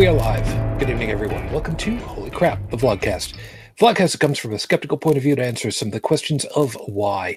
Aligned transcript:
We 0.00 0.06
are 0.06 0.14
live. 0.14 0.78
Good 0.78 0.88
evening, 0.88 1.10
everyone. 1.10 1.52
Welcome 1.52 1.76
to 1.76 1.94
Holy 1.98 2.30
Crap, 2.30 2.70
the 2.70 2.78
Vlogcast. 2.78 3.34
Vlogcast 3.78 4.18
comes 4.18 4.38
from 4.38 4.54
a 4.54 4.58
skeptical 4.58 4.96
point 4.96 5.18
of 5.18 5.22
view 5.22 5.36
to 5.36 5.44
answer 5.44 5.70
some 5.70 5.88
of 5.88 5.92
the 5.92 6.00
questions 6.00 6.46
of 6.56 6.72
why. 6.86 7.36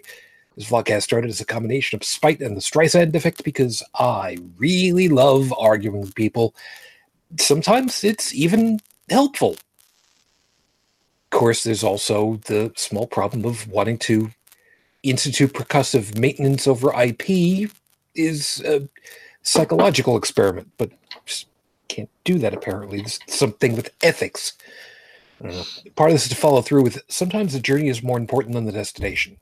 This 0.55 0.69
vlogcast 0.69 1.03
started 1.03 1.29
as 1.29 1.41
a 1.41 1.45
combination 1.45 1.97
of 1.97 2.05
spite 2.05 2.39
and 2.39 2.55
the 2.55 2.61
Streisand 2.61 3.13
effect 3.15 3.43
because 3.43 3.83
I 3.95 4.37
really 4.57 5.09
love 5.09 5.53
arguing 5.59 5.99
with 5.99 6.15
people. 6.15 6.55
Sometimes 7.37 8.01
it's 8.05 8.33
even 8.33 8.79
helpful. 9.09 9.57
Of 11.25 11.31
course, 11.31 11.63
there's 11.63 11.83
also 11.83 12.39
the 12.45 12.71
small 12.77 13.07
problem 13.07 13.43
of 13.43 13.67
wanting 13.67 13.97
to 13.97 14.31
institute 15.03 15.51
percussive 15.51 16.17
maintenance 16.17 16.65
over 16.65 16.93
IP 16.97 17.69
is 18.15 18.63
a 18.65 18.87
psychological 19.41 20.15
experiment, 20.15 20.71
but 20.77 20.89
can't 21.93 22.09
do 22.23 22.39
that 22.39 22.53
apparently. 22.53 22.99
There's 22.99 23.19
something 23.27 23.75
with 23.75 23.93
ethics. 24.01 24.53
I 25.39 25.47
don't 25.47 25.55
know. 25.55 25.63
Part 25.95 26.09
of 26.09 26.15
this 26.15 26.23
is 26.23 26.29
to 26.29 26.35
follow 26.35 26.61
through 26.61 26.83
with 26.83 27.01
sometimes 27.07 27.53
the 27.53 27.59
journey 27.59 27.87
is 27.87 28.01
more 28.01 28.17
important 28.17 28.55
than 28.55 28.65
the 28.65 28.71
destination. 28.71 29.37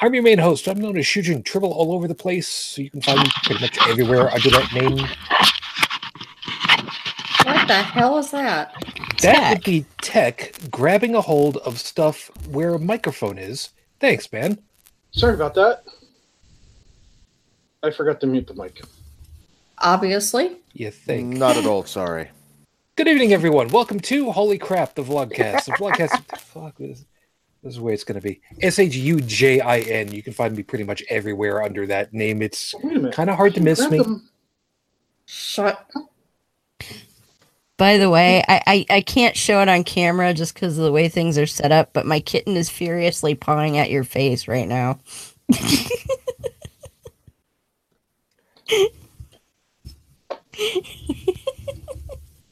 I'm 0.00 0.14
your 0.14 0.22
main 0.22 0.38
host. 0.38 0.68
I'm 0.68 0.78
known 0.78 0.96
as 0.98 1.06
Shujin 1.06 1.44
Tribble 1.44 1.72
all 1.72 1.92
over 1.92 2.06
the 2.06 2.14
place, 2.14 2.46
so 2.46 2.82
you 2.82 2.90
can 2.90 3.00
find 3.00 3.18
me 3.20 3.30
pretty 3.44 3.60
much 3.60 3.78
everywhere 3.88 4.30
under 4.30 4.50
that 4.50 4.72
name. 4.72 5.08
What 7.44 7.66
the 7.66 7.82
hell 7.82 8.18
is 8.18 8.30
that? 8.30 8.74
That 9.22 9.54
would 9.54 9.64
be 9.64 9.86
tech 10.00 10.52
grabbing 10.70 11.14
a 11.14 11.20
hold 11.20 11.56
of 11.58 11.80
stuff 11.80 12.30
where 12.48 12.74
a 12.74 12.78
microphone 12.78 13.38
is. 13.38 13.70
Thanks, 13.98 14.30
man. 14.32 14.58
Sorry 15.10 15.34
about 15.34 15.54
that. 15.54 15.84
I 17.82 17.90
forgot 17.90 18.20
to 18.20 18.26
mute 18.26 18.46
the 18.46 18.54
mic. 18.54 18.82
Obviously. 19.80 20.56
You 20.72 20.90
think? 20.90 21.36
Not 21.36 21.56
at 21.56 21.66
all 21.66 21.84
sorry. 21.84 22.30
Good 22.96 23.08
evening, 23.08 23.32
everyone. 23.32 23.68
Welcome 23.68 24.00
to 24.00 24.30
Holy 24.32 24.58
Crap, 24.58 24.94
the 24.94 25.04
Vlogcast. 25.04 25.66
The 25.66 25.72
Vlogcast. 25.72 26.36
fuck 26.38 26.76
this. 26.78 27.04
This 27.62 27.72
is 27.72 27.76
the 27.76 27.82
way 27.82 27.94
it's 27.94 28.04
going 28.04 28.20
to 28.20 28.26
be. 28.26 28.40
S 28.60 28.78
H 28.78 28.94
U 28.96 29.20
J 29.20 29.60
I 29.60 29.80
N. 29.80 30.12
You 30.12 30.22
can 30.22 30.32
find 30.32 30.56
me 30.56 30.62
pretty 30.62 30.84
much 30.84 31.02
everywhere 31.08 31.62
under 31.62 31.86
that 31.86 32.12
name. 32.12 32.42
It's 32.42 32.74
Wait 32.82 32.96
a 32.96 33.00
minute. 33.00 33.14
kind 33.14 33.30
of 33.30 33.36
hard 33.36 33.54
to 33.54 33.60
miss 33.60 33.88
me. 33.88 33.98
them. 33.98 34.28
Shut 35.26 35.86
By 37.76 37.98
the 37.98 38.10
way, 38.10 38.42
I, 38.48 38.62
I, 38.66 38.86
I 38.90 39.00
can't 39.02 39.36
show 39.36 39.60
it 39.60 39.68
on 39.68 39.84
camera 39.84 40.32
just 40.34 40.54
because 40.54 40.78
of 40.78 40.84
the 40.84 40.92
way 40.92 41.08
things 41.08 41.36
are 41.36 41.46
set 41.46 41.70
up, 41.70 41.92
but 41.92 42.06
my 42.06 42.20
kitten 42.20 42.56
is 42.56 42.70
furiously 42.70 43.34
pawing 43.34 43.76
at 43.76 43.90
your 43.90 44.04
face 44.04 44.48
right 44.48 44.66
now. 44.66 44.98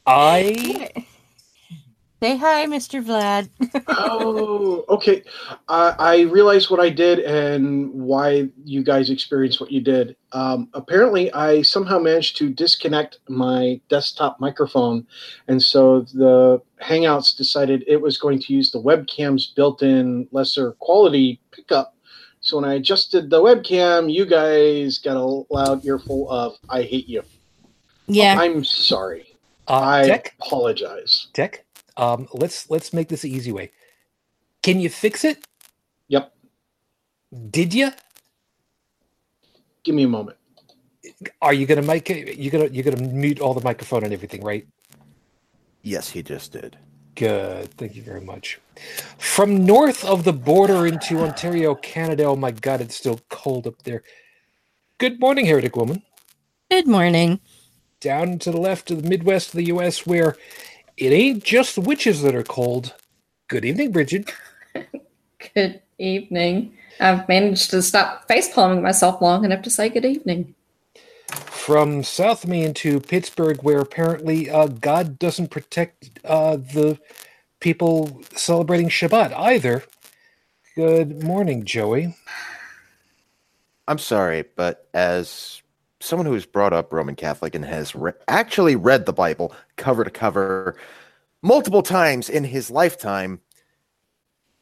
I 0.05 0.89
Say 2.19 2.35
hi, 2.35 2.65
Mr. 2.65 3.03
Vlad. 3.05 3.47
Oh, 3.87 4.83
okay. 4.89 5.21
I 5.67 5.95
I 5.99 6.21
realized 6.21 6.71
what 6.71 6.79
I 6.79 6.89
did 6.89 7.19
and 7.19 7.93
why 7.93 8.49
you 8.63 8.83
guys 8.83 9.11
experienced 9.11 9.61
what 9.61 9.71
you 9.71 9.81
did. 9.81 10.15
Um, 10.31 10.67
apparently, 10.73 11.31
I 11.33 11.61
somehow 11.61 11.99
managed 11.99 12.37
to 12.37 12.49
disconnect 12.49 13.19
my 13.29 13.79
desktop 13.87 14.39
microphone, 14.39 15.05
and 15.47 15.61
so 15.61 16.01
the 16.11 16.59
Hangouts 16.81 17.37
decided 17.37 17.83
it 17.85 18.01
was 18.01 18.17
going 18.17 18.39
to 18.39 18.53
use 18.53 18.71
the 18.71 18.81
webcam's 18.81 19.45
built-in 19.55 20.27
lesser 20.31 20.71
quality 20.79 21.39
pickup. 21.51 21.95
So 22.41 22.57
when 22.57 22.65
I 22.65 22.75
adjusted 22.75 23.29
the 23.29 23.41
webcam, 23.43 24.11
you 24.11 24.25
guys 24.25 24.97
got 24.97 25.17
a 25.17 25.43
loud 25.53 25.85
earful 25.85 26.31
of 26.31 26.57
"I 26.67 26.81
hate 26.81 27.07
you." 27.07 27.21
Yeah. 28.07 28.41
I'm 28.41 28.63
sorry. 28.63 29.27
uh, 29.67 29.81
I 29.81 30.01
tech 30.03 30.35
apologize. 30.41 31.27
tech. 31.33 31.65
Um, 31.97 32.27
let's 32.33 32.69
let's 32.69 32.93
make 32.93 33.09
this 33.09 33.23
the 33.23 33.31
easy 33.31 33.51
way. 33.51 33.71
Can 34.63 34.79
you 34.79 34.89
fix 34.89 35.25
it? 35.25 35.45
Yep. 36.09 36.33
Did 37.51 37.73
you? 37.73 37.91
Give 39.83 39.95
me 39.95 40.03
a 40.03 40.07
moment. 40.07 40.37
Are 41.41 41.53
you 41.53 41.65
gonna 41.65 41.81
make 41.83 42.09
it? 42.09 42.37
You 42.37 42.51
gonna 42.51 42.67
you're 42.67 42.83
gonna 42.83 43.01
mute 43.09 43.39
all 43.41 43.53
the 43.53 43.63
microphone 43.63 44.03
and 44.03 44.13
everything, 44.13 44.43
right? 44.43 44.67
Yes, 45.83 46.09
he 46.09 46.23
just 46.23 46.53
did. 46.53 46.77
Good. 47.15 47.73
Thank 47.77 47.95
you 47.95 48.03
very 48.03 48.21
much. 48.21 48.59
From 49.17 49.65
north 49.65 50.05
of 50.05 50.23
the 50.23 50.33
border 50.33 50.87
into 50.87 51.21
Ontario, 51.21 51.75
Canada. 51.75 52.25
Oh 52.25 52.35
my 52.35 52.51
God, 52.51 52.81
it's 52.81 52.95
still 52.95 53.19
cold 53.29 53.67
up 53.67 53.81
there. 53.83 54.03
Good 54.99 55.19
morning, 55.19 55.45
heretic 55.45 55.75
woman. 55.75 56.03
Good 56.71 56.87
morning. 56.87 57.39
Down 57.99 58.39
to 58.39 58.51
the 58.51 58.59
left 58.59 58.91
of 58.91 59.03
the 59.03 59.09
Midwest 59.09 59.49
of 59.49 59.53
the 59.57 59.65
U.S., 59.65 60.05
where 60.05 60.35
it 60.97 61.11
ain't 61.11 61.43
just 61.43 61.75
the 61.75 61.81
witches 61.81 62.21
that 62.21 62.35
are 62.35 62.43
cold. 62.43 62.93
Good 63.47 63.65
evening, 63.65 63.91
Bridget. 63.91 64.31
Good 65.55 65.81
evening. 65.97 66.77
I've 66.99 67.27
managed 67.27 67.69
to 67.71 67.81
stop 67.81 68.27
face 68.27 68.53
palming 68.53 68.81
myself 68.81 69.21
long 69.21 69.45
enough 69.45 69.61
to 69.63 69.69
say 69.69 69.89
good 69.89 70.05
evening. 70.05 70.55
From 71.27 72.03
south 72.03 72.43
of 72.43 72.49
me 72.49 72.63
into 72.63 72.99
Pittsburgh, 72.99 73.61
where 73.61 73.79
apparently 73.79 74.49
uh, 74.49 74.67
God 74.67 75.19
doesn't 75.19 75.49
protect 75.51 76.19
uh, 76.25 76.57
the 76.57 76.99
people 77.59 78.21
celebrating 78.35 78.89
Shabbat 78.89 79.33
either. 79.33 79.83
Good 80.75 81.23
morning, 81.23 81.65
Joey. 81.65 82.15
I'm 83.87 83.99
sorry, 83.99 84.43
but 84.55 84.87
as 84.93 85.61
someone 85.99 86.25
who 86.25 86.33
was 86.33 86.45
brought 86.45 86.73
up 86.73 86.93
Roman 86.93 87.15
Catholic 87.15 87.55
and 87.55 87.65
has 87.65 87.95
re- 87.95 88.13
actually 88.27 88.75
read 88.75 89.05
the 89.05 89.13
Bible 89.13 89.53
cover 89.75 90.03
to 90.03 90.09
cover 90.09 90.77
multiple 91.41 91.83
times 91.83 92.29
in 92.29 92.43
his 92.43 92.69
lifetime, 92.69 93.39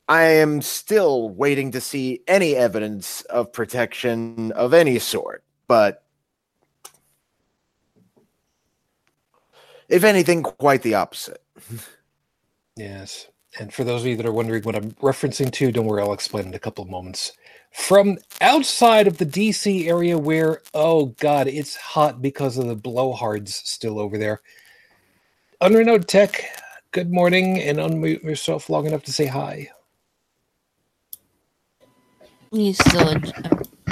I 0.07 0.23
am 0.23 0.61
still 0.61 1.29
waiting 1.29 1.71
to 1.71 1.81
see 1.81 2.21
any 2.27 2.55
evidence 2.55 3.21
of 3.23 3.51
protection 3.51 4.51
of 4.51 4.73
any 4.73 4.99
sort. 4.99 5.43
But 5.67 6.03
if 9.89 10.03
anything, 10.03 10.43
quite 10.43 10.83
the 10.83 10.95
opposite. 10.95 11.43
Yes. 12.75 13.27
And 13.59 13.73
for 13.73 13.83
those 13.83 14.01
of 14.01 14.07
you 14.07 14.17
that 14.17 14.25
are 14.25 14.33
wondering 14.33 14.63
what 14.63 14.75
I'm 14.75 14.91
referencing 14.93 15.51
to, 15.53 15.71
don't 15.71 15.85
worry, 15.85 16.01
I'll 16.01 16.13
explain 16.13 16.47
in 16.47 16.53
a 16.53 16.59
couple 16.59 16.83
of 16.83 16.89
moments. 16.89 17.31
From 17.75 18.17
outside 18.41 19.05
of 19.05 19.17
the 19.17 19.25
DC 19.25 19.85
area 19.85 20.17
where, 20.17 20.61
oh 20.73 21.07
God, 21.19 21.47
it's 21.47 21.75
hot 21.75 22.21
because 22.21 22.57
of 22.57 22.67
the 22.67 22.75
blowhards 22.75 23.49
still 23.49 23.99
over 23.99 24.17
there. 24.17 24.41
Unrenode 25.61 26.07
Tech, 26.07 26.45
good 26.91 27.11
morning, 27.11 27.59
and 27.59 27.77
unmute 27.77 28.23
yourself 28.23 28.69
long 28.69 28.87
enough 28.87 29.03
to 29.03 29.13
say 29.13 29.27
hi. 29.27 29.69
He's 32.49 32.79
still. 32.79 33.21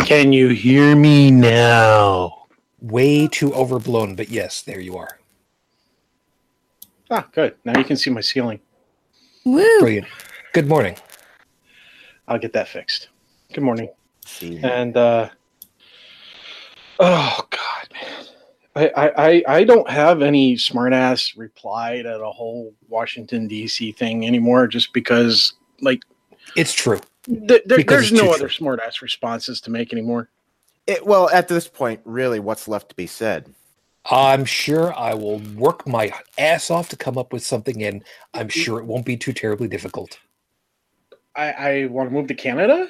Can 0.05 0.33
you 0.33 0.49
hear 0.49 0.95
me 0.95 1.29
now? 1.29 2.47
Way 2.81 3.27
too 3.27 3.53
overblown, 3.53 4.15
but 4.15 4.29
yes, 4.29 4.61
there 4.61 4.79
you 4.79 4.97
are. 4.97 5.19
Ah, 7.11 7.27
good. 7.33 7.55
Now 7.63 7.77
you 7.77 7.85
can 7.85 7.97
see 7.97 8.09
my 8.09 8.21
ceiling. 8.21 8.59
Woo! 9.43 9.79
Brilliant. 9.81 10.07
Good 10.53 10.67
morning. 10.67 10.95
I'll 12.27 12.39
get 12.39 12.53
that 12.53 12.69
fixed. 12.69 13.09
Good 13.53 13.63
morning. 13.63 13.89
See, 14.25 14.59
And 14.63 14.95
uh 14.97 15.29
oh 16.99 17.39
god, 17.49 17.87
man. 17.93 18.25
I, 18.75 18.87
I, 18.87 19.27
I- 19.27 19.43
I 19.59 19.63
don't 19.63 19.87
have 19.89 20.21
any 20.23 20.55
smartass 20.55 21.37
reply 21.37 21.97
to 22.01 22.17
the 22.17 22.31
whole 22.31 22.73
Washington 22.87 23.47
DC 23.47 23.95
thing 23.95 24.25
anymore 24.25 24.67
just 24.67 24.91
because 24.93 25.53
like 25.81 26.01
It's 26.55 26.73
true. 26.73 26.99
th- 27.27 27.47
there, 27.47 27.77
Because 27.77 27.85
there's 27.85 28.03
it's 28.03 28.09
too 28.11 28.15
no 28.15 28.23
true. 28.25 28.33
other 28.33 28.47
smartass 28.49 29.01
responses 29.01 29.61
to 29.61 29.71
make 29.71 29.93
anymore. 29.93 30.29
it, 30.87 31.05
well, 31.05 31.29
at 31.29 31.47
this 31.47 31.67
point, 31.67 32.01
really, 32.05 32.39
what's 32.39 32.67
left 32.67 32.89
to 32.89 32.95
be 32.95 33.07
said? 33.07 33.53
I'm 34.09 34.43
sure 34.43 34.93
I 34.97 35.13
will 35.13 35.39
work 35.55 35.87
my 35.87 36.11
ass 36.37 36.69
off 36.69 36.89
to 36.89 36.97
come 36.97 37.17
up 37.17 37.31
with 37.31 37.41
something, 37.45 37.83
and 37.83 38.03
I'm 38.33 38.49
sure 38.49 38.79
it 38.79 38.85
won't 38.85 39.05
be 39.05 39.15
too 39.15 39.31
terribly 39.31 39.67
difficult. 39.69 40.19
I, 41.35 41.51
I 41.51 41.85
want 41.85 42.09
to 42.09 42.13
move 42.13 42.27
to 42.27 42.33
Canada. 42.33 42.89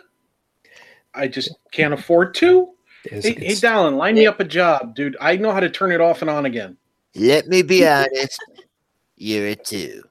I 1.13 1.27
just 1.27 1.51
can't 1.71 1.93
afford 1.93 2.35
to. 2.35 2.69
It's- 3.05 3.23
Hey, 3.23 3.33
hey 3.33 3.53
Dallin, 3.53 3.97
line 3.97 4.15
me 4.15 4.25
up 4.25 4.39
a 4.39 4.43
job, 4.45 4.95
dude. 4.95 5.17
I 5.19 5.35
know 5.37 5.51
how 5.51 5.59
to 5.59 5.69
turn 5.69 5.91
it 5.91 6.01
off 6.01 6.21
and 6.21 6.29
on 6.29 6.45
again. 6.45 6.77
Let 7.15 7.47
me 7.47 7.61
be 7.61 7.85
honest. 7.87 8.39
You're 9.17 9.47
a 9.47 9.55
two. 9.55 10.03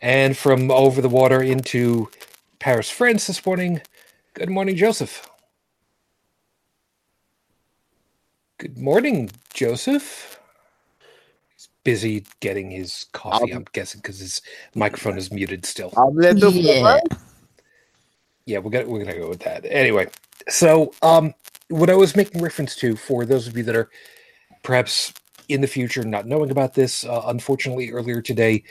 And 0.00 0.36
from 0.36 0.70
over 0.70 1.00
the 1.00 1.08
water 1.08 1.42
into 1.42 2.08
Paris, 2.58 2.88
France 2.90 3.26
this 3.26 3.44
morning. 3.44 3.82
Good 4.34 4.50
morning, 4.50 4.76
Joseph. 4.76 5.28
Good 8.58 8.78
morning, 8.78 9.30
Joseph. 9.52 10.40
He's 11.54 11.68
busy 11.84 12.24
getting 12.40 12.70
his 12.70 13.06
coffee, 13.12 13.52
Um, 13.52 13.58
I'm 13.58 13.66
guessing, 13.72 14.00
because 14.00 14.18
his 14.18 14.42
microphone 14.74 15.18
is 15.18 15.32
muted 15.32 15.64
still. 15.64 15.92
I'm 15.96 16.14
little 16.14 16.52
Yeah. 16.52 17.00
Yeah, 18.48 18.58
we're 18.60 18.70
gonna 18.70 18.88
we're 18.88 19.04
gonna 19.04 19.18
go 19.18 19.28
with 19.28 19.40
that. 19.40 19.66
Anyway, 19.68 20.08
so 20.48 20.94
um 21.02 21.34
what 21.68 21.90
I 21.90 21.94
was 21.94 22.16
making 22.16 22.40
reference 22.40 22.74
to 22.76 22.96
for 22.96 23.26
those 23.26 23.46
of 23.46 23.54
you 23.58 23.62
that 23.64 23.76
are 23.76 23.90
perhaps 24.62 25.12
in 25.50 25.60
the 25.60 25.66
future, 25.66 26.02
not 26.02 26.26
knowing 26.26 26.50
about 26.50 26.72
this. 26.72 27.04
Uh, 27.04 27.24
unfortunately, 27.26 27.90
earlier 27.90 28.22
today, 28.22 28.64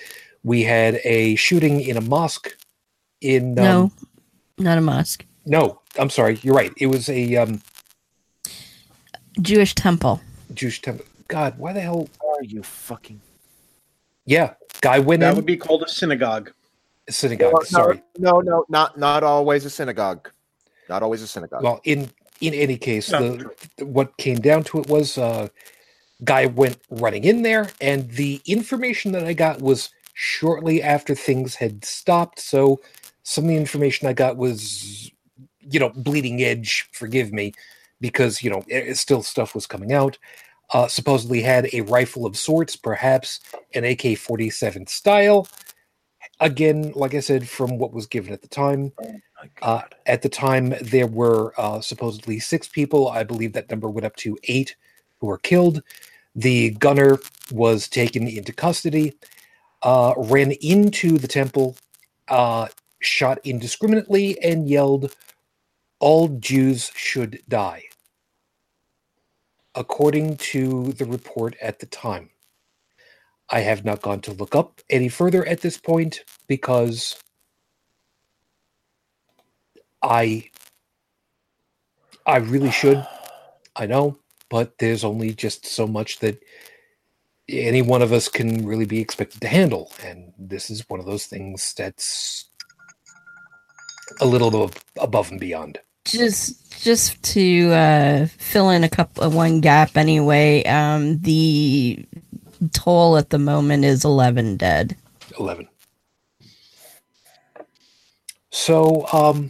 we 0.43 0.63
had 0.63 0.99
a 1.03 1.35
shooting 1.35 1.81
in 1.81 1.95
a 1.95 2.01
mosque. 2.01 2.57
In 3.21 3.59
um, 3.59 3.63
no, 3.65 3.91
not 4.57 4.79
a 4.79 4.81
mosque. 4.81 5.25
no, 5.45 5.79
I'm 5.99 6.09
sorry, 6.09 6.39
you're 6.41 6.55
right. 6.55 6.71
It 6.77 6.87
was 6.87 7.07
a 7.09 7.35
um, 7.35 7.61
Jewish 9.39 9.75
temple. 9.75 10.21
Jewish 10.55 10.81
temple. 10.81 11.05
God, 11.27 11.55
why 11.59 11.73
the 11.73 11.81
hell? 11.81 12.09
Are 12.25 12.43
you 12.43 12.63
fucking 12.63 13.21
Yeah, 14.25 14.55
guy 14.81 14.97
went 14.97 15.19
That 15.19 15.29
in 15.29 15.35
would 15.35 15.45
be 15.45 15.57
called 15.57 15.83
a 15.83 15.89
synagogue. 15.89 16.51
Synagogue. 17.09 17.53
No, 17.53 17.63
sorry. 17.63 18.03
No, 18.17 18.39
no, 18.39 18.65
not 18.69 18.97
not 18.97 19.23
always 19.23 19.65
a 19.65 19.69
synagogue. 19.69 20.29
Not 20.89 21.03
always 21.03 21.21
a 21.21 21.27
synagogue. 21.27 21.63
Well, 21.63 21.81
in 21.83 22.09
in 22.41 22.53
any 22.53 22.77
case, 22.77 23.07
the 23.07 23.49
what 23.79 24.15
came 24.17 24.39
down 24.39 24.63
to 24.65 24.79
it 24.79 24.87
was 24.87 25.17
uh, 25.17 25.47
guy 26.23 26.45
went 26.45 26.79
running 26.89 27.23
in 27.23 27.41
there, 27.41 27.69
and 27.81 28.09
the 28.11 28.41
information 28.45 29.11
that 29.13 29.25
I 29.25 29.33
got 29.33 29.61
was 29.61 29.89
shortly 30.13 30.81
after 30.81 31.13
things 31.13 31.55
had 31.55 31.85
stopped. 31.85 32.39
So 32.39 32.81
some 33.23 33.45
of 33.45 33.49
the 33.49 33.55
information 33.55 34.07
I 34.07 34.13
got 34.13 34.37
was, 34.37 35.11
you 35.59 35.79
know, 35.79 35.89
bleeding 35.89 36.41
edge. 36.41 36.87
Forgive 36.91 37.31
me, 37.31 37.53
because 37.99 38.43
you 38.43 38.49
know 38.49 38.63
it, 38.67 38.89
it 38.89 38.97
still 38.97 39.23
stuff 39.23 39.55
was 39.55 39.67
coming 39.67 39.93
out. 39.93 40.17
Uh, 40.71 40.87
supposedly 40.87 41.41
had 41.41 41.69
a 41.71 41.81
rifle 41.81 42.25
of 42.25 42.35
sorts, 42.37 42.75
perhaps 42.75 43.39
an 43.73 43.85
AK 43.85 44.17
forty 44.17 44.49
seven 44.49 44.85
style. 44.87 45.47
Again, 46.39 46.93
like 46.95 47.15
I 47.15 47.21
said, 47.21 47.49
from 47.49 47.79
what 47.79 47.93
was 47.93 48.07
given 48.07 48.33
at 48.33 48.41
the 48.43 48.49
time, 48.49 48.93
My 48.99 49.21
uh, 49.61 49.83
at 50.07 50.21
the 50.23 50.29
time, 50.29 50.75
there 50.81 51.07
were 51.07 51.53
uh, 51.59 51.81
supposedly 51.81 52.39
six 52.39 52.67
people. 52.69 53.09
I 53.09 53.23
believe 53.23 53.53
that 53.53 53.69
number 53.71 53.89
went 53.89 54.05
up 54.05 54.15
to 54.17 54.37
eight 54.45 54.75
who 55.21 55.27
were 55.27 55.39
killed. 55.39 55.83
The 56.35 56.71
gunner 56.71 57.19
was 57.51 57.89
taken 57.89 58.27
into 58.27 58.53
custody, 58.53 59.15
uh, 59.83 60.13
ran 60.17 60.53
into 60.53 61.17
the 61.19 61.27
temple, 61.29 61.77
uh, 62.29 62.67
shot 63.01 63.39
indiscriminately, 63.45 64.41
and 64.43 64.69
yelled, 64.69 65.15
All 65.99 66.29
Jews 66.29 66.91
should 66.95 67.41
die. 67.49 67.85
According 69.75 70.37
to 70.37 70.93
the 70.93 71.05
report 71.05 71.55
at 71.61 71.79
the 71.79 71.87
time. 71.87 72.31
I 73.49 73.61
have 73.61 73.85
not 73.85 74.01
gone 74.01 74.21
to 74.21 74.33
look 74.33 74.55
up 74.55 74.81
any 74.89 75.09
further 75.09 75.45
at 75.45 75.61
this 75.61 75.77
point 75.77 76.21
because 76.47 77.17
I 80.03 80.49
I 82.25 82.37
really 82.37 82.71
should. 82.71 83.05
I 83.75 83.85
know, 83.85 84.17
but 84.49 84.77
there's 84.79 85.03
only 85.03 85.33
just 85.33 85.65
so 85.65 85.87
much 85.87 86.19
that 86.19 86.43
any 87.49 87.81
one 87.81 88.01
of 88.01 88.13
us 88.13 88.27
can 88.29 88.65
really 88.65 88.85
be 88.85 88.99
expected 88.99 89.41
to 89.41 89.47
handle, 89.47 89.91
and 90.03 90.33
this 90.37 90.69
is 90.69 90.89
one 90.89 90.99
of 90.99 91.05
those 91.05 91.25
things 91.27 91.73
that's 91.75 92.45
a 94.21 94.25
little 94.25 94.71
above 94.99 95.31
and 95.31 95.39
beyond. 95.39 95.79
Just 96.05 96.81
just 96.83 97.21
to 97.23 97.71
uh, 97.71 98.27
fill 98.37 98.69
in 98.69 98.83
a 98.83 98.89
couple 98.89 99.23
of 99.23 99.35
one 99.35 99.61
gap 99.61 99.97
anyway. 99.97 100.63
Um, 100.65 101.19
the 101.21 102.05
toll 102.73 103.17
at 103.17 103.29
the 103.29 103.39
moment 103.39 103.85
is 103.85 104.05
eleven 104.05 104.57
dead. 104.57 104.95
11 105.39 105.67
so 108.51 109.05
um 109.13 109.49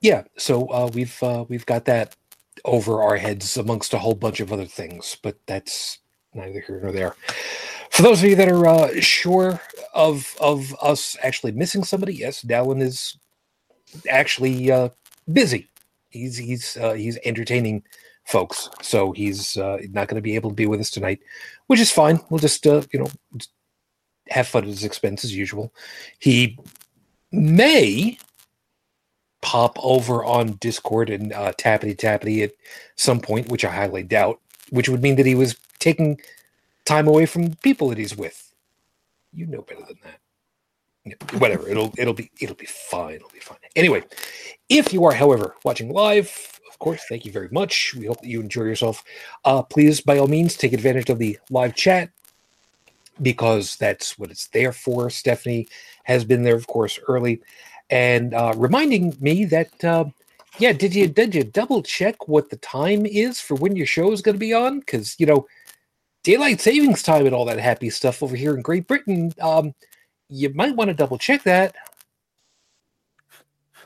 yeah 0.00 0.22
so 0.36 0.66
uh 0.68 0.88
we've 0.94 1.22
uh 1.22 1.44
we've 1.48 1.66
got 1.66 1.84
that 1.86 2.14
over 2.64 3.02
our 3.02 3.16
heads 3.16 3.56
amongst 3.56 3.94
a 3.94 3.98
whole 3.98 4.14
bunch 4.14 4.40
of 4.40 4.52
other 4.52 4.66
things 4.66 5.16
but 5.22 5.36
that's 5.46 5.98
neither 6.34 6.60
here 6.60 6.80
nor 6.82 6.92
there. 6.92 7.14
For 7.90 8.02
those 8.02 8.22
of 8.22 8.28
you 8.30 8.36
that 8.36 8.48
are 8.48 8.66
uh 8.66 9.00
sure 9.00 9.60
of 9.94 10.36
of 10.40 10.74
us 10.82 11.16
actually 11.22 11.52
missing 11.52 11.84
somebody 11.84 12.14
yes 12.14 12.42
dallin 12.42 12.80
is 12.82 13.16
actually 14.08 14.70
uh 14.70 14.90
busy. 15.32 15.68
He's 16.10 16.36
he's 16.36 16.76
uh 16.76 16.92
he's 16.92 17.18
entertaining 17.24 17.82
folks 18.24 18.68
so 18.80 19.12
he's 19.12 19.56
uh 19.56 19.78
not 19.90 20.08
going 20.08 20.16
to 20.16 20.22
be 20.22 20.34
able 20.34 20.50
to 20.50 20.56
be 20.56 20.66
with 20.66 20.80
us 20.80 20.90
tonight 20.90 21.20
which 21.66 21.80
is 21.80 21.90
fine 21.90 22.20
we'll 22.30 22.38
just 22.38 22.66
uh 22.66 22.82
you 22.92 22.98
know 22.98 23.08
have 24.32 24.48
fun 24.48 24.64
at 24.64 24.68
his 24.68 24.84
expense 24.84 25.24
as 25.24 25.34
usual. 25.34 25.72
He 26.18 26.58
may 27.30 28.18
pop 29.40 29.76
over 29.82 30.24
on 30.24 30.52
Discord 30.52 31.10
and 31.10 31.32
uh, 31.32 31.52
tappity 31.52 31.96
tappity 31.96 32.44
at 32.44 32.52
some 32.96 33.20
point, 33.20 33.48
which 33.48 33.64
I 33.64 33.72
highly 33.72 34.02
doubt, 34.02 34.40
which 34.70 34.88
would 34.88 35.02
mean 35.02 35.16
that 35.16 35.26
he 35.26 35.34
was 35.34 35.56
taking 35.78 36.20
time 36.84 37.06
away 37.08 37.26
from 37.26 37.54
people 37.56 37.88
that 37.88 37.98
he's 37.98 38.16
with. 38.16 38.52
You 39.32 39.46
know 39.46 39.62
better 39.62 39.80
than 39.86 39.98
that. 40.04 40.18
Yeah, 41.04 41.38
whatever. 41.38 41.68
It'll 41.68 41.92
it'll 41.98 42.14
be 42.14 42.30
it'll 42.40 42.54
be 42.54 42.66
fine. 42.66 43.16
It'll 43.16 43.30
be 43.30 43.40
fine. 43.40 43.58
Anyway, 43.74 44.04
if 44.68 44.92
you 44.92 45.04
are, 45.04 45.12
however, 45.12 45.56
watching 45.64 45.92
live, 45.92 46.51
course, 46.82 47.02
thank 47.08 47.24
you 47.24 47.32
very 47.32 47.48
much. 47.50 47.94
We 47.94 48.06
hope 48.06 48.20
that 48.20 48.28
you 48.28 48.40
enjoy 48.40 48.64
yourself. 48.64 49.04
Uh, 49.44 49.62
please, 49.62 50.00
by 50.00 50.18
all 50.18 50.26
means, 50.26 50.56
take 50.56 50.72
advantage 50.72 51.08
of 51.10 51.18
the 51.18 51.38
live 51.48 51.74
chat 51.74 52.10
because 53.22 53.76
that's 53.76 54.18
what 54.18 54.30
it's 54.30 54.48
there 54.48 54.72
for. 54.72 55.08
Stephanie 55.08 55.68
has 56.04 56.24
been 56.24 56.42
there, 56.42 56.56
of 56.56 56.66
course, 56.66 56.98
early, 57.06 57.40
and 57.88 58.34
uh, 58.34 58.52
reminding 58.56 59.16
me 59.20 59.44
that, 59.44 59.84
uh, 59.84 60.04
yeah, 60.58 60.72
did 60.72 60.94
you 60.94 61.06
did 61.08 61.34
you 61.34 61.44
double 61.44 61.82
check 61.82 62.26
what 62.26 62.50
the 62.50 62.56
time 62.56 63.06
is 63.06 63.40
for 63.40 63.54
when 63.54 63.76
your 63.76 63.86
show 63.86 64.10
is 64.12 64.20
going 64.20 64.34
to 64.34 64.40
be 64.40 64.52
on? 64.52 64.80
Because 64.80 65.14
you 65.18 65.26
know, 65.26 65.46
daylight 66.24 66.60
savings 66.60 67.02
time 67.02 67.26
and 67.26 67.34
all 67.34 67.44
that 67.44 67.58
happy 67.60 67.90
stuff 67.90 68.22
over 68.22 68.34
here 68.36 68.54
in 68.54 68.62
Great 68.62 68.88
Britain. 68.88 69.32
Um, 69.40 69.74
you 70.28 70.52
might 70.54 70.74
want 70.74 70.88
to 70.88 70.94
double 70.94 71.18
check 71.18 71.44
that. 71.44 71.76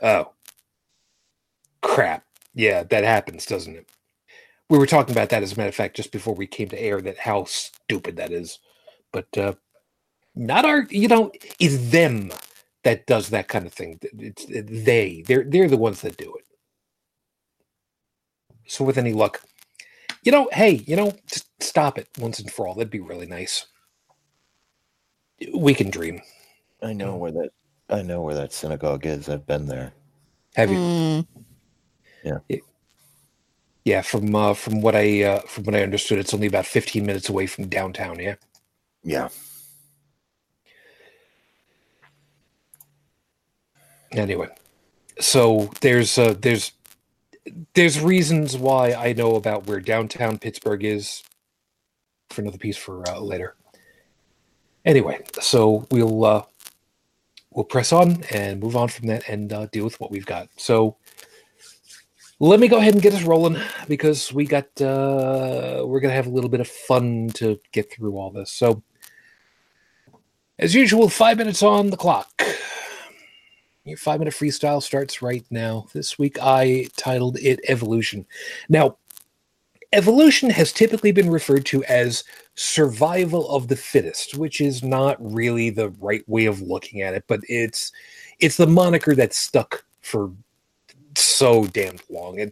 Oh, 0.01 0.31
crap! 1.81 2.26
Yeah, 2.57 2.83
that 2.85 3.05
happens, 3.05 3.47
doesn't 3.47 3.77
it? 3.77 3.89
We 4.69 4.79
were 4.79 4.87
talking 4.87 5.13
about 5.15 5.29
that, 5.29 5.43
as 5.43 5.53
a 5.53 5.57
matter 5.57 5.69
of 5.69 5.75
fact, 5.75 5.97
just 5.97 6.11
before 6.11 6.35
we 6.35 6.47
came 6.47 6.69
to 6.69 6.81
air. 6.81 7.01
That 7.01 7.19
how 7.19 7.45
stupid 7.45 8.17
that 8.17 8.33
is 8.33 8.51
but 9.13 9.37
uh, 9.37 9.53
not 10.35 10.65
our. 10.65 10.87
You 10.89 11.09
know, 11.09 11.31
it's 11.59 11.91
them 11.91 12.31
that 12.83 13.07
does 13.07 13.29
that 13.29 13.49
kind 13.49 13.67
of 13.67 13.73
thing. 13.73 13.99
It's 14.19 14.45
they. 14.47 15.23
They're 15.27 15.45
they're 15.45 15.69
the 15.69 15.77
ones 15.77 16.01
that 16.01 16.17
do 16.17 16.35
it. 16.35 16.45
So 18.67 18.85
with 18.85 18.97
any 18.97 19.13
luck, 19.13 19.41
you 20.23 20.31
know, 20.31 20.49
hey, 20.53 20.83
you 20.87 20.95
know, 20.95 21.13
just 21.27 21.47
stop 21.61 21.97
it 21.97 22.09
once 22.19 22.39
and 22.39 22.51
for 22.51 22.67
all. 22.67 22.75
That'd 22.75 22.91
be 22.91 22.99
really 22.99 23.27
nice. 23.27 23.67
We 25.55 25.73
can 25.73 25.89
dream. 25.89 26.21
I 26.83 26.93
know 26.93 27.15
where 27.15 27.31
that 27.31 27.51
I 27.89 28.01
know 28.03 28.21
where 28.21 28.35
that 28.35 28.53
synagogue 28.53 29.05
is. 29.05 29.29
I've 29.29 29.47
been 29.47 29.67
there. 29.67 29.93
Have 30.55 30.71
you? 30.71 30.79
Mm, 30.79 31.27
Yeah, 32.27 32.39
Yeah, 33.85 34.01
from 34.03 34.35
uh, 34.35 34.53
from 34.53 34.81
what 34.81 34.95
I 34.95 35.23
uh, 35.23 35.39
from 35.41 35.65
what 35.65 35.75
I 35.75 35.83
understood, 35.83 36.19
it's 36.19 36.33
only 36.33 36.47
about 36.47 36.65
fifteen 36.67 37.05
minutes 37.05 37.29
away 37.29 37.47
from 37.47 37.67
downtown. 37.69 38.19
Yeah. 38.19 38.35
Yeah. 39.03 39.29
anyway 44.13 44.49
so 45.19 45.71
there's 45.81 46.17
uh 46.17 46.35
there's 46.41 46.73
there's 47.75 47.99
reasons 48.01 48.57
why 48.57 48.93
i 48.93 49.13
know 49.13 49.35
about 49.35 49.67
where 49.67 49.79
downtown 49.81 50.37
pittsburgh 50.39 50.83
is 50.83 51.23
for 52.31 52.41
another 52.41 52.57
piece 52.59 52.77
for 52.77 53.07
uh, 53.09 53.19
later 53.19 53.55
anyway 54.85 55.19
so 55.41 55.87
we'll 55.91 56.25
uh 56.25 56.43
we'll 57.51 57.65
press 57.65 57.93
on 57.93 58.23
and 58.31 58.61
move 58.61 58.75
on 58.75 58.87
from 58.89 59.07
that 59.07 59.27
and 59.29 59.53
uh, 59.53 59.65
deal 59.67 59.85
with 59.85 59.99
what 59.99 60.11
we've 60.11 60.25
got 60.27 60.49
so 60.57 60.97
let 62.39 62.59
me 62.59 62.67
go 62.67 62.77
ahead 62.77 62.93
and 62.93 63.01
get 63.01 63.13
us 63.13 63.23
rolling 63.23 63.57
because 63.87 64.31
we 64.33 64.45
got 64.45 64.65
uh 64.81 65.83
we're 65.85 65.99
gonna 65.99 66.13
have 66.13 66.27
a 66.27 66.31
little 66.31 66.49
bit 66.49 66.61
of 66.61 66.67
fun 66.67 67.29
to 67.33 67.59
get 67.71 67.91
through 67.91 68.17
all 68.17 68.31
this 68.31 68.51
so 68.51 68.81
as 70.59 70.75
usual 70.75 71.09
five 71.09 71.37
minutes 71.37 71.63
on 71.63 71.89
the 71.89 71.97
clock 71.97 72.29
your 73.87 73.97
five 73.97 74.19
minute 74.19 74.33
freestyle 74.33 74.83
starts 74.83 75.21
right 75.21 75.45
now. 75.49 75.87
This 75.93 76.19
week 76.19 76.37
I 76.41 76.87
titled 76.97 77.37
it 77.37 77.59
Evolution. 77.67 78.25
Now, 78.67 78.97
evolution 79.93 80.49
has 80.49 80.73
typically 80.73 81.13
been 81.13 81.29
referred 81.29 81.65
to 81.67 81.85
as 81.85 82.25
survival 82.55 83.49
of 83.49 83.69
the 83.69 83.75
fittest, 83.75 84.35
which 84.35 84.59
is 84.59 84.83
not 84.83 85.17
really 85.19 85.69
the 85.69 85.89
right 86.01 86.27
way 86.27 86.45
of 86.45 86.61
looking 86.61 87.01
at 87.01 87.13
it, 87.13 87.23
but 87.27 87.39
it's 87.47 87.91
it's 88.39 88.57
the 88.57 88.67
moniker 88.67 89.15
that's 89.15 89.37
stuck 89.37 89.85
for 90.01 90.31
so 91.19 91.65
damned 91.67 92.01
long. 92.09 92.39
And 92.39 92.51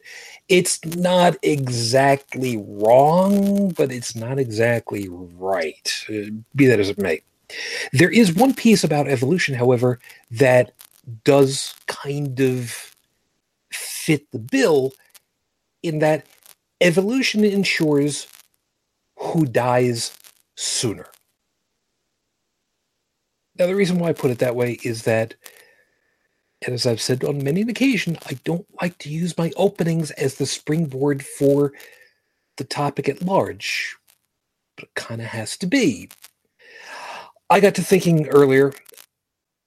it's 0.49 0.83
not 0.85 1.35
exactly 1.41 2.57
wrong, 2.57 3.69
but 3.71 3.91
it's 3.91 4.15
not 4.15 4.39
exactly 4.39 5.07
right. 5.09 6.05
Uh, 6.09 6.31
be 6.55 6.65
that 6.67 6.79
as 6.79 6.89
it 6.89 6.97
may. 6.97 7.21
There 7.93 8.11
is 8.11 8.33
one 8.33 8.53
piece 8.53 8.83
about 8.83 9.07
evolution, 9.07 9.55
however, 9.55 9.99
that 10.31 10.73
does 11.23 11.75
kind 11.87 12.39
of 12.39 12.95
fit 13.71 14.31
the 14.31 14.39
bill 14.39 14.93
in 15.83 15.99
that 15.99 16.25
evolution 16.81 17.43
ensures 17.43 18.27
who 19.17 19.45
dies 19.45 20.17
sooner. 20.55 21.07
Now, 23.57 23.67
the 23.67 23.75
reason 23.75 23.99
why 23.99 24.09
I 24.09 24.13
put 24.13 24.31
it 24.31 24.39
that 24.39 24.55
way 24.55 24.79
is 24.83 25.03
that, 25.03 25.35
and 26.65 26.73
as 26.73 26.87
I've 26.87 27.01
said 27.01 27.23
on 27.23 27.43
many 27.43 27.61
an 27.61 27.69
occasion, 27.69 28.17
I 28.27 28.39
don't 28.43 28.67
like 28.81 28.97
to 28.99 29.09
use 29.09 29.37
my 29.37 29.51
openings 29.57 30.11
as 30.11 30.35
the 30.35 30.45
springboard 30.47 31.25
for 31.25 31.73
the 32.57 32.63
topic 32.65 33.09
at 33.09 33.23
large, 33.23 33.95
but 34.77 34.85
it 34.85 34.95
kind 34.95 35.21
of 35.21 35.27
has 35.27 35.57
to 35.59 35.67
be. 35.67 36.09
I 37.49 37.59
got 37.59 37.75
to 37.75 37.83
thinking 37.83 38.27
earlier 38.27 38.73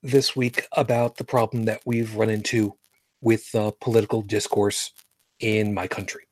this 0.02 0.36
week 0.36 0.66
about 0.72 1.16
the 1.16 1.24
problem 1.24 1.64
that 1.66 1.82
we've 1.86 2.16
run 2.16 2.30
into 2.30 2.74
with 3.22 3.54
uh, 3.54 3.72
political 3.80 4.22
discourse 4.22 4.92
in 5.40 5.74
my 5.74 5.86
country 5.88 6.24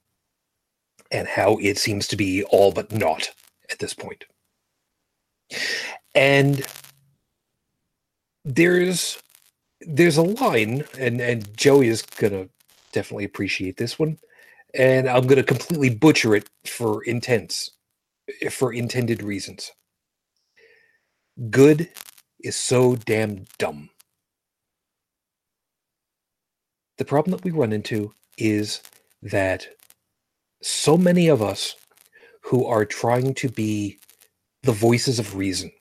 and 1.10 1.28
how 1.28 1.58
it 1.58 1.78
seems 1.78 2.08
to 2.08 2.16
be 2.16 2.44
all 2.44 2.72
but 2.72 2.92
naught 2.92 3.30
at 3.70 3.78
this 3.78 3.94
point. 3.94 4.24
And 6.14 6.64
there's 8.44 9.18
there's 9.86 10.18
a 10.18 10.22
line, 10.24 10.84
and 10.98 11.20
and 11.22 11.56
Joey 11.58 11.88
is 11.88 12.02
gonna 12.02 12.48
definitely 12.92 13.26
appreciate 13.26 13.78
this 13.78 13.98
one, 13.98 14.18
and 14.74 15.08
I'm 15.08 15.26
gonna 15.28 15.44
completely 15.44 15.90
butcher 15.90 16.36
it 16.36 16.48
for 16.66 17.04
intents, 17.04 17.72
for 18.50 18.72
intended 18.72 19.22
reasons. 19.22 19.72
Good 21.50 21.90
is 22.42 22.56
so 22.56 22.96
damn 22.96 23.46
dumb. 23.58 23.90
The 26.98 27.06
problem 27.06 27.32
that 27.36 27.44
we 27.44 27.52
run 27.52 27.72
into 27.72 28.14
is 28.38 28.82
that 29.22 29.68
so 30.62 30.96
many 30.98 31.28
of 31.28 31.42
us 31.42 31.76
who 32.42 32.66
are 32.66 32.84
trying 32.86 33.34
to 33.34 33.48
be 33.48 33.98
the 34.62 34.72
voices 34.72 35.18
of 35.18 35.36
reason, 35.36 35.72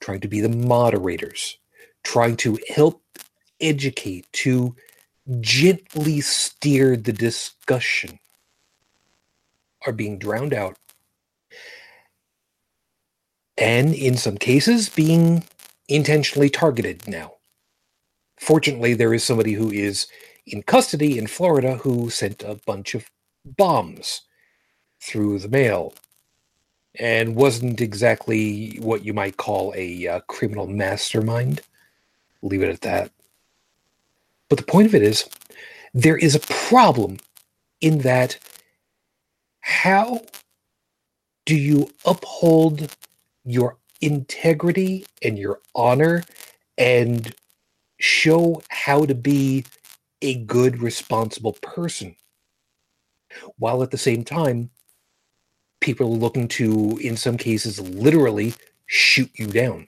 trying 0.00 0.20
to 0.20 0.28
be 0.28 0.40
the 0.40 0.48
moderators, 0.50 1.58
trying 2.04 2.36
to 2.38 2.58
help 2.68 3.02
educate, 3.60 4.26
to 4.32 4.74
gently 5.40 6.20
steer 6.20 6.96
the 6.96 7.12
discussion, 7.12 8.18
are 9.86 9.92
being 9.92 10.18
drowned 10.18 10.54
out. 10.54 10.76
And 13.56 13.94
in 13.94 14.16
some 14.16 14.38
cases, 14.38 14.88
being 14.88 15.44
intentionally 15.88 16.48
targeted 16.48 17.06
now. 17.06 17.34
Fortunately, 18.38 18.94
there 18.94 19.12
is 19.12 19.22
somebody 19.22 19.52
who 19.52 19.70
is 19.70 20.06
in 20.46 20.62
custody 20.62 21.18
in 21.18 21.26
Florida 21.26 21.76
who 21.76 22.08
sent 22.10 22.42
a 22.42 22.58
bunch 22.66 22.94
of 22.94 23.10
bombs 23.44 24.22
through 25.00 25.38
the 25.38 25.48
mail 25.48 25.94
and 26.98 27.36
wasn't 27.36 27.80
exactly 27.80 28.78
what 28.80 29.04
you 29.04 29.12
might 29.12 29.36
call 29.36 29.72
a 29.76 30.06
uh, 30.08 30.20
criminal 30.20 30.66
mastermind. 30.66 31.60
Leave 32.42 32.62
it 32.62 32.70
at 32.70 32.80
that. 32.80 33.12
But 34.50 34.58
the 34.58 34.64
point 34.64 34.86
of 34.86 34.94
it 34.94 35.02
is, 35.02 35.30
there 35.94 36.18
is 36.18 36.34
a 36.34 36.40
problem 36.40 37.18
in 37.80 37.98
that 38.00 38.38
how 39.60 40.20
do 41.46 41.56
you 41.56 41.90
uphold 42.04 42.94
your 43.44 43.78
integrity 44.00 45.06
and 45.22 45.38
your 45.38 45.60
honor 45.74 46.24
and 46.76 47.34
show 47.98 48.62
how 48.68 49.06
to 49.06 49.14
be 49.14 49.64
a 50.20 50.34
good, 50.44 50.82
responsible 50.82 51.54
person? 51.62 52.16
While 53.56 53.82
at 53.82 53.92
the 53.92 53.98
same 53.98 54.24
time, 54.24 54.70
people 55.80 56.08
are 56.08 56.18
looking 56.18 56.48
to, 56.48 56.98
in 57.00 57.16
some 57.16 57.36
cases, 57.36 57.80
literally 57.80 58.54
shoot 58.86 59.30
you 59.34 59.46
down. 59.46 59.86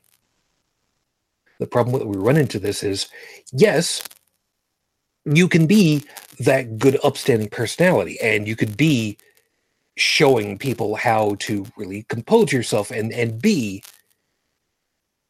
The 1.59 1.66
problem 1.66 1.99
that 1.99 2.07
we 2.07 2.16
run 2.16 2.37
into 2.37 2.59
this 2.59 2.83
is 2.83 3.09
yes, 3.52 4.02
you 5.25 5.49
can 5.49 5.67
be 5.67 6.05
that 6.41 6.79
good, 6.79 6.99
upstanding 7.05 7.49
personality, 7.49 8.19
and 8.23 8.49
you 8.49 8.57
could 8.57 8.76
be 8.76 9.19
showing 9.97 10.59
people 10.59 10.97
how 10.97 11.37
to 11.41 11.67
really 11.76 12.05
compose 12.09 12.52
yourself 12.52 12.91
and, 12.91 13.12
and 13.12 13.41
be. 13.43 13.83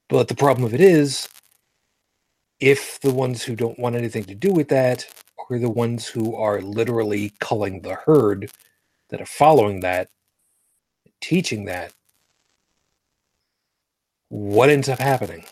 But 0.09 0.29
the 0.29 0.35
problem 0.37 0.65
of 0.67 0.75
it 0.75 0.81
is, 0.81 1.29
if 2.61 3.01
the 3.01 3.13
ones 3.13 3.43
who 3.43 3.57
don't 3.57 3.79
want 3.79 3.97
anything 3.97 4.25
to 4.25 4.35
do 4.35 4.53
with 4.53 4.69
that 4.69 5.07
are 5.51 5.59
the 5.59 5.71
ones 5.71 6.09
who 6.09 6.37
are 6.37 6.61
literally 6.63 7.33
culling 7.41 7.83
the 7.83 7.95
herd 7.95 8.51
that 9.11 9.21
are 9.21 9.27
following 9.27 9.81
that, 9.81 10.09
teaching 11.21 11.67
that, 11.67 11.93
what 14.31 14.71
ends 14.71 14.89
up 14.89 15.01
happening? 15.01 15.45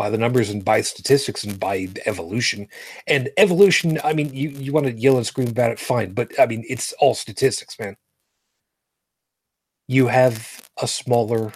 By 0.00 0.08
the 0.08 0.16
numbers 0.16 0.48
and 0.48 0.64
by 0.64 0.80
statistics 0.80 1.44
and 1.44 1.60
by 1.60 1.88
evolution. 2.06 2.68
And 3.06 3.28
evolution, 3.36 4.00
I 4.02 4.14
mean, 4.14 4.32
you, 4.32 4.48
you 4.48 4.72
want 4.72 4.86
to 4.86 4.94
yell 4.94 5.18
and 5.18 5.26
scream 5.26 5.48
about 5.48 5.72
it, 5.72 5.78
fine. 5.78 6.14
But 6.14 6.32
I 6.40 6.46
mean, 6.46 6.64
it's 6.70 6.94
all 7.00 7.14
statistics, 7.14 7.78
man. 7.78 7.98
You 9.88 10.06
have 10.06 10.70
a 10.80 10.88
smaller 10.88 11.52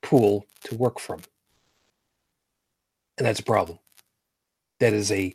pool 0.00 0.46
to 0.62 0.76
work 0.76 1.00
from. 1.00 1.22
And 3.18 3.26
that's 3.26 3.40
a 3.40 3.42
problem. 3.44 3.80
That 4.78 4.92
is 4.92 5.10
a 5.10 5.34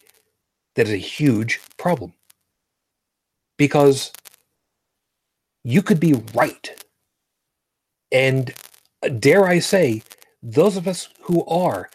that 0.77 0.87
is 0.87 0.93
a 0.93 0.97
huge 0.97 1.59
problem. 1.75 2.13
Because 3.57 4.13
you 5.65 5.81
could 5.83 5.99
be 5.99 6.13
right. 6.33 6.85
And 8.09 8.53
dare 9.19 9.45
I 9.45 9.59
say, 9.59 10.03
those 10.41 10.77
of 10.77 10.87
us 10.87 11.09
who 11.23 11.43
are 11.45 11.89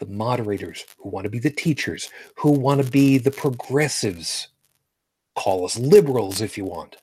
the 0.00 0.06
moderators, 0.06 0.86
who 0.98 1.10
want 1.10 1.26
to 1.26 1.30
be 1.30 1.40
the 1.40 1.50
teachers, 1.50 2.10
who 2.36 2.52
want 2.52 2.84
to 2.84 2.90
be 2.90 3.18
the 3.18 3.32
progressives, 3.32 4.48
call 5.36 5.64
us 5.66 5.78
liberals 5.78 6.40
if 6.42 6.58
you 6.58 6.66
want. 6.66 6.96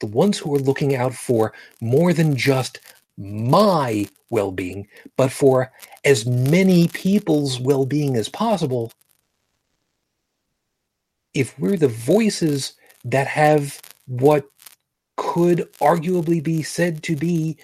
The 0.00 0.06
ones 0.06 0.38
who 0.38 0.54
are 0.54 0.60
looking 0.60 0.94
out 0.96 1.14
for 1.14 1.52
more 1.80 2.12
than 2.12 2.36
just 2.36 2.80
my 3.18 4.08
well 4.30 4.52
being, 4.52 4.88
but 5.16 5.32
for 5.32 5.72
as 6.04 6.26
many 6.26 6.88
people's 6.88 7.60
well 7.60 7.86
being 7.86 8.16
as 8.16 8.28
possible. 8.28 8.92
If 11.34 11.58
we're 11.58 11.76
the 11.78 11.88
voices 11.88 12.74
that 13.04 13.28
have 13.28 13.80
what 14.06 14.48
could 15.16 15.70
arguably 15.80 16.42
be 16.42 16.62
said 16.62 17.02
to 17.04 17.16
be 17.16 17.58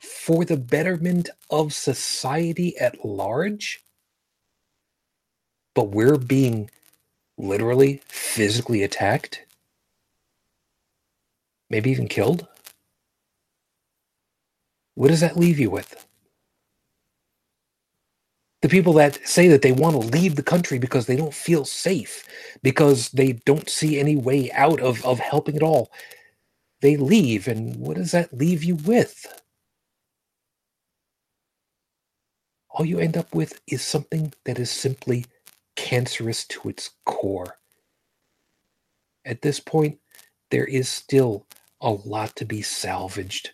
for 0.00 0.44
the 0.44 0.56
betterment 0.56 1.30
of 1.50 1.72
society 1.74 2.76
at 2.78 3.04
large, 3.04 3.82
but 5.74 5.90
we're 5.90 6.18
being 6.18 6.70
literally 7.38 8.02
physically 8.08 8.82
attacked, 8.82 9.44
maybe 11.70 11.90
even 11.90 12.08
killed. 12.08 12.46
What 14.94 15.08
does 15.08 15.20
that 15.20 15.36
leave 15.36 15.58
you 15.58 15.70
with? 15.70 16.06
The 18.62 18.68
people 18.68 18.94
that 18.94 19.20
say 19.26 19.48
that 19.48 19.62
they 19.62 19.72
want 19.72 19.94
to 19.94 20.08
leave 20.18 20.36
the 20.36 20.42
country 20.42 20.78
because 20.78 21.06
they 21.06 21.16
don't 21.16 21.34
feel 21.34 21.64
safe, 21.64 22.26
because 22.62 23.10
they 23.10 23.32
don't 23.32 23.70
see 23.70 24.00
any 24.00 24.16
way 24.16 24.50
out 24.52 24.80
of, 24.80 25.04
of 25.06 25.20
helping 25.20 25.56
at 25.56 25.62
all 25.62 25.90
they 26.82 26.96
leave, 26.96 27.48
and 27.48 27.76
what 27.76 27.96
does 27.96 28.12
that 28.12 28.34
leave 28.34 28.64
you 28.64 28.76
with? 28.76 29.42
All 32.78 32.86
you 32.86 33.00
end 33.00 33.16
up 33.16 33.34
with 33.34 33.60
is 33.66 33.82
something 33.82 34.32
that 34.44 34.60
is 34.60 34.70
simply 34.70 35.26
cancerous 35.74 36.44
to 36.46 36.68
its 36.68 36.90
core. 37.04 37.58
At 39.24 39.42
this 39.42 39.58
point, 39.58 39.98
there 40.50 40.64
is 40.64 40.88
still 40.88 41.44
a 41.80 41.90
lot 41.90 42.36
to 42.36 42.44
be 42.44 42.62
salvaged. 42.62 43.50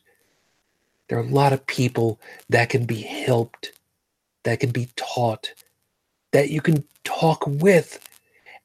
There 1.09 1.19
are 1.19 1.23
a 1.23 1.27
lot 1.27 1.55
of 1.55 1.67
people 1.67 2.21
that 2.51 2.69
can 2.69 2.85
be 2.85 3.01
helped, 3.01 3.73
that 4.45 4.61
can 4.61 4.71
be 4.71 4.91
taught, 4.97 5.55
that 6.33 6.51
you 6.51 6.61
can 6.61 6.85
talk 7.05 7.47
with 7.47 7.99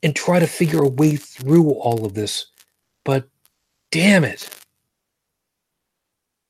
and 0.03 0.15
try 0.15 0.39
to 0.39 0.47
figure 0.47 0.83
a 0.83 0.89
way 0.89 1.15
through 1.15 1.71
all 1.71 2.05
of 2.05 2.15
this. 2.15 2.47
But 3.05 3.29
damn 3.91 4.25
it. 4.25 4.49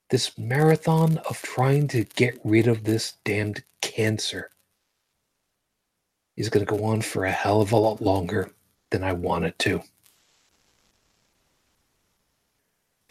This 0.10 0.38
marathon 0.38 1.18
of 1.30 1.42
trying 1.42 1.88
to 1.89 2.04
get 2.04 2.39
rid 2.44 2.68
of 2.68 2.84
this 2.84 3.13
damned 3.24 3.63
cancer 3.82 4.50
is 6.36 6.50
going 6.50 6.66
to 6.66 6.78
go 6.78 6.84
on 6.86 7.01
for 7.01 7.25
a 7.25 7.32
hell 7.32 7.62
of 7.62 7.72
a 7.72 7.78
lot 7.78 8.01
longer 8.01 8.51
than 8.89 9.04
I 9.04 9.13
want 9.13 9.46
it 9.46 9.60
to. 9.60 9.82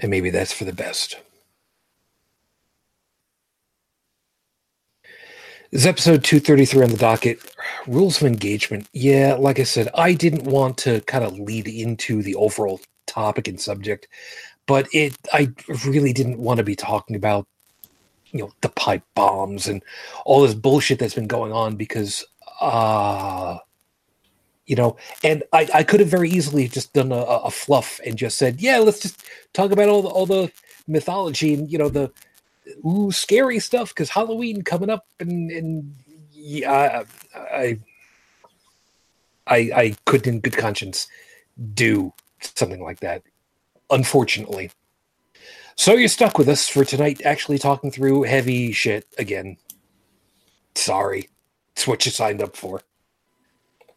And 0.01 0.11
maybe 0.11 0.31
that's 0.31 0.53
for 0.53 0.65
the 0.65 0.73
best. 0.73 1.19
This 5.71 5.83
is 5.83 5.87
episode 5.87 6.25
233 6.25 6.83
on 6.83 6.91
the 6.91 6.97
docket. 6.97 7.39
Rules 7.87 8.21
of 8.23 8.27
engagement. 8.27 8.89
Yeah, 8.93 9.35
like 9.35 9.61
I 9.61 9.65
said, 9.65 9.89
I 9.95 10.15
didn't 10.15 10.45
want 10.45 10.79
to 10.79 11.03
kind 11.03 11.25
of 11.25 11.39
lead 11.39 11.69
into 11.69 12.23
the 12.23 12.35
overall 12.37 12.81
topic 13.07 13.49
and 13.49 13.61
subject, 13.61 14.09
but 14.69 14.87
it 14.93 15.17
I 15.33 15.51
really 15.87 16.13
didn't 16.13 16.39
want 16.39 16.59
to 16.59 16.65
be 16.65 16.77
talking 16.77 17.17
about 17.17 17.49
you 18.27 18.39
know 18.39 18.53
the 18.61 18.69
pipe 18.69 19.03
bombs 19.17 19.67
and 19.67 19.83
all 20.25 20.43
this 20.43 20.55
bullshit 20.55 21.01
that's 21.01 21.15
been 21.15 21.27
going 21.27 21.53
on 21.53 21.75
because 21.75 22.25
uh 22.61 23.59
you 24.67 24.77
know 24.77 24.97
and 25.25 25.43
I, 25.53 25.69
I 25.75 25.83
could 25.83 26.01
have 26.01 26.11
very 26.11 26.29
easily 26.29 26.69
just 26.69 26.93
done 26.93 27.11
a, 27.11 27.17
a 27.17 27.51
fluff 27.51 27.99
and 28.07 28.17
just 28.17 28.37
said 28.37 28.61
yeah 28.61 28.79
let's 28.79 29.01
just 29.01 29.25
talk 29.55 29.73
about 29.73 29.89
all 29.89 30.03
the 30.03 30.09
all 30.09 30.27
the 30.27 30.53
mythology 30.87 31.55
and 31.55 31.73
you 31.73 31.79
know 31.79 31.89
the 31.89 32.13
ooh 32.87 33.11
scary 33.11 33.59
stuff 33.59 33.89
because 33.89 34.11
Halloween 34.11 34.63
coming 34.63 34.91
up 34.91 35.07
and 35.19 35.51
and 35.51 35.95
yeah 36.31 37.05
I 37.35 37.79
I 39.47 39.57
I 39.57 39.97
couldn't 40.05 40.35
in 40.35 40.41
good 40.41 40.59
conscience 40.59 41.09
do 41.73 42.13
something 42.41 42.83
like 42.83 43.01
that 43.01 43.23
unfortunately. 43.91 44.71
So 45.77 45.95
you're 45.95 46.09
stuck 46.09 46.39
with 46.39 46.49
us 46.49 46.69
for 46.69 46.85
tonight, 46.85 47.23
actually 47.25 47.59
talking 47.59 47.91
through 47.91 48.23
heavy 48.23 48.73
shit 48.73 49.07
again. 49.17 49.57
Sorry, 50.75 51.29
it's 51.73 51.87
what 51.87 52.05
you 52.05 52.11
signed 52.11 52.43
up 52.43 52.57
for. 52.57 52.83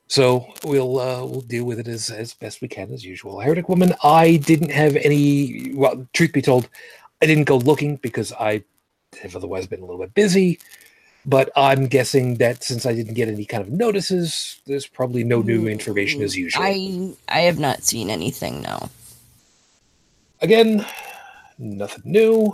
So 0.07 0.45
we'll 0.63 0.99
uh, 0.99 1.25
we'll 1.25 1.41
deal 1.41 1.63
with 1.63 1.79
it 1.79 1.87
as 1.87 2.09
as 2.09 2.33
best 2.33 2.61
we 2.61 2.67
can 2.67 2.91
as 2.91 3.05
usual. 3.05 3.39
Heretic 3.39 3.69
woman, 3.69 3.93
I 4.03 4.35
didn't 4.37 4.71
have 4.71 4.95
any. 4.97 5.71
Well, 5.73 6.05
truth 6.13 6.33
be 6.33 6.41
told, 6.41 6.69
I 7.21 7.25
didn't 7.25 7.45
go 7.45 7.57
looking 7.57 7.95
because 7.95 8.33
I 8.33 8.63
have 9.21 9.35
otherwise 9.35 9.67
been 9.67 9.79
a 9.79 9.85
little 9.85 10.01
bit 10.01 10.13
busy. 10.13 10.59
But 11.25 11.49
I'm 11.55 11.87
guessing 11.87 12.35
that 12.35 12.63
since 12.63 12.85
I 12.85 12.93
didn't 12.93 13.13
get 13.13 13.29
any 13.29 13.45
kind 13.45 13.63
of 13.63 13.71
notices, 13.71 14.59
there's 14.65 14.87
probably 14.87 15.23
no 15.23 15.41
new 15.41 15.67
information 15.67 16.21
as 16.23 16.35
usual. 16.35 16.63
I 16.63 17.13
I 17.29 17.41
have 17.41 17.57
not 17.57 17.83
seen 17.83 18.09
anything. 18.09 18.61
No. 18.63 18.89
Again, 20.41 20.85
nothing 21.59 22.03
new, 22.05 22.53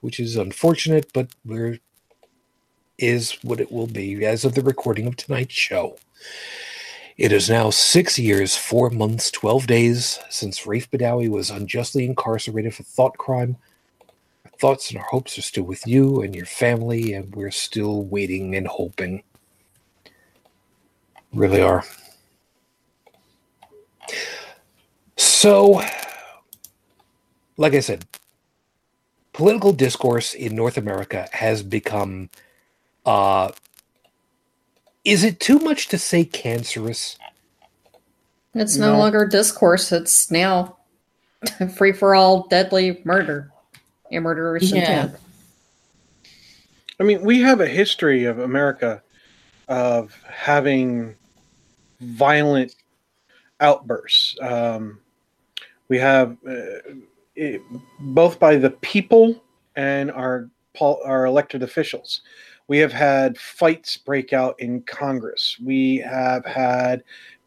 which 0.00 0.18
is 0.18 0.36
unfortunate, 0.36 1.12
but 1.12 1.28
we're 1.44 1.78
is 2.98 3.32
what 3.42 3.60
it 3.60 3.72
will 3.72 3.86
be 3.86 4.24
as 4.24 4.44
of 4.44 4.54
the 4.54 4.62
recording 4.62 5.06
of 5.06 5.16
tonight's 5.16 5.54
show. 5.54 5.96
It 7.18 7.32
is 7.32 7.50
now 7.50 7.70
six 7.70 8.18
years, 8.18 8.56
four 8.56 8.88
months, 8.90 9.30
twelve 9.30 9.66
days 9.66 10.20
since 10.30 10.60
Raif 10.60 10.88
Badawi 10.88 11.28
was 11.28 11.50
unjustly 11.50 12.06
incarcerated 12.06 12.74
for 12.74 12.84
thought 12.84 13.18
crime. 13.18 13.56
Our 14.46 14.52
thoughts 14.58 14.90
and 14.90 14.98
our 14.98 15.04
hopes 15.04 15.36
are 15.36 15.42
still 15.42 15.64
with 15.64 15.86
you 15.86 16.22
and 16.22 16.34
your 16.34 16.46
family, 16.46 17.12
and 17.12 17.34
we're 17.34 17.50
still 17.50 18.04
waiting 18.04 18.54
and 18.54 18.66
hoping. 18.66 19.22
Really 21.34 21.60
are. 21.60 21.84
So, 25.16 25.82
like 27.62 27.74
I 27.74 27.80
said, 27.80 28.04
political 29.32 29.72
discourse 29.72 30.34
in 30.34 30.56
North 30.56 30.76
America 30.76 31.28
has 31.32 31.62
become 31.62 32.28
uh 33.06 33.52
is 35.04 35.24
it 35.24 35.40
too 35.40 35.58
much 35.60 35.88
to 35.88 35.98
say 35.98 36.24
cancerous? 36.24 37.18
It's 38.54 38.76
no, 38.76 38.92
No. 38.92 38.98
longer 38.98 39.26
discourse. 39.26 39.90
It's 39.92 40.30
now 40.30 40.76
free 41.76 41.92
for 41.92 42.14
all 42.14 42.46
deadly 42.48 43.00
murder 43.04 43.50
and 44.10 44.24
murderous 44.24 44.70
Yeah. 44.72 45.04
intent. 45.04 45.20
I 47.00 47.04
mean, 47.04 47.22
we 47.22 47.40
have 47.40 47.60
a 47.60 47.66
history 47.66 48.24
of 48.24 48.38
America 48.38 49.02
of 49.68 50.12
having 50.28 51.16
violent 52.00 52.74
outbursts. 53.60 54.36
Um, 54.40 55.00
we 55.88 55.98
have 55.98 56.36
uh, 56.46 56.92
it, 57.36 57.62
both 58.00 58.38
by 58.38 58.56
the 58.56 58.70
people 58.70 59.42
and 59.76 60.10
our 60.10 60.48
our 60.80 61.26
elected 61.26 61.62
officials. 61.62 62.22
We 62.68 62.78
have 62.78 62.92
had 62.92 63.36
fights 63.36 63.96
break 63.96 64.32
out 64.32 64.58
in 64.58 64.82
Congress. 64.82 65.58
We 65.62 65.98
have 65.98 66.46
had 66.46 67.04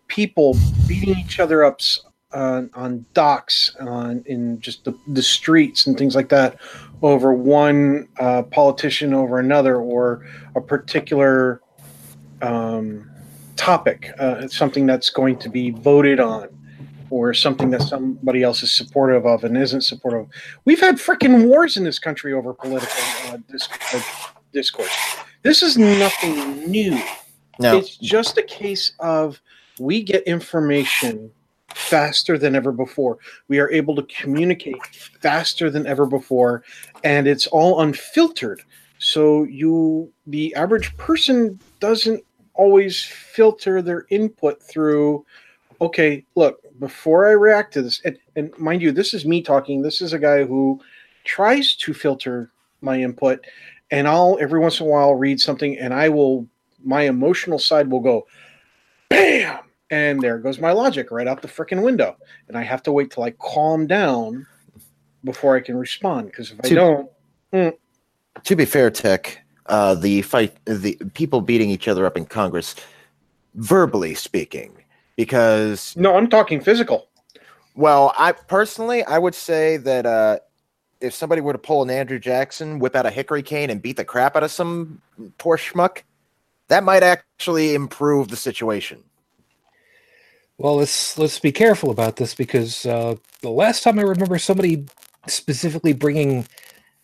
people 0.07 0.55
beating 0.87 1.17
each 1.17 1.39
other 1.39 1.63
up 1.63 1.79
on, 2.33 2.69
on 2.75 3.05
docks, 3.13 3.75
on 3.79 4.23
in 4.27 4.59
just 4.59 4.83
the, 4.83 4.93
the 5.07 5.23
streets 5.23 5.87
and 5.87 5.97
things 5.97 6.15
like 6.15 6.29
that 6.29 6.59
over 7.01 7.33
one 7.33 8.07
uh, 8.19 8.43
politician 8.43 9.13
over 9.13 9.39
another 9.39 9.77
or 9.77 10.25
a 10.55 10.61
particular 10.61 11.61
um, 12.41 13.09
topic, 13.55 14.11
uh, 14.19 14.47
something 14.47 14.85
that's 14.85 15.09
going 15.09 15.37
to 15.39 15.49
be 15.49 15.71
voted 15.71 16.19
on, 16.19 16.49
or 17.09 17.33
something 17.33 17.69
that 17.71 17.81
somebody 17.81 18.43
else 18.43 18.63
is 18.63 18.71
supportive 18.71 19.25
of 19.25 19.43
and 19.43 19.57
isn't 19.57 19.81
supportive. 19.81 20.21
of. 20.21 20.27
We've 20.65 20.79
had 20.79 20.95
freaking 20.95 21.47
wars 21.47 21.77
in 21.77 21.83
this 21.83 21.99
country 21.99 22.33
over 22.33 22.53
political 22.53 23.03
uh, 23.29 23.37
uh, 23.93 24.01
discourse. 24.53 24.95
This 25.43 25.61
is 25.61 25.77
nothing 25.77 26.69
new. 26.69 26.99
No, 27.59 27.77
It's 27.77 27.97
just 27.97 28.37
a 28.37 28.43
case 28.43 28.93
of 28.99 29.39
we 29.79 30.03
get 30.03 30.23
information 30.23 31.31
faster 31.69 32.37
than 32.37 32.55
ever 32.55 32.71
before. 32.71 33.17
We 33.47 33.59
are 33.59 33.69
able 33.69 33.95
to 33.95 34.03
communicate 34.03 34.83
faster 35.21 35.69
than 35.69 35.85
ever 35.85 36.05
before, 36.05 36.63
and 37.03 37.27
it's 37.27 37.47
all 37.47 37.81
unfiltered. 37.81 38.61
So 38.97 39.43
you, 39.43 40.11
the 40.25 40.55
average 40.55 40.95
person, 40.97 41.59
doesn't 41.79 42.23
always 42.53 43.03
filter 43.03 43.81
their 43.81 44.05
input 44.09 44.61
through. 44.63 45.25
Okay, 45.81 46.25
look, 46.35 46.59
before 46.79 47.27
I 47.27 47.31
react 47.31 47.73
to 47.73 47.81
this, 47.81 48.01
and, 48.05 48.17
and 48.35 48.57
mind 48.57 48.81
you, 48.81 48.91
this 48.91 49.13
is 49.13 49.25
me 49.25 49.41
talking. 49.41 49.81
This 49.81 50.01
is 50.01 50.13
a 50.13 50.19
guy 50.19 50.43
who 50.43 50.81
tries 51.23 51.75
to 51.77 51.93
filter 51.93 52.51
my 52.81 53.01
input, 53.01 53.45
and 53.91 54.07
I'll 54.07 54.37
every 54.39 54.59
once 54.59 54.79
in 54.79 54.85
a 54.85 54.89
while 54.89 55.15
read 55.15 55.39
something, 55.39 55.77
and 55.77 55.93
I 55.93 56.09
will 56.09 56.47
my 56.83 57.03
emotional 57.03 57.59
side 57.59 57.89
will 57.89 57.99
go 57.99 58.27
bam! 59.09 59.59
And 59.91 60.21
there 60.21 60.37
goes 60.39 60.59
my 60.59 60.71
logic 60.71 61.11
right 61.11 61.27
out 61.27 61.41
the 61.41 61.47
freaking 61.47 61.83
window. 61.83 62.17
And 62.47 62.57
i 62.57 62.63
have 62.63 62.83
to 62.83 62.91
wait 62.91 63.11
till 63.11 63.23
i 63.23 63.31
calm 63.31 63.87
down 63.87 64.45
before 65.23 65.55
i 65.55 65.59
can 65.59 65.75
respond 65.77 66.27
because 66.27 66.51
if 66.51 66.59
i 66.63 66.69
To- 66.69 66.75
don't 67.51 67.75
to 68.43 68.55
be 68.55 68.65
fair, 68.65 68.89
Tech, 68.91 69.39
uh, 69.67 69.95
the 69.95 70.21
fight, 70.21 70.55
the 70.65 70.97
people 71.13 71.41
beating 71.41 71.69
each 71.69 71.87
other 71.87 72.05
up 72.05 72.17
in 72.17 72.25
Congress, 72.25 72.75
verbally 73.55 74.13
speaking, 74.13 74.71
because 75.17 75.97
no 75.97 76.15
i'm 76.15 76.29
talking 76.29 76.61
physical 76.61 77.07
Well, 77.75 78.13
I 78.17 78.33
personally, 78.33 79.03
I 79.03 79.17
would 79.19 79.35
say 79.35 79.77
that 79.77 80.05
uh, 80.05 80.39
if 81.01 81.13
somebody 81.13 81.41
were 81.41 81.53
to 81.53 81.59
pull 81.59 81.83
an 81.83 81.89
Andrew 81.89 82.19
Jackson, 82.19 82.79
whip 82.79 82.95
out 82.95 83.05
a 83.05 83.11
hickory 83.11 83.43
cane, 83.43 83.69
and 83.69 83.81
beat 83.81 83.97
the 83.97 84.05
crap 84.05 84.35
out 84.35 84.43
of 84.43 84.51
some 84.51 85.01
poor 85.39 85.57
schmuck, 85.57 86.03
that 86.69 86.83
might 86.83 87.03
actually 87.03 87.75
improve 87.75 88.29
the 88.29 88.37
situation. 88.37 89.03
Well, 90.57 90.77
let's 90.77 91.17
let's 91.17 91.39
be 91.39 91.51
careful 91.51 91.91
about 91.91 92.17
this 92.17 92.35
because 92.35 92.85
uh, 92.85 93.15
the 93.41 93.51
last 93.51 93.83
time 93.83 93.99
I 93.99 94.03
remember 94.03 94.39
somebody 94.39 94.85
specifically 95.27 95.93
bringing 95.93 96.47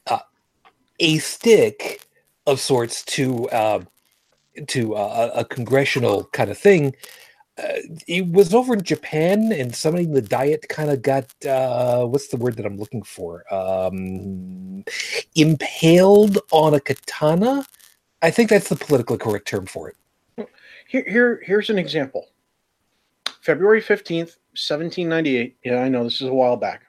uh, 0.07 0.19
a 0.99 1.19
stick 1.19 2.01
of 2.47 2.59
sorts 2.59 3.03
to 3.05 3.49
uh, 3.49 3.83
to 4.67 4.95
uh, 4.95 5.31
a 5.35 5.41
a 5.41 5.45
congressional 5.45 6.25
kind 6.33 6.51
of 6.51 6.57
thing, 6.57 6.95
it 8.07 8.27
was 8.27 8.53
over 8.53 8.73
in 8.73 8.83
Japan, 8.83 9.51
and 9.51 9.75
somebody 9.75 10.05
in 10.05 10.13
the 10.13 10.21
diet 10.21 10.67
kind 10.69 10.89
of 10.89 11.01
got 11.01 11.25
uh, 11.45 12.05
what's 12.05 12.27
the 12.27 12.37
word 12.37 12.57
that 12.57 12.65
I'm 12.65 12.77
looking 12.77 13.03
for? 13.03 13.43
Um, 13.53 14.83
impaled 15.35 16.39
on 16.51 16.73
a 16.73 16.79
katana. 16.79 17.65
I 18.21 18.31
think 18.31 18.49
that's 18.49 18.69
the 18.69 18.75
politically 18.75 19.17
correct 19.17 19.47
term 19.47 19.65
for 19.65 19.89
it. 19.89 19.95
here, 20.87 21.05
here 21.07 21.41
here's 21.45 21.69
an 21.69 21.79
example 21.79 22.27
february 23.41 23.81
15th 23.81 24.37
1798 24.57 25.57
yeah 25.63 25.79
i 25.79 25.89
know 25.89 26.03
this 26.03 26.21
is 26.21 26.27
a 26.27 26.33
while 26.33 26.57
back 26.57 26.83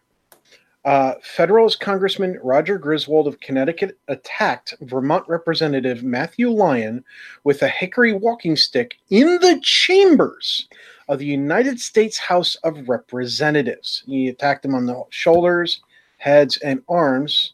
uh, 0.84 1.14
Federalist 1.22 1.78
Congressman 1.80 2.38
Roger 2.42 2.76
Griswold 2.76 3.28
of 3.28 3.38
Connecticut 3.40 3.98
attacked 4.08 4.74
Vermont 4.80 5.24
Representative 5.28 6.02
Matthew 6.02 6.50
Lyon 6.50 7.04
with 7.44 7.62
a 7.62 7.68
hickory 7.68 8.12
walking 8.12 8.56
stick 8.56 8.96
in 9.08 9.38
the 9.40 9.60
chambers 9.62 10.68
of 11.08 11.20
the 11.20 11.26
United 11.26 11.78
States 11.80 12.18
House 12.18 12.56
of 12.64 12.88
Representatives. 12.88 14.02
He 14.06 14.28
attacked 14.28 14.64
him 14.64 14.74
on 14.74 14.86
the 14.86 15.04
shoulders, 15.10 15.80
heads, 16.18 16.56
and 16.58 16.82
arms. 16.88 17.52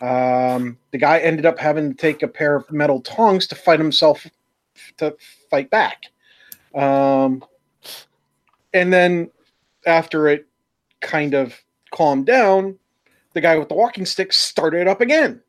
Um, 0.00 0.78
the 0.90 0.98
guy 0.98 1.18
ended 1.20 1.46
up 1.46 1.58
having 1.58 1.90
to 1.90 1.96
take 1.96 2.22
a 2.22 2.28
pair 2.28 2.54
of 2.54 2.70
metal 2.70 3.00
tongs 3.00 3.46
to 3.48 3.54
fight 3.54 3.80
himself 3.80 4.26
to 4.98 5.16
fight 5.50 5.70
back. 5.70 6.04
Um, 6.74 7.44
and 8.74 8.92
then 8.92 9.30
after 9.86 10.28
it 10.28 10.46
kind 11.00 11.34
of 11.34 11.54
calmed 11.90 12.26
down, 12.26 12.78
the 13.34 13.40
guy 13.40 13.56
with 13.56 13.68
the 13.68 13.74
walking 13.74 14.06
stick 14.06 14.32
started 14.32 14.86
up 14.88 15.00
again. 15.00 15.40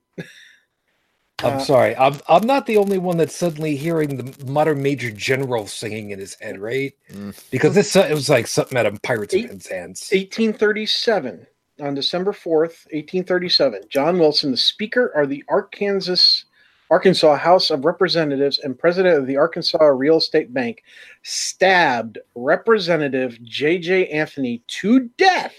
I'm 1.41 1.53
Uh, 1.53 1.59
sorry. 1.59 1.95
I'm 1.95 2.19
I'm 2.27 2.45
not 2.45 2.65
the 2.65 2.75
only 2.77 2.97
one 2.97 3.15
that's 3.17 3.35
suddenly 3.35 3.77
hearing 3.77 4.17
the 4.17 4.45
modern 4.45 4.81
major 4.83 5.09
general 5.09 5.67
singing 5.67 6.11
in 6.11 6.19
his 6.19 6.35
head, 6.35 6.59
right? 6.59 6.93
Mm. 7.13 7.33
Because 7.49 7.75
this 7.75 7.95
uh, 7.95 8.07
it 8.09 8.13
was 8.13 8.29
like 8.29 8.45
something 8.47 8.77
out 8.77 8.85
of 8.85 9.01
Pirates 9.01 9.33
of 9.33 9.39
Eight- 9.39 9.47
Penzance. 9.49 10.11
1837. 10.11 11.47
on 11.79 11.93
December 11.93 12.33
4th, 12.33 12.83
1837, 12.91 13.83
John 13.87 14.19
Wilson, 14.19 14.51
the 14.51 14.57
Speaker 14.57 15.05
of 15.07 15.29
the 15.29 15.45
Arkansas 15.47 16.43
Arkansas 16.91 17.37
House 17.37 17.69
of 17.69 17.85
Representatives 17.85 18.57
and 18.59 18.77
President 18.77 19.15
of 19.17 19.25
the 19.27 19.37
Arkansas 19.37 19.77
Real 19.85 20.17
Estate 20.17 20.53
Bank, 20.53 20.83
stabbed 21.23 22.17
Representative 22.35 23.41
J.J. 23.43 24.07
Anthony 24.07 24.61
to 24.67 25.07
death 25.17 25.53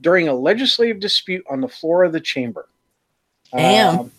during 0.00 0.28
a 0.28 0.34
legislative 0.34 1.00
dispute 1.00 1.44
on 1.50 1.60
the 1.60 1.68
floor 1.68 2.04
of 2.04 2.12
the 2.12 2.20
chamber. 2.20 2.68
Damn. 3.52 3.98
Um, 3.98 4.12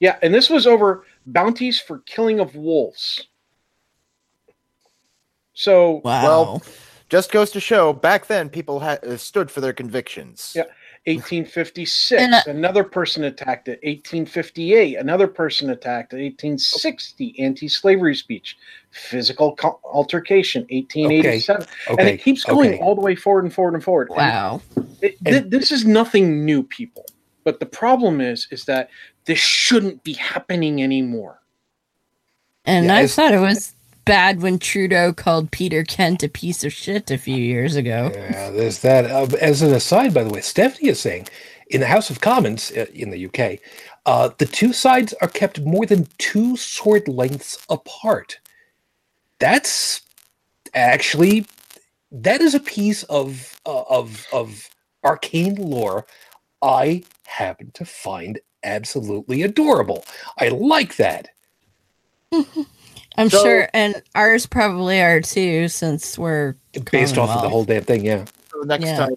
yeah, 0.00 0.16
and 0.22 0.32
this 0.32 0.48
was 0.48 0.66
over 0.66 1.04
bounties 1.26 1.80
for 1.80 1.98
killing 2.00 2.40
of 2.40 2.54
wolves. 2.54 3.26
So 5.54 6.00
Wow. 6.04 6.22
Well, 6.22 6.62
Just 7.08 7.32
goes 7.32 7.50
to 7.52 7.60
show, 7.60 7.92
back 7.92 8.26
then 8.26 8.50
people 8.50 8.80
had 8.80 9.02
uh, 9.02 9.16
stood 9.16 9.50
for 9.50 9.60
their 9.62 9.72
convictions. 9.72 10.52
Yeah. 10.54 10.64
1856, 11.06 12.22
And, 12.22 12.34
uh, 12.34 12.42
another 12.46 12.84
person 12.84 13.24
attacked 13.24 13.68
it. 13.68 13.78
1858, 13.82 14.96
another 14.96 15.26
person 15.26 15.70
attacked 15.70 16.12
it. 16.12 16.16
1860, 16.18 17.38
anti-slavery 17.38 18.14
speech, 18.14 18.56
physical 18.90 19.56
co- 19.56 19.80
altercation. 19.84 20.62
1887, 20.70 21.66
and 21.88 21.98
Okay. 22.00 22.14
it 22.14 22.22
keeps 22.22 22.44
going 22.44 22.74
okay. 22.74 22.78
all 22.82 22.94
the 22.94 23.00
way 23.00 23.14
forward 23.14 23.44
and 23.44 23.52
forward 23.52 23.74
and 23.74 23.84
forward. 23.84 24.08
And 24.10 24.16
wow. 24.18 24.60
it- 25.00 25.16
thi- 25.24 25.38
this 25.48 25.72
is 25.72 25.84
nothing 25.84 26.44
new, 26.44 26.62
people. 26.62 27.06
But 27.44 27.60
the 27.60 27.66
problem 27.66 28.20
is, 28.20 28.46
is 28.50 28.64
that 28.66 28.90
this 29.24 29.38
shouldn't 29.38 30.02
be 30.04 30.12
happening 30.14 30.82
anymore. 30.82 31.40
And 32.64 32.86
Yeah, 32.86 32.96
I 32.96 33.06
thought 33.06 33.32
it 33.32 33.40
was 33.40 33.72
bad 34.08 34.40
when 34.40 34.58
Trudeau 34.58 35.12
called 35.12 35.50
Peter 35.50 35.84
Kent 35.84 36.22
a 36.22 36.30
piece 36.30 36.64
of 36.64 36.72
shit 36.72 37.10
a 37.10 37.18
few 37.18 37.36
years 37.36 37.76
ago. 37.76 38.10
Yeah, 38.14 38.50
there's 38.50 38.80
that. 38.80 39.10
Uh, 39.10 39.36
as 39.38 39.60
an 39.60 39.74
aside, 39.74 40.14
by 40.14 40.24
the 40.24 40.30
way, 40.30 40.40
Stephanie 40.40 40.88
is 40.88 40.98
saying 40.98 41.28
in 41.68 41.80
the 41.82 41.86
House 41.86 42.08
of 42.08 42.22
Commons 42.22 42.72
uh, 42.72 42.86
in 42.94 43.10
the 43.10 43.26
UK, 43.26 43.60
uh, 44.06 44.30
the 44.38 44.46
two 44.46 44.72
sides 44.72 45.12
are 45.20 45.28
kept 45.28 45.60
more 45.60 45.84
than 45.84 46.08
two 46.16 46.56
sword 46.56 47.06
lengths 47.06 47.58
apart. 47.68 48.40
That's 49.40 50.00
actually 50.74 51.46
that 52.10 52.40
is 52.40 52.54
a 52.54 52.60
piece 52.60 53.02
of 53.04 53.60
uh, 53.66 53.82
of 53.90 54.26
of 54.32 54.70
arcane 55.04 55.56
lore 55.56 56.06
I 56.62 57.04
happen 57.26 57.72
to 57.74 57.84
find 57.84 58.40
absolutely 58.64 59.42
adorable. 59.42 60.04
I 60.38 60.48
like 60.48 60.96
that. 60.96 61.28
I'm 63.18 63.28
So- 63.28 63.42
sure, 63.42 63.68
and 63.74 64.00
ours 64.14 64.46
probably 64.46 65.00
are 65.00 65.20
too, 65.20 65.68
since 65.68 66.16
we're 66.16 66.54
Based 66.92 67.18
off 67.18 67.30
of 67.30 67.42
the 67.42 67.48
whole 67.48 67.64
damn 67.64 67.82
thing, 67.82 68.04
yeah. 68.04 68.24
So 68.52 68.60
next 68.60 68.84
Yeah. 68.86 68.96
time, 68.96 69.16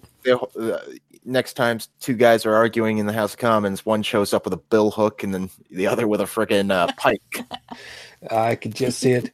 uh, 0.60 0.78
next 1.24 1.52
time 1.54 1.78
two 2.00 2.14
guys 2.14 2.44
are 2.44 2.54
arguing 2.54 2.98
in 2.98 3.06
the 3.06 3.12
House 3.12 3.34
of 3.34 3.38
Commons, 3.38 3.86
one 3.86 4.02
shows 4.02 4.34
up 4.34 4.44
with 4.44 4.52
a 4.52 4.58
bill 4.58 4.90
hook, 4.90 5.22
and 5.22 5.32
then 5.32 5.50
the 5.70 5.86
other 5.86 6.08
with 6.08 6.20
a 6.20 6.24
friggin' 6.24 6.72
uh, 6.72 6.88
pike. 6.98 7.22
I 8.30 8.56
could 8.56 8.74
just 8.74 8.98
see 8.98 9.12
it. 9.12 9.30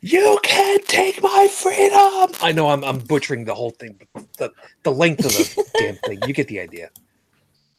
You 0.00 0.38
can't 0.42 0.84
take 0.88 1.22
my 1.22 1.48
freedom. 1.52 2.34
I 2.42 2.50
know 2.52 2.68
I'm 2.70 2.82
I'm 2.82 2.98
butchering 2.98 3.44
the 3.44 3.54
whole 3.54 3.70
thing, 3.70 4.00
but 4.14 4.24
the 4.38 4.52
the 4.82 4.90
length 4.92 5.24
of 5.24 5.32
the 5.32 5.64
damn 5.78 5.96
thing. 5.96 6.18
You 6.26 6.32
get 6.34 6.48
the 6.48 6.58
idea. 6.60 6.90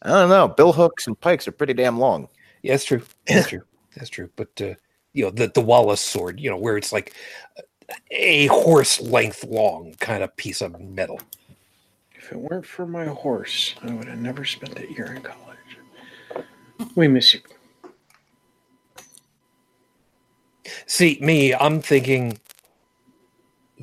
I 0.04 0.10
don't 0.10 0.30
know. 0.30 0.48
Bill 0.48 0.72
hooks 0.74 1.08
and 1.08 1.20
pikes 1.20 1.48
are 1.48 1.52
pretty 1.52 1.74
damn 1.74 2.00
long. 2.00 2.28
Yeah, 2.62 2.74
that's 2.74 2.86
true. 2.86 3.02
That's 3.28 3.48
true. 3.50 3.64
That's 3.98 4.10
true. 4.10 4.30
But 4.36 4.50
uh, 4.62 4.74
you 5.14 5.26
know 5.26 5.32
the 5.32 5.48
the 5.48 5.62
Wallace 5.62 6.02
sword, 6.02 6.40
you 6.40 6.50
know, 6.50 6.58
where 6.58 6.78
it's 6.78 6.92
like 6.92 7.14
a 8.12 8.48
horse 8.48 9.00
length 9.02 9.44
long 9.44 9.94
kind 10.00 10.24
of 10.24 10.36
piece 10.38 10.62
of 10.62 10.80
metal. 10.80 11.20
If 12.16 12.32
it 12.32 12.38
weren't 12.38 12.66
for 12.66 12.86
my 12.86 13.06
horse, 13.06 13.76
I 13.84 13.94
would 13.94 14.08
have 14.08 14.20
never 14.20 14.46
spent 14.46 14.80
a 14.80 14.92
year 14.92 15.14
in 15.14 15.22
college. 15.22 16.48
We 16.96 17.08
miss 17.08 17.34
you. 17.34 17.42
See, 20.86 21.18
me, 21.22 21.54
I'm 21.54 21.82
thinking 21.82 22.40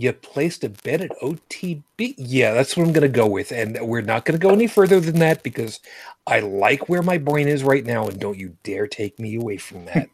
you 0.00 0.14
placed 0.14 0.64
a 0.64 0.70
bet 0.70 1.02
at 1.02 1.12
OTB. 1.22 2.16
Yeah, 2.16 2.54
that's 2.54 2.76
what 2.76 2.86
I'm 2.86 2.92
going 2.94 3.02
to 3.10 3.16
go 3.18 3.26
with. 3.26 3.52
And 3.52 3.78
we're 3.82 4.02
not 4.02 4.24
going 4.24 4.38
to 4.38 4.42
go 4.46 4.52
any 4.52 4.68
further 4.68 5.00
than 5.00 5.20
that 5.20 5.42
because 5.42 5.80
I 6.26 6.40
like 6.40 6.88
where 6.88 7.02
my 7.02 7.18
brain 7.18 7.48
is 7.48 7.64
right 7.64 7.84
now. 7.84 8.08
And 8.08 8.20
don't 8.20 8.38
you 8.38 8.56
dare 8.64 8.88
take 8.88 9.18
me 9.18 9.36
away 9.36 9.58
from 9.58 9.86
that. 9.86 10.10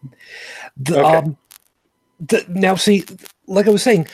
the, 0.79 1.01
Okay. 1.01 1.19
um, 1.19 1.39
the, 2.21 2.45
now, 2.49 2.77
see, 2.77 3.05
like 3.49 3.69
I 3.69 3.73
was 3.73 3.83
saying, 3.83 4.09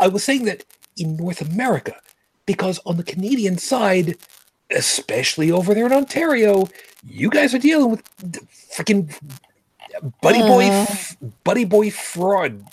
I 0.00 0.08
was 0.08 0.24
saying 0.24 0.46
that 0.46 0.64
in 0.96 1.16
North 1.16 1.42
America, 1.42 1.96
because 2.46 2.80
on 2.86 2.96
the 2.98 3.04
Canadian 3.04 3.58
side, 3.58 4.16
especially 4.70 5.52
over 5.52 5.74
there 5.74 5.86
in 5.86 5.92
Ontario, 5.94 6.68
you 7.04 7.30
guys 7.30 7.54
are 7.54 7.58
dealing 7.60 7.90
with 7.92 8.04
freaking 8.72 9.14
buddy 10.22 10.42
boy, 10.42 10.66
Uh. 10.66 10.86
f- 10.90 11.16
buddy 11.44 11.64
boy 11.64 11.90
fraud. 11.90 12.64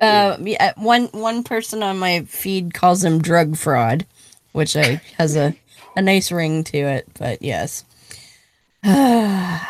Uh, 0.00 0.36
yeah, 0.40 0.72
one 0.76 1.06
one 1.08 1.42
person 1.44 1.82
on 1.82 1.98
my 1.98 2.22
feed 2.22 2.72
calls 2.72 3.04
him 3.04 3.20
drug 3.20 3.56
fraud, 3.56 4.06
which 4.52 4.76
I 4.76 5.00
has 5.18 5.36
a 5.36 5.54
a 5.96 6.02
nice 6.02 6.32
ring 6.32 6.64
to 6.64 6.78
it. 6.78 7.06
But 7.18 7.42
yes, 7.42 7.84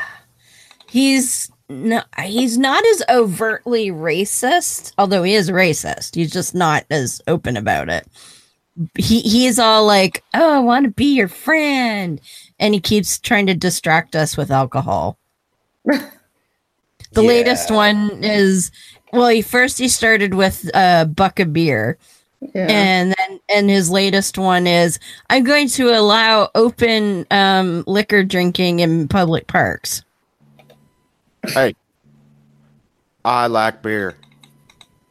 he's 0.89 1.51
no, 1.69 2.03
he's 2.23 2.59
not 2.59 2.85
as 2.85 3.03
overtly 3.09 3.91
racist, 3.91 4.93
although 4.99 5.23
he 5.23 5.35
is 5.35 5.51
racist. 5.51 6.15
He's 6.15 6.31
just 6.33 6.55
not 6.55 6.85
as 6.91 7.21
open 7.27 7.57
about 7.57 7.89
it. 7.89 8.07
He 8.97 9.21
he's 9.21 9.59
all 9.59 9.85
like, 9.85 10.23
"Oh, 10.33 10.53
I 10.57 10.61
want 10.61 10.85
to 10.85 10.91
be 10.91 11.15
your 11.15 11.29
friend," 11.29 12.21
and 12.61 12.73
he 12.73 12.81
keeps 12.81 13.19
trying 13.19 13.47
to 13.47 13.55
distract 13.55 14.15
us 14.15 14.37
with 14.37 14.51
alcohol. 14.51 15.19
The 17.13 17.23
latest 17.23 17.71
one 17.73 18.23
is 18.23 18.71
well, 19.13 19.29
he 19.29 19.43
first 19.43 19.79
he 19.79 19.89
started 19.89 20.35
with 20.35 20.71
a 20.75 21.07
buck 21.07 21.41
of 21.41 21.53
beer, 21.53 21.99
Yeah. 22.55 22.67
and 22.69 23.15
then 23.17 23.41
and 23.55 23.71
his 23.71 23.91
latest 23.91 24.39
one 24.39 24.67
is 24.67 24.99
I'm 25.29 25.45
going 25.45 25.69
to 25.71 25.91
allow 25.91 26.51
open 26.55 27.27
um, 27.31 27.85
liquor 27.87 28.23
drinking 28.25 28.81
in 28.81 29.09
public 29.09 29.47
parks. 29.47 30.05
Hey, 31.47 31.75
I 33.25 33.47
like 33.47 33.83
beer. 33.83 34.17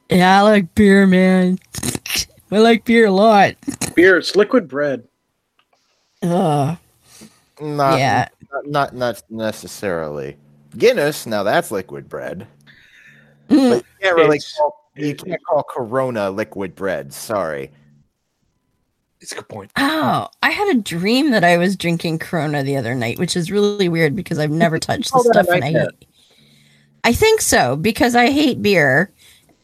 Yeah, 0.10 0.40
I 0.40 0.42
like 0.44 0.74
beer, 0.76 1.06
man. 1.08 1.60
I 2.52 2.58
like 2.58 2.84
beer 2.86 3.06
a 3.08 3.12
lot. 3.12 3.56
Beer, 3.96 4.18
it's 4.18 4.36
liquid 4.36 4.68
bread. 4.68 5.08
Ugh. 6.24 6.78
Not, 7.62 8.00
Yeah. 8.00 8.28
not, 8.52 8.66
not 8.68 8.96
not 8.96 9.24
necessarily. 9.30 10.38
Guinness, 10.78 11.26
now 11.26 11.44
that's 11.44 11.72
liquid 11.72 12.08
bread. 12.10 12.48
But 13.50 13.56
you 13.56 13.84
can't 14.02 14.16
really 14.16 14.40
call, 14.58 14.92
you 14.96 15.16
can't 15.16 15.44
call 15.46 15.64
Corona 15.64 16.30
liquid 16.30 16.76
bread. 16.76 17.14
Sorry. 17.14 17.72
It's 19.22 19.32
a 19.34 19.36
good 19.36 19.50
point. 19.50 19.72
Oh, 19.76 20.28
I 20.42 20.50
had 20.52 20.76
a 20.76 20.80
dream 20.80 21.32
that 21.32 21.44
I 21.44 21.58
was 21.58 21.76
drinking 21.76 22.20
Corona 22.20 22.64
the 22.64 22.78
other 22.78 22.96
night, 22.96 23.20
which 23.20 23.36
is 23.36 23.52
really 23.52 23.90
weird 23.90 24.16
because 24.16 24.40
I've 24.40 24.52
never 24.52 24.80
touched 24.80 25.06
the 25.06 25.12
call 25.12 25.24
that 25.24 25.36
a 25.36 25.44
stuff 25.44 25.56
and 25.56 25.64
I 25.64 25.72
hate. 25.72 26.06
I 27.04 27.14
think 27.14 27.42
so 27.42 27.76
because 27.76 28.16
I 28.16 28.30
hate 28.30 28.62
beer 28.62 29.12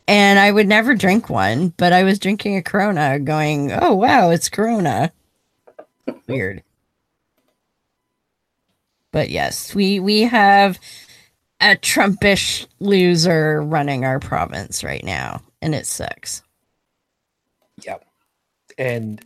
and 0.08 0.40
I 0.40 0.52
would 0.52 0.68
never 0.68 0.96
drink 0.96 1.30
one, 1.30 1.70
but 1.78 1.94
I 1.94 2.04
was 2.04 2.20
drinking 2.20 2.58
a 2.58 2.62
Corona 2.62 3.20
going, 3.20 3.72
"Oh 3.72 3.94
wow, 3.94 4.30
it's 4.30 4.50
Corona." 4.50 5.12
Weird. 6.28 6.64
But 9.12 9.30
yes, 9.30 9.74
we 9.74 10.00
we 10.00 10.22
have 10.22 10.80
a 11.62 11.76
Trumpish 11.76 12.68
loser 12.80 13.62
running 13.62 14.06
our 14.06 14.20
province 14.20 14.84
right 14.84 15.04
now, 15.04 15.42
and 15.62 15.74
it 15.74 15.86
sucks. 15.86 16.42
Yeah. 17.84 17.98
And 18.78 19.22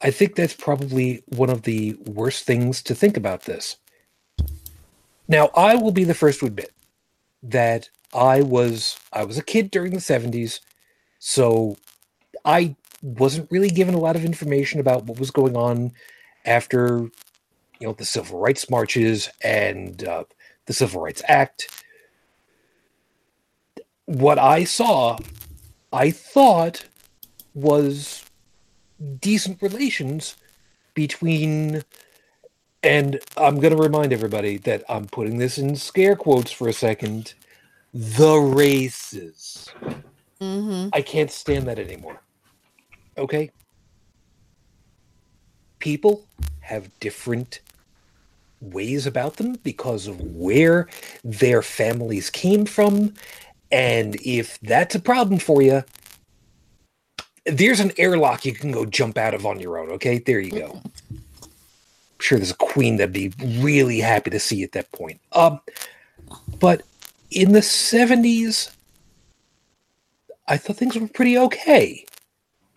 I 0.00 0.10
think 0.10 0.34
that's 0.34 0.54
probably 0.54 1.22
one 1.26 1.50
of 1.50 1.62
the 1.62 1.94
worst 2.06 2.44
things 2.44 2.82
to 2.84 2.94
think 2.94 3.16
about 3.16 3.42
this. 3.42 3.76
Now, 5.28 5.50
I 5.56 5.76
will 5.76 5.92
be 5.92 6.04
the 6.04 6.14
first 6.14 6.40
to 6.40 6.46
admit 6.46 6.72
that 7.42 7.88
I 8.12 8.42
was 8.42 8.98
I 9.12 9.24
was 9.24 9.38
a 9.38 9.42
kid 9.42 9.70
during 9.70 9.92
the 9.92 9.98
70s, 9.98 10.60
so 11.18 11.76
I 12.44 12.76
wasn't 13.02 13.50
really 13.50 13.70
given 13.70 13.94
a 13.94 14.00
lot 14.00 14.16
of 14.16 14.24
information 14.24 14.80
about 14.80 15.04
what 15.04 15.18
was 15.18 15.30
going 15.30 15.56
on 15.56 15.92
after 16.44 17.10
you 17.80 17.86
know 17.86 17.92
the 17.92 18.04
civil 18.04 18.38
rights 18.38 18.68
marches 18.70 19.28
and 19.42 20.06
uh, 20.06 20.24
the 20.72 20.76
Civil 20.76 21.02
Rights 21.02 21.22
Act. 21.28 21.84
What 24.06 24.38
I 24.38 24.64
saw, 24.64 25.18
I 25.92 26.10
thought 26.10 26.86
was 27.54 28.24
decent 29.20 29.60
relations 29.60 30.36
between 30.94 31.82
and 32.84 33.20
I'm 33.36 33.60
going 33.60 33.76
to 33.76 33.80
remind 33.80 34.12
everybody 34.12 34.56
that 34.58 34.82
I'm 34.88 35.06
putting 35.06 35.38
this 35.38 35.56
in 35.56 35.76
scare 35.76 36.16
quotes 36.16 36.50
for 36.50 36.68
a 36.68 36.72
second 36.72 37.34
the 37.94 38.36
races. 38.38 39.68
Mm-hmm. 40.40 40.88
I 40.92 41.02
can't 41.02 41.30
stand 41.30 41.68
that 41.68 41.78
anymore. 41.78 42.20
Okay? 43.16 43.52
people 45.82 46.24
have 46.60 46.88
different 47.00 47.60
ways 48.62 49.06
about 49.06 49.36
them 49.36 49.56
because 49.62 50.06
of 50.06 50.20
where 50.20 50.88
their 51.24 51.62
families 51.62 52.30
came 52.30 52.64
from. 52.64 53.14
And 53.70 54.16
if 54.24 54.58
that's 54.60 54.94
a 54.94 55.00
problem 55.00 55.38
for 55.38 55.62
you, 55.62 55.82
there's 57.44 57.80
an 57.80 57.92
airlock 57.98 58.44
you 58.44 58.52
can 58.52 58.70
go 58.70 58.84
jump 58.84 59.18
out 59.18 59.34
of 59.34 59.44
on 59.44 59.58
your 59.58 59.78
own. 59.78 59.90
Okay, 59.90 60.18
there 60.18 60.40
you 60.40 60.52
go. 60.52 60.80
I'm 61.10 61.20
sure 62.20 62.38
there's 62.38 62.52
a 62.52 62.56
queen 62.56 62.96
that'd 62.96 63.12
be 63.12 63.32
really 63.60 63.98
happy 63.98 64.30
to 64.30 64.38
see 64.38 64.62
at 64.62 64.72
that 64.72 64.92
point. 64.92 65.20
Um, 65.32 65.60
but 66.60 66.82
in 67.30 67.52
the 67.52 67.60
70s, 67.60 68.70
I 70.46 70.56
thought 70.56 70.76
things 70.76 70.96
were 70.96 71.08
pretty 71.08 71.36
okay. 71.38 72.04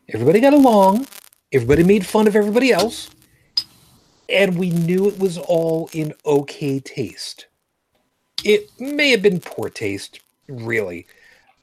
Everybody 0.09 0.39
got 0.39 0.53
along, 0.53 1.07
everybody 1.51 1.83
made 1.83 2.05
fun 2.05 2.27
of 2.27 2.35
everybody 2.35 2.71
else, 2.71 3.09
and 4.29 4.57
we 4.57 4.69
knew 4.71 5.09
it 5.09 5.19
was 5.19 5.37
all 5.37 5.89
in 5.93 6.13
okay 6.25 6.79
taste. 6.79 7.47
It 8.43 8.69
may 8.79 9.11
have 9.11 9.21
been 9.21 9.39
poor 9.41 9.69
taste, 9.69 10.21
really, 10.47 11.07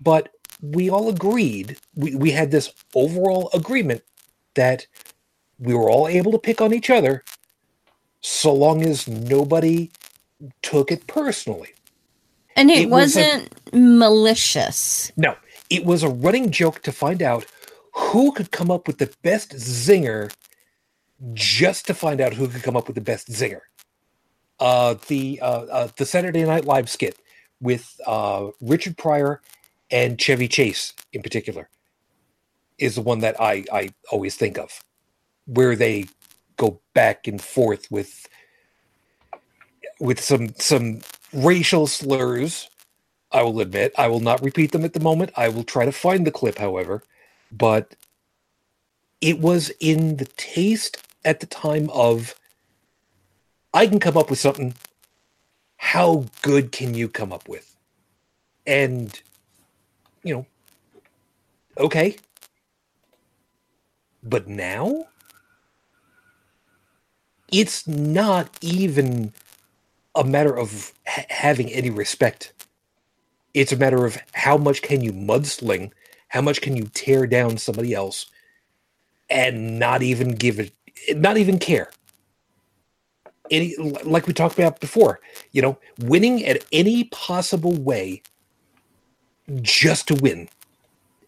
but 0.00 0.30
we 0.62 0.90
all 0.90 1.08
agreed, 1.08 1.78
we, 1.96 2.14
we 2.16 2.32
had 2.32 2.50
this 2.50 2.72
overall 2.94 3.50
agreement 3.54 4.02
that 4.54 4.86
we 5.58 5.74
were 5.74 5.90
all 5.90 6.08
able 6.08 6.32
to 6.32 6.38
pick 6.38 6.60
on 6.60 6.74
each 6.74 6.90
other 6.90 7.24
so 8.20 8.52
long 8.54 8.82
as 8.82 9.08
nobody 9.08 9.90
took 10.62 10.92
it 10.92 11.06
personally. 11.06 11.70
And 12.56 12.70
it, 12.70 12.82
It 12.82 12.90
was 12.90 13.16
a- 13.16 13.28
wasn't 13.28 13.74
malicious. 13.74 15.12
No, 15.16 15.36
it 15.70 15.84
was 15.84 16.02
a 16.02 16.08
running 16.10 16.50
joke 16.50 16.82
to 16.82 16.92
find 16.92 17.22
out 17.22 17.46
who 17.94 18.32
could 18.32 18.50
come 18.52 18.70
up 18.70 18.86
with 18.86 18.98
the 18.98 19.12
best 19.22 19.52
zinger 19.52 20.32
just 21.34 21.86
to 21.86 21.94
find 21.94 22.20
out 22.20 22.34
who 22.34 22.48
could 22.48 22.62
come 22.62 22.76
up 22.76 22.86
with 22.88 22.96
the 22.96 23.02
best 23.02 23.28
zinger. 23.30 23.60
Uh, 24.60 24.96
the 25.08 25.40
uh, 25.42 25.62
uh, 25.64 25.88
the 25.96 26.06
Saturday 26.06 26.44
Night 26.44 26.64
Live 26.66 26.90
skit 26.90 27.18
with 27.60 28.00
uh, 28.06 28.48
Richard 28.60 28.96
Pryor 28.98 29.42
and 29.90 30.20
Chevy 30.20 30.48
Chase 30.48 30.94
in 31.12 31.22
particular 31.22 31.68
is 32.78 32.96
the 32.96 33.02
one 33.02 33.20
that 33.20 33.40
I, 33.40 33.64
I 33.72 33.90
always 34.12 34.36
think 34.36 34.58
of, 34.58 34.82
where 35.46 35.76
they 35.76 36.06
go 36.58 36.80
back 36.94 37.28
and 37.28 37.42
forth 37.42 37.90
with 37.90 38.28
with 40.00 40.20
some 40.20 40.54
some 40.58 41.00
racial 41.32 41.86
slurs 41.86 42.66
I 43.32 43.42
will 43.42 43.60
admit. 43.60 43.92
I 43.98 44.08
will 44.08 44.20
not 44.20 44.42
repeat 44.42 44.72
them 44.72 44.84
at 44.84 44.94
the 44.94 45.00
moment. 45.00 45.32
I 45.36 45.48
will 45.48 45.64
try 45.64 45.84
to 45.84 45.92
find 45.92 46.26
the 46.26 46.30
clip, 46.30 46.58
however. 46.58 47.02
But 47.50 47.96
it 49.20 49.40
was 49.40 49.70
in 49.80 50.16
the 50.18 50.26
taste 50.36 50.98
at 51.24 51.40
the 51.40 51.46
time 51.46 51.88
of 51.90 52.34
I 53.74 53.86
can 53.86 54.00
come 54.00 54.16
up 54.16 54.30
with 54.30 54.38
something. 54.38 54.74
How 55.76 56.26
good 56.42 56.72
can 56.72 56.94
you 56.94 57.08
come 57.08 57.32
up 57.32 57.48
with? 57.48 57.76
And, 58.66 59.20
you 60.22 60.34
know, 60.34 60.46
okay. 61.78 62.16
But 64.22 64.46
now, 64.46 65.06
it's 67.50 67.88
not 67.88 68.56
even 68.60 69.32
a 70.14 70.22
matter 70.22 70.56
of 70.56 70.92
ha- 71.06 71.26
having 71.28 71.70
any 71.70 71.90
respect 71.90 72.52
it's 73.54 73.72
a 73.72 73.76
matter 73.76 74.06
of 74.06 74.18
how 74.32 74.56
much 74.56 74.82
can 74.82 75.02
you 75.02 75.12
mudsling, 75.12 75.92
how 76.28 76.40
much 76.40 76.60
can 76.60 76.76
you 76.76 76.84
tear 76.94 77.26
down 77.26 77.58
somebody 77.58 77.92
else, 77.92 78.26
and 79.28 79.78
not 79.78 80.02
even 80.02 80.34
give 80.34 80.58
it, 80.58 80.72
not 81.14 81.36
even 81.36 81.58
care. 81.58 81.90
Any, 83.50 83.76
like 84.04 84.26
we 84.26 84.32
talked 84.32 84.58
about 84.58 84.80
before, 84.80 85.20
you 85.50 85.60
know, 85.60 85.78
winning 85.98 86.44
at 86.46 86.64
any 86.72 87.04
possible 87.04 87.74
way 87.74 88.22
just 89.60 90.08
to 90.08 90.14
win. 90.14 90.48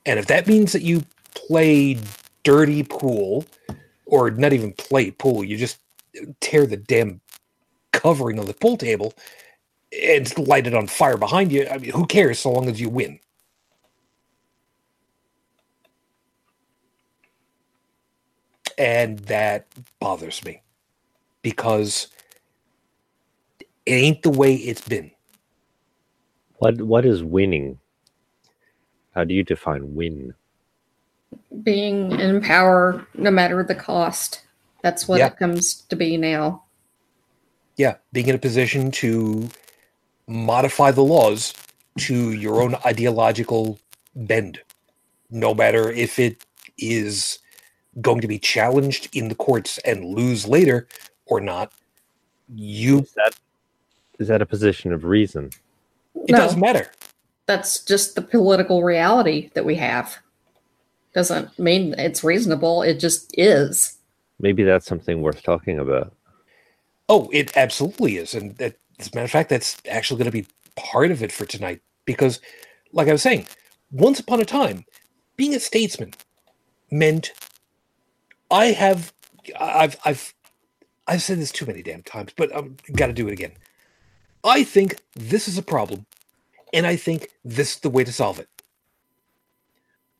And 0.06 0.18
if 0.18 0.26
that 0.26 0.46
means 0.46 0.72
that 0.72 0.82
you 0.82 1.02
play 1.34 1.98
dirty 2.42 2.82
pool, 2.82 3.44
or 4.06 4.30
not 4.30 4.52
even 4.52 4.72
play 4.72 5.10
pool, 5.10 5.42
you 5.44 5.56
just 5.56 5.78
tear 6.40 6.66
the 6.66 6.76
damn 6.76 7.20
covering 7.92 8.38
of 8.38 8.46
the 8.46 8.54
pool 8.54 8.76
table 8.76 9.14
and 10.02 10.36
light 10.38 10.66
it 10.66 10.74
on 10.74 10.86
fire 10.86 11.16
behind 11.16 11.52
you. 11.52 11.66
I 11.70 11.78
mean, 11.78 11.90
who 11.90 12.06
cares 12.06 12.38
so 12.38 12.52
long 12.52 12.68
as 12.68 12.80
you 12.80 12.88
win? 12.88 13.18
And 18.78 19.20
that 19.20 19.66
bothers 20.00 20.44
me 20.44 20.62
because 21.42 22.08
it 23.86 23.92
ain't 23.92 24.22
the 24.22 24.30
way 24.30 24.54
it's 24.56 24.86
been. 24.88 25.10
What 26.58 26.82
what 26.82 27.06
is 27.06 27.24
winning? 27.24 27.78
How 29.14 29.24
do 29.24 29.34
you 29.34 29.44
define 29.44 29.94
win? 29.94 30.34
Being 31.62 32.12
in 32.20 32.40
power, 32.42 33.06
no 33.14 33.30
matter 33.30 33.62
the 33.64 33.74
cost. 33.76 34.42
That's 34.82 35.08
what 35.08 35.20
Yeah. 35.20 35.24
it 35.24 35.38
comes 35.38 35.82
to 35.90 35.96
be 35.96 36.16
now. 36.16 36.64
Yeah, 37.76 37.96
being 38.12 38.28
in 38.28 38.36
a 38.36 38.40
position 38.40 38.90
to 38.92 39.48
modify 40.28 40.90
the 40.92 41.04
laws 41.04 41.54
to 41.98 42.32
your 42.32 42.62
own 42.62 42.76
ideological 42.86 43.78
bend, 44.16 44.60
no 45.30 45.54
matter 45.54 45.90
if 45.90 46.18
it 46.18 46.44
is 46.78 47.38
going 48.00 48.20
to 48.20 48.28
be 48.28 48.38
challenged 48.38 49.08
in 49.16 49.28
the 49.28 49.34
courts 49.34 49.78
and 49.78 50.04
lose 50.04 50.46
later 50.46 50.86
or 51.26 51.40
not. 51.40 51.72
You, 52.54 53.00
Is 53.00 53.12
that 53.12 53.34
is 54.18 54.28
that 54.28 54.42
a 54.42 54.46
position 54.46 54.92
of 54.92 55.04
reason? 55.04 55.50
it 56.26 56.32
no, 56.32 56.38
doesn't 56.38 56.60
matter. 56.60 56.90
that's 57.46 57.82
just 57.84 58.14
the 58.14 58.22
political 58.22 58.82
reality 58.82 59.50
that 59.54 59.64
we 59.64 59.74
have. 59.76 60.16
Doesn't 61.14 61.56
mean 61.58 61.94
it's 61.98 62.22
reasonable. 62.24 62.82
It 62.82 63.00
just 63.00 63.32
is. 63.38 63.96
Maybe 64.40 64.62
that's 64.64 64.86
something 64.86 65.22
worth 65.22 65.42
talking 65.42 65.78
about. 65.78 66.12
Oh, 67.08 67.28
it 67.32 67.56
absolutely 67.56 68.16
is. 68.16 68.34
And 68.34 68.56
that, 68.56 68.76
as 68.98 69.08
a 69.08 69.10
matter 69.14 69.24
of 69.24 69.30
fact, 69.30 69.48
that's 69.50 69.76
actually 69.88 70.18
going 70.18 70.30
to 70.30 70.42
be 70.42 70.46
part 70.76 71.10
of 71.10 71.22
it 71.22 71.30
for 71.32 71.46
tonight. 71.46 71.80
Because, 72.04 72.40
like 72.92 73.08
I 73.08 73.12
was 73.12 73.22
saying, 73.22 73.46
once 73.90 74.18
upon 74.20 74.40
a 74.40 74.44
time, 74.44 74.84
being 75.36 75.54
a 75.54 75.60
statesman 75.60 76.12
meant 76.90 77.32
I 78.54 78.66
have, 78.66 79.12
I've, 79.60 79.96
I've, 80.04 80.34
I've 81.08 81.22
said 81.22 81.40
this 81.40 81.50
too 81.50 81.66
many 81.66 81.82
damn 81.82 82.04
times, 82.04 82.32
but 82.36 82.54
I've 82.54 82.76
got 82.94 83.08
to 83.08 83.12
do 83.12 83.26
it 83.26 83.32
again. 83.32 83.52
I 84.44 84.62
think 84.62 85.00
this 85.16 85.48
is 85.48 85.58
a 85.58 85.62
problem, 85.62 86.06
and 86.72 86.86
I 86.86 86.96
think 86.96 87.30
this 87.44 87.74
is 87.74 87.80
the 87.80 87.90
way 87.90 88.04
to 88.04 88.12
solve 88.12 88.38
it. 88.38 88.48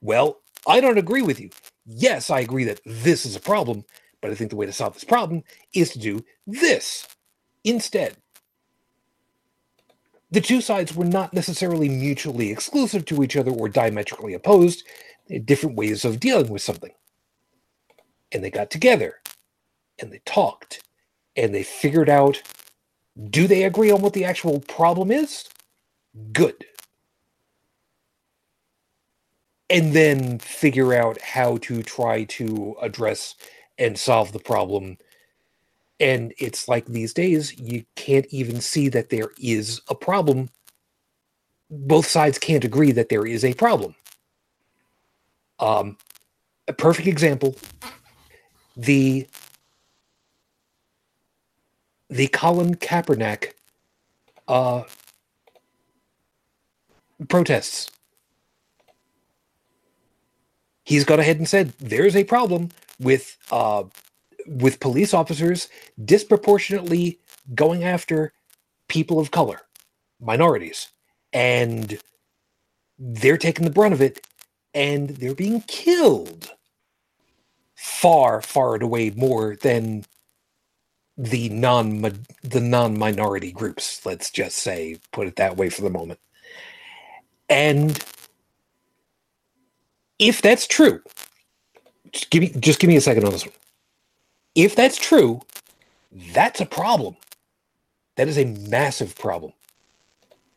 Well, 0.03 0.41
I 0.67 0.81
don't 0.81 0.99
agree 0.99 1.23
with 1.23 1.41
you. 1.41 1.51
Yes, 1.87 2.29
I 2.29 2.41
agree 2.41 2.65
that 2.65 2.81
this 2.85 3.25
is 3.25 3.37
a 3.37 3.41
problem, 3.41 3.85
but 4.21 4.33
I 4.33 4.35
think 4.35 4.51
the 4.51 4.57
way 4.57 4.67
to 4.67 4.73
solve 4.73 4.95
this 4.95 5.05
problem 5.05 5.45
is 5.73 5.91
to 5.93 6.01
do 6.01 6.25
this 6.47 7.07
instead. 7.63 8.17
The 10.33 10.41
two 10.41 10.61
sides 10.61 10.97
were 10.97 11.05
not 11.05 11.35
necessarily 11.35 11.89
mutually 11.89 12.51
exclusive 12.51 13.05
to 13.07 13.23
each 13.23 13.37
other 13.37 13.53
or 13.53 13.69
diametrically 13.69 14.35
opposed. 14.35 14.85
Different 15.45 15.77
ways 15.77 16.05
of 16.05 16.21
dealing 16.21 16.49
with 16.49 16.63
something. 16.63 16.93
And 18.35 18.45
they 18.45 18.51
got 18.51 18.71
together 18.71 19.21
and 20.01 20.13
they 20.13 20.21
talked 20.27 20.83
and 21.37 21.55
they 21.55 21.63
figured 21.63 22.11
out 22.11 22.43
do 23.31 23.47
they 23.47 23.65
agree 23.65 23.93
on 23.93 24.03
what 24.03 24.13
the 24.13 24.25
actual 24.25 24.61
problem 24.61 25.11
is? 25.13 25.49
Good. 26.33 26.67
And 29.71 29.93
then 29.93 30.39
figure 30.41 30.95
out 30.95 31.21
how 31.21 31.59
to 31.59 31.83
try 31.83 32.25
to 32.25 32.77
address 32.83 33.37
and 33.79 33.99
solve 33.99 34.33
the 34.33 34.41
problem. 34.41 34.99
And 36.01 36.35
it's 36.39 36.69
like 36.69 36.87
these 36.87 37.15
days, 37.15 37.59
you 37.59 37.85
can't 37.97 38.27
even 38.31 38.61
see 38.61 38.89
that 38.91 39.11
there 39.11 39.31
is 39.39 39.81
a 39.89 39.95
problem. 39.95 40.51
Both 41.71 42.07
sides 42.07 42.39
can't 42.39 42.65
agree 42.65 42.93
that 42.93 43.09
there 43.09 43.27
is 43.27 43.45
a 43.45 43.55
problem. 43.55 43.95
Um, 45.61 45.99
a 46.69 46.73
perfect 46.73 47.09
example 47.09 47.57
the 48.77 49.27
the 52.09 52.29
Colin 52.29 52.77
Kaepernick 52.77 53.53
uh, 54.47 54.83
protests. 57.29 57.91
He's 60.85 61.05
gone 61.05 61.21
ahead 61.21 61.39
and 61.39 61.49
said 61.49 61.73
there's 61.79 62.15
a 62.15 62.25
problem 62.25 62.71
with 63.01 63.37
uh, 63.51 63.85
with 64.47 64.81
police 64.81 65.15
officers 65.15 65.69
disproportionately 66.05 67.19
going 67.55 67.85
after 67.85 68.33
people 68.89 69.19
of 69.19 69.31
color, 69.31 69.61
minorities, 70.21 70.89
and 71.33 71.99
they're 72.99 73.39
taking 73.39 73.65
the 73.65 73.71
brunt 73.71 73.95
of 73.95 74.03
it, 74.03 74.27
and 74.75 75.11
they're 75.11 75.35
being 75.35 75.63
killed 75.63 76.53
far, 77.85 78.41
far 78.41 78.75
and 78.75 78.83
away 78.83 79.11
more 79.11 79.57
than 79.57 80.05
the 81.19 81.51
non 81.51 82.01
the 82.43 82.61
non 82.61 82.99
minority 82.99 83.53
groups. 83.53 84.05
Let's 84.07 84.31
just 84.31 84.57
say, 84.59 84.99
put 85.13 85.27
it 85.29 85.37
that 85.37 85.57
way 85.59 85.69
for 85.71 85.83
the 85.83 85.91
moment. 85.91 86.19
And 87.49 87.99
if 90.19 90.43
that's 90.43 90.67
true, 90.67 91.03
just 92.13 92.31
give 92.31 92.43
me 92.43 92.49
just 92.61 92.81
give 92.81 92.89
me 92.89 92.97
a 92.97 93.01
second 93.03 93.25
on 93.25 93.33
this 93.33 93.45
one. 93.47 93.55
If 94.55 94.77
that's 94.77 94.99
true, 94.99 95.43
that's 96.35 96.61
a 96.61 96.67
problem. 96.67 97.17
That 98.17 98.29
is 98.29 98.39
a 98.39 98.47
massive 98.47 99.17
problem. 99.19 99.53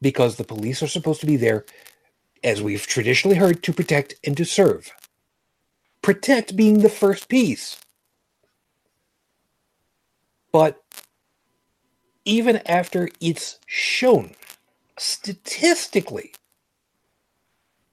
Because 0.02 0.38
the 0.38 0.46
police 0.46 0.84
are 0.84 0.88
supposed 0.88 1.22
to 1.22 1.28
be 1.28 1.38
there, 1.38 1.66
as 2.44 2.62
we've 2.62 2.88
traditionally 2.88 3.38
heard, 3.38 3.64
to 3.64 3.74
protect 3.74 4.16
and 4.26 4.38
to 4.38 4.46
serve. 4.46 4.92
Protect 6.08 6.56
being 6.56 6.80
the 6.80 6.90
first 6.90 7.28
piece. 7.28 7.82
But 10.54 10.82
even 12.24 12.62
after 12.66 13.10
it's 13.20 13.60
shown 13.66 14.32
statistically 14.98 16.32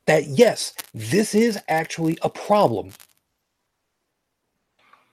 that 0.06 0.26
yes, 0.26 0.74
this 0.94 1.34
is 1.34 1.58
actually 1.66 2.16
a 2.22 2.30
problem. 2.30 2.92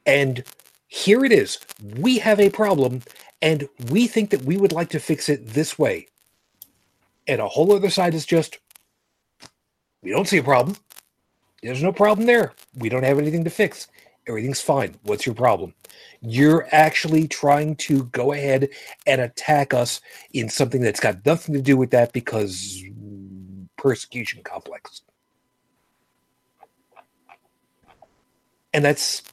And 0.06 0.44
here 0.88 1.26
it 1.26 1.32
is. 1.32 1.58
We 1.98 2.20
have 2.20 2.40
a 2.40 2.52
problem, 2.52 3.02
and 3.42 3.68
we 3.90 4.06
think 4.06 4.30
that 4.30 4.44
we 4.44 4.58
would 4.58 4.74
like 4.74 4.90
to 4.90 5.00
fix 5.00 5.28
it 5.28 5.48
this 5.48 5.80
way. 5.80 6.06
And 7.26 7.42
a 7.42 7.48
whole 7.48 7.74
other 7.74 7.90
side 7.90 8.14
is 8.14 8.28
just, 8.28 8.60
we 10.04 10.12
don't 10.12 10.28
see 10.28 10.38
a 10.38 10.44
problem. 10.44 10.78
There's 11.62 11.84
no 11.84 11.92
problem 11.94 12.26
there. 12.26 12.54
We 12.76 12.90
don't 12.90 13.04
have 13.04 13.20
anything 13.20 13.44
to 13.44 13.50
fix. 13.50 13.88
Everything's 14.28 14.62
fine. 14.62 14.96
What's 15.04 15.26
your 15.26 15.36
problem? 15.36 15.74
You're 16.22 16.68
actually 16.72 17.28
trying 17.28 17.76
to 17.78 18.06
go 18.06 18.34
ahead 18.34 18.70
and 19.08 19.22
attack 19.22 19.74
us 19.74 20.02
in 20.34 20.50
something 20.50 20.82
that's 20.82 21.00
got 21.00 21.26
nothing 21.26 21.56
to 21.56 21.62
do 21.62 21.78
with 21.78 21.92
that 21.92 22.14
because 22.14 22.84
persecution 23.78 24.44
complex. 24.44 25.02
And 28.74 28.86
that's, 28.86 29.24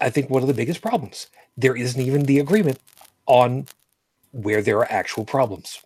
I 0.00 0.10
think, 0.10 0.28
one 0.28 0.42
of 0.42 0.48
the 0.48 0.54
biggest 0.54 0.82
problems. 0.82 1.28
There 1.56 1.76
isn't 1.76 2.00
even 2.00 2.24
the 2.24 2.38
agreement 2.40 2.78
on 3.26 3.66
where 4.32 4.60
there 4.60 4.78
are 4.78 4.90
actual 4.90 5.24
problems. 5.24 5.80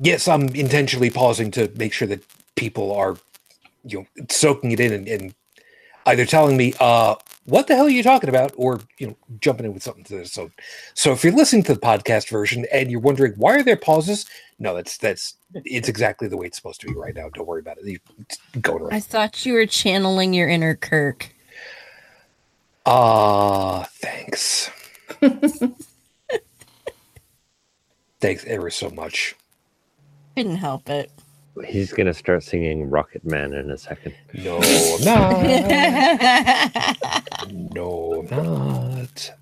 Yes, 0.00 0.28
I'm 0.28 0.48
intentionally 0.50 1.10
pausing 1.10 1.50
to 1.52 1.70
make 1.76 1.92
sure 1.92 2.08
that 2.08 2.22
people 2.54 2.92
are, 2.92 3.16
you 3.84 4.00
know, 4.00 4.24
soaking 4.30 4.72
it 4.72 4.80
in 4.80 4.92
and, 4.92 5.08
and 5.08 5.34
either 6.06 6.24
telling 6.24 6.56
me, 6.56 6.74
uh, 6.80 7.16
what 7.44 7.66
the 7.66 7.74
hell 7.74 7.86
are 7.86 7.90
you 7.90 8.02
talking 8.02 8.28
about? 8.28 8.52
Or, 8.56 8.80
you 8.98 9.08
know, 9.08 9.16
jumping 9.40 9.66
in 9.66 9.74
with 9.74 9.82
something 9.82 10.04
to 10.04 10.18
this. 10.18 10.32
So, 10.32 10.50
so 10.94 11.12
if 11.12 11.24
you're 11.24 11.32
listening 11.32 11.62
to 11.64 11.74
the 11.74 11.80
podcast 11.80 12.28
version 12.28 12.66
and 12.72 12.90
you're 12.90 13.00
wondering 13.00 13.32
why 13.36 13.56
are 13.56 13.62
there 13.62 13.76
pauses? 13.76 14.26
No, 14.58 14.74
that's, 14.74 14.98
that's, 14.98 15.34
it's 15.54 15.88
exactly 15.88 16.28
the 16.28 16.36
way 16.36 16.46
it's 16.46 16.56
supposed 16.56 16.80
to 16.82 16.88
be 16.88 16.94
right 16.94 17.14
now. 17.14 17.28
Don't 17.30 17.46
worry 17.46 17.60
about 17.60 17.78
it. 17.78 18.00
It's 18.20 18.38
going. 18.60 18.92
I 18.92 19.00
thought 19.00 19.46
you 19.46 19.54
were 19.54 19.66
channeling 19.66 20.34
your 20.34 20.48
inner 20.48 20.74
Kirk. 20.74 21.34
Ah, 22.84 23.88
thanks. 23.92 24.70
thanks 28.20 28.44
ever 28.46 28.70
so 28.70 28.90
much. 28.90 29.34
Couldn't 30.38 30.54
help 30.54 30.88
it. 30.88 31.10
He's 31.66 31.92
gonna 31.92 32.14
start 32.14 32.44
singing 32.44 32.88
Rocket 32.88 33.24
Man 33.24 33.52
in 33.54 33.72
a 33.72 33.76
second. 33.76 34.14
No, 34.34 34.58
I'm 34.62 35.04
not. 35.04 35.42
no, 37.74 38.24
I'm 38.30 38.44
not. 38.44 39.32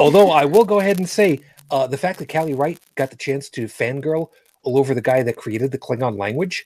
Although 0.00 0.30
I 0.30 0.46
will 0.46 0.64
go 0.64 0.80
ahead 0.80 0.96
and 0.96 1.06
say 1.06 1.40
uh, 1.70 1.86
the 1.86 1.98
fact 1.98 2.18
that 2.18 2.30
Callie 2.30 2.54
Wright 2.54 2.80
got 2.94 3.10
the 3.10 3.16
chance 3.16 3.50
to 3.50 3.66
fangirl 3.66 4.30
all 4.62 4.78
over 4.78 4.94
the 4.94 5.02
guy 5.02 5.22
that 5.22 5.36
created 5.36 5.70
the 5.70 5.76
Klingon 5.76 6.16
language, 6.18 6.64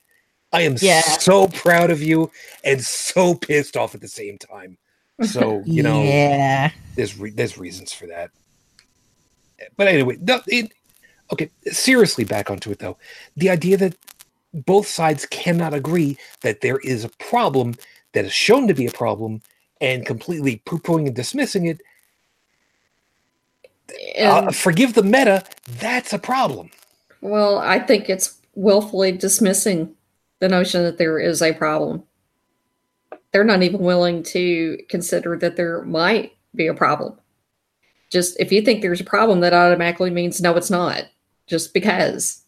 I 0.52 0.60
am 0.60 0.76
Yeah. 0.80 1.00
so 1.00 1.48
proud 1.48 1.90
of 1.90 2.00
you 2.00 2.30
and 2.62 2.80
so 2.80 3.34
pissed 3.34 3.76
off 3.76 3.96
at 3.96 4.00
the 4.00 4.06
same 4.06 4.38
time. 4.38 4.78
So 5.24 5.64
you 5.66 5.82
know, 5.82 6.04
yeah. 6.04 6.70
there's 6.94 7.18
re- 7.18 7.30
there's 7.30 7.58
reasons 7.58 7.92
for 7.92 8.06
that. 8.06 8.30
But 9.76 9.88
anyway, 9.88 10.18
no, 10.20 10.40
it, 10.46 10.70
okay. 11.32 11.50
Seriously, 11.66 12.24
back 12.24 12.50
onto 12.50 12.70
it 12.70 12.78
though. 12.78 12.96
The 13.36 13.50
idea 13.50 13.76
that 13.78 13.96
both 14.52 14.86
sides 14.86 15.26
cannot 15.26 15.74
agree 15.74 16.16
that 16.40 16.60
there 16.60 16.78
is 16.78 17.04
a 17.04 17.10
problem 17.10 17.74
that 18.12 18.24
is 18.24 18.32
shown 18.32 18.66
to 18.68 18.74
be 18.74 18.86
a 18.86 18.92
problem 18.92 19.42
and 19.80 20.06
completely 20.06 20.62
poo-pooing 20.64 21.06
and 21.06 21.14
dismissing 21.14 21.66
it. 21.66 21.80
Uh, 24.18 24.50
forgive 24.50 24.94
the 24.94 25.02
meta. 25.02 25.44
That's 25.80 26.12
a 26.12 26.18
problem. 26.18 26.70
well, 27.20 27.58
I 27.58 27.78
think 27.78 28.08
it's 28.08 28.38
willfully 28.54 29.12
dismissing 29.12 29.94
the 30.40 30.48
notion 30.48 30.82
that 30.82 30.98
there 30.98 31.18
is 31.18 31.42
a 31.42 31.52
problem. 31.52 32.02
They're 33.32 33.44
not 33.44 33.62
even 33.62 33.80
willing 33.80 34.22
to 34.24 34.78
consider 34.88 35.36
that 35.38 35.56
there 35.56 35.82
might 35.82 36.32
be 36.54 36.66
a 36.66 36.74
problem. 36.74 37.18
Just 38.10 38.38
if 38.40 38.50
you 38.52 38.62
think 38.62 38.80
there's 38.80 39.00
a 39.00 39.04
problem, 39.04 39.40
that 39.40 39.52
automatically 39.52 40.10
means 40.10 40.40
no, 40.40 40.56
it's 40.56 40.70
not. 40.70 41.04
Just 41.46 41.72
because. 41.72 42.42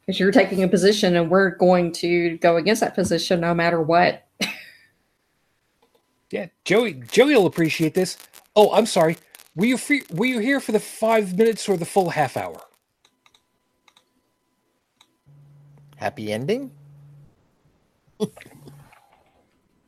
Because 0.00 0.20
you're 0.20 0.32
taking 0.32 0.62
a 0.62 0.68
position 0.68 1.16
and 1.16 1.30
we're 1.30 1.50
going 1.50 1.92
to 1.92 2.38
go 2.38 2.56
against 2.56 2.80
that 2.80 2.94
position 2.94 3.40
no 3.40 3.54
matter 3.54 3.80
what. 3.80 4.26
Yeah, 6.28 6.46
Joey. 6.64 6.94
Joey 6.94 7.36
will 7.36 7.46
appreciate 7.46 7.94
this. 7.94 8.18
Oh, 8.56 8.72
I'm 8.72 8.84
sorry. 8.86 9.16
Were 9.54 9.66
you 9.66 9.76
free, 9.78 10.02
were 10.12 10.26
you 10.26 10.40
here 10.40 10.58
for 10.58 10.72
the 10.72 10.80
five 10.80 11.38
minutes 11.38 11.68
or 11.68 11.76
the 11.76 11.84
full 11.86 12.10
half 12.10 12.36
hour? 12.36 12.60
Happy 15.96 16.32
ending? 16.32 16.72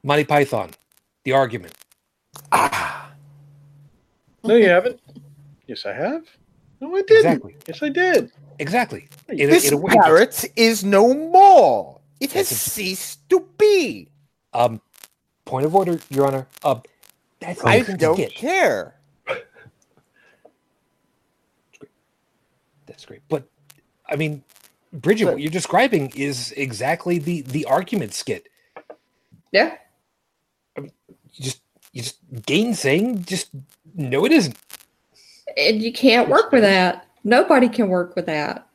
Monty 0.04 0.24
Python, 0.24 0.70
the 1.24 1.32
argument. 1.32 1.74
Ah, 2.52 3.10
No, 4.44 4.54
you 4.54 4.68
haven't. 4.68 5.00
Yes, 5.66 5.84
I 5.84 5.92
have. 5.92 6.22
No, 6.80 6.94
I 6.96 7.02
didn't. 7.02 7.16
Exactly. 7.26 7.56
Yes, 7.66 7.82
I 7.82 7.88
did. 7.88 8.32
Exactly. 8.58 9.08
In 9.28 9.40
a- 9.40 9.46
this 9.46 9.70
in 9.70 9.78
a 9.78 9.82
parrot 9.86 10.44
is 10.56 10.84
no 10.84 11.12
more. 11.14 12.00
It 12.20 12.32
has 12.32 12.48
That's 12.50 12.66
a- 12.66 12.70
ceased 12.70 13.28
to 13.30 13.46
be. 13.58 14.08
Um, 14.52 14.80
point 15.44 15.66
of 15.66 15.74
order, 15.74 16.00
Your 16.10 16.26
Honor. 16.26 16.46
Um, 16.64 16.82
that's 17.40 17.62
I 17.64 17.80
don't 17.82 18.16
get. 18.16 18.34
care. 18.34 18.94
That's 19.26 19.38
great. 21.78 21.90
That's 22.86 23.04
great. 23.04 23.22
But 23.28 23.44
I 24.08 24.16
mean, 24.16 24.42
Bridget, 24.92 25.26
But- 25.26 25.34
what 25.34 25.42
you're 25.42 25.50
describing 25.50 26.10
is 26.16 26.52
exactly 26.52 27.18
the 27.18 27.42
the 27.42 27.64
argument 27.66 28.14
skit. 28.14 28.48
Yeah. 29.52 29.76
You 30.76 30.90
just 31.40 31.60
you 31.92 32.02
just 32.02 32.18
gainsaying. 32.42 33.24
Just 33.26 33.50
no, 33.94 34.24
it 34.24 34.32
isn't. 34.32 34.56
And 35.58 35.82
you 35.82 35.92
can't 35.92 36.28
work 36.28 36.52
with 36.52 36.62
that. 36.62 37.06
Nobody 37.24 37.68
can 37.68 37.88
work 37.88 38.14
with 38.16 38.26
that. 38.26 38.66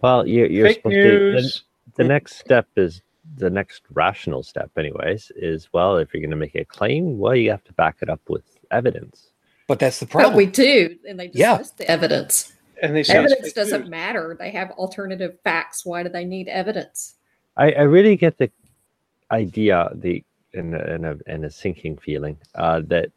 Well, 0.00 0.26
you're, 0.26 0.46
you're 0.46 0.68
Fake 0.68 0.78
supposed 0.78 0.94
to. 0.94 1.32
The, 1.32 1.60
the 1.96 2.04
next 2.04 2.38
step 2.38 2.66
is 2.76 3.02
the 3.36 3.50
next 3.50 3.82
rational 3.92 4.42
step, 4.42 4.70
anyways. 4.78 5.30
Is 5.36 5.68
well, 5.72 5.98
if 5.98 6.14
you're 6.14 6.22
going 6.22 6.30
to 6.30 6.36
make 6.36 6.54
a 6.54 6.64
claim, 6.64 7.18
well, 7.18 7.36
you 7.36 7.50
have 7.50 7.64
to 7.64 7.72
back 7.74 7.96
it 8.00 8.08
up 8.08 8.20
with 8.28 8.42
evidence. 8.70 9.32
But 9.66 9.78
that's 9.78 10.00
the 10.00 10.06
problem. 10.06 10.32
But 10.32 10.36
problem. 10.36 10.46
we 10.46 10.86
do, 10.86 10.96
and 11.06 11.20
they 11.20 11.30
Yeah. 11.34 11.58
dismiss 11.58 11.72
the 11.72 11.90
evidence. 11.90 12.52
And 12.80 12.94
they 12.94 13.02
Evidence 13.12 13.52
doesn't 13.52 13.82
news. 13.82 13.90
matter. 13.90 14.36
They 14.38 14.50
have 14.50 14.70
alternative 14.72 15.36
facts. 15.42 15.84
Why 15.84 16.04
do 16.04 16.08
they 16.08 16.24
need 16.24 16.48
evidence? 16.48 17.16
I, 17.56 17.72
I 17.72 17.82
really 17.82 18.16
get 18.16 18.38
the 18.38 18.50
idea, 19.32 19.90
the 19.94 20.24
in 20.52 20.74
a, 20.74 20.94
in 20.94 21.04
a, 21.04 21.16
in 21.26 21.44
a 21.44 21.50
sinking 21.50 21.98
feeling 21.98 22.38
uh, 22.54 22.82
that 22.86 23.10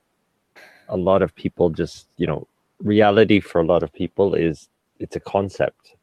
a 0.89 0.97
lot 0.97 1.21
of 1.21 1.33
people 1.35 1.69
just, 1.69 2.07
you 2.17 2.25
know, 2.25 2.47
reality 2.83 3.39
for 3.41 3.61
a 3.61 3.65
lot 3.65 3.83
of 3.83 3.93
people 3.93 4.35
is 4.35 4.69
it's 4.99 5.15
a 5.17 5.21
concept. 5.21 5.95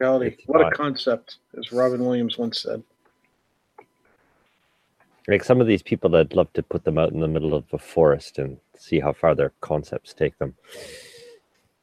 Reality. 0.00 0.36
It's 0.38 0.46
What 0.46 0.62
a 0.62 0.66
concept, 0.66 1.38
as 1.58 1.72
Robin 1.72 2.04
Williams 2.04 2.38
once 2.38 2.62
said. 2.62 2.82
Like 5.28 5.44
some 5.44 5.60
of 5.60 5.66
these 5.66 5.82
people, 5.82 6.16
I'd 6.16 6.34
love 6.34 6.52
to 6.54 6.62
put 6.62 6.84
them 6.84 6.98
out 6.98 7.12
in 7.12 7.20
the 7.20 7.28
middle 7.28 7.54
of 7.54 7.64
a 7.72 7.78
forest 7.78 8.38
and 8.38 8.58
see 8.78 9.00
how 9.00 9.12
far 9.14 9.34
their 9.34 9.52
concepts 9.62 10.14
take 10.14 10.38
them. 10.38 10.54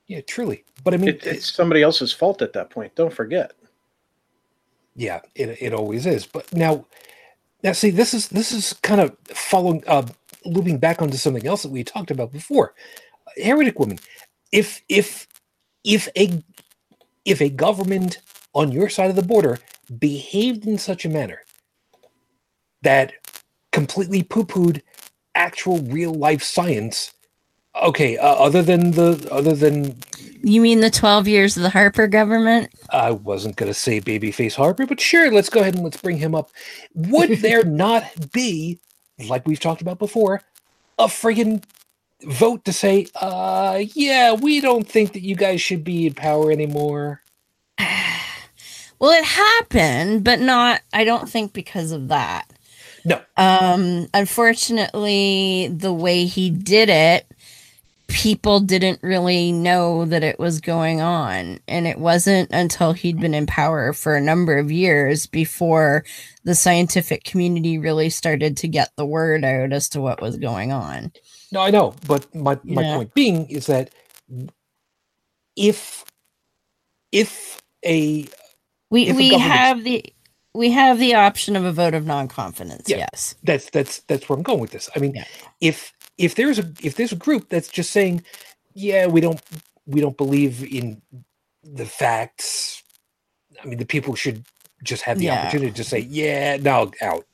yeah, 0.08 0.22
truly. 0.28 0.66
But 0.84 0.94
I 0.96 0.98
mean, 0.98 1.18
It, 1.18 1.26
it's 1.26 1.54
somebody 1.54 1.84
else's 1.84 2.14
fault 2.14 2.42
at 2.42 2.54
that 2.54 2.70
point. 2.72 2.96
Don't 2.96 3.14
forget. 3.14 3.54
yeah, 4.96 5.22
it 5.36 5.58
it 5.62 5.74
always 5.74 6.06
is. 6.06 6.28
But 6.28 6.54
now, 6.54 6.86
now 7.64 7.74
see, 7.74 7.92
this 7.92 8.14
is 8.14 8.30
this 8.30 8.52
is 8.52 8.74
kind 8.84 9.02
of 9.02 9.18
following, 9.28 9.84
uh, 9.88 10.08
looping 10.46 10.80
back 10.80 11.02
onto 11.02 11.18
something 11.18 11.48
else 11.48 11.64
that 11.64 11.72
we 11.72 11.84
talked 11.84 12.12
about 12.12 12.32
before. 12.34 12.76
Heretic 13.36 13.80
woman 13.80 14.00
If 14.52 14.82
if 14.90 15.28
if 15.84 16.10
a 16.18 16.44
if 17.26 17.42
a 17.42 17.50
government 17.50 18.20
on 18.54 18.72
your 18.72 18.90
side 18.90 19.10
of 19.10 19.16
the 19.16 19.22
border 19.22 19.60
behaved 20.00 20.66
in 20.66 20.78
such 20.78 21.06
a 21.06 21.10
manner 21.10 21.42
that 22.82 23.14
completely 23.72 24.24
poo-pooed 24.24 24.82
actual 25.36 25.80
real 25.80 26.14
life 26.14 26.44
science. 26.44 27.14
Okay, 27.82 28.18
uh, 28.18 28.28
other 28.28 28.64
than 28.64 28.92
the 28.92 29.28
other 29.32 29.54
than 29.54 29.96
You 30.44 30.62
mean 30.62 30.80
the 30.80 30.90
12 30.90 31.28
years 31.28 31.58
of 31.58 31.64
the 31.64 31.70
Harper 31.70 32.08
government? 32.08 32.72
I 32.92 33.12
wasn't 33.12 33.56
going 33.56 33.70
to 33.70 33.74
say 33.74 34.02
babyface 34.02 34.56
Harper, 34.56 34.88
but 34.88 35.00
sure, 35.00 35.32
let's 35.32 35.50
go 35.50 35.60
ahead 35.62 35.76
and 35.76 35.84
let's 35.84 36.02
bring 36.02 36.18
him 36.18 36.34
up. 36.34 36.50
Would 36.96 37.30
there 37.42 37.64
not 37.64 38.32
be, 38.32 38.80
like 39.28 39.46
we've 39.46 39.60
talked 39.60 39.82
about 39.82 40.00
before, 40.00 40.42
a 40.98 41.06
friggin' 41.06 41.64
vote 42.24 42.66
to 42.66 42.74
say, 42.74 43.08
uh, 43.16 43.84
yeah, 43.94 44.34
we 44.34 44.60
don't 44.60 44.88
think 44.88 45.14
that 45.14 45.24
you 45.24 45.36
guys 45.36 45.62
should 45.62 45.84
be 45.84 46.08
in 46.08 46.14
power 46.14 46.52
anymore? 46.52 47.22
Well, 49.00 49.12
it 49.12 49.26
happened, 49.26 50.24
but 50.24 50.40
not, 50.40 50.82
I 50.92 51.04
don't 51.04 51.30
think 51.30 51.54
because 51.54 51.92
of 51.92 52.08
that. 52.08 52.48
No. 53.06 53.22
Um, 53.38 54.08
unfortunately, 54.12 55.70
the 55.72 55.94
way 55.94 56.26
he 56.26 56.50
did 56.50 56.90
it, 56.90 57.28
people 58.08 58.60
didn't 58.60 59.00
really 59.04 59.52
know 59.52 60.06
that 60.06 60.24
it 60.24 60.40
was 60.40 60.62
going 60.62 61.02
on. 61.02 61.60
And 61.68 61.88
it 61.88 62.00
wasn't 62.00 62.50
until 62.52 62.94
he'd 62.94 63.20
been 63.20 63.34
in 63.34 63.46
power 63.46 63.94
for 63.94 64.16
a 64.16 64.22
number 64.22 64.58
of 64.58 64.72
years 64.72 65.28
before 65.28 66.04
the 66.44 66.56
scientific 66.56 67.24
community 67.24 67.78
really 67.78 68.10
started 68.10 68.58
to 68.58 68.68
get 68.68 68.90
the 68.96 69.06
word 69.06 69.44
out 69.44 69.74
as 69.74 69.90
to 69.90 70.02
what 70.02 70.22
was 70.22 70.38
going 70.38 70.72
on. 70.72 71.12
No, 71.52 71.62
I 71.62 71.72
know, 71.72 71.96
but 72.08 72.34
my, 72.36 72.60
my 72.64 72.82
Yeah. 72.84 72.96
point 72.98 73.14
being 73.14 73.50
is 73.50 73.68
that 73.68 73.94
if 75.56 76.06
if 77.12 77.62
a 77.86 78.26
We 78.90 79.08
If 79.10 79.18
we 79.18 79.32
government- 79.32 79.52
have 79.52 79.84
the 79.86 80.06
we 80.56 80.72
have 80.72 81.00
the 81.00 81.14
option 81.16 81.56
of 81.56 81.66
a 81.66 81.72
vote 81.74 81.94
of 81.94 82.06
non-confidence. 82.08 82.90
Yeah. 82.90 82.98
Yes. 83.00 83.36
that's 83.44 83.70
that's 83.72 84.00
that's 84.08 84.28
where 84.30 84.38
I'm 84.38 84.44
going 84.44 84.60
with 84.62 84.72
this. 84.72 84.90
I 84.96 85.00
mean, 85.00 85.16
Yeah. 85.16 85.26
if 85.62 85.94
if 86.18 86.36
there's 86.36 86.60
a 86.60 86.72
if 86.82 86.96
there's 86.96 87.12
a 87.14 87.18
group 87.18 87.50
that's 87.50 87.70
just 87.70 87.92
saying, 87.92 88.24
yeah, 88.74 89.08
we 89.08 89.22
don't 89.22 89.42
we 89.86 90.02
don't 90.02 90.18
believe 90.18 90.64
in 90.64 91.02
the 91.64 91.86
facts. 91.86 92.84
I 93.64 93.68
mean, 93.68 93.78
the 93.80 93.86
people 93.86 94.16
should 94.16 94.46
just 94.84 95.04
have 95.04 95.20
the 95.20 95.26
Yeah. 95.26 95.42
opportunity 95.44 95.74
to 95.74 95.84
say, 95.84 96.00
yeah, 96.00 96.58
no, 96.58 96.92
out. 97.02 97.26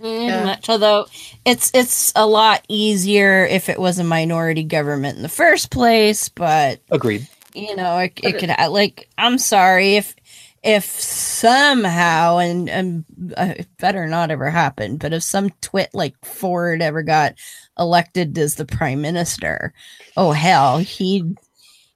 Pretty 0.00 0.24
Yeah. 0.26 0.44
much. 0.44 0.68
Although 0.68 1.06
it's 1.44 1.70
it's 1.74 2.12
a 2.16 2.26
lot 2.26 2.64
easier 2.68 3.44
if 3.44 3.68
it 3.68 3.78
was 3.78 3.98
a 3.98 4.04
minority 4.04 4.64
government 4.64 5.16
in 5.16 5.22
the 5.22 5.28
first 5.28 5.70
place, 5.70 6.28
but 6.28 6.80
Agreed. 6.90 7.28
you 7.54 7.74
know, 7.76 7.98
it, 7.98 8.12
it 8.22 8.34
it- 8.36 8.38
could 8.40 8.70
like 8.72 9.08
I'm 9.18 9.38
sorry 9.38 9.96
if 9.96 10.14
if 10.62 10.84
somehow 10.84 12.36
and 12.38 12.68
and 12.68 13.04
uh, 13.36 13.54
it 13.58 13.68
better 13.78 14.06
not 14.06 14.30
ever 14.30 14.50
happen, 14.50 14.96
but 14.98 15.12
if 15.12 15.22
some 15.22 15.50
twit 15.62 15.90
like 15.94 16.14
Ford 16.24 16.82
ever 16.82 17.02
got 17.02 17.34
elected 17.78 18.36
as 18.38 18.56
the 18.56 18.66
prime 18.66 19.00
minister, 19.00 19.72
oh 20.16 20.32
hell, 20.32 20.78
he'd 20.78 21.36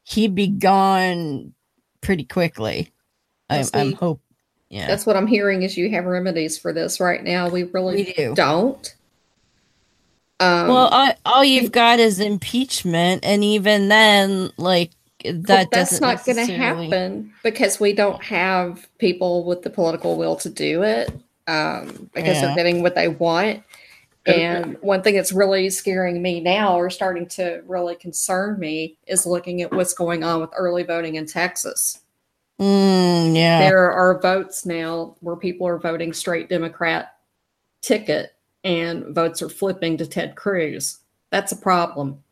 he'd 0.04 0.34
be 0.34 0.48
gone 0.48 1.52
pretty 2.00 2.24
quickly. 2.24 2.90
I, 3.50 3.58
Well, 3.58 3.70
I'm 3.74 3.90
see, 3.90 3.94
hope. 3.96 4.20
Yeah, 4.70 4.86
That's 4.86 5.06
what 5.06 5.16
I'm 5.16 5.26
hearing 5.26 5.62
is 5.62 5.76
you 5.76 5.90
have 5.90 6.04
remedies 6.04 6.58
for 6.58 6.72
this 6.72 6.98
right 6.98 7.22
now. 7.22 7.48
We 7.48 7.64
really 7.64 7.96
we 7.96 8.12
do. 8.12 8.34
don't. 8.34 8.94
Um, 10.40 10.68
Well, 10.68 10.88
all, 10.88 11.12
all 11.24 11.44
you've 11.44 11.70
got 11.72 12.00
is 12.00 12.18
impeachment, 12.18 13.24
and 13.24 13.44
even 13.44 13.88
then, 13.88 14.50
like 14.56 14.90
well, 15.24 15.34
that 15.42 15.70
that's 15.70 15.90
doesn't 15.98 16.00
not 16.02 16.24
going 16.24 16.44
to 16.46 16.52
happen 16.56 17.32
because 17.44 17.78
we 17.78 17.92
don't 17.92 18.22
have 18.22 18.88
people 18.98 19.44
with 19.44 19.62
the 19.62 19.70
political 19.70 20.16
will 20.16 20.36
to 20.36 20.50
do 20.50 20.82
it 20.82 21.08
um, 21.46 22.10
because 22.12 22.36
Yeah. 22.36 22.40
they're 22.46 22.56
getting 22.56 22.82
what 22.82 22.94
they 22.94 23.08
want. 23.08 23.62
And- 24.26 24.36
And 24.36 24.76
one 24.80 25.02
thing 25.02 25.14
that's 25.14 25.32
really 25.32 25.68
scaring 25.70 26.20
me 26.22 26.40
now, 26.40 26.76
or 26.78 26.88
starting 26.90 27.26
to 27.28 27.62
really 27.66 27.94
concern 27.94 28.58
me, 28.58 28.96
is 29.06 29.26
looking 29.26 29.60
at 29.62 29.70
what's 29.72 29.92
going 29.94 30.24
on 30.24 30.40
with 30.40 30.50
early 30.56 30.82
voting 30.82 31.14
in 31.16 31.26
Texas. 31.26 32.00
Mm, 32.60 33.36
yeah, 33.36 33.58
There 33.58 33.90
are 33.90 34.20
votes 34.20 34.64
now 34.64 35.16
where 35.20 35.36
people 35.36 35.66
are 35.66 35.78
voting 35.78 36.12
straight 36.12 36.48
Democrat 36.48 37.16
ticket 37.82 38.34
and 38.62 39.14
votes 39.14 39.42
are 39.42 39.48
flipping 39.48 39.96
to 39.98 40.06
Ted 40.06 40.36
Cruz. 40.36 40.98
That's 41.30 41.52
a 41.52 41.56
problem. 41.56 42.22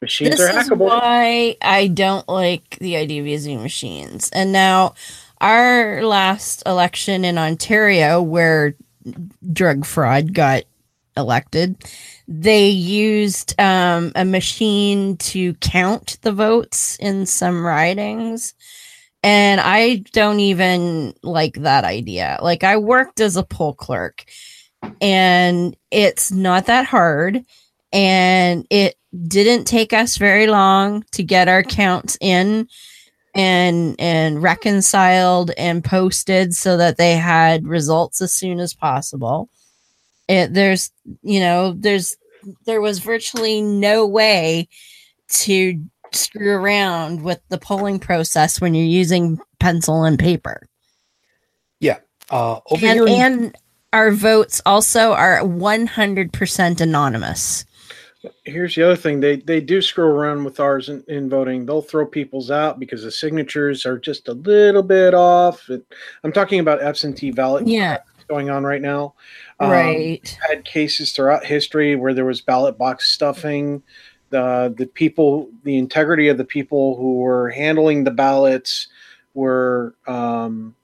Machines 0.00 0.38
this 0.38 0.40
are 0.40 0.50
is 0.50 0.68
hackable. 0.68 0.86
why 0.86 1.56
I 1.62 1.88
don't 1.88 2.28
like 2.28 2.78
the 2.80 2.96
idea 2.96 3.20
of 3.20 3.26
using 3.26 3.62
machines. 3.62 4.30
And 4.30 4.52
now, 4.52 4.94
our 5.40 6.04
last 6.04 6.62
election 6.66 7.24
in 7.24 7.38
Ontario, 7.38 8.22
where 8.22 8.74
Doug 9.52 9.84
Ford 9.86 10.34
got 10.34 10.64
elected, 11.16 11.82
they 12.28 12.68
used 12.68 13.58
um, 13.60 14.12
a 14.14 14.24
machine 14.24 15.16
to 15.16 15.54
count 15.54 16.18
the 16.22 16.32
votes 16.32 16.96
in 17.00 17.26
some 17.26 17.64
ridings. 17.64 18.54
And 19.22 19.60
I 19.60 19.96
don't 20.12 20.40
even 20.40 21.14
like 21.22 21.54
that 21.54 21.84
idea. 21.84 22.38
Like, 22.40 22.62
I 22.62 22.76
worked 22.76 23.20
as 23.20 23.36
a 23.36 23.42
poll 23.42 23.74
clerk, 23.74 24.24
and 25.00 25.76
it's 25.90 26.30
not 26.30 26.66
that 26.66 26.86
hard. 26.86 27.44
And 27.92 28.66
it 28.70 28.94
didn't 29.26 29.64
take 29.64 29.92
us 29.92 30.18
very 30.18 30.46
long 30.46 31.04
to 31.12 31.22
get 31.22 31.48
our 31.48 31.62
counts 31.62 32.16
in 32.20 32.68
and 33.34 33.94
and 33.98 34.42
reconciled 34.42 35.50
and 35.56 35.84
posted 35.84 36.54
so 36.54 36.76
that 36.76 36.96
they 36.96 37.16
had 37.16 37.66
results 37.66 38.20
as 38.20 38.32
soon 38.32 38.60
as 38.60 38.74
possible. 38.74 39.48
It, 40.28 40.52
there's 40.52 40.90
you 41.22 41.40
know 41.40 41.72
there's 41.76 42.16
there 42.66 42.80
was 42.80 42.98
virtually 42.98 43.62
no 43.62 44.06
way 44.06 44.68
to 45.28 45.82
screw 46.12 46.52
around 46.54 47.22
with 47.22 47.40
the 47.48 47.58
polling 47.58 47.98
process 47.98 48.60
when 48.60 48.74
you're 48.74 48.84
using 48.84 49.38
pencil 49.60 50.04
and 50.04 50.18
paper. 50.18 50.66
Yeah. 51.80 51.98
Uh, 52.30 52.60
over 52.70 52.86
And, 52.86 52.94
here, 52.98 53.06
in- 53.06 53.20
and 53.20 53.56
our 53.92 54.10
votes 54.10 54.60
also 54.66 55.12
are 55.12 55.40
100% 55.40 56.80
anonymous. 56.80 57.64
Here's 58.44 58.74
the 58.74 58.82
other 58.82 58.96
thing: 58.96 59.20
they 59.20 59.36
they 59.36 59.60
do 59.60 59.80
screw 59.80 60.04
around 60.04 60.42
with 60.42 60.58
ours 60.58 60.88
in, 60.88 61.04
in 61.06 61.30
voting. 61.30 61.64
They'll 61.64 61.80
throw 61.80 62.04
people's 62.04 62.50
out 62.50 62.80
because 62.80 63.04
the 63.04 63.12
signatures 63.12 63.86
are 63.86 63.96
just 63.96 64.26
a 64.26 64.32
little 64.32 64.82
bit 64.82 65.14
off. 65.14 65.70
It, 65.70 65.86
I'm 66.24 66.32
talking 66.32 66.58
about 66.58 66.82
absentee 66.82 67.30
ballot 67.30 67.68
Yeah, 67.68 67.98
going 68.28 68.50
on 68.50 68.64
right 68.64 68.82
now. 68.82 69.14
Um, 69.60 69.70
right. 69.70 70.38
had 70.48 70.64
cases 70.64 71.12
throughout 71.12 71.44
history 71.46 71.94
where 71.94 72.12
there 72.12 72.24
was 72.24 72.40
ballot 72.40 72.76
box 72.76 73.08
stuffing. 73.12 73.84
The 74.30 74.74
the 74.76 74.86
people, 74.86 75.50
the 75.64 75.76
integrity 75.78 76.28
of 76.28 76.38
the 76.38 76.44
people 76.44 76.96
who 76.96 77.16
were 77.16 77.50
handling 77.50 78.04
the 78.04 78.10
ballots 78.10 78.88
were 79.34 79.94
um, 80.06 80.74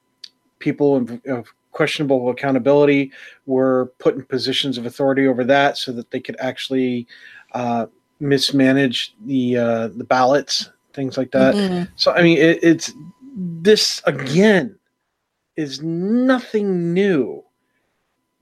people 0.59 0.95
of, 0.95 1.21
of 1.27 1.47
questionable 1.71 2.29
accountability. 2.29 3.11
Were 3.45 3.91
put 3.99 4.15
in 4.15 4.23
positions 4.23 4.77
of 4.77 4.85
authority 4.85 5.27
over 5.27 5.43
that 5.43 5.77
so 5.77 5.91
that 5.91 6.11
they 6.11 6.19
could 6.19 6.37
actually 6.39 7.07
uh, 7.53 7.85
mismanage 8.19 9.15
the 9.25 9.57
uh, 9.57 9.87
the 9.89 10.03
ballots, 10.03 10.71
things 10.93 11.17
like 11.17 11.31
that. 11.31 11.55
Mhm. 11.55 11.87
So 11.95 12.11
I 12.11 12.23
mean, 12.23 12.37
it, 12.37 12.63
it's 12.63 12.93
this 13.37 14.01
again 14.05 14.77
is 15.55 15.81
nothing 15.81 16.93
new. 16.93 17.43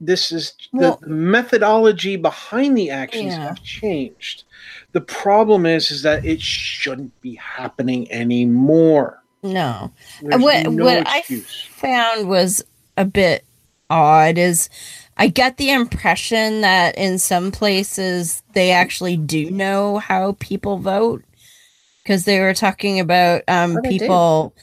This 0.06 0.32
is 0.32 0.52
Well- 0.72 0.98
the 1.02 1.08
methodology 1.08 2.16
behind 2.16 2.76
the 2.76 2.90
actions 2.90 3.32
Yeah. 3.34 3.46
have 3.48 3.62
changed. 3.62 4.44
The 4.92 5.00
problem 5.00 5.66
is, 5.66 5.90
is 5.90 6.02
that 6.02 6.24
it 6.24 6.40
shouldn't 6.40 7.18
be 7.20 7.34
happening 7.36 8.10
anymore. 8.12 9.22
No. 9.42 9.90
There's 10.22 10.42
what 10.42 10.66
no 10.70 10.84
what 10.84 11.02
I 11.06 11.22
found 11.22 12.28
was 12.28 12.64
a 12.96 13.04
bit 13.04 13.44
odd 13.90 14.38
is 14.38 14.68
I 15.16 15.28
get 15.28 15.56
the 15.58 15.70
impression 15.70 16.62
that 16.62 16.96
in 16.96 17.18
some 17.18 17.52
places 17.52 18.42
they 18.54 18.70
actually 18.72 19.16
do 19.16 19.50
know 19.50 19.98
how 19.98 20.36
people 20.40 20.78
vote 20.78 21.22
because 22.02 22.24
they 22.24 22.40
were 22.40 22.54
talking 22.54 22.98
about 23.00 23.42
um 23.48 23.76
Oh, 23.76 23.88
people 23.88 24.54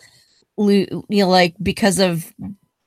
lo- 0.57 1.05
you 1.09 1.23
know 1.23 1.29
like 1.29 1.53
because 1.61 1.99
of 1.99 2.33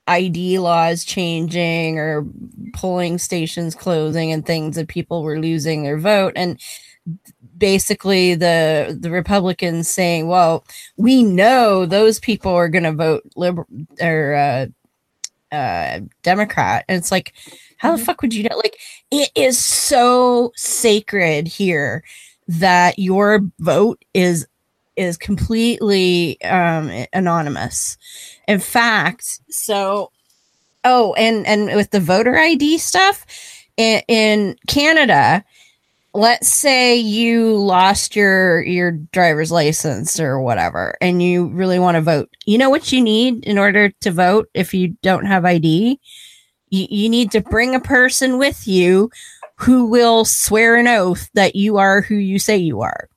ID 0.06 0.58
laws 0.58 1.04
changing 1.04 1.98
or 1.98 2.26
polling 2.74 3.18
stations 3.18 3.74
closing 3.74 4.32
and 4.32 4.44
things 4.44 4.76
that 4.76 4.88
people 4.88 5.22
were 5.22 5.40
losing 5.40 5.82
their 5.82 5.98
vote. 5.98 6.32
And 6.36 6.60
basically 7.56 8.34
the 8.34 8.96
the 9.00 9.10
Republicans 9.10 9.88
saying, 9.88 10.28
"Well, 10.28 10.64
we 10.96 11.22
know 11.22 11.86
those 11.86 12.18
people 12.20 12.52
are 12.52 12.68
going 12.68 12.84
to 12.84 12.92
vote 12.92 13.22
liberal 13.36 13.66
or 14.00 14.34
uh, 14.34 14.66
uh, 15.54 16.00
Democrat," 16.22 16.84
and 16.88 16.98
it's 16.98 17.10
like, 17.12 17.34
how 17.78 17.96
the 17.96 18.02
fuck 18.02 18.22
would 18.22 18.34
you 18.34 18.44
know? 18.44 18.56
Like, 18.56 18.78
it 19.10 19.30
is 19.34 19.58
so 19.58 20.52
sacred 20.56 21.46
here 21.48 22.02
that 22.48 22.98
your 22.98 23.40
vote 23.58 24.02
is 24.14 24.46
is 24.96 25.16
completely 25.16 26.40
um, 26.42 26.90
anonymous. 27.12 27.96
In 28.46 28.60
fact, 28.60 29.40
so 29.50 30.10
oh, 30.84 31.14
and 31.14 31.46
and 31.46 31.74
with 31.74 31.90
the 31.90 32.00
voter 32.00 32.36
ID 32.38 32.78
stuff 32.78 33.26
in, 33.76 34.02
in 34.08 34.56
Canada, 34.66 35.44
let's 36.14 36.48
say 36.48 36.94
you 36.94 37.56
lost 37.56 38.14
your 38.14 38.62
your 38.62 38.92
driver's 38.92 39.50
license 39.50 40.20
or 40.20 40.40
whatever 40.40 40.96
and 41.00 41.20
you 41.20 41.48
really 41.48 41.78
want 41.80 41.96
to 41.96 42.00
vote 42.00 42.30
you 42.46 42.56
know 42.56 42.70
what 42.70 42.92
you 42.92 43.02
need 43.02 43.44
in 43.44 43.58
order 43.58 43.90
to 44.00 44.12
vote 44.12 44.48
if 44.54 44.72
you 44.72 44.96
don't 45.02 45.26
have 45.26 45.44
id 45.44 45.98
you, 46.70 46.86
you 46.88 47.08
need 47.08 47.32
to 47.32 47.40
bring 47.40 47.74
a 47.74 47.80
person 47.80 48.38
with 48.38 48.68
you 48.68 49.10
who 49.56 49.86
will 49.86 50.24
swear 50.24 50.76
an 50.76 50.86
oath 50.86 51.28
that 51.34 51.56
you 51.56 51.78
are 51.78 52.00
who 52.02 52.14
you 52.14 52.38
say 52.38 52.56
you 52.56 52.80
are 52.80 53.08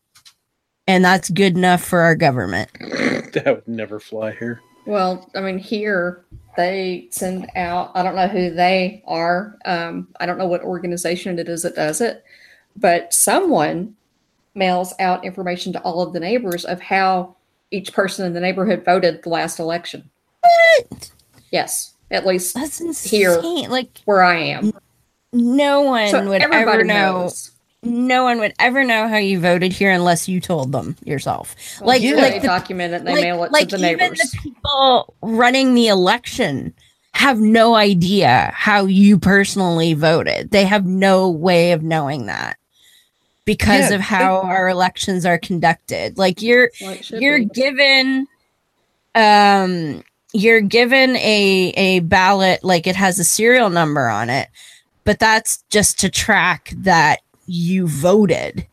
and 0.87 1.03
that's 1.03 1.29
good 1.29 1.55
enough 1.57 1.83
for 1.83 2.01
our 2.01 2.15
government 2.15 2.69
that 2.79 3.45
would 3.47 3.67
never 3.67 3.99
fly 3.99 4.31
here. 4.31 4.61
Well, 4.85 5.29
I 5.35 5.41
mean, 5.41 5.57
here 5.57 6.23
they 6.55 7.07
send 7.11 7.49
out, 7.55 7.91
I 7.93 8.03
don't 8.03 8.15
know 8.15 8.27
who 8.29 8.51
they 8.51 9.03
are. 9.05 9.57
Um, 9.65 10.07
I 10.19 10.25
don't 10.25 10.37
know 10.37 10.47
what 10.47 10.61
organization 10.63 11.37
it 11.39 11.49
is 11.49 11.63
that 11.63 11.75
does 11.75 11.99
it, 12.01 12.23
but 12.75 13.13
someone 13.13 13.95
mails 14.55 14.93
out 14.99 15.25
information 15.25 15.73
to 15.73 15.81
all 15.81 16.01
of 16.01 16.13
the 16.13 16.19
neighbors 16.19 16.63
of 16.65 16.79
how 16.81 17.35
each 17.69 17.91
person 17.93 18.25
in 18.25 18.33
the 18.33 18.39
neighborhood 18.39 18.85
voted 18.85 19.21
the 19.23 19.29
last 19.29 19.59
election. 19.59 20.09
what 20.41 21.11
Yes, 21.51 21.93
at 22.09 22.25
least 22.25 22.55
that's 22.55 22.79
insane 22.81 23.19
Here. 23.19 23.41
like 23.69 23.99
where 24.05 24.23
I 24.23 24.37
am. 24.37 24.71
no 25.33 25.81
one 25.81 26.07
So 26.09 26.27
would 26.29 26.41
ever 26.41 26.83
know 26.83 27.23
knows. 27.23 27.51
No 27.83 28.23
one 28.23 28.39
would 28.39 28.53
ever 28.59 28.83
know 28.83 29.07
how 29.07 29.17
you 29.17 29.39
voted 29.39 29.71
here 29.71 29.91
unless 29.91 30.27
you 30.27 30.41
told 30.41 30.71
them 30.71 30.95
yourself 31.05 31.55
Well, 31.79 31.89
like 31.89 32.01
yeah, 32.01 32.15
like 32.15 32.41
the 32.41 32.47
document 32.47 32.93
it 32.93 32.97
and 32.97 33.07
they 33.07 33.13
like, 33.13 33.23
mail 33.23 33.43
it 33.43 33.51
like 33.51 33.69
to 33.69 33.77
the 33.77 33.87
even 33.91 33.99
neighbors. 33.99 34.19
the 34.19 34.37
people 34.41 35.13
running 35.21 35.73
the 35.75 35.87
election 35.87 36.73
have 37.13 37.39
no 37.39 37.73
idea 37.75 38.51
how 38.53 38.85
you 38.85 39.17
personally 39.17 39.93
voted. 39.95 40.51
They 40.51 40.65
have 40.65 40.85
no 40.85 41.29
way 41.29 41.71
of 41.71 41.81
knowing 41.81 42.27
that 42.27 42.57
because 43.45 43.89
Yeah, 43.89 43.95
of 43.95 44.01
how 44.01 44.41
our 44.41 44.67
elections 44.69 45.25
are 45.25 45.37
conducted. 45.39 46.17
Like 46.17 46.41
you're 46.41 46.69
Well, 46.81 46.95
you're 47.09 47.39
be. 47.39 47.45
given 47.45 48.27
um 49.15 50.03
you're 50.33 50.61
given 50.61 51.15
a 51.15 51.73
a 51.75 51.99
ballot 52.01 52.63
like 52.63 52.85
it 52.85 52.95
has 52.95 53.17
a 53.19 53.23
serial 53.23 53.69
number 53.69 54.07
on 54.09 54.29
it, 54.29 54.49
but 55.03 55.17
that's 55.19 55.63
just 55.69 55.99
to 56.01 56.09
track 56.09 56.73
that 56.77 57.21
you 57.47 57.87
voted 57.87 58.67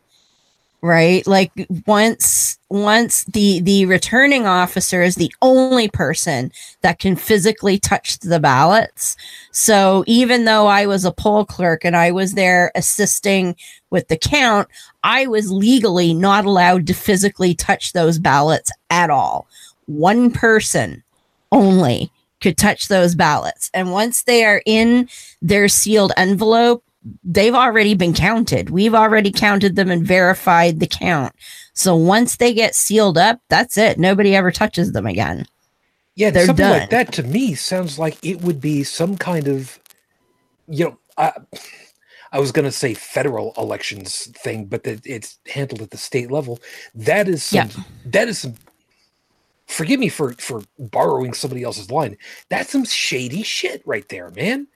right? 0.85 1.27
Like 1.27 1.51
once 1.87 2.59
once 2.68 3.25
the 3.25 3.61
the 3.61 3.87
returning 3.87 4.47
officer 4.47 5.03
is 5.03 5.14
the 5.14 5.35
only 5.41 5.89
person 5.89 6.53
that 6.83 6.99
can 6.99 7.16
physically 7.16 7.79
touch 7.79 8.18
the 8.18 8.39
ballots. 8.39 9.16
So 9.51 10.05
even 10.07 10.45
though 10.45 10.66
i 10.66 10.85
was 10.85 11.07
a 11.07 11.11
poll 11.11 11.47
clerk 11.47 11.87
and 11.87 11.97
i 11.97 12.11
was 12.11 12.35
there 12.35 12.70
assisting 12.75 13.57
with 13.89 14.09
the 14.09 14.18
count 14.18 14.68
i 15.05 15.27
was 15.27 15.51
legally 15.51 16.12
not 16.12 16.45
allowed 16.45 16.87
to 16.89 16.93
physically 16.93 17.55
touch 17.55 17.95
those 17.95 18.18
ballots 18.18 18.70
at 18.91 19.09
all. 19.09 19.47
One 19.87 20.31
person 20.31 21.03
only 21.51 22.11
could 22.43 22.59
touch 22.59 22.89
those 22.89 23.14
ballots. 23.14 23.70
And 23.72 23.91
once 23.91 24.25
they 24.25 24.45
are 24.45 24.61
in 24.66 25.09
their 25.41 25.66
sealed 25.68 26.12
envelope 26.18 26.85
they've 27.23 27.55
already 27.55 27.95
been 27.95 28.15
counted. 28.15 28.71
We've 28.71 28.95
already 28.95 29.31
counted 29.31 29.77
them 29.77 29.91
and 29.91 30.07
verified 30.07 30.81
the 30.81 30.87
count. 30.87 31.35
So 31.75 31.97
once 31.97 32.37
they 32.37 32.55
get 32.55 32.75
sealed 32.75 33.19
up, 33.19 33.41
that's 33.49 33.77
it. 33.77 33.99
Nobody 33.99 34.35
ever 34.35 34.51
touches 34.51 34.93
them 34.93 35.07
again. 35.07 35.47
Yeah, 36.17 36.31
They're 36.31 36.47
something 36.47 36.65
done. 36.65 36.81
like 36.81 36.91
that 36.91 37.13
to 37.15 37.23
me 37.25 37.55
sounds 37.55 37.99
like 37.99 38.17
it 38.25 38.43
would 38.43 38.61
be 38.61 38.85
some 38.85 39.17
kind 39.17 39.49
of, 39.49 39.79
you 40.69 40.85
know, 40.85 40.99
I, 41.19 41.33
I 42.33 42.39
was 42.41 42.53
going 42.53 42.65
to 42.65 42.73
say 42.73 42.95
federal 42.95 43.53
elections 43.57 44.27
thing, 44.39 44.67
but 44.67 44.85
that 44.85 45.05
it's 45.05 45.39
handled 45.47 45.83
at 45.83 45.91
the 45.91 45.97
state 45.97 46.31
level. 46.31 46.61
That 46.95 47.29
is 47.29 47.43
some. 47.43 47.71
That 48.05 48.29
is 48.29 48.39
some. 48.41 48.55
Forgive 49.67 49.99
me 49.99 50.09
for 50.09 50.33
for 50.35 50.63
borrowing 50.79 51.33
somebody 51.33 51.63
else's 51.63 51.91
line. 51.91 52.17
That's 52.49 52.71
some 52.71 52.85
shady 52.85 53.43
shit 53.43 53.83
right 53.87 54.09
there, 54.09 54.31
man. 54.31 54.67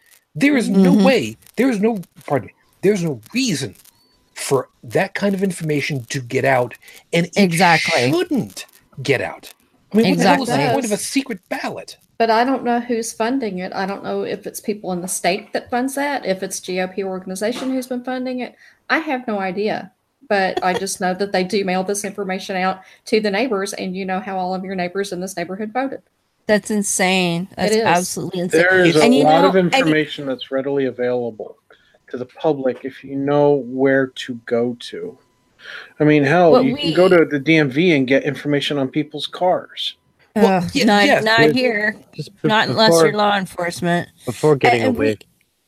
There 0.41 0.57
is 0.57 0.69
no 0.69 0.93
Mhm. 0.93 1.05
way. 1.05 1.37
There 1.57 1.69
is 1.71 1.81
no. 1.81 2.01
Pardon 2.27 2.47
me. 2.49 2.55
There's 2.83 3.03
no 3.03 3.21
reason 3.35 3.75
for 4.35 4.69
that 4.85 5.15
kind 5.15 5.35
of 5.35 5.43
information 5.43 6.05
to 6.11 6.21
get 6.21 6.45
out, 6.45 6.75
and 7.13 7.27
it 7.27 7.33
Exactly. 7.37 8.11
shouldn't 8.11 8.67
get 9.03 9.21
out. 9.21 9.53
I 9.93 9.97
mean, 9.97 10.11
what 10.11 10.19
the 10.19 10.25
hell 10.29 10.43
is 10.43 10.49
the 10.49 10.73
point 10.73 10.85
of 10.85 10.93
a 10.93 10.97
secret 10.97 11.41
ballot? 11.49 11.97
But 12.19 12.31
I 12.31 12.45
don't 12.45 12.65
know 12.65 12.79
who's 12.81 13.13
funding 13.13 13.59
it. 13.59 13.73
I 13.73 13.87
don't 13.87 14.05
know 14.05 14.23
if 14.23 14.47
it's 14.47 14.61
people 14.61 14.93
in 14.93 15.01
the 15.01 15.09
state 15.09 15.53
that 15.53 15.71
funds 15.71 15.95
that, 15.95 16.27
if 16.27 16.43
it's 16.43 16.61
GOP 16.61 17.03
organization 17.03 17.71
who's 17.71 17.87
been 17.87 18.05
funding 18.05 18.41
it. 18.41 18.55
I 18.91 18.99
have 18.99 19.27
no 19.27 19.39
idea. 19.41 19.93
But 20.29 20.63
I 20.63 20.75
just 20.75 21.01
know 21.01 21.15
that 21.15 21.33
they 21.33 21.43
do 21.43 21.65
mail 21.65 21.85
this 21.85 22.05
information 22.05 22.57
out 22.57 22.83
to 23.07 23.19
the 23.21 23.31
neighbors, 23.31 23.73
and 23.73 23.97
you 23.97 24.05
know 24.05 24.21
how 24.21 24.37
all 24.37 24.55
of 24.55 24.63
your 24.65 24.75
neighbors 24.75 25.13
in 25.13 25.21
this 25.21 25.37
neighborhood 25.37 25.73
voted. 25.73 26.03
That's 26.49 26.71
insane. 26.71 27.47
That's 27.57 27.77
is. 27.77 27.83
absolutely 27.85 28.41
insane. 28.41 28.63
There 28.63 28.85
is 28.85 28.97
a 28.97 29.03
And 29.05 29.15
you 29.15 29.23
lot 29.25 29.43
know, 29.43 29.49
of 29.51 29.55
and- 29.55 29.73
information 29.73 30.27
that's 30.27 30.51
readily 30.51 30.87
available 30.87 31.59
to 32.11 32.17
the 32.17 32.25
public 32.25 32.85
if 32.87 33.05
you 33.05 33.15
know 33.17 33.53
where 33.67 34.07
to 34.09 34.35
go 34.47 34.75
to. 34.81 35.19
I 36.01 36.05
mean, 36.05 36.25
hell, 36.25 36.53
What 36.53 36.65
you 36.65 36.73
we- 36.73 36.81
can 36.81 36.95
go 36.95 37.07
to 37.09 37.27
the 37.27 37.39
DMV 37.39 37.95
and 37.95 38.07
get 38.07 38.25
information 38.25 38.79
on 38.79 38.89
people's 38.89 39.27
cars. 39.27 39.97
Well, 40.35 40.67
yeah, 40.73 40.85
not 40.85 41.05
yeah, 41.07 41.21
not 41.21 41.51
here. 41.51 41.97
Just 42.15 42.31
be- 42.41 42.49
Not 42.49 42.69
unless 42.71 42.93
you're 42.93 43.13
law 43.13 43.37
enforcement. 43.37 44.09
before 44.25 44.57
getting 44.57 44.83
and 44.83 44.97
we- 44.97 45.07
away 45.09 45.19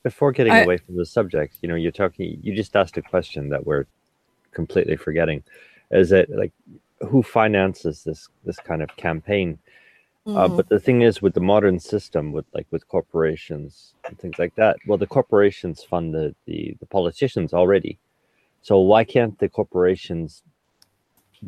before 0.02 0.32
getting 0.32 0.52
I- 0.54 0.60
away 0.62 0.78
from 0.78 0.96
the 0.96 1.04
subject 1.04 1.58
you 1.60 1.68
know 1.68 1.74
you're 1.74 1.92
talking 1.92 2.38
you 2.42 2.54
just 2.56 2.74
asked 2.74 2.96
a 2.96 3.02
question 3.02 3.50
that 3.50 3.66
we're 3.66 3.84
completely 4.52 4.96
forgetting 4.96 5.42
is 5.90 6.10
it 6.10 6.30
like 6.30 6.52
who 7.06 7.22
finances 7.22 8.02
this 8.04 8.28
this 8.46 8.56
kind 8.60 8.80
of 8.80 8.88
campaign 8.96 9.58
uh, 10.26 10.48
Mhm. 10.48 10.56
but 10.56 10.68
the 10.68 10.78
thing 10.80 11.02
is 11.02 11.22
with 11.22 11.34
the 11.34 11.40
modern 11.40 11.78
system 11.78 12.32
with 12.32 12.46
like 12.54 12.66
with 12.70 12.86
corporations 12.88 13.94
and 14.06 14.18
things 14.18 14.38
like 14.38 14.54
that 14.56 14.76
well 14.86 14.98
the 14.98 15.06
corporations 15.06 15.82
fund 15.82 16.14
the 16.14 16.34
the, 16.46 16.76
the 16.80 16.86
politicians 16.86 17.52
already 17.54 17.98
so 18.62 18.78
why 18.78 19.02
can't 19.04 19.38
the 19.38 19.48
corporations 19.48 20.42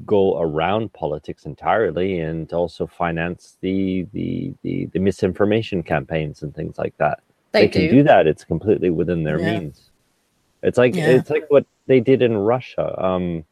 go 0.07 0.41
around 0.41 0.91
politics 0.95 1.45
entirely 1.45 2.21
and 2.21 2.53
also 2.55 2.87
finance 2.87 3.59
the 3.61 4.07
the 4.13 4.53
the, 4.63 4.87
the 4.87 4.99
misinformation 4.99 5.83
campaigns 5.83 6.43
and 6.43 6.55
things 6.55 6.79
like 6.79 6.97
that 6.97 7.21
They, 7.53 7.69
can 7.69 7.83
do. 7.83 7.91
do 7.97 8.03
that 8.05 8.27
it's 8.27 8.45
completely 8.45 8.89
within 8.91 9.23
their 9.23 9.39
Yeah. 9.39 9.61
means 9.61 9.91
it's 10.63 10.79
like 10.79 10.95
Yeah. 10.95 11.09
it's 11.09 11.29
like 11.31 11.45
what 11.51 11.67
they 11.87 12.01
did 12.01 12.23
in 12.23 12.37
russia 12.37 12.87
um 13.05 13.45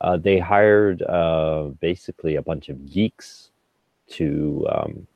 uh, 0.00 0.16
they 0.16 0.38
hired 0.38 1.02
uh, 1.02 1.64
basically 1.80 2.36
a 2.36 2.42
bunch 2.42 2.70
of 2.70 2.90
geeks 2.90 3.49
to 4.10 4.66
um, 4.70 5.06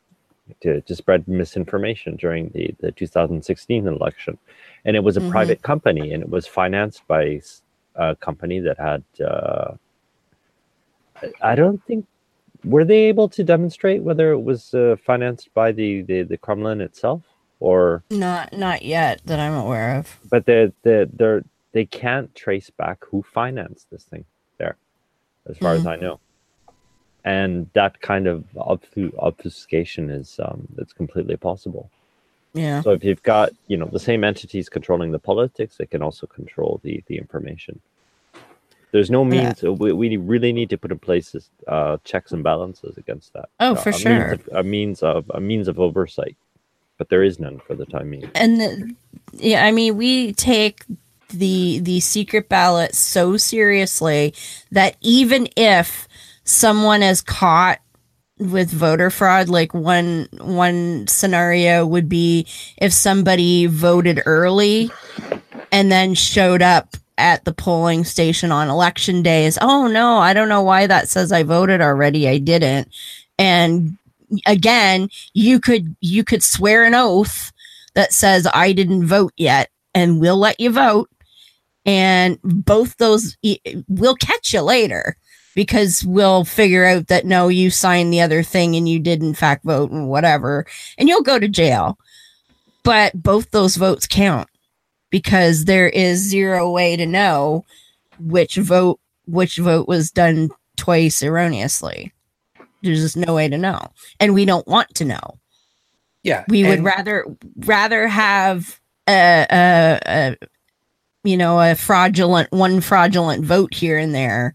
to, 0.60 0.80
to 0.82 0.94
spread 0.94 1.26
misinformation 1.26 2.16
during 2.16 2.50
the, 2.50 2.74
the 2.80 2.92
2016 2.92 3.86
election, 3.88 4.38
and 4.84 4.96
it 4.96 5.02
was 5.04 5.16
a 5.16 5.20
Mhm. 5.20 5.30
private 5.30 5.62
company, 5.62 6.12
and 6.12 6.22
it 6.22 6.28
was 6.28 6.46
financed 6.46 7.06
by 7.08 7.40
a 7.96 8.16
company 8.16 8.60
that 8.60 8.78
had. 8.78 9.02
Uh, 9.24 9.74
I- 11.22 11.54
don't 11.54 11.82
think 11.86 12.06
were 12.64 12.84
they 12.84 13.04
able 13.04 13.28
to 13.30 13.44
demonstrate 13.44 14.02
whether 14.02 14.32
it 14.32 14.40
was 14.42 14.74
uh, 14.74 14.96
financed 15.04 15.52
by 15.54 15.72
the, 15.72 16.02
the 16.02 16.22
the 16.22 16.38
Kremlin 16.38 16.80
itself 16.80 17.22
or 17.60 18.02
Not 18.10 18.52
not 18.52 18.82
yet 18.82 19.20
that 19.26 19.38
I'm 19.40 19.54
aware 19.54 19.96
of. 19.98 20.18
but 20.30 20.46
they 20.46 20.72
they 20.82 21.06
they're 21.12 21.42
they 21.72 21.84
can't 21.86 22.34
trace 22.34 22.70
back 22.70 23.04
who 23.10 23.22
financed 23.22 23.90
this 23.90 24.04
thing 24.04 24.24
there 24.58 24.76
as 25.50 25.58
far 25.58 25.74
as 25.74 25.86
i 25.86 25.96
know 25.96 26.20
and 27.24 27.68
that 27.72 28.00
kind 28.00 28.26
of 28.26 28.44
obfu- 28.54 29.14
obfuscation 29.18 30.10
is 30.10 30.38
um 30.44 30.66
it's 30.78 30.92
completely 30.92 31.36
possible 31.36 31.90
Yeah. 32.54 32.82
so 32.82 32.90
if 32.90 33.02
you've 33.04 33.22
got 33.22 33.50
you 33.68 33.76
know 33.76 33.86
the 33.86 33.98
same 34.10 34.22
entities 34.24 34.68
controlling 34.68 35.10
the 35.12 35.18
politics 35.18 35.76
they 35.76 35.86
can 35.86 36.02
also 36.02 36.26
control 36.26 36.80
the 36.84 37.02
the 37.06 37.16
information 37.18 37.80
there's 38.92 39.10
no 39.10 39.24
Yeah. 39.24 39.30
means 39.30 39.62
we, 39.62 39.92
we 39.92 40.16
really 40.16 40.52
need 40.52 40.70
to 40.70 40.78
put 40.78 40.92
in 40.92 40.98
place 41.00 41.32
this, 41.32 41.50
uh, 41.66 41.96
checks 42.04 42.30
and 42.32 42.42
balances 42.44 42.96
against 42.96 43.32
that 43.32 43.48
Oh, 43.58 43.72
Uh, 43.72 43.74
for 43.82 43.88
a 43.90 43.92
means 43.92 44.02
sure. 44.02 44.32
of- 44.32 44.48
a 44.52 44.62
means 44.62 45.02
of 45.02 45.30
a 45.34 45.40
means 45.40 45.66
of 45.68 45.80
oversight 45.80 46.36
but 46.98 47.08
there 47.08 47.24
is 47.24 47.40
none 47.40 47.58
for 47.66 47.74
the 47.74 47.86
time 47.86 48.10
being 48.10 48.30
and 48.34 48.60
the, 48.60 48.94
yeah 49.32 49.64
i 49.64 49.70
mean 49.72 49.96
we 49.96 50.32
take 50.34 50.84
the 51.30 51.80
the 51.80 51.98
secret 52.00 52.48
ballot 52.48 52.94
so 52.94 53.36
seriously 53.36 54.32
that 54.70 54.94
even 55.00 55.48
if 55.56 56.06
someone 56.44 57.02
is 57.02 57.20
caught 57.20 57.80
with 58.38 58.70
voter 58.70 59.10
fraud 59.10 59.48
like 59.48 59.72
one 59.72 60.28
one 60.38 61.06
scenario 61.06 61.86
would 61.86 62.08
be 62.08 62.46
if 62.78 62.92
somebody 62.92 63.66
voted 63.66 64.20
early 64.26 64.90
and 65.70 65.90
then 65.90 66.14
showed 66.14 66.60
up 66.60 66.96
at 67.16 67.44
the 67.44 67.52
polling 67.52 68.04
station 68.04 68.50
on 68.50 68.68
election 68.68 69.22
days. 69.22 69.58
Oh 69.60 69.86
no, 69.86 70.18
I 70.18 70.32
don't 70.34 70.48
know 70.48 70.62
why 70.62 70.86
that 70.86 71.08
says 71.08 71.32
I 71.32 71.42
voted 71.42 71.80
already. 71.80 72.28
I 72.28 72.38
didn't. 72.38 72.88
And 73.38 73.96
again, 74.46 75.08
you 75.32 75.60
could 75.60 75.94
you 76.00 76.24
could 76.24 76.42
swear 76.42 76.84
an 76.84 76.94
oath 76.94 77.52
that 77.94 78.12
says 78.12 78.48
I 78.52 78.72
didn't 78.72 79.06
vote 79.06 79.32
yet 79.36 79.70
and 79.94 80.20
we'll 80.20 80.36
let 80.36 80.58
you 80.60 80.70
vote. 80.70 81.08
And 81.86 82.38
both 82.42 82.96
those 82.96 83.36
we'll 83.88 84.16
catch 84.16 84.52
you 84.54 84.62
later 84.62 85.16
because 85.54 86.04
we'll 86.04 86.44
figure 86.44 86.84
out 86.84 87.06
that 87.08 87.24
no, 87.24 87.48
you 87.48 87.70
signed 87.70 88.12
the 88.12 88.20
other 88.20 88.42
thing 88.42 88.74
and 88.74 88.88
you 88.88 88.98
did 88.98 89.22
in 89.22 89.34
fact 89.34 89.64
vote 89.64 89.90
and 89.90 90.08
whatever, 90.08 90.66
and 90.98 91.08
you'll 91.08 91.22
go 91.22 91.38
to 91.38 91.48
jail. 91.48 91.98
But 92.82 93.20
both 93.22 93.50
those 93.50 93.76
votes 93.76 94.06
count 94.06 94.48
because 95.10 95.64
there 95.64 95.88
is 95.88 96.18
zero 96.18 96.70
way 96.70 96.96
to 96.96 97.06
know 97.06 97.64
which 98.18 98.56
vote 98.56 99.00
which 99.26 99.56
vote 99.56 99.88
was 99.88 100.10
done 100.10 100.50
twice 100.76 101.22
erroneously. 101.22 102.12
There's 102.82 103.00
just 103.00 103.16
no 103.16 103.34
way 103.34 103.48
to 103.48 103.56
know, 103.56 103.80
and 104.20 104.34
we 104.34 104.44
don't 104.44 104.66
want 104.66 104.94
to 104.96 105.04
know. 105.04 105.38
Yeah, 106.22 106.44
we 106.48 106.64
would 106.64 106.84
rather 106.84 107.24
rather 107.58 108.06
have 108.06 108.80
a, 109.08 109.46
a, 109.50 110.00
a 110.06 110.36
you 111.22 111.36
know 111.36 111.60
a 111.60 111.74
fraudulent 111.74 112.52
one 112.52 112.80
fraudulent 112.80 113.44
vote 113.44 113.72
here 113.72 113.96
and 113.96 114.14
there 114.14 114.54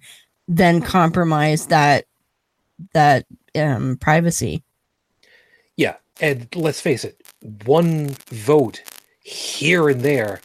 than 0.50 0.82
compromise 0.82 1.68
that 1.68 2.06
that 2.94 3.26
um 3.56 3.96
privacy. 4.02 4.64
Yeah, 5.78 5.96
and 6.20 6.48
let's 6.56 6.82
face 6.82 7.06
it, 7.06 7.22
one 7.66 8.10
vote 8.30 8.82
here 9.24 9.88
and 9.90 10.02
there 10.02 10.42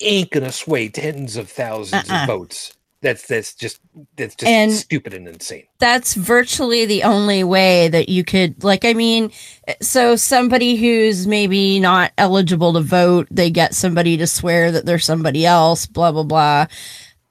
ain't 0.00 0.30
gonna 0.30 0.52
sway 0.52 0.88
tens 0.88 1.36
of 1.36 1.48
1000s 1.52 1.92
Uh-uh. 1.94 2.22
of 2.22 2.26
votes. 2.28 2.74
That's 3.00 3.26
that's 3.26 3.54
just 3.56 3.80
that's 4.16 4.36
just 4.36 4.48
And- 4.48 4.72
stupid 4.72 5.14
and 5.14 5.26
insane. 5.26 5.64
that's 5.80 6.14
virtually 6.14 6.86
the 6.86 7.02
only 7.02 7.42
way 7.42 7.88
that 7.88 8.08
you 8.08 8.22
could 8.22 8.62
like 8.62 8.84
i 8.84 8.92
mean 8.94 9.32
so 9.80 10.14
somebody 10.14 10.76
who's 10.76 11.26
maybe 11.26 11.80
not 11.80 12.12
eligible 12.16 12.72
to 12.74 12.80
vote 12.80 13.26
they 13.28 13.50
get 13.50 13.74
somebody 13.74 14.16
to 14.18 14.28
swear 14.28 14.70
that 14.70 14.86
they're 14.86 15.00
somebody 15.00 15.44
else 15.44 15.84
blah 15.86 16.12
blah 16.12 16.22
blah 16.22 16.66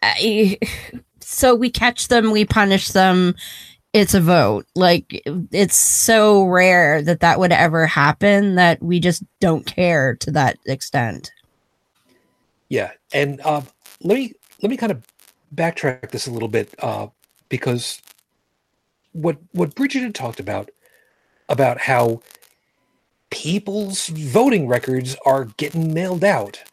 I- 0.04 0.58
so 1.32 1.56
we 1.56 1.70
catch 1.70 2.10
them 2.10 2.32
we 2.32 2.46
punish 2.46 2.90
them. 2.90 3.36
It's 3.94 4.14
a 4.14 4.22
vote. 4.22 4.66
Like 4.76 5.22
it's 5.52 5.76
so 5.76 6.46
rare 6.46 7.02
that 7.02 7.20
that 7.22 7.40
would 7.40 7.52
ever 7.52 7.86
happen 7.86 8.56
that 8.56 8.82
we 8.82 9.00
just 9.00 9.24
don't 9.40 9.66
care 9.66 10.16
to 10.18 10.32
that 10.32 10.58
extent. 10.66 11.32
Yeah, 12.70 12.92
and 13.14 13.42
um, 13.42 13.68
let 14.02 14.16
me 14.16 14.34
let 14.62 14.70
me 14.70 14.78
kind 14.78 14.92
of 14.92 15.06
backtrack 15.54 16.12
this 16.12 16.28
a 16.28 16.32
little 16.32 16.48
bit 16.48 16.74
uh, 16.80 17.08
because 17.50 18.02
what 19.12 19.38
what 19.52 19.76
Bridget 19.76 20.04
had 20.04 20.16
talked 20.16 20.40
about 20.40 20.70
about 21.50 21.82
how 21.82 22.22
people's 23.30 24.08
voting 24.08 24.68
records 24.68 25.18
are 25.26 25.46
getting 25.58 25.94
mailed 25.94 26.24
out. 26.24 26.64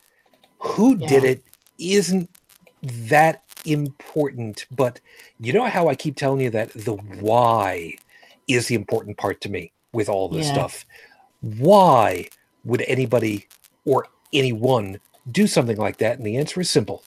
Who 0.61 0.97
did 0.97 1.25
it 1.25 1.43
isn't 1.79 2.31
that 2.83 3.48
important, 3.71 4.67
but 4.71 5.01
you 5.39 5.53
know 5.53 5.65
how 5.67 5.89
I 5.89 5.95
keep 5.95 6.17
telling 6.17 6.41
you 6.41 6.51
that 6.51 6.73
the 6.73 6.95
why 6.95 7.95
is 8.49 8.69
the 8.69 8.75
important 8.75 9.17
part 9.19 9.41
to 9.43 9.49
me 9.49 9.73
with 9.93 10.09
all 10.09 10.29
this 10.29 10.47
Yeah. 10.47 10.53
stuff. 10.53 10.87
Why 11.41 12.29
would 12.65 12.83
anybody 12.83 13.49
or 13.85 14.07
anyone 14.33 15.01
do 15.31 15.47
something 15.47 15.77
like 15.77 15.99
that? 15.99 16.19
And 16.19 16.27
the 16.27 16.37
answer 16.37 16.61
is 16.61 16.71
simple 16.71 17.05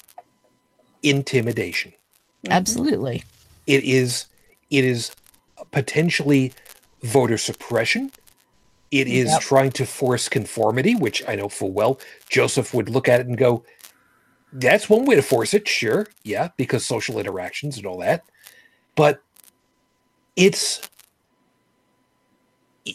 intimidation. 1.04 1.94
Mm-hmm. 2.46 2.52
absolutely 2.54 3.24
It 3.68 3.84
is 3.84 4.28
it 4.70 4.86
is 4.86 5.12
potentially 5.72 6.54
voter 7.04 7.38
suppression. 7.38 8.12
It 8.92 9.08
is 9.08 9.32
Yep. 9.32 9.42
trying 9.42 9.72
to 9.74 9.86
force 9.86 10.30
conformity, 10.30 10.96
which 10.96 11.24
I 11.28 11.36
know 11.36 11.50
full 11.50 11.72
well 11.72 12.00
Joseph 12.30 12.74
would 12.74 12.90
look 12.90 13.08
at 13.10 13.20
it 13.22 13.28
and 13.28 13.38
go, 13.38 13.64
that's 14.54 14.90
one 14.90 15.06
way 15.06 15.16
to 15.16 15.22
force 15.22 15.54
it, 15.54 15.68
sure. 15.68 16.08
Yeah, 16.24 16.50
because 16.58 16.86
social 16.86 17.20
interactions 17.20 17.78
and 17.78 17.86
all 17.86 18.00
that. 18.00 18.24
But 18.96 19.22
it's 20.36 20.82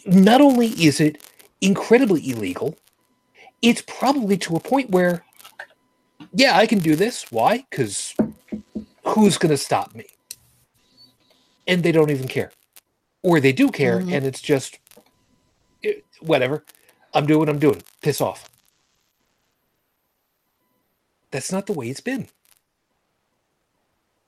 not 0.05 0.41
only 0.41 0.67
is 0.67 0.99
it 0.99 1.23
incredibly 1.61 2.29
illegal, 2.29 2.77
it's 3.61 3.81
probably 3.81 4.37
to 4.37 4.55
a 4.55 4.59
point 4.59 4.91
where, 4.91 5.23
yeah, 6.33 6.57
I 6.57 6.65
can 6.67 6.79
do 6.79 6.95
this. 6.95 7.31
Why? 7.31 7.65
Because 7.69 8.15
who's 9.05 9.37
going 9.37 9.51
to 9.51 9.57
stop 9.57 9.95
me? 9.95 10.05
And 11.67 11.83
they 11.83 11.91
don't 11.91 12.11
even 12.11 12.27
care. 12.27 12.51
Or 13.23 13.39
they 13.39 13.51
do 13.51 13.69
care, 13.71 13.99
Mhm. 13.99 14.13
and 14.13 14.25
it's 14.25 14.41
just 14.41 14.79
eh, 15.83 15.93
whatever. 16.21 16.63
I'm 17.13 17.25
doing 17.25 17.39
what 17.39 17.49
I'm 17.49 17.59
doing. 17.59 17.83
Piss 18.01 18.21
off. 18.21 18.49
That's 21.31 21.51
not 21.51 21.65
the 21.65 21.73
way 21.73 21.89
it's 21.89 22.01
been. 22.01 22.27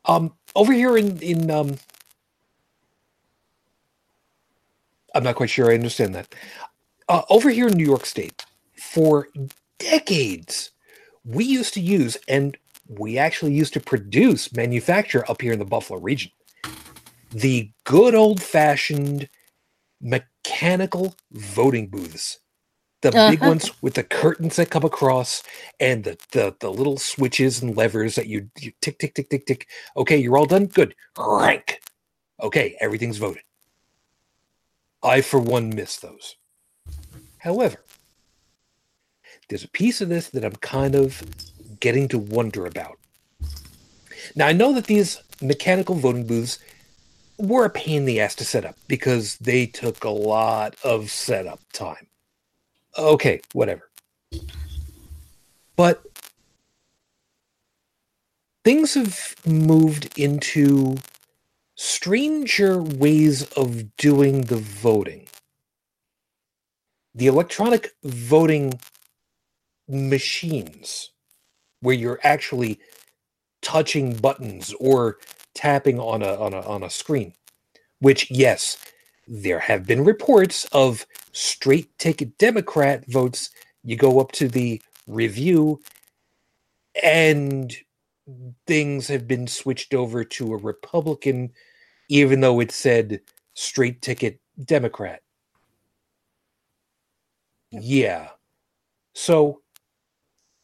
Um, 0.06 0.34
over 0.56 0.74
here 0.74 0.97
in 0.97 1.20
in 1.20 1.52
um, 1.52 1.78
I'm 5.14 5.24
not 5.24 5.36
quite 5.36 5.50
sure 5.50 5.72
I 5.72 5.76
understand 5.76 6.16
that. 6.16 6.34
Uh, 7.08 7.24
over 7.30 7.50
here 7.50 7.68
in 7.68 7.78
New 7.78 7.86
York 7.86 8.06
State, 8.06 8.45
for 8.78 9.28
decades, 9.78 10.72
we 11.26 11.43
used 11.43 11.74
to 11.74 11.82
use 11.82 12.18
and 12.28 12.58
we 12.88 13.18
actually 13.18 13.54
used 13.54 13.74
to 13.74 13.80
produce, 13.80 14.54
manufacture 14.54 15.30
up 15.30 15.41
here 15.41 15.54
in 15.54 15.60
the 15.60 15.66
Buffalo 15.66 16.00
region, 16.00 16.32
the 17.32 17.72
good 17.84 18.16
old 18.16 18.41
fashioned 18.41 19.30
mechanical 20.02 21.16
voting 21.32 21.88
booths. 21.88 22.39
The 23.02 23.12
big 23.12 23.39
Uh-huh. 23.41 23.47
ones 23.47 23.72
with 23.82 23.93
the 23.93 24.04
curtains 24.04 24.58
that 24.58 24.70
come 24.72 24.84
across 24.84 25.41
and 25.80 26.04
the, 26.04 26.18
the, 26.32 26.56
the 26.60 26.70
little 26.70 26.97
switches 26.97 27.62
and 27.62 27.78
levers 27.78 28.16
that 28.16 28.28
you, 28.28 28.50
you 28.60 28.74
tick, 28.82 29.00
tick, 29.00 29.16
tick, 29.16 29.30
tick, 29.30 29.45
tick. 29.45 29.68
Okay, 29.95 30.18
you're 30.18 30.38
all 30.38 30.45
done? 30.45 30.66
Good. 30.66 30.95
Rank. 31.18 31.80
Okay, 32.41 32.76
everything's 32.82 33.18
voted. 33.18 33.43
I, 35.02 35.22
for 35.22 35.39
one, 35.39 35.70
miss 35.70 35.95
those. 35.97 36.36
However, 37.38 37.78
there's 39.47 39.64
a 39.64 39.70
piece 39.70 40.02
of 40.02 40.10
this 40.10 40.30
that 40.32 40.43
I'm 40.43 40.58
kind 40.58 40.93
of 40.93 41.24
getting 41.80 42.10
to 42.10 42.20
wonder 42.20 42.66
about. 42.66 42.97
Now, 44.36 44.47
I 44.47 44.52
know 44.52 44.74
that 44.74 44.88
these 44.88 45.22
mechanical 45.41 45.95
voting 45.95 46.28
booths 46.28 46.60
were 47.38 47.64
a 47.64 47.70
pain 47.70 48.00
in 48.00 48.06
the 48.06 48.20
ass 48.20 48.36
to 48.36 48.43
set 48.45 48.66
up 48.66 48.76
because 48.89 49.38
they 49.38 49.66
took 49.66 50.04
a 50.04 50.10
lot 50.10 50.76
of 50.84 51.10
setup 51.10 51.62
time. 51.72 52.09
Okay, 53.00 53.39
whatever. 53.54 53.89
But 55.78 56.04
things 58.66 58.95
have 58.95 59.36
moved 59.45 60.20
into 60.20 60.97
stranger 61.76 62.82
ways 62.84 63.43
of 63.54 63.95
doing 63.95 64.41
the 64.41 64.58
voting. 64.58 65.28
The 67.16 67.28
electronic 67.28 67.91
voting 68.04 68.80
machines, 69.88 71.12
where 71.80 71.95
you're 71.95 72.20
actually 72.22 72.80
touching 73.62 74.16
buttons 74.18 74.74
or 74.80 75.20
tapping 75.56 76.00
on 76.00 76.22
a 76.22 76.36
on 76.36 76.54
a 76.54 76.62
on 76.62 76.84
a 76.84 76.89
screen. 76.89 77.34
Which, 78.00 78.30
yes, 78.30 78.78
there 79.30 79.60
have 79.60 79.86
been 79.86 80.04
reports 80.04 80.66
of 80.72 81.06
straight 81.32 81.96
ticket 82.00 82.38
Democrat 82.40 83.06
votes. 83.08 83.52
You 83.84 83.96
go 83.96 84.20
up 84.20 84.32
to 84.34 84.48
the 84.48 84.82
review, 85.08 85.82
and 87.04 87.72
things 88.66 89.08
have 89.08 89.28
been 89.28 89.46
switched 89.46 89.94
over 89.94 90.24
to 90.24 90.54
a 90.54 90.58
Republican, 90.58 91.52
even 92.10 92.42
though 92.42 92.60
it 92.60 92.72
said 92.72 93.22
straight 93.54 94.02
ticket 94.02 94.40
Democrat. 94.66 95.22
Yeah. 97.72 98.30
So 99.14 99.62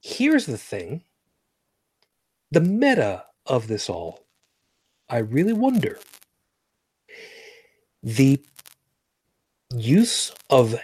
here's 0.01 0.47
the 0.47 0.57
thing 0.57 1.03
the 2.49 2.61
meta 2.61 3.26
of 3.45 3.68
this 3.68 3.89
all, 3.89 4.26
I 5.07 5.20
really 5.20 5.53
wonder 5.53 5.99
the 8.01 8.39
use 9.74 10.34
of 10.49 10.76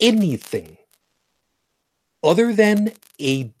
anything 0.00 0.76
other 2.22 2.52
than 2.52 2.92
a 3.20 3.52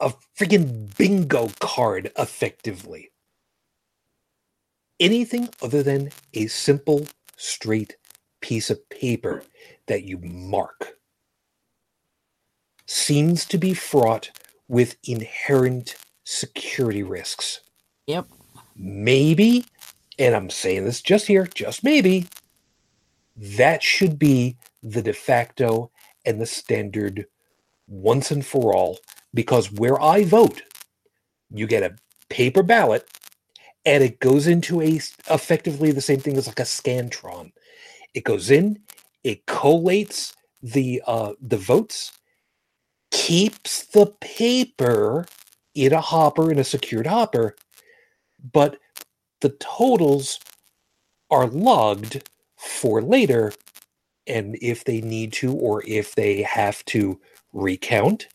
a 0.00 0.12
freaking 0.38 0.96
bingo 0.96 1.50
card 1.60 2.10
effectively 2.18 3.10
anything 5.00 5.48
other 5.62 5.82
than 5.82 6.10
a 6.34 6.46
simple 6.46 7.06
straight 7.36 7.96
piece 8.40 8.70
of 8.70 8.88
paper 8.88 9.42
that 9.86 10.04
you 10.04 10.18
mark 10.18 10.98
seems 12.86 13.44
to 13.46 13.58
be 13.58 13.74
fraught 13.74 14.30
with 14.68 14.96
inherent 15.04 15.96
security 16.24 17.02
risks. 17.02 17.60
Yep. 18.06 18.28
Maybe, 18.76 19.64
and 20.18 20.34
I'm 20.34 20.50
saying 20.50 20.84
this 20.84 21.00
just 21.00 21.26
here, 21.26 21.46
just 21.54 21.84
maybe, 21.84 22.26
that 23.36 23.82
should 23.82 24.18
be 24.18 24.56
the 24.82 25.02
de 25.02 25.12
facto 25.12 25.90
and 26.24 26.40
the 26.40 26.46
standard 26.46 27.26
once 27.86 28.30
and 28.30 28.44
for 28.44 28.74
all. 28.74 28.98
Because 29.32 29.72
where 29.72 30.00
I 30.00 30.24
vote, 30.24 30.62
you 31.50 31.66
get 31.66 31.82
a 31.82 31.96
paper 32.28 32.62
ballot 32.62 33.08
and 33.84 34.02
it 34.02 34.20
goes 34.20 34.46
into 34.46 34.80
a 34.80 35.00
effectively 35.30 35.92
the 35.92 36.00
same 36.00 36.20
thing 36.20 36.36
as 36.36 36.46
like 36.46 36.60
a 36.60 36.64
scantron. 36.64 37.52
It 38.14 38.24
goes 38.24 38.50
in, 38.50 38.80
it 39.22 39.46
collates 39.46 40.34
the 40.62 41.02
uh 41.06 41.34
the 41.40 41.58
votes, 41.58 42.12
keeps 43.10 43.86
the 43.86 44.06
paper 44.20 45.26
in 45.74 45.92
a 45.92 46.00
hopper 46.00 46.50
in 46.50 46.58
a 46.58 46.64
secured 46.64 47.06
hopper, 47.06 47.54
but 48.52 48.78
the 49.40 49.50
totals 49.60 50.38
are 51.30 51.46
logged 51.46 52.28
for 52.64 53.02
later 53.02 53.52
and 54.26 54.56
if 54.62 54.84
they 54.84 55.00
need 55.02 55.32
to 55.34 55.54
or 55.54 55.82
if 55.86 56.14
they 56.14 56.42
have 56.42 56.84
to 56.86 57.20
recount 57.52 58.28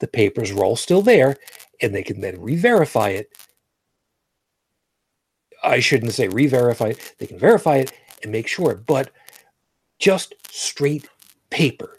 the 0.00 0.08
papers 0.08 0.50
are 0.52 0.64
all 0.64 0.76
still 0.76 1.02
there 1.02 1.38
and 1.82 1.94
they 1.94 2.02
can 2.02 2.20
then 2.22 2.40
re-verify 2.40 3.10
it. 3.10 3.30
I 5.64 5.80
shouldn't 5.80 6.12
say 6.14 6.28
re-verify 6.28 6.88
it 6.88 7.14
they 7.18 7.26
can 7.26 7.38
verify 7.38 7.78
it 7.78 7.92
and 8.22 8.32
make 8.32 8.48
sure 8.48 8.74
but 8.76 9.10
just 10.00 10.34
straight 10.50 11.08
paper. 11.50 11.96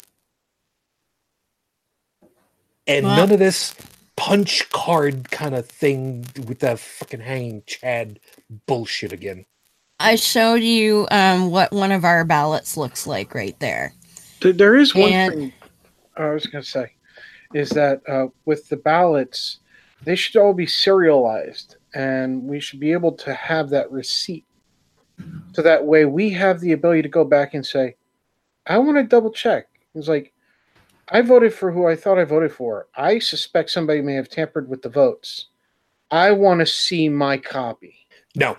And 2.87 3.05
Well- 3.05 3.17
none 3.17 3.31
of 3.31 3.39
this 3.39 3.75
punch 4.17 4.69
card 4.71 5.31
kind 5.31 5.55
of 5.55 5.67
thing 5.67 6.27
with 6.47 6.59
the 6.59 6.77
fucking 6.77 7.21
hanging 7.21 7.63
chad 7.67 8.19
bullshit 8.67 9.13
again 9.13 9.45
I 10.03 10.15
showed 10.15 10.61
you 10.61 11.07
um, 11.11 11.49
what 11.49 11.71
one 11.71 11.91
of 11.91 12.03
our 12.03 12.25
ballots 12.25 12.75
looks 12.77 13.07
like 13.07 13.33
right 13.33 13.57
there. 13.59 13.93
There- 14.41 14.53
There 14.53 14.75
is 14.75 14.93
one 14.93 15.11
And- 15.11 15.33
thing 15.33 15.53
I 16.17 16.29
was 16.29 16.45
going 16.45 16.63
to 16.63 16.69
say 16.69 16.91
is 17.53 17.69
that 17.71 18.01
uh, 18.07 18.27
with 18.45 18.67
the 18.69 18.77
ballots, 18.77 19.59
they 20.03 20.15
should 20.15 20.35
all 20.41 20.53
be 20.53 20.67
serialized, 20.67 21.77
and 21.93 22.43
we 22.43 22.59
should 22.59 22.79
be 22.79 22.91
able 22.91 23.13
to 23.13 23.33
have 23.33 23.69
that 23.69 23.89
receipt. 23.91 24.45
So 25.53 25.61
that 25.61 25.85
way, 25.85 26.05
we 26.05 26.31
have 26.31 26.59
the 26.59 26.71
ability 26.73 27.03
to 27.03 27.09
go 27.09 27.23
back 27.23 27.53
and 27.53 27.65
say, 27.65 27.95
"I 28.67 28.77
want 28.79 28.97
to 28.97 29.03
double 29.03 29.31
check." 29.31 29.67
It's 29.95 30.07
like, 30.07 30.33
I 31.09 31.21
voted 31.21 31.53
for 31.53 31.71
who 31.71 31.87
I 31.87 31.95
thought 31.95 32.17
I 32.17 32.23
voted 32.25 32.51
for. 32.51 32.87
I 32.95 33.19
suspect 33.19 33.69
somebody 33.69 34.01
may 34.01 34.15
have 34.15 34.27
tampered 34.29 34.67
with 34.67 34.81
the 34.81 34.89
votes. 34.89 35.47
I 36.11 36.31
want 36.31 36.59
to 36.59 36.65
see 36.65 37.07
my 37.09 37.37
copy. 37.37 38.07
No, 38.35 38.57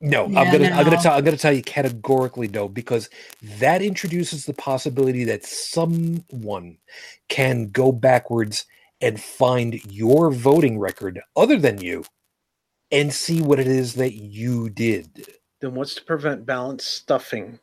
no, 0.00 0.30
I'm 0.36 0.50
gonna 0.50 0.70
I'm 0.74 0.84
gonna 0.84 0.98
tell 0.98 1.16
I'm 1.16 1.24
gonna 1.24 1.38
tell 1.38 1.52
you 1.52 1.62
categorically 1.62 2.48
no 2.48 2.68
because 2.68 3.10
that 3.42 3.82
introduces 3.82 4.46
the 4.46 4.54
possibility 4.54 5.24
that 5.24 5.44
someone 5.46 6.78
can 7.28 7.70
go 7.70 7.92
backwards 7.92 8.66
and 9.00 9.20
find 9.20 9.80
your 9.92 10.30
voting 10.32 10.78
record 10.78 11.20
other 11.36 11.58
than 11.58 11.80
you 11.80 12.04
and 12.92 13.12
see 13.12 13.42
what 13.42 13.60
it 13.60 13.66
is 13.68 13.94
that 13.94 14.14
you 14.14 14.70
did. 14.70 15.26
Then 15.60 15.74
what's 15.74 15.94
to 15.96 16.04
prevent 16.04 16.46
ballot 16.46 16.80
stuffing? 16.82 17.60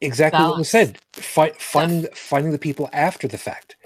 Exactly 0.00 0.44
what 0.44 0.56
was 0.58 0.70
said. 0.70 0.98
Fi- 1.14 1.54
finding 1.58 2.08
finding 2.14 2.52
the 2.52 2.58
people 2.58 2.90
after 2.92 3.28
the 3.28 3.38
fact. 3.38 3.76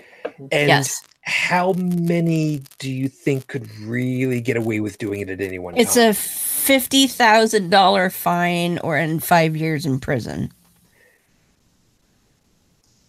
And 0.51 0.87
yes, 0.87 1.03
how 1.25 1.73
many 1.75 2.63
do 2.79 2.91
you 2.91 3.09
think 3.09 3.47
could 3.49 3.71
really 3.81 4.41
get 4.41 4.57
away 4.57 4.81
with 4.81 4.99
doing 4.99 5.21
it 5.21 5.31
at 5.31 5.41
any 5.41 5.59
one 5.59 5.75
it's 5.75 5.95
time? 5.95 6.11
a 6.11 6.15
fifty 6.15 7.07
thousand 7.07 7.71
dollar 7.71 8.11
fine 8.11 8.79
or 8.81 8.97
in 8.99 9.21
five 9.21 9.57
years 9.57 9.87
in 9.87 10.01
prison. 10.01 10.53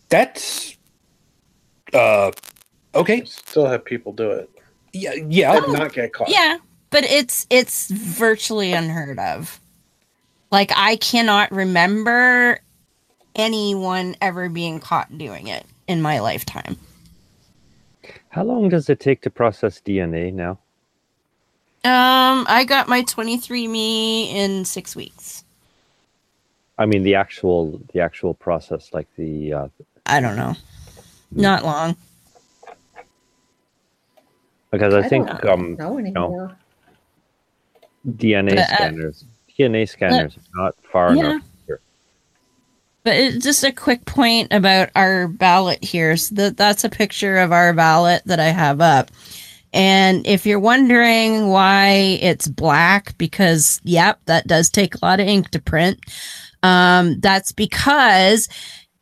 That's 0.10 0.78
uh 1.94 2.32
okay. 2.94 3.24
Still 3.26 3.66
have 3.68 3.84
people 3.86 4.14
do 4.14 4.32
it 4.32 4.50
Yeah, 4.94 5.14
yeah. 5.14 5.58
and 5.58 5.74
not 5.74 5.94
get 5.94 6.14
caught. 6.14 6.30
Yeah, 6.30 6.58
but 6.92 7.04
it's 7.04 7.48
it's 7.50 7.90
virtually 7.92 8.74
unheard 8.74 9.20
of. 9.20 9.60
Like 10.52 10.72
I 10.76 10.96
cannot 10.98 11.52
remember 11.52 12.60
anyone 13.36 14.16
ever 14.22 14.50
being 14.50 14.80
caught 14.80 15.18
doing 15.18 15.48
it 15.48 15.66
in 15.88 16.02
my 16.02 16.20
lifetime. 16.20 16.78
How 18.36 18.44
long 18.44 18.68
does 18.68 18.90
it 18.90 19.00
take 19.00 19.22
to 19.22 19.30
process 19.30 19.80
DNA 19.80 20.34
now? 20.34 20.60
Um, 21.86 22.46
I 22.50 22.66
got 22.68 22.90
my 22.90 23.02
23me 23.04 24.30
in 24.34 24.66
six 24.66 24.94
weeks. 24.94 25.46
I 26.78 26.86
mean, 26.86 27.04
the 27.04 27.16
actual 27.16 27.80
the 27.94 28.02
actual 28.02 28.34
process, 28.34 28.92
like 28.92 29.08
the 29.16 29.54
uh, 29.54 29.68
I 30.06 30.20
don't 30.20 30.36
know. 30.36 30.54
Not 31.32 31.64
long. 31.64 31.96
because 34.70 34.94
I, 34.94 35.00
I 35.00 35.08
think 35.08 35.28
don't 35.42 35.50
um, 35.50 35.76
know 35.76 35.98
anymore. 35.98 36.58
DNA 38.06 38.50
But, 38.50 38.60
uh, 38.60 38.76
scanners 38.76 39.26
DNA 39.58 39.88
scanners 39.88 40.36
are 40.36 40.62
not 40.62 40.76
far 40.92 41.16
yeah. 41.16 41.22
enough. 41.22 41.44
But 43.06 43.40
just 43.40 43.64
a 43.64 43.72
quick 43.72 44.04
point 44.06 44.52
about 44.52 44.90
our 44.96 45.28
ballot 45.28 45.84
here. 45.84 46.18
So 46.18 46.36
that 46.36 46.58
that's 46.58 46.84
a 46.84 46.90
picture 46.90 47.38
of 47.38 47.52
our 47.52 47.72
ballot 47.72 48.24
that 48.26 48.40
I 48.40 48.50
have 48.50 48.82
up. 48.82 49.12
And 49.74 50.26
if 50.26 50.46
you're 50.46 50.60
wondering 50.60 51.50
why 51.50 52.18
it's 52.22 52.48
black, 52.48 53.16
because 53.18 53.80
yep, 53.84 54.20
that 54.26 54.48
does 54.48 54.70
take 54.72 54.96
a 54.96 55.06
lot 55.06 55.20
of 55.20 55.28
ink 55.28 55.52
to 55.52 55.62
print. 55.62 56.00
Um, 56.64 57.20
that's 57.20 57.52
because 57.52 58.50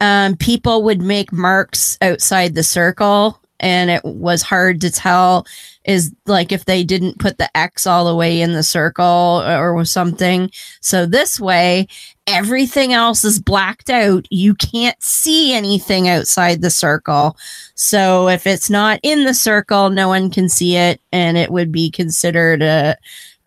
um, 0.01 0.35
people 0.35 0.83
would 0.83 1.01
make 1.01 1.31
marks 1.31 1.97
outside 2.01 2.55
the 2.55 2.63
circle, 2.63 3.39
and 3.61 3.89
it 3.89 4.03
was 4.03 4.41
hard 4.41 4.81
to 4.81 4.91
tell 4.91 5.47
is 5.85 6.13
like 6.25 6.51
if 6.51 6.65
they 6.65 6.83
didn't 6.83 7.19
put 7.19 7.37
the 7.37 7.55
X 7.57 7.85
all 7.85 8.05
the 8.05 8.15
way 8.15 8.41
in 8.41 8.53
the 8.53 8.63
circle 8.63 9.43
or, 9.45 9.83
something. 9.83 10.49
So 10.79 11.05
this 11.05 11.39
way, 11.39 11.87
everything 12.25 12.93
else 12.93 13.25
is 13.25 13.39
blacked 13.39 13.89
out. 13.89 14.25
You 14.29 14.55
can't 14.55 15.01
see 15.03 15.53
anything 15.53 16.07
outside 16.07 16.61
the 16.61 16.69
circle. 16.69 17.35
So 17.75 18.29
if 18.29 18.47
it's 18.47 18.69
not 18.69 18.99
in 19.03 19.25
the 19.25 19.33
circle, 19.33 19.89
no 19.89 20.07
one 20.07 20.29
can 20.29 20.47
see 20.47 20.77
it, 20.77 21.01
and 21.11 21.37
it 21.37 21.51
would 21.51 21.71
be 21.71 21.91
considered 21.91 22.61
a, 22.61 22.95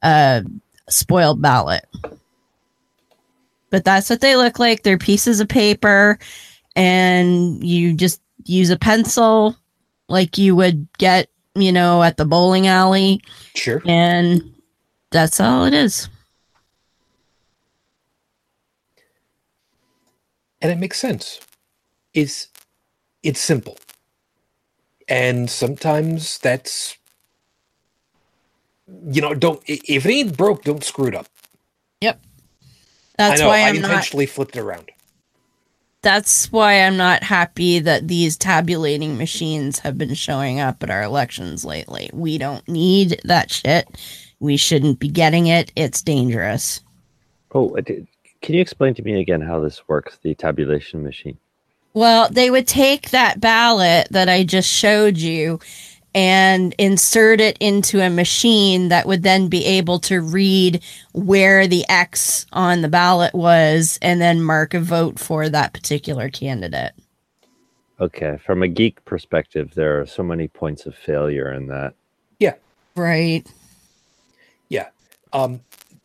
a 0.03 0.45
spoiled 0.91 1.41
ballot. 1.41 1.87
But 3.71 3.85
that's 3.85 4.11
what 4.11 4.21
they 4.21 4.37
look 4.37 4.59
like. 4.59 4.83
They're 4.83 4.99
pieces 4.99 5.41
of 5.41 5.49
paper, 5.49 6.19
and 6.75 7.65
you 7.65 7.95
just 7.95 8.21
use 8.45 8.71
a 8.71 8.79
pencil 8.79 9.57
like 10.09 10.39
you 10.39 10.55
would 10.55 10.87
get, 10.99 11.29
you 11.57 11.73
know, 11.73 12.03
at 12.03 12.17
the 12.17 12.25
bowling 12.25 12.67
alley, 12.67 13.23
Sure. 13.55 13.83
and 13.87 14.55
that's 15.11 15.41
all 15.41 15.65
it 15.65 15.75
is. 15.75 16.09
and 20.61 20.73
it 20.73 20.79
makes 20.79 20.99
sense. 20.99 21.41
It's 22.15 22.49
it's 23.23 23.41
simple, 23.41 23.79
and 25.09 25.51
sometimes 25.51 26.39
that's 26.39 26.97
you 29.11 29.21
know 29.21 29.35
don't 29.35 29.63
if 29.67 30.07
it 30.07 30.11
ain't 30.11 30.37
broke, 30.37 30.65
don't 30.65 30.83
screw 30.85 31.07
it 31.07 31.15
up. 31.15 31.27
Yep. 32.01 32.21
That's 33.19 33.41
I 33.41 33.45
know 33.45 33.49
why 33.51 33.59
I 33.59 33.69
I'm 33.69 33.81
not 33.81 33.91
intentionally 33.91 34.27
flipped 34.27 34.57
it 34.57 34.61
around. 34.61 34.91
That's 36.03 36.53
why 36.53 36.83
I'm 36.83 36.97
not 36.97 37.23
happy 37.23 37.79
that 37.81 38.09
these 38.09 38.37
tabulating 38.37 39.19
machines 39.19 39.81
have 39.81 39.99
been 39.99 40.15
showing 40.15 40.61
up 40.61 40.83
at 40.83 40.91
our 40.91 41.03
elections 41.03 41.65
lately. 41.65 42.11
We 42.13 42.39
don't 42.39 42.67
need 42.69 43.21
that 43.25 43.51
shit. 43.51 43.89
We 44.39 44.57
shouldn't 44.57 44.99
be 44.99 45.09
getting 45.09 45.47
it. 45.47 45.73
It's 45.75 46.03
dangerous. 46.03 46.81
Oh, 47.53 47.77
uh, 47.77 47.83
can 47.83 48.55
you 48.55 48.61
explain 48.61 48.95
to 48.95 49.03
me 49.03 49.21
again 49.21 49.41
how 49.41 49.61
this 49.61 49.89
works? 49.89 50.19
The 50.23 50.35
tabulation 50.35 51.03
machine. 51.03 51.39
Well, 51.95 52.29
they 52.31 52.51
would 52.51 52.69
take 52.69 53.11
that 53.11 53.41
ballot 53.41 54.09
that 54.11 54.29
I 54.29 54.45
just 54.45 54.69
showed 54.69 55.17
you 55.17 55.59
and 56.17 56.75
insert 56.79 57.43
it 57.43 57.59
into 57.61 58.01
a 58.01 58.09
machine 58.09 58.89
that 58.89 59.07
would 59.07 59.23
then 59.23 59.49
be 59.49 59.67
able 59.67 59.99
to 59.99 60.23
read 60.23 60.83
where 61.13 61.67
the 61.67 61.85
X 61.91 62.47
on 62.55 62.81
the 62.81 62.89
ballot 62.89 63.35
was 63.35 63.99
and 64.01 64.19
then 64.19 64.41
mark 64.41 64.73
a 64.73 64.81
vote 64.81 65.19
for 65.19 65.51
that 65.51 65.75
particular 65.75 66.31
candidate. 66.31 66.93
Okay, 68.01 68.39
from 68.39 68.63
a 68.63 68.69
geek 68.69 69.05
perspective, 69.05 69.75
there 69.75 70.01
are 70.01 70.07
so 70.07 70.23
many 70.23 70.49
points 70.49 70.87
of 70.87 70.95
failure 70.95 71.53
in 71.53 71.67
that. 71.67 71.93
Yeah. 72.39 72.55
Right. 72.95 73.47
Yeah. 74.71 74.89
Um, 75.35 75.61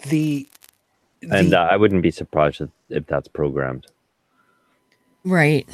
the, 0.09 0.45
the 1.21 1.37
And 1.37 1.53
uh, 1.53 1.69
I 1.71 1.77
wouldn't 1.77 2.01
be 2.01 2.11
surprised 2.11 2.59
if, 2.59 2.69
if 2.89 3.07
that's 3.07 3.29
programmed. 3.29 3.87
Right. 5.23 5.69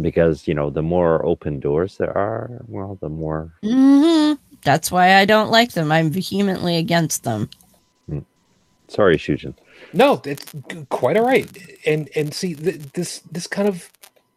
Because 0.00 0.46
you 0.48 0.54
know 0.54 0.70
the 0.70 0.82
more 0.82 1.24
open 1.24 1.60
doors 1.60 1.96
there 1.96 2.16
are, 2.16 2.50
well, 2.66 2.98
the 3.00 3.08
more 3.08 3.52
mm-hmm. 3.62 4.34
That's 4.62 4.90
why 4.90 5.14
I 5.14 5.24
don't 5.24 5.50
like 5.50 5.72
them. 5.72 5.92
I'm 5.92 6.10
vehemently 6.10 6.76
against 6.76 7.24
them. 7.24 7.48
sorry, 8.88 9.16
Shujin. 9.16 9.54
No, 9.92 10.20
it's 10.24 10.52
quite 10.88 11.16
all 11.16 11.26
right. 11.26 11.48
And 11.86 12.08
and 12.14 12.34
see 12.34 12.54
th- 12.54 12.80
this 12.94 13.20
this 13.30 13.46
kind 13.46 13.68
of 13.68 13.90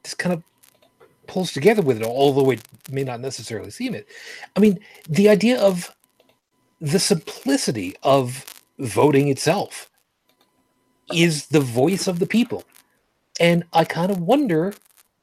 this 0.04 0.14
kind 0.14 0.34
of 0.34 0.44
pulls 1.28 1.52
together 1.52 1.82
with 1.82 2.02
it, 2.02 2.06
although 2.06 2.52
it 2.52 2.62
may 2.92 3.04
not 3.04 3.20
necessarily 3.20 3.72
seem 3.72 3.96
it. 3.96 4.08
I 4.56 4.60
mean, 4.60 4.80
the 5.10 5.30
idea 5.30 5.60
of 5.60 5.96
the 6.80 7.00
simplicity 7.00 7.96
of 8.04 8.46
voting 8.80 9.28
itself 9.30 9.90
is 11.14 11.48
the 11.48 11.60
voice 11.60 12.08
of 12.08 12.20
the 12.20 12.26
people. 12.26 12.64
And 13.40 13.64
I 13.74 13.86
kind 13.86 14.12
of 14.12 14.20
wonder 14.20 14.74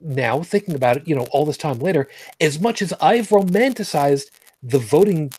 now, 0.01 0.43
thinking 0.43 0.75
about 0.75 0.99
it, 0.99 1.09
you 1.09 1.15
know, 1.17 1.27
all 1.33 1.47
this 1.47 1.59
time 1.59 1.79
later, 1.81 2.09
as 2.41 2.61
much 2.61 2.83
as 2.83 2.93
I've 3.01 3.29
romanticized 3.29 4.27
the 4.63 4.79
voting 4.81 5.31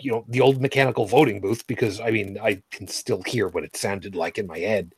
you 0.00 0.12
know 0.12 0.24
the 0.28 0.40
old 0.42 0.60
mechanical 0.60 1.06
voting 1.06 1.40
booth 1.40 1.66
because 1.66 2.00
I 2.00 2.10
mean 2.10 2.38
I 2.42 2.62
can 2.72 2.88
still 2.88 3.22
hear 3.24 3.48
what 3.48 3.64
it 3.64 3.76
sounded 3.76 4.14
like 4.16 4.38
in 4.38 4.46
my 4.46 4.58
head, 4.60 4.94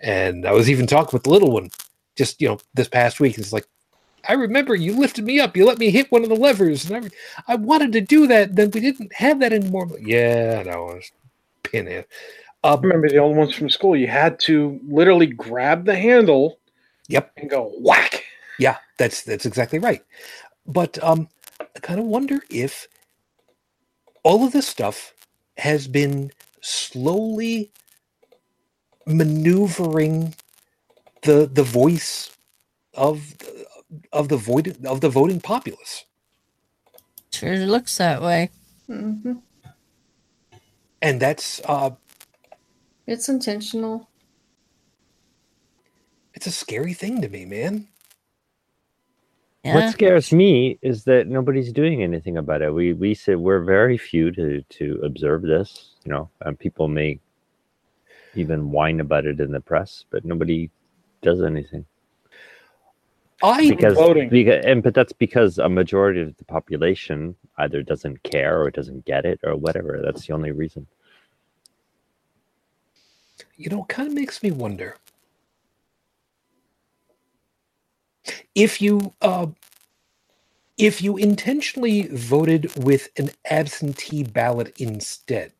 and 0.00 0.46
I 0.46 0.52
was 0.52 0.70
even 0.70 0.86
talking 0.88 1.12
with 1.14 1.24
the 1.24 1.30
little 1.30 1.52
one 1.52 1.70
just 2.16 2.40
you 2.42 2.48
know 2.48 2.58
this 2.74 2.88
past 2.88 3.20
week. 3.20 3.38
It's 3.38 3.52
like 3.54 3.66
I 4.28 4.34
remember 4.34 4.74
you 4.74 4.98
lifted 4.98 5.24
me 5.24 5.40
up, 5.40 5.56
you 5.56 5.66
let 5.66 5.78
me 5.78 5.90
hit 5.90 6.12
one 6.12 6.22
of 6.24 6.30
the 6.30 6.36
levers, 6.36 6.90
and 6.90 7.12
I, 7.48 7.52
I 7.54 7.56
wanted 7.56 7.92
to 7.94 8.02
do 8.02 8.26
that. 8.28 8.56
Then 8.56 8.70
we 8.72 8.80
didn't 8.80 9.14
have 9.14 9.40
that 9.40 9.52
anymore. 9.52 9.84
I'm 9.84 9.94
yeah, 9.98 10.58
I 10.60 10.64
know. 10.64 10.90
I 10.90 10.94
was 10.96 11.12
pinhead. 11.64 12.06
I 12.82 12.86
Um, 12.86 12.88
remember 12.88 13.10
the 13.10 13.18
old 13.18 13.36
ones 13.36 13.54
from 13.54 13.70
school. 13.70 13.96
You 13.96 14.08
had 14.08 14.40
to 14.40 14.80
literally 14.88 15.26
grab 15.26 15.84
the 15.86 15.96
handle 15.96 16.58
Yep. 17.08 17.32
and 17.36 17.50
go 17.50 17.72
whack. 17.80 18.24
Yeah, 18.60 18.78
that's 18.98 19.24
that's 19.24 19.46
exactly 19.46 19.80
right. 19.80 20.04
But 20.66 21.02
um, 21.04 21.28
I 21.60 21.80
kind 21.80 22.00
of 22.00 22.06
wonder 22.06 22.40
if 22.50 22.88
all 24.24 24.46
of 24.46 24.52
this 24.52 24.68
stuff 24.68 25.14
has 25.58 25.88
been 25.88 26.32
slowly 26.62 27.72
maneuvering 29.06 30.34
the 31.22 31.48
the 31.52 31.64
voice 31.64 32.30
of 32.94 33.34
of 34.12 34.28
the 34.28 34.38
void 34.38 34.84
of 34.86 35.00
the 35.02 35.10
voting 35.10 35.40
populace, 35.40 36.04
Sure 37.32 37.56
looks 37.58 37.98
that 37.98 38.22
way. 38.22 38.52
hmm 38.88 39.34
and 41.02 41.20
that's 41.20 41.60
uh, 41.66 41.90
It's 43.06 43.28
intentional. 43.28 44.10
it's 46.34 46.46
a 46.48 46.52
scary 46.52 46.94
thing 46.94 47.22
to 47.22 47.28
me, 47.30 47.44
man. 47.46 47.88
Yeah. 49.64 49.74
What 49.74 49.92
scares 49.92 50.32
me 50.32 50.78
is 50.80 51.04
that 51.04 51.26
nobody's 51.28 51.72
doing 51.72 52.02
anything 52.02 52.38
about 52.38 52.62
it. 52.62 52.72
We 52.72 52.94
we 52.94 53.14
say 53.14 53.34
we're 53.34 53.62
very 53.62 53.98
few 53.98 54.30
to 54.32 54.62
to 54.62 55.00
observe 55.02 55.42
this, 55.42 55.94
you 56.04 56.12
know, 56.12 56.30
and 56.40 56.58
people 56.58 56.88
may 56.88 57.20
even 58.34 58.70
whine 58.70 59.00
about 59.00 59.26
it 59.26 59.40
in 59.40 59.52
the 59.52 59.60
press, 59.60 60.04
but 60.10 60.24
nobody 60.24 60.70
does 61.22 61.42
anything 61.42 61.84
I 63.42 63.68
because, 63.70 63.94
Voting. 63.94 64.28
because 64.28 64.64
and 64.64 64.82
but 64.82 64.94
that's 64.94 65.12
because 65.12 65.58
a 65.58 65.68
majority 65.68 66.20
of 66.20 66.36
the 66.36 66.44
population 66.44 67.34
either 67.58 67.82
doesn't 67.82 68.22
care 68.22 68.60
or 68.62 68.70
doesn't 68.70 69.04
get 69.04 69.24
it 69.24 69.40
or 69.44 69.56
whatever. 69.56 70.00
That's 70.04 70.26
the 70.26 70.34
only 70.34 70.52
reason. 70.52 70.86
you 73.56 73.70
know, 73.70 73.82
it 73.82 73.88
kind 73.88 74.08
of 74.08 74.14
makes 74.14 74.42
me 74.42 74.50
wonder 74.50 74.96
if 78.54 78.80
you 78.80 79.14
uh, 79.22 79.46
if 80.80 81.02
you 81.02 81.18
intentionally 81.18 82.08
voted 82.08 82.74
with 82.76 83.10
an 83.18 83.30
absentee 83.50 84.22
ballot 84.22 84.72
instead. 84.80 85.52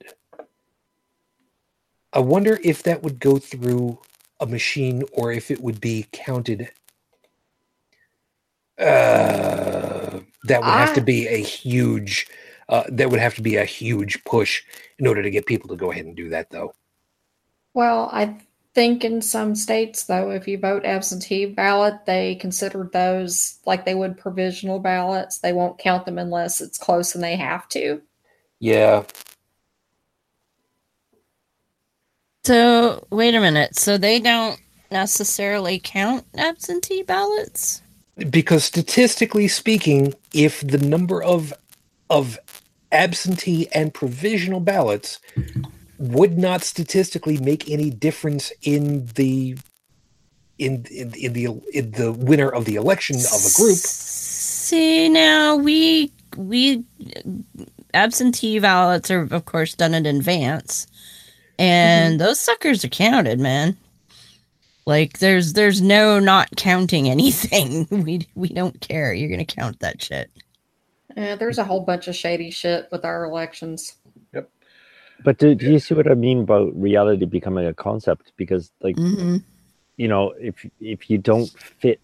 I 2.13 2.21
wonder 2.21 2.59
if 2.65 2.83
that 2.85 3.03
would 3.03 3.21
go 3.21 3.39
through 3.39 3.99
a 4.41 4.47
machine 4.47 5.05
or 5.13 5.31
if 5.31 5.51
it 5.51 5.61
would 5.61 5.81
be 5.81 6.07
counted. 6.13 6.71
Uh, 8.79 10.21
that 10.45 10.65
would 10.65 10.73
have 10.73 10.95
to 10.95 11.03
be 11.03 11.29
a 11.29 11.43
huge. 11.43 12.27
Uh, 12.71 12.85
that 12.89 13.11
would 13.11 13.21
have 13.21 13.35
to 13.35 13.43
be 13.43 13.57
a 13.57 13.65
huge 13.65 14.25
push 14.25 14.63
in 14.99 15.07
order 15.07 15.23
to 15.23 15.31
get 15.31 15.45
people 15.45 15.69
to 15.69 15.77
go 15.77 15.91
ahead 15.91 16.07
and 16.07 16.17
do 16.17 16.31
that, 16.31 16.49
though. 16.51 16.73
Well, 17.75 18.09
I 18.13 18.37
think 18.75 19.05
in 19.05 19.23
some 19.23 19.55
states, 19.55 20.05
though, 20.05 20.31
if 20.31 20.49
you 20.49 20.59
vote 20.59 20.85
absentee 20.85 21.47
ballot, 21.47 22.07
they 22.07 22.37
consider 22.37 22.89
those 22.93 23.59
like 23.67 23.85
they 23.85 23.95
would 23.95 24.19
provisional 24.19 24.79
ballots. 24.79 25.39
They 25.39 25.53
won't 25.53 25.79
count 25.79 26.07
them 26.07 26.19
unless 26.19 26.61
it's 26.61 26.79
close 26.79 27.15
and 27.15 27.25
they 27.25 27.37
have 27.37 27.69
to. 27.71 28.03
Yeah, 28.61 29.05
So 32.45 33.07
wait 33.11 33.35
a 33.35 33.41
minute. 33.41 33.77
So 33.79 33.99
they 33.99 34.19
don't 34.21 34.61
necessarily 34.91 35.81
count 35.83 36.27
absentee 36.37 37.03
ballots? 37.03 37.83
because 38.29 38.65
statistically 38.65 39.49
speaking, 39.49 40.15
if 40.35 40.61
the 40.67 40.79
number 40.79 41.23
of 41.23 41.55
of 42.11 42.39
absentee 42.93 43.69
and 43.73 43.95
provisional 43.95 44.61
ballots 44.61 45.21
would 46.01 46.39
not 46.39 46.65
statistically 46.65 47.37
make 47.39 47.71
any 47.71 47.91
difference 47.91 48.51
in 48.63 49.05
the 49.17 49.57
in 50.59 50.87
in, 50.91 51.13
in 51.15 51.33
the 51.35 51.45
in 51.73 51.91
the 51.93 52.13
winner 52.13 52.49
of 52.49 52.65
the 52.65 52.77
election 52.77 53.17
of 53.17 53.45
a 53.45 53.53
group. 53.55 53.77
See 53.77 55.09
now 55.11 55.57
we 55.57 56.11
we 56.37 56.83
absentee 57.93 58.59
ballots 58.59 59.11
are 59.11 59.29
of 59.31 59.45
course 59.45 59.75
done 59.75 59.95
in 59.95 60.07
advance. 60.07 60.87
And 61.59 62.15
mm-hmm. 62.15 62.25
those 62.25 62.41
suckers 62.41 62.83
are 62.85 62.89
counted, 62.89 63.39
man. 63.39 63.77
Like 64.87 65.19
there's 65.19 65.53
there's 65.53 65.83
no 65.83 66.19
not 66.19 66.49
counting 66.57 67.11
anything. 67.11 67.87
We 68.03 68.27
we 68.35 68.49
don't 68.49 68.81
care. 68.81 69.13
You're 69.13 69.29
gonna 69.29 69.45
count 69.45 69.81
that 69.81 70.03
shit. 70.03 70.31
Yeah, 71.15 71.37
there's 71.37 71.59
a 71.59 71.65
whole 71.65 71.81
bunch 71.81 72.09
of 72.09 72.17
shady 72.17 72.51
shit 72.51 72.89
with 72.91 73.05
our 73.05 73.25
elections. 73.25 73.97
But 75.25 75.39
do, 75.39 75.55
do 75.55 75.71
you 75.71 75.79
see 75.79 75.95
what 75.95 76.11
I 76.11 76.15
mean 76.15 76.41
about 76.43 76.75
reality 76.81 77.27
becoming 77.27 77.67
a 77.67 77.75
concept? 77.75 78.33
Because 78.37 78.73
like 78.83 78.97
hmm 78.97 79.39
you 79.97 80.09
know, 80.09 80.33
if 80.41 80.67
if 80.81 81.11
you 81.11 81.19
don't 81.19 81.51
fit 81.81 82.01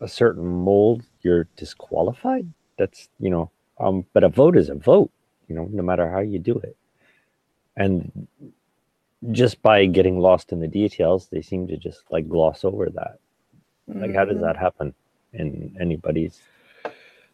a 0.00 0.08
certain 0.08 0.46
mold, 0.46 1.04
you're 1.22 1.48
disqualified. 1.56 2.52
That's 2.78 3.08
you 3.20 3.30
know, 3.30 3.50
um, 3.80 4.06
but 4.12 4.24
a 4.24 4.28
vote 4.28 4.56
is 4.56 4.68
a 4.70 4.74
vote, 4.74 5.10
you 5.48 5.54
know, 5.56 5.68
no 5.72 5.82
matter 5.82 6.10
how 6.10 6.20
you 6.20 6.38
do 6.38 6.58
it. 6.58 6.76
And 7.76 8.28
just 9.32 9.62
by 9.62 9.86
getting 9.86 10.18
lost 10.20 10.52
in 10.52 10.60
the 10.60 10.68
details, 10.68 11.28
they 11.28 11.42
seem 11.42 11.66
to 11.68 11.76
just 11.76 12.02
like 12.10 12.28
gloss 12.28 12.64
over 12.64 12.90
that. 12.90 13.18
Like, 14.00 14.14
how 14.14 14.24
does 14.24 14.38
Mhm. 14.38 14.42
that 14.42 14.56
happen 14.56 14.94
in 15.32 15.76
anybody's 15.80 16.40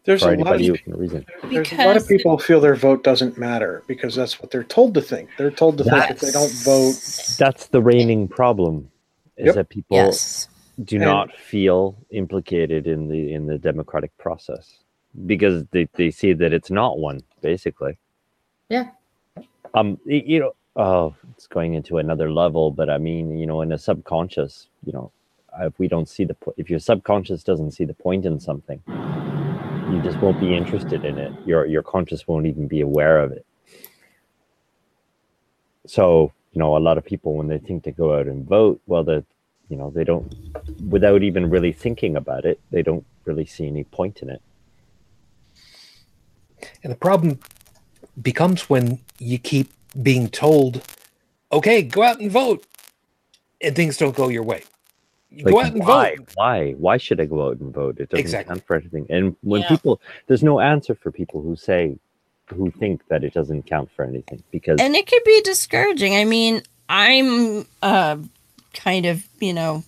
There's 0.04 0.22
for 0.22 0.34
a 0.34 0.36
lot 0.36 0.56
of 0.56 0.60
who 0.60 0.76
reason? 0.96 1.24
there's 1.44 1.72
a 1.72 1.86
lot 1.86 1.96
of 1.96 2.08
people 2.08 2.36
feel 2.38 2.60
their 2.60 2.74
vote 2.74 3.04
doesn't 3.04 3.38
matter 3.38 3.84
because 3.86 4.14
that's 4.16 4.40
what 4.40 4.50
they're 4.50 4.64
told 4.64 4.94
to 4.94 5.00
think. 5.00 5.30
They're 5.38 5.50
told 5.50 5.78
to 5.78 5.84
think 5.84 6.10
if 6.10 6.20
they 6.20 6.32
don't 6.32 6.50
vote, 6.64 6.94
That's 7.38 7.68
the 7.68 7.80
reigning 7.80 8.26
problem, 8.26 8.90
is 9.36 9.46
Yep. 9.46 9.54
that 9.54 9.68
people 9.68 9.96
Yes. 9.96 10.48
do 10.84 10.96
And- 10.96 11.04
not 11.04 11.32
feel 11.36 11.96
implicated 12.10 12.86
in 12.88 13.08
the 13.08 13.32
in 13.32 13.46
the 13.46 13.58
democratic 13.58 14.16
process 14.18 14.78
because 15.26 15.64
they, 15.70 15.86
they 15.94 16.10
see 16.10 16.32
that 16.32 16.52
it's 16.52 16.70
not 16.70 16.98
one 16.98 17.20
basically 17.42 17.96
Yeah. 18.70 18.88
um 19.74 20.00
you 20.06 20.40
know 20.40 20.52
oh 20.76 21.14
it's 21.36 21.46
going 21.46 21.74
into 21.74 21.98
another 21.98 22.32
level 22.32 22.70
but 22.70 22.88
i 22.88 22.96
mean 22.96 23.36
you 23.36 23.46
know 23.46 23.60
in 23.60 23.72
a 23.72 23.78
subconscious 23.78 24.68
you 24.86 24.92
know 24.94 25.12
if 25.60 25.78
we 25.78 25.86
don't 25.86 26.08
see 26.08 26.24
the 26.24 26.32
po- 26.32 26.54
if 26.56 26.70
your 26.70 26.78
subconscious 26.78 27.44
doesn't 27.44 27.72
see 27.72 27.84
the 27.84 27.92
point 27.92 28.24
in 28.24 28.40
something 28.40 28.80
you 29.92 30.00
just 30.02 30.18
won't 30.18 30.40
be 30.40 30.56
interested 30.56 31.04
in 31.04 31.18
it. 31.18 31.32
Your 31.44 31.66
your 31.66 31.82
conscious 31.82 32.26
won't 32.26 32.46
even 32.46 32.66
be 32.66 32.80
aware 32.80 33.18
of 33.20 33.32
it. 33.32 33.44
So 35.86 36.32
you 36.52 36.58
know 36.58 36.76
a 36.76 36.78
lot 36.78 36.98
of 36.98 37.04
people 37.04 37.34
when 37.34 37.48
they 37.48 37.58
think 37.58 37.84
to 37.84 37.92
go 37.92 38.18
out 38.18 38.26
and 38.26 38.46
vote 38.46 38.80
well 38.86 39.04
the 39.04 39.24
you 39.68 39.76
know 39.76 39.90
they 39.90 40.04
don't 40.04 40.34
without 40.88 41.22
even 41.22 41.50
really 41.50 41.72
thinking 41.72 42.16
about 42.16 42.44
it 42.44 42.60
they 42.70 42.82
don't 42.82 43.04
really 43.24 43.46
see 43.46 43.66
any 43.66 43.84
point 43.84 44.22
in 44.22 44.30
it. 44.30 44.42
And 46.82 46.92
the 46.92 46.96
problem 46.96 47.40
becomes 48.20 48.68
when 48.70 49.00
you 49.18 49.38
keep 49.38 49.72
being 50.00 50.28
told, 50.28 50.82
okay, 51.52 51.82
go 51.82 52.02
out 52.02 52.20
and 52.20 52.30
vote, 52.30 52.64
and 53.60 53.74
things 53.74 53.96
don't 53.96 54.16
go 54.16 54.28
your 54.28 54.42
way. 54.42 54.64
You 55.34 55.44
go 55.44 55.60
out 55.60 55.72
and 55.72 55.80
why 55.84 56.16
vote. 56.16 56.28
why 56.34 56.72
why 56.72 56.96
should 56.98 57.20
i 57.20 57.24
go 57.24 57.46
out 57.48 57.58
and 57.58 57.72
vote 57.72 57.98
it 57.98 58.10
doesn't 58.10 58.20
Exactly. 58.20 58.50
count 58.54 58.66
for 58.66 58.76
anything 58.76 59.06
and 59.08 59.34
when 59.42 59.62
Yeah. 59.62 59.68
people 59.68 60.00
there's 60.26 60.42
no 60.42 60.60
answer 60.60 60.94
for 60.94 61.10
people 61.10 61.40
who 61.42 61.56
say 61.56 61.96
who 62.48 62.70
think 62.70 63.06
that 63.08 63.24
it 63.24 63.32
doesn't 63.32 63.62
count 63.66 63.90
for 63.96 64.04
anything 64.04 64.42
because 64.50 64.78
and 64.80 64.94
it 64.94 65.06
could 65.06 65.24
be 65.24 65.40
discouraging. 65.42 66.14
I 66.16 66.24
mean, 66.24 66.60
I'm 66.88 67.66
uh 67.82 68.16
kind 68.74 69.06
of, 69.06 69.24
you 69.40 69.54
know, 69.54 69.84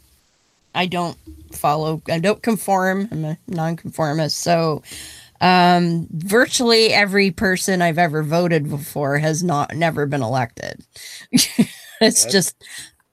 I 0.74 0.86
don't 0.86 1.18
follow. 1.52 2.00
I 2.08 2.18
don't 2.20 2.42
conform. 2.42 3.08
I'm 3.12 3.24
a 3.24 3.38
nonconformist. 3.48 4.38
So, 4.38 4.82
um, 5.42 6.06
virtually 6.10 6.86
every 6.92 7.30
person 7.30 7.82
I've 7.82 7.98
ever 7.98 8.22
voted 8.22 8.70
before 8.70 9.18
has 9.18 9.42
not 9.42 9.74
never 9.76 10.06
been 10.06 10.22
elected. 10.22 10.82
it's 11.32 11.58
That's- 12.00 12.32
just 12.32 12.56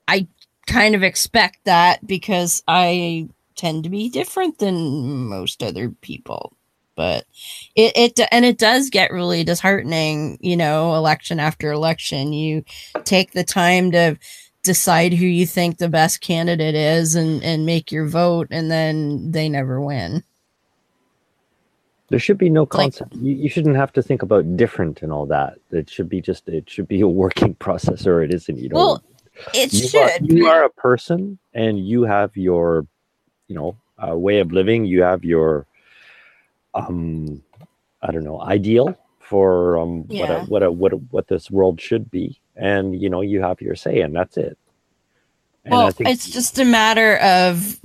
I 0.08 0.26
kind 0.66 0.94
of 0.94 1.02
expect 1.02 1.64
that 1.64 2.06
because 2.06 2.62
I 2.68 3.28
tend 3.56 3.84
to 3.84 3.90
be 3.90 4.08
different 4.08 4.58
than 4.58 5.26
most 5.28 5.62
other 5.62 5.90
people. 5.90 6.52
But 6.94 7.24
it, 7.74 7.92
it 8.18 8.28
and 8.30 8.44
it 8.44 8.58
does 8.58 8.90
get 8.90 9.10
really 9.12 9.44
disheartening, 9.44 10.38
you 10.42 10.56
know, 10.56 10.94
election 10.94 11.40
after 11.40 11.72
election. 11.72 12.32
You 12.34 12.64
take 13.04 13.32
the 13.32 13.44
time 13.44 13.90
to 13.92 14.18
decide 14.62 15.12
who 15.14 15.24
you 15.26 15.46
think 15.46 15.78
the 15.78 15.88
best 15.88 16.20
candidate 16.20 16.74
is 16.74 17.14
and 17.14 17.42
and 17.42 17.66
make 17.66 17.90
your 17.90 18.06
vote 18.06 18.46
and 18.50 18.70
then 18.70 19.32
they 19.32 19.48
never 19.48 19.80
win 19.80 20.22
There 22.10 22.18
should 22.20 22.38
be 22.38 22.48
no 22.50 22.60
Like- 22.62 22.68
concept. 22.70 23.14
you, 23.16 23.34
you 23.34 23.48
shouldn't 23.48 23.74
have 23.74 23.92
to 23.94 24.02
think 24.02 24.22
about 24.22 24.56
different 24.56 25.02
and 25.02 25.10
all 25.12 25.26
that. 25.26 25.58
It 25.72 25.88
should 25.90 26.08
be 26.08 26.20
just 26.20 26.46
it 26.48 26.68
should 26.70 26.86
be 26.86 27.00
a 27.00 27.08
working 27.08 27.54
process, 27.66 28.06
or 28.06 28.22
it 28.22 28.32
isn't. 28.32 28.58
You 28.58 28.68
know, 28.68 28.76
well 28.76 29.02
it 29.54 29.72
you 29.72 29.88
should 29.88 30.00
are, 30.00 30.18
you 30.20 30.46
are 30.46 30.64
a 30.64 30.70
person, 30.70 31.38
and 31.54 31.78
you 31.78 32.04
have 32.04 32.36
your, 32.36 32.86
you 33.48 33.54
know, 33.54 33.76
uh, 33.98 34.16
way 34.16 34.40
of 34.40 34.52
living. 34.52 34.84
You 34.84 35.02
have 35.02 35.24
your, 35.24 35.66
um, 36.74 37.42
I 38.02 38.12
don't 38.12 38.24
know, 38.24 38.40
ideal 38.40 38.96
for 39.20 39.78
um 39.78 40.02
what 40.08 40.30
a, 40.30 40.40
what 40.40 40.62
a 40.62 40.70
what 40.70 40.92
a, 40.92 40.96
what 40.96 41.28
this 41.28 41.50
world 41.50 41.80
should 41.80 42.10
be, 42.10 42.38
and 42.56 43.00
you 43.00 43.08
know 43.08 43.20
you 43.20 43.40
have 43.40 43.60
your 43.60 43.74
say, 43.74 44.00
and 44.00 44.14
that's 44.14 44.36
it. 44.36 44.58
And 45.64 45.72
well 45.72 45.90
think 45.90 46.10
it's 46.10 46.28
just 46.28 46.58
a 46.58 46.64
matter 46.64 47.16
of 47.18 47.78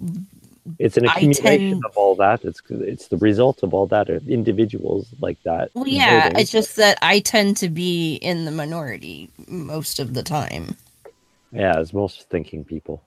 it's 0.80 0.98
an 0.98 1.06
accumulation 1.06 1.70
tend- 1.72 1.86
of 1.86 1.96
all 1.96 2.16
that. 2.16 2.44
It's 2.44 2.62
it's 2.70 3.08
the 3.08 3.18
result 3.18 3.64
of 3.64 3.74
all 3.74 3.88
that 3.88 4.10
individuals 4.10 5.08
like 5.22 5.42
that. 5.44 5.72
well 5.74 5.88
yeah 5.88 6.24
voting. 6.24 6.40
it's 6.40 6.52
just 6.52 6.76
that 6.76 6.98
i 7.02 7.20
tend 7.20 7.56
to 7.58 7.70
be 7.70 8.16
in 8.16 8.46
the 8.46 8.52
minority 8.52 9.30
most 9.48 10.00
of 10.00 10.14
the 10.14 10.24
time 10.24 10.76
yeah, 11.52 11.78
as 11.78 11.94
most 11.94 12.30
thinking 12.30 12.64
people, 12.64 13.04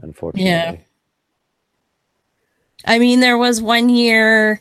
unfortunately. 0.00 0.50
Yeah. 0.50 0.76
I 2.86 2.98
mean, 2.98 3.20
there 3.20 3.38
was 3.38 3.62
one 3.62 3.88
year, 3.88 4.60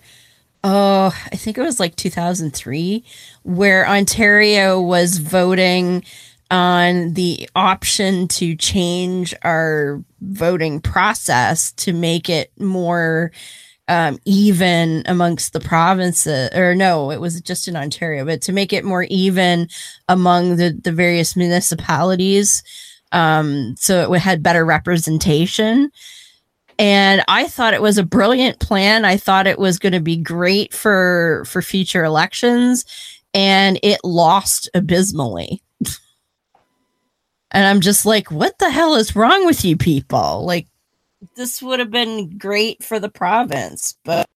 oh, 0.63 1.15
I 1.31 1.35
think 1.35 1.57
it 1.57 1.61
was 1.61 1.79
like 1.79 1.95
2003, 1.95 3.03
where 3.43 3.87
Ontario 3.87 4.81
was 4.81 5.17
voting 5.17 6.03
on 6.51 7.13
the 7.13 7.49
option 7.55 8.27
to 8.27 8.55
change 8.55 9.33
our 9.43 10.03
voting 10.21 10.79
process 10.79 11.71
to 11.73 11.91
make 11.91 12.29
it 12.29 12.51
more 12.59 13.31
um, 13.87 14.17
even 14.25 15.03
amongst 15.07 15.53
the 15.53 15.59
provinces. 15.59 16.49
Or 16.55 16.75
no, 16.75 17.11
it 17.11 17.19
was 17.19 17.41
just 17.41 17.67
in 17.67 17.75
Ontario, 17.75 18.23
but 18.23 18.41
to 18.43 18.53
make 18.53 18.71
it 18.71 18.85
more 18.85 19.03
even 19.09 19.67
among 20.07 20.57
the, 20.57 20.69
the 20.69 20.91
various 20.91 21.35
municipalities. 21.35 22.63
Um, 23.13 23.75
so 23.77 24.13
it 24.13 24.19
had 24.19 24.43
better 24.43 24.65
representation 24.65 25.91
and 26.79 27.23
I 27.27 27.47
thought 27.47 27.73
it 27.73 27.81
was 27.81 27.97
a 27.97 28.03
brilliant 28.03 28.59
plan. 28.59 29.05
I 29.05 29.17
thought 29.17 29.47
it 29.47 29.59
was 29.59 29.79
going 29.79 29.93
to 29.93 29.99
be 29.99 30.17
great 30.17 30.73
for 30.73 31.43
for 31.45 31.61
future 31.61 32.03
elections, 32.03 32.85
and 33.33 33.79
it 33.83 33.99
lost 34.03 34.69
abysmally. 34.73 35.61
and 37.51 37.65
I'm 37.67 37.81
just 37.81 38.05
like, 38.05 38.31
what 38.31 38.57
the 38.59 38.71
hell 38.71 38.95
is 38.95 39.15
wrong 39.15 39.45
with 39.45 39.63
you 39.63 39.77
people? 39.77 40.45
Like, 40.45 40.67
this 41.35 41.61
would 41.61 41.79
have 41.79 41.91
been 41.91 42.37
great 42.37 42.83
for 42.83 42.99
the 42.99 43.09
province, 43.09 43.97
but 44.03 44.29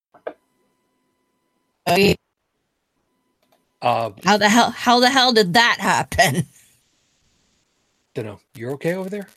Uh, 3.82 4.12
how 4.24 4.38
the 4.38 4.50
hell 4.50 4.72
how 4.72 5.00
the 5.00 5.10
hell 5.10 5.34
did 5.34 5.54
that 5.54 5.78
happen? 5.80 6.46
don't 8.18 8.28
know. 8.28 8.42
You're 8.56 8.74
okay 8.74 8.96
over 8.96 9.10
there? 9.10 9.30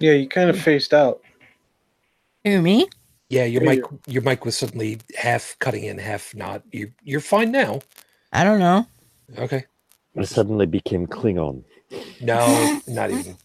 Yeah, 0.00 0.12
you 0.14 0.28
kind 0.28 0.50
of 0.50 0.58
phased 0.58 0.94
out. 0.94 1.22
Who 2.44 2.62
me? 2.62 2.88
Yeah, 3.30 3.44
your 3.44 3.60
Yeah, 3.60 3.62
mic 3.62 3.84
your 4.06 4.22
mic 4.22 4.44
was 4.44 4.56
suddenly 4.56 5.00
half 5.16 5.56
cutting 5.60 5.84
in, 5.84 5.98
half 5.98 6.34
not. 6.34 6.62
You 6.72 6.92
you're 7.04 7.20
fine 7.20 7.52
now. 7.52 7.80
I 8.32 8.44
don't 8.44 8.60
know. 8.60 8.86
Okay. 9.38 9.66
I 10.18 10.24
suddenly 10.24 10.66
became 10.66 11.06
Klingon. 11.06 11.64
No, 12.20 12.70
not 12.86 13.10
even. 13.12 13.38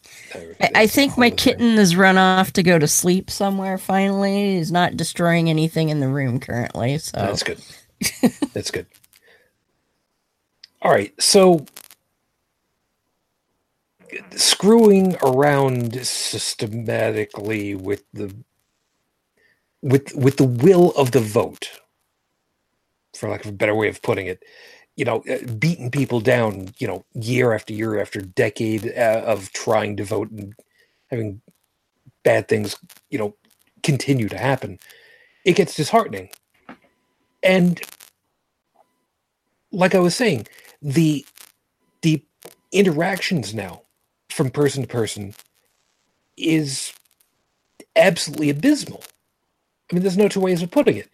I, 0.61 0.69
I 0.75 0.87
think 0.87 1.17
my 1.17 1.29
All 1.29 1.31
the 1.31 1.39
same. 1.39 1.61
kitten 1.61 1.77
has 1.77 1.95
run 1.95 2.17
off 2.17 2.53
to 2.53 2.63
go 2.63 2.79
to 2.79 2.87
sleep 2.87 3.31
somewhere. 3.31 3.77
Finally, 3.77 4.57
he's 4.57 4.71
not 4.71 4.97
destroying 4.97 5.49
anything 5.49 5.89
in 5.89 5.99
the 6.01 6.09
room 6.09 6.39
currently. 6.39 6.97
So 6.99 7.19
That's 7.19 7.43
good. 7.43 7.59
That's 8.53 8.71
good. 8.71 8.87
All 10.81 10.91
right. 10.91 11.13
So 11.21 11.65
screwing 14.35 15.15
around 15.23 16.05
systematically 16.05 17.75
with 17.75 18.03
the 18.13 18.35
with 19.81 20.13
with 20.15 20.37
the 20.37 20.45
will 20.45 20.91
of 20.91 21.11
the 21.11 21.19
vote 21.21 21.71
for 23.15 23.29
lack 23.29 23.45
of 23.45 23.51
a 23.51 23.55
better 23.55 23.75
way 23.75 23.89
of 23.89 24.01
putting 24.01 24.27
it 24.27 24.43
you 24.95 25.05
know 25.05 25.23
uh, 25.29 25.39
beating 25.59 25.91
people 25.91 26.19
down 26.19 26.69
you 26.79 26.87
know 26.87 27.05
year 27.13 27.53
after 27.53 27.73
year 27.73 27.99
after 28.01 28.21
decade 28.21 28.87
uh, 28.97 29.23
of 29.25 29.51
trying 29.53 29.97
to 29.97 30.03
vote 30.03 30.31
and 30.31 30.53
having 31.09 31.41
bad 32.23 32.47
things 32.47 32.77
you 33.09 33.19
know 33.19 33.35
continue 33.83 34.29
to 34.29 34.37
happen. 34.37 34.79
It 35.45 35.55
gets 35.55 35.75
disheartening. 35.75 36.29
And 37.43 37.81
like 39.73 39.95
i 39.95 39.99
was 39.99 40.15
saying 40.15 40.47
the 40.81 41.25
the 42.03 42.23
interactions 42.73 43.55
now 43.55 43.82
from 44.33 44.51
person 44.51 44.83
to 44.83 44.89
person 44.89 45.35
is 46.37 46.93
absolutely 47.95 48.49
abysmal. 48.49 49.03
I 49.91 49.95
mean 49.95 50.03
there's 50.03 50.17
no 50.17 50.27
two 50.29 50.41
ways 50.41 50.61
of 50.61 50.71
putting 50.71 50.97
it. 50.97 51.09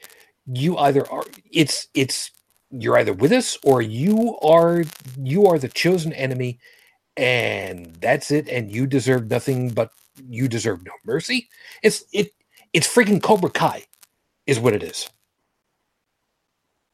You 0.48 0.78
either 0.78 1.10
are 1.12 1.26
it's 1.52 1.88
it's 1.94 2.32
you're 2.72 2.98
either 3.00 3.14
with 3.14 3.32
us 3.34 3.58
or 3.64 3.82
you 3.82 4.38
are 4.42 4.84
you 5.18 5.48
are 5.48 5.60
the 5.60 5.70
chosen 5.70 6.14
enemy 6.14 6.60
and 7.18 7.96
that's 8.02 8.32
it. 8.32 8.50
And 8.50 8.72
you 8.72 8.88
deserve 8.88 9.30
nothing 9.30 9.72
but 9.72 9.92
you 10.30 10.48
deserve 10.48 10.86
no 10.86 10.94
mercy. 11.06 11.50
It's 11.84 12.04
it 12.14 12.32
it's 12.74 12.88
freaking 12.88 13.22
cobra 13.24 13.52
kai 13.52 13.86
is 14.48 14.60
what 14.60 14.74
it 14.74 14.84
is 14.84 15.10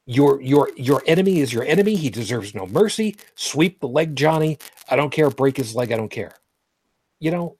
your 0.08 0.42
your 0.42 0.72
your 0.78 1.04
enemy 1.08 1.42
is 1.42 1.54
your 1.54 1.64
enemy. 1.66 1.96
He 1.96 2.10
deserves 2.12 2.56
no 2.56 2.68
mercy. 2.68 3.18
Sweep 3.36 3.80
the 3.82 3.88
leg 3.90 4.16
johnny. 4.16 4.60
I 4.90 4.96
don't 4.98 5.12
care. 5.12 5.30
Break 5.30 5.58
his 5.58 5.76
leg. 5.76 5.92
I 5.92 5.98
don't 5.98 6.10
care. 6.12 6.34
You 7.20 7.32
know 7.32 7.58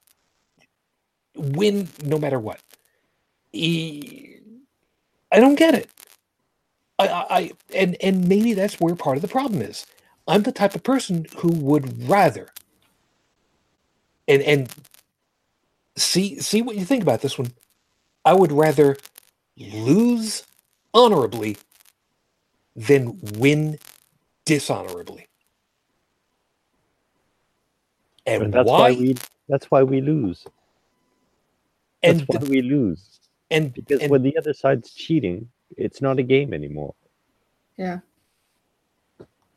win 1.36 1.88
no 2.04 2.18
matter 2.18 2.38
what. 2.40 2.60
I 5.32 5.40
don't 5.40 5.56
get 5.56 5.74
it. 5.74 5.90
I, 6.98 7.08
I 7.08 7.26
I- 7.38 7.52
and 7.74 7.96
and 8.02 8.28
maybe 8.28 8.54
that's 8.54 8.80
where 8.80 8.96
part 8.96 9.16
of 9.18 9.22
the 9.22 9.28
problem 9.28 9.62
is. 9.62 9.86
I'm 10.28 10.42
the 10.44 10.52
type 10.52 10.74
of 10.76 10.84
person 10.84 11.26
who 11.38 11.50
would 11.50 12.08
rather 12.08 12.50
and 14.28 14.42
and 14.42 14.70
see 15.96 16.40
see 16.40 16.62
what 16.62 16.76
you 16.76 16.84
think 16.86 17.02
about 17.02 17.22
this 17.22 17.38
one. 17.38 17.52
I 18.24 18.34
would 18.34 18.52
rather 18.52 18.98
lose 19.58 20.44
honorably 20.94 21.58
than 22.76 23.18
win 23.38 23.78
dishonorably. 24.44 25.26
And, 28.26 28.44
And 28.44 28.54
that's 28.54 28.68
why? 28.68 28.92
why 28.92 28.98
we 28.98 29.16
that's 29.48 29.70
why 29.70 29.82
we 29.82 30.00
lose. 30.00 30.44
and 32.02 32.20
That's 32.20 32.44
why 32.44 32.48
we 32.48 32.62
lose. 32.62 33.20
and, 33.50 33.72
Because 33.72 34.00
and 34.02 34.10
when 34.10 34.22
the 34.22 34.36
other 34.36 34.52
side's 34.52 34.92
cheating, 34.92 35.48
it's 35.76 36.02
not 36.02 36.18
a 36.18 36.22
game 36.22 36.52
anymore. 36.52 36.94
Yeah. 37.76 38.00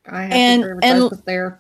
I 0.06 0.24
have 0.24 0.32
And- 0.32 0.62
to 0.62 0.66
agree 0.68 0.76
with 0.76 0.84
and- 0.86 1.10
both 1.10 1.26
there. 1.26 1.60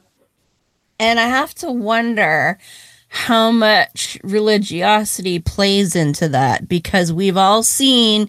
And 1.00 1.20
I 1.20 1.28
have 1.28 1.56
to 1.56 1.72
wonder 1.72 2.60
how 3.08 3.52
much 3.52 4.20
religiosity 4.24 5.40
plays 5.40 5.96
into 5.96 6.28
that 6.30 6.68
because 6.68 7.12
we've 7.14 7.38
all 7.38 7.64
seen 7.64 8.28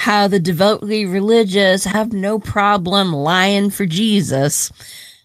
how 0.00 0.26
the 0.26 0.40
devoutly 0.40 1.04
religious 1.04 1.84
have 1.84 2.10
no 2.10 2.38
problem 2.38 3.12
lying 3.12 3.68
for 3.68 3.84
Jesus, 3.84 4.72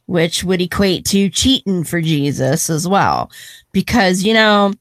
which 0.05 0.43
would 0.43 0.61
equate 0.61 1.05
to 1.05 1.29
cheating 1.29 1.85
for 1.85 2.01
Jesus 2.01 2.69
as 2.69 2.85
well. 2.85 3.31
Because, 3.71 4.23
you 4.23 4.33
know, 4.33 4.73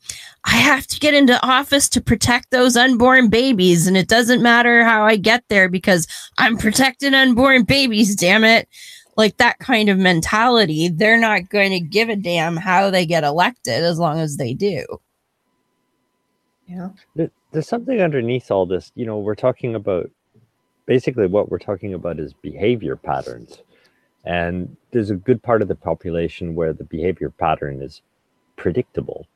I 0.44 0.56
have 0.56 0.86
to 0.88 0.98
get 0.98 1.14
into 1.14 1.40
office 1.46 1.88
to 1.90 2.00
protect 2.00 2.50
those 2.50 2.76
unborn 2.76 3.28
babies, 3.28 3.86
and 3.86 3.96
it 3.96 4.08
doesn't 4.08 4.42
matter 4.42 4.82
how 4.82 5.04
I 5.04 5.14
get 5.14 5.44
there 5.48 5.68
because 5.68 6.08
I'm 6.38 6.56
protecting 6.56 7.14
unborn 7.14 7.62
babies, 7.62 8.16
damn 8.16 8.42
it 8.42 8.68
like 9.16 9.36
that 9.36 9.60
kind 9.60 9.88
of 9.88 9.96
mentality, 9.96 10.88
they're 10.88 11.20
not 11.20 11.48
going 11.48 11.70
to 11.70 11.78
give 11.78 12.08
a 12.08 12.16
damn 12.16 12.56
how 12.56 12.90
they 12.90 13.06
get 13.06 13.22
elected 13.22 13.84
as 13.84 13.96
long 13.96 14.18
as 14.18 14.38
they 14.38 14.54
do. 14.54 14.84
Yeah. 16.66 16.88
There- 17.54 17.62
There's 17.62 17.68
something 17.68 18.00
underneath 18.02 18.50
all 18.50 18.66
this. 18.66 18.92
You 18.96 19.06
know, 19.06 19.18
we're 19.18 19.36
talking 19.36 19.76
about 19.76 20.10
basically 20.86 21.28
what 21.28 21.50
we're 21.50 21.60
talking 21.60 21.94
about 21.94 22.20
is 22.20 22.34
behavior 22.34 22.96
patterns. 22.96 23.62
And 24.24 24.76
there's 24.92 25.10
a 25.10 25.16
good 25.16 25.42
part 25.42 25.62
of 25.62 25.68
the 25.68 25.76
population 25.76 26.54
where 26.56 26.74
the 26.74 26.84
behavior 26.84 27.30
pattern 27.30 27.82
is 27.82 28.02
predictable. 28.56 29.26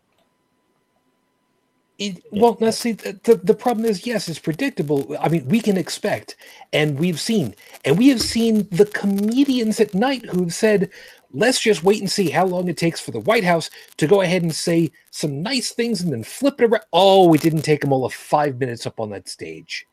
It, 1.98 2.24
well, 2.32 2.58
now 2.60 2.70
see, 2.70 2.92
the, 2.92 3.18
the, 3.24 3.36
the 3.36 3.54
problem 3.54 3.86
is, 3.86 4.06
yes, 4.06 4.28
it's 4.28 4.38
predictable. 4.38 5.16
I 5.20 5.30
mean, 5.30 5.48
we 5.48 5.60
can 5.60 5.78
expect, 5.78 6.36
and 6.72 6.98
we've 7.00 7.20
seen, 7.20 7.56
and 7.86 7.98
we 7.98 8.08
have 8.10 8.22
seen 8.22 8.68
the 8.70 8.86
comedians 8.86 9.80
at 9.80 9.94
night 9.94 10.26
who've 10.26 10.54
said, 10.54 10.90
let's 11.32 11.60
just 11.60 11.82
wait 11.84 12.00
and 12.00 12.10
see 12.10 12.30
how 12.30 12.44
long 12.46 12.68
it 12.68 12.76
takes 12.76 13.00
for 13.00 13.10
the 13.10 13.20
White 13.20 13.44
House 13.44 13.70
to 13.98 14.06
go 14.06 14.20
ahead 14.22 14.42
and 14.42 14.54
say 14.54 14.90
some 15.10 15.42
nice 15.42 15.70
things 15.72 16.00
and 16.00 16.12
then 16.12 16.24
flip 16.24 16.60
it 16.60 16.64
around. 16.70 16.84
Oh, 16.92 17.32
it 17.34 17.40
didn't 17.42 17.62
take 17.62 17.80
them 17.82 17.92
all 17.92 18.04
of 18.04 18.14
five 18.14 18.58
minutes 18.58 18.86
up 18.86 18.98
on 19.00 19.10
that 19.10 19.28
stage. 19.28 19.86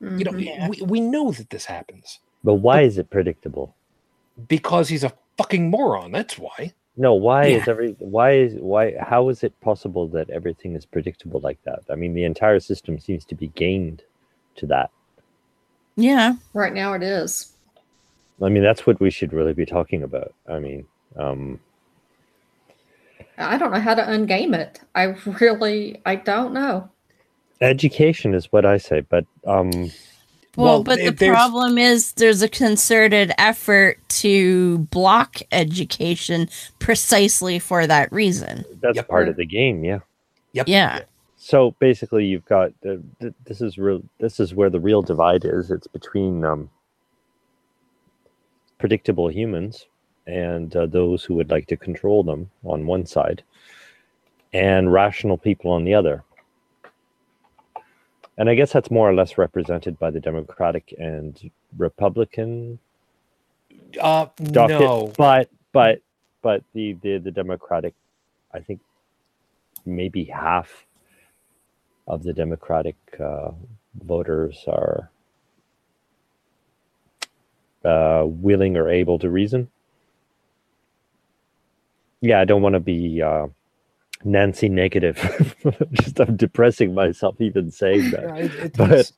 You 0.00 0.24
know, 0.24 0.32
Mhm. 0.32 0.68
we, 0.68 0.82
we 0.82 1.00
know 1.00 1.32
that 1.32 1.48
this 1.50 1.64
happens 1.64 2.20
But 2.44 2.54
why 2.56 2.82
is 2.82 2.98
it 2.98 3.08
predictable? 3.10 3.74
because 4.48 4.88
he's 4.90 5.02
a 5.04 5.12
fucking 5.38 5.70
moron. 5.70 6.12
That's 6.12 6.38
why. 6.38 6.72
No, 6.98 7.14
why 7.14 7.46
is 7.46 7.66
every 7.68 7.92
why 7.98 8.32
is 8.32 8.54
why 8.60 8.94
how 9.00 9.28
is 9.30 9.42
it 9.42 9.58
possible 9.60 10.06
that 10.08 10.28
everything 10.30 10.74
is 10.76 10.84
predictable 10.86 11.40
like 11.40 11.58
that? 11.64 11.80
I 11.90 11.94
mean, 11.94 12.12
the 12.14 12.24
entire 12.24 12.60
system 12.60 12.98
seems 12.98 13.24
to 13.26 13.34
be 13.34 13.48
gained 13.48 14.02
to 14.56 14.66
that. 14.66 14.90
Yeah. 15.96 16.34
right 16.52 16.74
now 16.74 16.92
it 16.92 17.02
is. 17.02 17.52
I 18.42 18.48
mean, 18.48 18.62
that's 18.62 18.86
what 18.86 19.00
we 19.00 19.10
should 19.10 19.32
really 19.32 19.52
be 19.54 19.64
talking 19.66 20.02
about. 20.02 20.34
I 20.48 20.58
mean, 20.58 20.86
um, 21.16 21.58
I 23.38 23.58
don't 23.58 23.72
know 23.72 23.80
how 23.80 23.94
to 23.94 24.02
ungame 24.02 24.54
it. 24.54 24.80
I 24.94 25.14
really, 25.40 26.00
I 26.06 26.16
don't 26.16 26.52
know. 26.52 26.88
education 27.62 28.34
is 28.34 28.52
what 28.52 28.66
I 28.66 28.76
say, 28.76 29.00
but 29.00 29.24
um, 29.46 29.70
Well, 29.70 29.90
Well, 30.56 30.82
but 30.84 30.98
the 30.98 31.10
there's- 31.10 31.34
problem 31.34 31.78
is 31.78 32.12
there's 32.12 32.42
a 32.42 32.48
concerted 32.48 33.32
effort 33.38 33.98
to 34.20 34.78
block 34.90 35.38
education 35.52 36.48
precisely 36.78 37.58
for 37.58 37.86
that 37.86 38.10
reason. 38.12 38.64
that's 38.82 38.96
Yep. 38.96 39.08
part 39.08 39.28
of 39.28 39.36
the 39.36 39.46
game. 39.46 39.84
Yeah. 39.84 40.00
Yep. 40.52 40.68
Yeah. 40.68 41.00
So 41.38 41.74
basically, 41.78 42.24
you've 42.26 42.44
got 42.46 42.72
the, 42.82 43.02
th- 43.20 43.34
this 43.44 43.60
is 43.60 43.78
real. 43.78 44.02
This 44.18 44.40
is 44.40 44.54
where 44.54 44.68
the 44.70 44.80
real 44.80 45.00
divide 45.02 45.44
is. 45.44 45.70
It's 45.70 45.86
between 45.86 46.44
um, 46.44 46.68
predictable 48.78 49.28
humans 49.28 49.86
and 50.26 50.74
uh, 50.76 50.86
those 50.86 51.24
who 51.24 51.34
would 51.34 51.50
like 51.50 51.66
to 51.68 51.76
control 51.76 52.22
them 52.24 52.50
on 52.64 52.86
one 52.86 53.06
side, 53.06 53.42
and 54.52 54.92
rational 54.92 55.38
people 55.38 55.70
on 55.70 55.84
the 55.84 55.94
other. 55.94 56.24
And 58.38 58.50
I 58.50 58.54
guess 58.54 58.72
that's 58.72 58.90
more 58.90 59.08
or 59.08 59.14
less 59.14 59.38
represented 59.38 59.98
by 59.98 60.10
the 60.10 60.20
Democratic 60.20 60.94
and 60.98 61.50
Republican 61.78 62.78
Uh, 64.00 64.26
docket. 64.42 64.80
no. 64.80 65.12
But 65.16 65.48
but 65.72 66.00
but 66.42 66.62
the, 66.74 66.94
the 67.02 67.18
the 67.18 67.30
Democratic, 67.30 67.94
I 68.52 68.60
think 68.60 68.80
maybe 69.84 70.24
half 70.24 70.86
of 72.06 72.22
the 72.22 72.32
Democratic 72.32 72.96
uh, 73.20 73.52
voters 74.04 74.64
are 74.66 75.10
uh, 77.84 78.24
willing 78.26 78.76
or 78.76 78.88
able 78.88 79.18
to 79.20 79.30
reason. 79.30 79.68
Yeah, 82.20 82.40
I 82.40 82.44
don't 82.44 82.62
want 82.62 82.74
to 82.74 82.80
be 82.80 83.22
uh, 83.22 83.46
Nancy 84.24 84.68
negative. 84.68 85.56
Just 85.92 86.20
I'm 86.20 86.36
depressing 86.36 86.94
myself 86.94 87.40
even 87.40 87.70
saying 87.70 88.10
that. 88.12 88.22
Yeah, 88.22 88.36
it- 88.36 88.54
it- 88.54 88.76
But- 88.76 89.12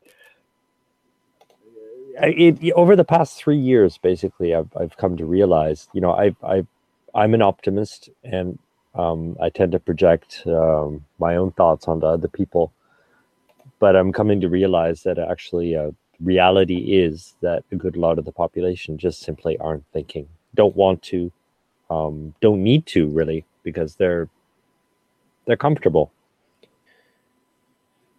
it, 2.21 2.73
over 2.75 2.97
the 2.97 3.05
past 3.05 3.39
three 3.39 3.59
years, 3.59 3.99
basically, 3.99 4.55
I've 4.55 4.71
I've 4.77 4.97
come 4.97 5.17
to 5.19 5.25
realize, 5.25 5.89
you 5.93 6.01
know, 6.01 6.13
I 6.13 6.35
I 6.43 6.67
I'm 7.15 7.35
an 7.35 7.43
optimist, 7.43 8.11
and 8.25 8.59
um, 8.95 9.37
I 9.41 9.51
tend 9.51 9.73
to 9.73 9.79
project 9.81 10.43
um, 10.47 11.05
my 11.19 11.37
own 11.37 11.53
thoughts 11.53 11.87
onto 11.89 12.07
other 12.07 12.29
people. 12.29 12.73
But 13.79 13.95
I'm 13.97 14.13
coming 14.13 14.41
to 14.41 14.49
realize 14.49 15.05
that 15.05 15.19
actually, 15.19 15.77
uh, 15.77 15.93
reality 16.23 16.77
is 16.95 17.35
that 17.43 17.64
a 17.73 17.77
good 17.77 17.97
lot 17.97 18.19
of 18.19 18.25
the 18.25 18.33
population 18.33 18.99
just 18.99 19.23
simply 19.23 19.59
aren't 19.59 19.85
thinking, 19.93 20.29
don't 20.55 20.77
want 20.77 21.03
to, 21.05 21.33
um, 21.91 22.35
don't 22.41 22.62
need 22.62 22.87
to 22.87 23.09
really, 23.09 23.45
because 23.64 23.97
they're 23.97 24.29
they're 25.47 25.57
comfortable. 25.57 26.12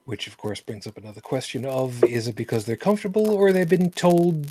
which 0.05 0.27
of 0.27 0.37
course 0.37 0.61
brings 0.61 0.87
up 0.87 0.97
another 0.97 1.21
question 1.21 1.65
of 1.65 2.03
is 2.05 2.27
it 2.27 2.35
because 2.35 2.65
they're 2.65 2.75
comfortable 2.77 3.29
or 3.31 3.53
they've 3.53 3.69
been 3.69 3.91
told 3.91 4.47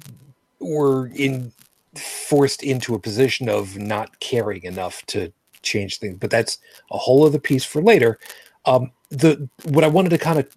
or 0.61 1.09
in 1.17 1.53
forced 1.97 2.63
into 2.65 2.95
a 2.95 3.01
position 3.01 3.49
of 3.49 3.79
not 3.79 4.21
caring 4.21 4.63
enough 4.65 5.05
to 5.07 5.33
change 5.63 5.99
things? 5.99 6.19
But 6.19 6.31
that's 6.31 6.59
a 6.93 6.99
whole 6.99 7.27
other 7.27 7.41
piece 7.41 7.65
for 7.65 7.83
later. 7.83 8.19
Um 8.67 8.93
the 9.11 9.49
what 9.65 9.85
i 9.85 9.89
wanted 9.89 10.11
to 10.11 10.19
kind 10.19 10.39
of 10.41 10.49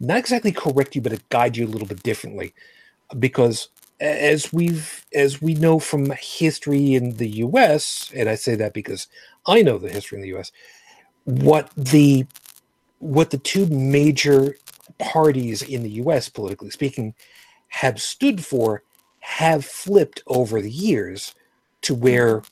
not 0.00 0.18
exactly 0.18 0.52
correct 0.52 0.94
you 0.94 1.00
but 1.00 1.12
to 1.12 1.20
guide 1.30 1.56
you 1.56 1.66
a 1.66 1.68
little 1.68 1.88
bit 1.88 2.02
differently. 2.02 2.54
Because 3.18 3.68
as 4.00 4.52
we've 4.52 5.06
as 5.14 5.40
we 5.40 5.54
know 5.54 5.78
from 5.78 6.10
history 6.18 6.94
in 6.94 7.16
the 7.16 7.28
us 7.28 8.10
and 8.14 8.28
i 8.28 8.34
say 8.34 8.56
that 8.56 8.74
because 8.74 9.06
i 9.46 9.62
know 9.62 9.78
the 9.78 9.88
history 9.88 10.18
in 10.18 10.22
the 10.22 10.36
us 10.36 10.50
what 11.24 11.70
the 11.76 12.26
what 12.98 13.30
the 13.30 13.38
two 13.38 13.66
major 13.66 14.56
parties 14.98 15.62
in 15.62 15.82
the 15.82 15.90
US, 15.90 16.28
politically 16.28 16.70
speaking, 16.70 17.14
have 17.68 18.00
stood 18.00 18.44
for 18.44 18.82
have 19.20 19.64
flipped 19.64 20.22
over 20.26 20.60
the 20.60 20.70
years 20.70 21.34
to 21.82 21.94
where 21.94 22.42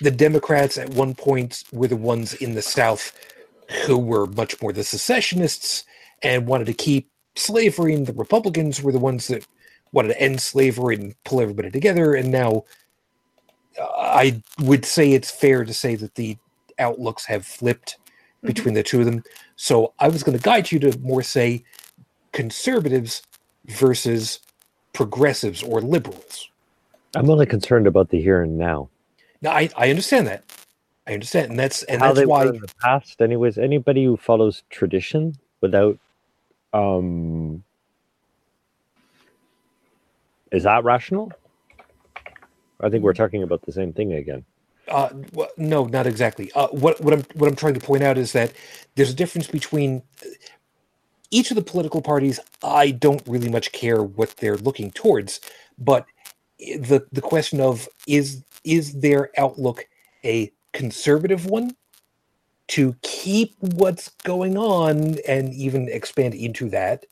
the 0.00 0.10
Democrats 0.10 0.78
at 0.78 0.90
one 0.90 1.14
point 1.14 1.64
were 1.72 1.88
the 1.88 1.96
ones 1.96 2.34
in 2.34 2.54
the 2.54 2.62
South 2.62 3.12
who 3.86 3.98
were 3.98 4.26
much 4.26 4.60
more 4.62 4.72
the 4.72 4.84
secessionists 4.84 5.84
and 6.22 6.46
wanted 6.46 6.66
to 6.66 6.74
keep 6.74 7.08
slavery, 7.36 7.94
and 7.94 8.06
the 8.06 8.12
Republicans 8.12 8.82
were 8.82 8.92
the 8.92 8.98
ones 8.98 9.28
that 9.28 9.46
wanted 9.92 10.08
to 10.08 10.20
end 10.20 10.40
slavery 10.40 10.96
and 10.96 11.14
pull 11.24 11.40
everybody 11.40 11.70
together. 11.70 12.14
And 12.14 12.30
now 12.30 12.64
uh, 13.80 13.86
I 13.96 14.42
would 14.60 14.84
say 14.84 15.12
it's 15.12 15.30
fair 15.30 15.64
to 15.64 15.74
say 15.74 15.94
that 15.96 16.14
the 16.14 16.36
outlooks 16.78 17.24
have 17.26 17.46
flipped 17.46 17.96
between 18.42 18.74
the 18.74 18.82
two 18.82 19.00
of 19.00 19.06
them. 19.06 19.22
So 19.56 19.92
I 19.98 20.08
was 20.08 20.22
going 20.22 20.36
to 20.36 20.42
guide 20.42 20.70
you 20.70 20.78
to 20.80 20.98
more 21.00 21.22
say 21.22 21.64
conservatives 22.32 23.22
versus 23.66 24.40
progressives 24.92 25.62
or 25.62 25.80
liberals. 25.80 26.48
I'm 27.16 27.30
only 27.30 27.46
concerned 27.46 27.86
about 27.86 28.10
the 28.10 28.20
here 28.20 28.42
and 28.42 28.58
now. 28.58 28.88
Now 29.40 29.52
I, 29.52 29.70
I 29.76 29.90
understand 29.90 30.26
that. 30.26 30.44
I 31.06 31.14
understand, 31.14 31.50
and 31.50 31.58
that's 31.58 31.82
and 31.84 32.00
how 32.00 32.08
that's 32.08 32.20
they 32.20 32.26
why 32.26 32.44
were 32.44 32.54
in 32.54 32.60
the 32.60 32.70
past 32.82 33.22
anyways 33.22 33.56
anybody 33.56 34.04
who 34.04 34.16
follows 34.18 34.62
tradition 34.68 35.34
without 35.62 35.98
um 36.72 37.64
is 40.52 40.64
that 40.64 40.84
rational 40.84 41.32
i 42.82 42.90
think 42.90 43.04
we're 43.04 43.14
talking 43.14 43.42
about 43.44 43.62
the 43.66 43.72
same 43.72 43.92
thing 43.92 44.12
again 44.14 44.44
Uh, 44.88 45.10
wh- 45.36 45.58
no, 45.58 45.86
not 45.86 46.06
exactly. 46.06 46.52
Uh, 46.54 46.68
what 46.68 47.00
what 47.00 47.14
I'm 47.14 47.24
what 47.34 47.48
I'm 47.48 47.56
trying 47.56 47.74
to 47.74 47.80
point 47.80 48.04
out 48.04 48.18
is 48.18 48.32
that 48.32 48.52
there's 48.96 49.10
a 49.10 49.14
difference 49.16 49.48
between 49.48 50.02
each 51.30 51.50
of 51.50 51.56
the 51.56 51.62
political 51.62 52.02
parties. 52.02 52.40
I 52.62 52.92
don't 52.92 53.22
really 53.26 53.50
much 53.50 53.72
care 53.72 54.02
what 54.02 54.36
they're 54.38 54.56
looking 54.58 54.90
towards, 54.92 55.40
but 55.78 56.06
the 56.58 57.06
the 57.12 57.22
question 57.22 57.60
of 57.60 57.88
is 58.08 58.44
is 58.64 59.00
their 59.00 59.30
outlook 59.38 59.86
a 60.24 60.52
conservative 60.74 61.46
one 61.46 61.76
to 62.68 62.94
keep 63.02 63.54
what's 63.60 64.10
going 64.24 64.56
on 64.56 65.16
and 65.26 65.52
even 65.54 65.88
expand 65.88 66.34
into 66.34 66.68
that, 66.70 67.06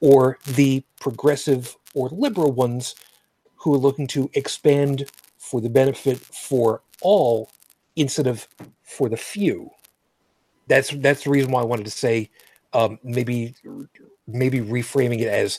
or 0.00 0.38
the 0.46 0.84
progressive 1.00 1.76
or 1.94 2.08
liberal 2.10 2.52
ones 2.52 2.94
who 3.56 3.74
are 3.74 3.78
looking 3.78 4.06
to 4.06 4.30
expand 4.34 5.10
for 5.38 5.60
the 5.60 5.68
benefit 5.68 6.18
for 6.18 6.82
all 7.00 7.50
instead 7.96 8.26
of 8.26 8.46
for 8.82 9.08
the 9.08 9.16
few. 9.16 9.70
That's 10.68 10.90
that's 10.90 11.24
the 11.24 11.30
reason 11.30 11.50
why 11.50 11.62
I 11.62 11.64
wanted 11.64 11.84
to 11.86 11.90
say 11.90 12.30
um, 12.72 12.98
maybe 13.02 13.54
maybe 14.26 14.60
reframing 14.60 15.20
it 15.20 15.28
as 15.28 15.58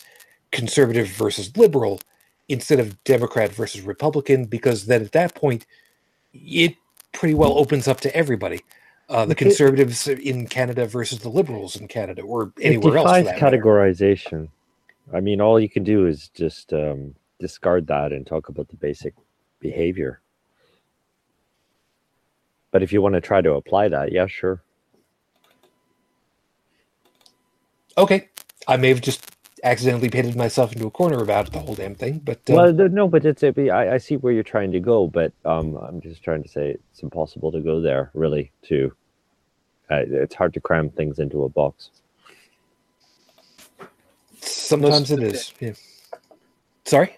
conservative 0.51 1.07
versus 1.09 1.55
liberal 1.57 1.99
instead 2.49 2.79
of 2.79 3.03
Democrat 3.03 3.51
versus 3.51 3.81
Republican, 3.81 4.45
because 4.45 4.85
then 4.85 5.01
at 5.01 5.11
that 5.13 5.35
point 5.35 5.65
it 6.33 6.75
pretty 7.11 7.33
well 7.33 7.57
opens 7.57 7.87
up 7.87 7.99
to 8.01 8.15
everybody. 8.15 8.61
Uh, 9.09 9.25
the 9.25 9.35
conservatives 9.35 10.07
in 10.07 10.47
Canada 10.47 10.85
versus 10.85 11.19
the 11.19 11.29
liberals 11.29 11.77
in 11.77 11.87
Canada, 11.87 12.21
or 12.21 12.51
anywhere 12.61 12.95
it 12.95 12.97
else. 12.97 13.05
Defies 13.07 13.25
matter. 13.25 13.57
categorization 13.57 14.49
i 15.13 15.19
mean 15.19 15.41
all 15.41 15.59
you 15.59 15.69
can 15.69 15.83
do 15.83 16.05
is 16.05 16.29
just 16.29 16.73
um, 16.73 17.15
discard 17.39 17.87
that 17.87 18.11
and 18.11 18.27
talk 18.27 18.49
about 18.49 18.67
the 18.67 18.75
basic 18.75 19.13
behavior 19.59 20.21
but 22.71 22.83
if 22.83 22.91
you 22.91 23.01
want 23.01 23.15
to 23.15 23.21
try 23.21 23.41
to 23.41 23.53
apply 23.53 23.87
that 23.87 24.11
yeah 24.11 24.27
sure 24.27 24.61
Okay, 27.97 28.29
I 28.67 28.77
may 28.77 28.89
have 28.89 29.01
just 29.01 29.36
accidentally 29.63 30.09
painted 30.09 30.35
myself 30.35 30.73
into 30.73 30.87
a 30.87 30.91
corner 30.91 31.21
about 31.21 31.51
the 31.51 31.59
whole 31.59 31.75
damn 31.75 31.95
thing, 31.95 32.19
but 32.19 32.37
uh, 32.49 32.53
Well, 32.53 32.73
no, 32.73 33.07
but 33.07 33.25
it's 33.25 33.43
a, 33.43 33.69
I, 33.69 33.95
I 33.95 33.97
see 33.97 34.17
where 34.17 34.33
you're 34.33 34.43
trying 34.43 34.71
to 34.71 34.79
go, 34.79 35.07
but 35.07 35.31
um, 35.45 35.75
I'm 35.77 36.01
just 36.01 36.23
trying 36.23 36.43
to 36.43 36.49
say 36.49 36.77
it's 36.91 37.01
impossible 37.01 37.51
to 37.51 37.59
go 37.59 37.81
there. 37.81 38.11
Really, 38.13 38.51
to 38.63 38.93
uh, 39.89 40.03
it's 40.07 40.35
hard 40.35 40.53
to 40.53 40.59
cram 40.59 40.89
things 40.89 41.19
into 41.19 41.43
a 41.43 41.49
box. 41.49 41.91
sometimes 44.41 45.11
it 45.11 45.23
is. 45.23 45.53
Yeah. 45.59 45.73
Sorry. 46.85 47.15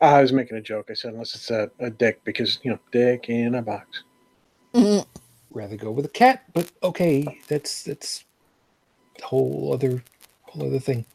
I 0.00 0.20
was 0.20 0.32
making 0.32 0.56
a 0.56 0.62
joke. 0.62 0.88
I 0.90 0.94
said 0.94 1.12
unless 1.12 1.34
it's 1.34 1.50
a, 1.50 1.70
a 1.78 1.90
dick 1.90 2.20
because 2.24 2.58
you 2.62 2.70
know 2.70 2.78
dick 2.92 3.28
in 3.28 3.54
a 3.54 3.62
box. 3.62 4.02
rather 5.50 5.76
go 5.76 5.90
with 5.90 6.04
a 6.04 6.08
cat, 6.08 6.44
but 6.52 6.70
okay, 6.82 7.40
that's 7.48 7.84
that's 7.84 8.24
a 9.22 9.26
whole 9.26 9.72
other 9.72 10.02
whole 10.54 10.68
other 10.68 10.80
thing. 10.80 11.06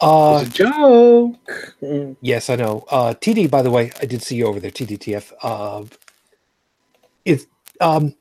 Uh 0.00 0.44
it's 0.44 0.50
a 0.50 0.52
joke. 0.52 1.74
Mm. 1.82 2.16
yes, 2.20 2.50
I 2.50 2.56
know. 2.56 2.84
Uh 2.90 3.14
TD, 3.14 3.50
by 3.50 3.62
the 3.62 3.70
way, 3.72 3.92
I 4.02 4.06
did 4.06 4.22
see 4.22 4.36
you 4.36 4.46
over 4.46 4.60
there, 4.60 4.72
TDTF. 4.72 5.32
Uh 5.42 5.84
it's 7.24 7.46
um 7.80 8.14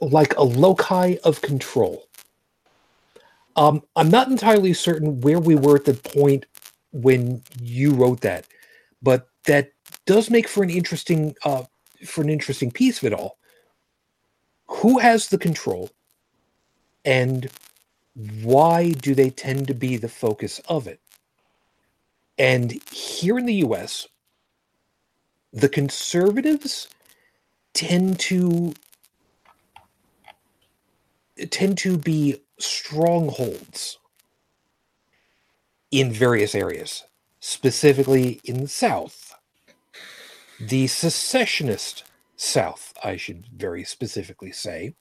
like 0.00 0.36
a 0.36 0.44
loci 0.44 1.18
of 1.24 1.42
control. 1.42 2.08
Um 3.56 3.82
I'm 3.96 4.10
not 4.10 4.28
entirely 4.28 4.74
certain 4.74 5.20
where 5.22 5.40
we 5.40 5.56
were 5.56 5.76
at 5.76 5.86
the 5.86 5.94
point 5.94 6.46
when 6.92 7.42
you 7.60 7.94
wrote 7.94 8.22
that, 8.22 8.46
but 9.02 9.28
that 9.46 9.72
does 10.06 10.30
make 10.30 10.48
for 10.48 10.64
an 10.64 10.70
interesting 10.70 11.36
uh 11.44 11.64
for 12.06 12.22
an 12.22 12.30
interesting 12.30 12.70
piece 12.70 12.98
of 12.98 13.04
it 13.04 13.14
all 13.14 13.38
who 14.68 14.98
has 14.98 15.28
the 15.28 15.38
control 15.38 15.90
and 17.04 17.50
why 18.14 18.92
do 18.92 19.14
they 19.14 19.30
tend 19.30 19.68
to 19.68 19.74
be 19.74 19.96
the 19.96 20.08
focus 20.08 20.60
of 20.68 20.86
it? 20.88 21.00
And 22.38 22.72
here 22.92 23.38
in 23.38 23.46
the 23.46 23.56
US 23.66 24.08
the 25.52 25.68
conservatives 25.68 26.88
tend 27.74 28.18
to 28.20 28.74
tend 31.50 31.78
to 31.78 31.98
be 31.98 32.42
strongholds 32.58 33.98
in 35.90 36.12
various 36.12 36.54
areas 36.54 37.04
specifically 37.40 38.40
in 38.44 38.62
the 38.62 38.68
south. 38.68 39.34
The 40.60 40.86
secessionist 40.88 42.04
South, 42.36 42.94
I 43.04 43.16
should 43.16 43.46
very 43.48 43.84
specifically 43.84 44.52
say, 44.52 44.96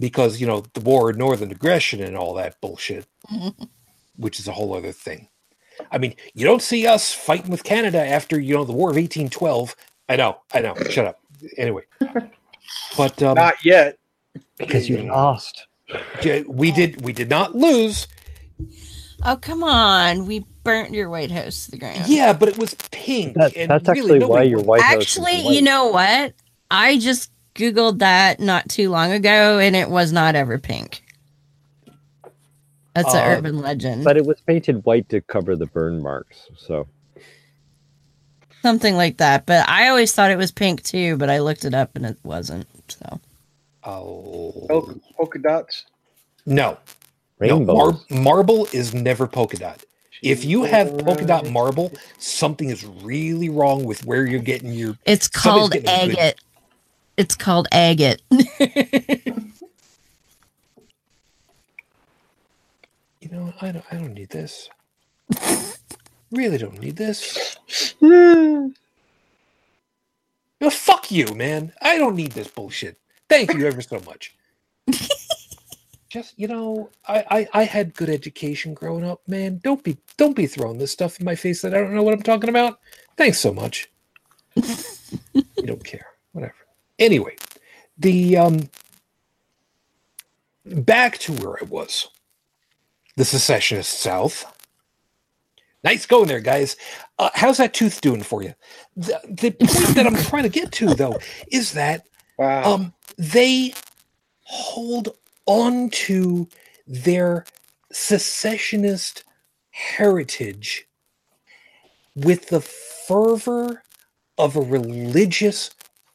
because, 0.00 0.40
you 0.40 0.46
know, 0.46 0.64
the 0.72 0.80
war, 0.80 1.12
northern 1.12 1.52
aggression, 1.52 2.02
and 2.02 2.16
all 2.16 2.34
that 2.34 2.60
bullshit, 2.60 3.06
which 4.16 4.40
is 4.40 4.48
a 4.48 4.52
whole 4.52 4.74
other 4.74 4.92
thing. 4.92 5.28
I 5.92 5.98
mean, 5.98 6.16
you 6.34 6.44
don't 6.44 6.62
see 6.62 6.86
us 6.86 7.12
fighting 7.12 7.50
with 7.50 7.62
Canada 7.62 8.04
after, 8.04 8.40
you 8.40 8.54
know, 8.54 8.64
the 8.64 8.72
War 8.72 8.90
of 8.90 8.96
1812. 8.96 9.76
I 10.08 10.16
know, 10.16 10.38
I 10.52 10.60
know. 10.60 10.74
Shut 10.88 11.06
up. 11.06 11.20
Anyway, 11.56 11.82
but 12.96 13.22
um, 13.22 13.34
Not 13.34 13.64
yet. 13.64 13.98
Because 14.58 14.88
you 14.88 14.98
lost. 14.98 15.66
we 16.46 16.70
did 16.70 17.00
we 17.02 17.12
did 17.12 17.28
not 17.30 17.54
lose. 17.54 18.06
Oh 19.24 19.36
come 19.36 19.64
on, 19.64 20.26
we 20.26 20.44
burnt 20.64 20.92
your 20.92 21.08
White 21.08 21.30
House 21.30 21.64
to 21.64 21.72
the 21.72 21.78
ground. 21.78 22.04
Yeah, 22.06 22.32
but 22.32 22.48
it 22.48 22.58
was 22.58 22.74
pink. 22.90 23.34
That, 23.36 23.56
and 23.56 23.70
that's 23.70 23.88
really 23.88 24.16
actually 24.16 24.26
why 24.26 24.42
your 24.42 24.62
White 24.62 24.82
House. 24.82 25.02
is 25.02 25.18
Actually, 25.18 25.44
white. 25.44 25.54
you 25.54 25.62
know 25.62 25.86
what? 25.86 26.34
I 26.70 26.98
just 26.98 27.30
googled 27.60 27.98
that 28.00 28.40
not 28.40 28.68
too 28.68 28.90
long 28.90 29.12
ago, 29.12 29.58
and 29.58 29.76
it 29.76 29.88
was 29.90 30.12
not 30.12 30.34
ever 30.34 30.58
pink. 30.58 31.02
That's 32.94 33.14
an 33.14 33.20
Uh, 33.20 33.36
urban 33.36 33.60
legend. 33.60 34.04
But 34.04 34.16
it 34.16 34.24
was 34.26 34.40
painted 34.40 34.84
white 34.84 35.08
to 35.10 35.20
cover 35.20 35.54
the 35.56 35.66
burn 35.66 36.02
marks. 36.02 36.48
So 36.56 36.86
Something 38.62 38.94
like 38.96 39.16
that. 39.18 39.46
But 39.46 39.66
I 39.68 39.88
always 39.88 40.12
thought 40.12 40.30
it 40.30 40.36
was 40.36 40.50
pink 40.52 40.82
too, 40.82 41.16
but 41.16 41.30
I 41.30 41.38
looked 41.38 41.64
it 41.64 41.72
up 41.72 41.96
and 41.96 42.04
it 42.04 42.18
wasn't. 42.24 42.66
So 42.88 43.20
Oh 43.84 44.66
Polka, 44.68 45.00
polka 45.16 45.38
dots. 45.38 45.86
no, 46.44 46.76
rainbows. 47.38 47.66
No, 47.68 47.74
mar- 47.74 48.22
marble 48.22 48.66
is 48.72 48.92
never 48.92 49.26
polka 49.26 49.56
dot. 49.56 49.82
If 50.22 50.44
you 50.44 50.64
have 50.64 50.98
polka 50.98 51.24
dot 51.24 51.48
marble, 51.48 51.90
something 52.18 52.68
is 52.68 52.84
really 52.84 53.48
wrong 53.48 53.84
with 53.84 54.04
where 54.04 54.26
you're 54.26 54.40
getting 54.40 54.72
your. 54.74 54.98
it's 55.06 55.26
called 55.28 55.72
getting 55.72 55.88
a 55.88 56.06
good- 56.08 56.18
agate. 56.18 56.40
It's 57.20 57.36
called 57.36 57.68
agate. 57.70 58.22
You 63.20 63.28
know, 63.28 63.52
I 63.60 63.70
don't. 63.70 63.84
I 63.92 63.96
don't 63.96 64.14
need 64.14 64.30
this. 64.30 64.70
really 66.32 66.56
don't 66.56 66.80
need 66.80 66.96
this. 66.96 67.56
No, 70.62 70.68
fuck 70.70 71.10
you, 71.10 71.26
man. 71.34 71.72
I 71.80 71.96
don't 71.98 72.16
need 72.16 72.32
this 72.32 72.48
bullshit. 72.48 72.98
Thank 73.28 73.54
you 73.54 73.66
ever 73.66 73.80
so 73.82 74.00
much. 74.06 74.34
Just 76.08 76.38
you 76.38 76.48
know, 76.48 76.90
I, 77.06 77.24
I 77.30 77.60
I 77.60 77.64
had 77.64 77.94
good 77.94 78.08
education 78.08 78.72
growing 78.72 79.04
up, 79.04 79.20
man. 79.28 79.60
Don't 79.62 79.84
be 79.84 79.98
don't 80.16 80.36
be 80.36 80.46
throwing 80.46 80.78
this 80.78 80.92
stuff 80.92 81.20
in 81.20 81.26
my 81.26 81.34
face 81.34 81.60
that 81.62 81.74
I 81.74 81.78
don't 81.78 81.94
know 81.94 82.02
what 82.02 82.14
I'm 82.14 82.22
talking 82.22 82.50
about. 82.50 82.80
Thanks 83.18 83.38
so 83.38 83.52
much. 83.52 83.90
you 84.56 85.66
don't 85.66 85.84
care. 85.84 86.06
Whatever. 86.32 86.54
Anyway, 87.00 87.36
the 87.98 88.38
um 88.38 88.70
back 90.66 91.18
to 91.20 91.32
where 91.34 91.58
I 91.62 91.66
was. 91.66 92.08
The 93.16 93.24
secessionist 93.26 94.00
South. 94.00 94.44
Nice 95.84 96.06
going 96.06 96.28
there, 96.28 96.40
guys. 96.40 96.76
Uh, 97.18 97.30
how's 97.34 97.58
that 97.58 97.74
tooth 97.74 98.00
doing 98.02 98.22
for 98.22 98.42
you? 98.42 98.54
The, 98.96 99.20
the 99.28 99.50
point 99.52 99.94
that 99.96 100.06
I'm 100.06 100.16
trying 100.16 100.44
to 100.44 100.50
get 100.50 100.72
to, 100.72 100.94
though, 100.94 101.18
is 101.50 101.72
that 101.72 102.06
Wow. 102.38 102.62
um, 102.64 102.94
they 103.18 103.74
hold 104.44 105.10
on 105.46 105.90
to 105.90 106.48
their 106.86 107.46
secessionist 107.92 109.24
heritage 109.70 110.86
with 112.16 112.48
the 112.48 112.60
fervor 112.60 113.84
of 114.38 114.56
a 114.56 114.60
religious 114.62 115.70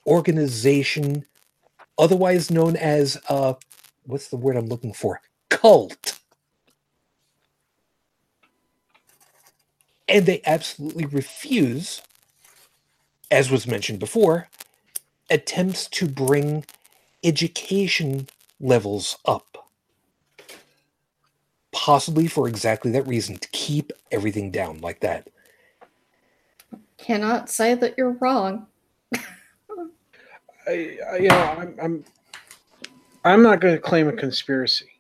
organization, 0.05 1.25
otherwise 1.97 2.51
known 2.51 2.75
as 2.75 3.17
uh, 3.29 3.53
what's 4.05 4.27
the 4.27 4.37
word 4.37 4.55
I'm 4.55 4.67
looking 4.67 4.93
for? 4.93 5.21
Cult. 5.49 6.19
And 10.07 10.25
they 10.25 10.41
absolutely 10.45 11.05
refuse, 11.05 12.01
as 13.31 13.49
was 13.49 13.65
mentioned 13.65 13.99
before, 13.99 14.49
attempts 15.29 15.87
to 15.87 16.07
bring 16.07 16.65
education 17.23 18.27
levels 18.59 19.17
up. 19.25 19.69
Possibly 21.71 22.27
for 22.27 22.47
exactly 22.47 22.91
that 22.91 23.07
reason, 23.07 23.37
to 23.37 23.47
keep 23.49 23.91
everything 24.11 24.51
down 24.51 24.79
like 24.79 25.01
that. 25.01 25.29
Cannot 26.97 27.49
say 27.49 27.73
that 27.75 27.95
you're 27.97 28.17
wrong. 28.21 28.67
I, 30.67 30.97
I, 31.11 31.17
you 31.17 31.29
know, 31.29 31.55
I'm, 31.57 31.75
I'm, 31.81 32.05
I'm 33.23 33.41
not 33.43 33.61
going 33.61 33.75
to 33.75 33.81
claim 33.81 34.07
a 34.07 34.13
conspiracy, 34.13 34.99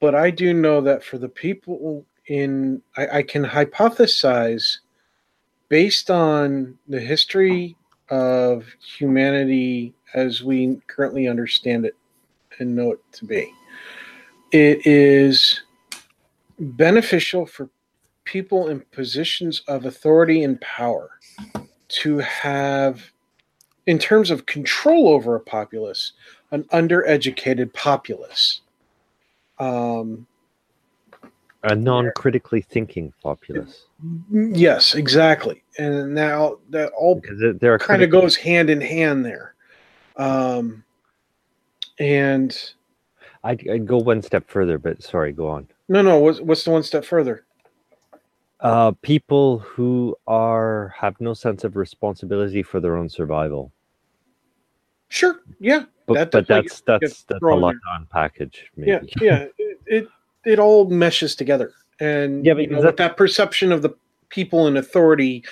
but 0.00 0.14
I 0.14 0.30
do 0.30 0.54
know 0.54 0.80
that 0.82 1.04
for 1.04 1.18
the 1.18 1.28
people 1.28 2.04
in, 2.26 2.82
I, 2.96 3.18
I 3.18 3.22
can 3.22 3.44
hypothesize 3.44 4.78
based 5.68 6.10
on 6.10 6.78
the 6.88 7.00
history 7.00 7.76
of 8.10 8.64
humanity 8.80 9.94
as 10.14 10.42
we 10.42 10.80
currently 10.86 11.28
understand 11.28 11.84
it 11.84 11.94
and 12.58 12.74
know 12.74 12.92
it 12.92 13.00
to 13.12 13.24
be. 13.24 13.52
It 14.50 14.86
is 14.86 15.60
beneficial 16.58 17.44
for 17.44 17.68
people 18.24 18.68
in 18.68 18.80
positions 18.92 19.62
of 19.68 19.84
authority 19.84 20.42
and 20.42 20.60
power 20.60 21.10
to 21.88 22.18
have 22.18 23.10
in 23.88 23.98
terms 23.98 24.30
of 24.30 24.44
control 24.44 25.08
over 25.08 25.34
a 25.34 25.40
populace, 25.40 26.12
an 26.52 26.62
undereducated 26.64 27.72
populace. 27.72 28.60
Um, 29.58 30.26
a 31.64 31.74
non-critically 31.74 32.60
thinking 32.60 33.12
populace 33.20 33.86
yes, 34.30 34.94
exactly. 34.94 35.64
And 35.76 36.14
now 36.14 36.58
that 36.70 36.92
all 36.92 37.16
because 37.16 37.40
there- 37.40 37.52
there 37.54 37.74
are 37.74 37.78
kind 37.78 38.02
of 38.02 38.10
goes 38.10 38.36
hand 38.36 38.70
in 38.70 38.80
hand 38.80 39.24
there. 39.24 39.54
Um, 40.16 40.84
and 41.98 42.56
I'd, 43.42 43.68
I'd 43.68 43.86
go 43.86 43.98
one 43.98 44.22
step 44.22 44.48
further, 44.48 44.78
but 44.78 45.02
sorry, 45.02 45.32
go 45.32 45.48
on. 45.48 45.66
no, 45.88 46.02
no, 46.02 46.18
what's, 46.20 46.40
what's 46.40 46.62
the 46.64 46.70
one 46.70 46.84
step 46.84 47.04
further? 47.04 47.44
Uh, 48.60 48.92
people 49.02 49.58
who 49.60 50.16
are 50.28 50.94
have 50.96 51.20
no 51.20 51.34
sense 51.34 51.64
of 51.64 51.74
responsibility 51.74 52.62
for 52.62 52.78
their 52.80 52.96
own 52.96 53.08
survival. 53.08 53.72
Sure, 55.10 55.40
yeah, 55.60 55.84
But, 56.06 56.14
That 56.14 56.30
but 56.30 56.46
that's 56.48 56.80
that's 56.82 57.22
that's 57.24 57.42
a 57.42 57.46
lot 57.46 57.72
there. 57.72 57.80
to 57.98 58.04
unpackage. 58.04 58.56
Maybe. 58.76 58.90
yeah, 58.90 59.00
yeah. 59.20 59.46
It, 59.58 59.78
it 59.86 60.08
it 60.44 60.58
all 60.58 60.86
meshes 60.90 61.34
together, 61.34 61.72
and 62.00 62.44
Yeah, 62.44 62.52
you 62.54 62.68
because 62.68 62.76
know, 62.76 62.82
that- 62.90 62.96
that 62.98 63.16
perception 63.16 63.72
of 63.72 63.82
the 63.82 63.90
people 64.28 64.66
in 64.68 64.76
authority 64.76 65.44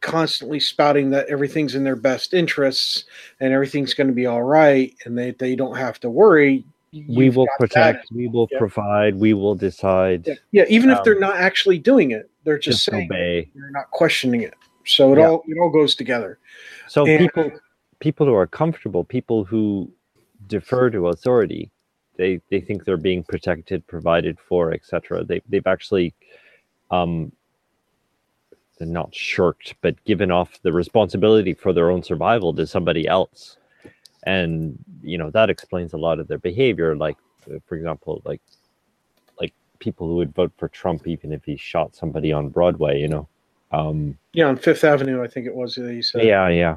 constantly 0.00 0.60
spouting 0.60 1.10
that 1.10 1.26
everything's 1.28 1.74
in 1.74 1.82
their 1.84 1.96
best 1.96 2.32
interests 2.34 3.04
and 3.40 3.52
everything's 3.52 3.94
going 3.94 4.06
to 4.06 4.12
be 4.12 4.26
all 4.26 4.42
right, 4.42 4.94
and 5.04 5.16
they 5.18 5.32
they 5.32 5.54
don't 5.56 5.76
have 5.76 5.98
to 6.00 6.10
worry. 6.10 6.64
we 7.06 7.28
will 7.28 7.46
protect, 7.58 8.06
we 8.10 8.28
will 8.28 8.48
Yeah. 8.50 8.58
provide, 8.58 9.14
we 9.16 9.34
will 9.34 9.54
decide. 9.54 10.26
Yeah, 10.26 10.34
yeah, 10.52 10.64
even 10.68 10.88
if 10.90 10.98
Um, 10.98 11.02
they're 11.04 11.20
not 11.20 11.36
actually 11.36 11.78
doing 11.78 12.12
it, 12.12 12.30
they're 12.44 12.56
just, 12.58 12.78
Just 12.78 12.90
saying 12.90 13.08
obey. 13.12 13.48
they're 13.54 13.70
not 13.72 13.90
questioning 13.90 14.40
it. 14.42 14.54
So 14.86 15.12
it 15.12 15.18
Yeah. 15.18 15.28
all 15.28 15.44
it 15.46 15.58
all 15.60 15.68
goes 15.70 15.94
together. 15.94 16.38
So 16.88 17.04
And- 17.06 17.18
people 17.20 17.50
people 18.00 18.26
who 18.26 18.34
are 18.34 18.46
comfortable, 18.46 19.04
people 19.04 19.44
who 19.44 19.90
defer 20.46 20.90
to 20.90 21.08
authority, 21.08 21.70
they 22.16 22.40
they 22.50 22.60
think 22.60 22.84
they're 22.84 22.96
being 22.96 23.24
protected, 23.24 23.86
provided 23.86 24.38
for, 24.40 24.72
etc. 24.72 25.24
They 25.24 25.42
they've 25.48 25.66
actually 25.66 26.14
um 26.90 27.32
they're 28.78 28.88
not 28.88 29.14
shirked, 29.14 29.74
but 29.82 30.02
given 30.04 30.30
off 30.30 30.60
the 30.62 30.72
responsibility 30.72 31.52
for 31.54 31.72
their 31.72 31.90
own 31.90 32.02
survival 32.02 32.54
to 32.54 32.66
somebody 32.66 33.06
else. 33.08 33.56
And 34.24 34.78
you 35.02 35.18
know, 35.18 35.30
that 35.30 35.50
explains 35.50 35.92
a 35.92 35.98
lot 35.98 36.20
of 36.20 36.28
their 36.28 36.38
behavior. 36.38 36.96
Like 36.96 37.16
for 37.66 37.76
example, 37.76 38.22
like 38.24 38.40
like 39.40 39.52
people 39.78 40.06
who 40.08 40.16
would 40.16 40.34
vote 40.34 40.52
for 40.56 40.68
Trump 40.68 41.06
even 41.06 41.32
if 41.32 41.44
he 41.44 41.56
shot 41.56 41.94
somebody 41.96 42.32
on 42.32 42.48
Broadway, 42.50 43.00
you 43.00 43.08
know. 43.08 43.28
Um 43.72 44.18
Yeah, 44.32 44.46
on 44.46 44.56
Fifth 44.56 44.84
Avenue, 44.84 45.22
I 45.22 45.28
think 45.28 45.46
it 45.46 45.54
was 45.54 45.74
that 45.76 45.90
he 45.90 46.02
said. 46.02 46.22
yeah, 46.22 46.48
yeah. 46.48 46.76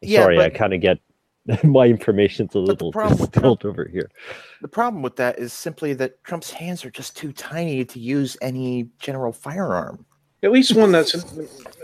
Yeah, 0.00 0.22
Sorry, 0.22 0.38
I 0.40 0.50
kind 0.50 0.72
of 0.74 0.80
get 0.80 0.98
my 1.64 1.86
information's 1.86 2.54
a 2.54 2.58
little 2.58 2.92
problem 2.92 3.18
with 3.18 3.32
distilled 3.32 3.64
over 3.64 3.88
here. 3.90 4.10
The 4.62 4.68
problem 4.68 5.02
with 5.02 5.16
that 5.16 5.38
is 5.38 5.52
simply 5.52 5.92
that 5.94 6.22
Trump's 6.24 6.50
hands 6.50 6.84
are 6.84 6.90
just 6.90 7.16
too 7.16 7.32
tiny 7.32 7.84
to 7.84 7.98
use 7.98 8.36
any 8.40 8.88
general 8.98 9.32
firearm. 9.32 10.04
At 10.42 10.52
least 10.52 10.74
one 10.74 10.92
that's 10.92 11.14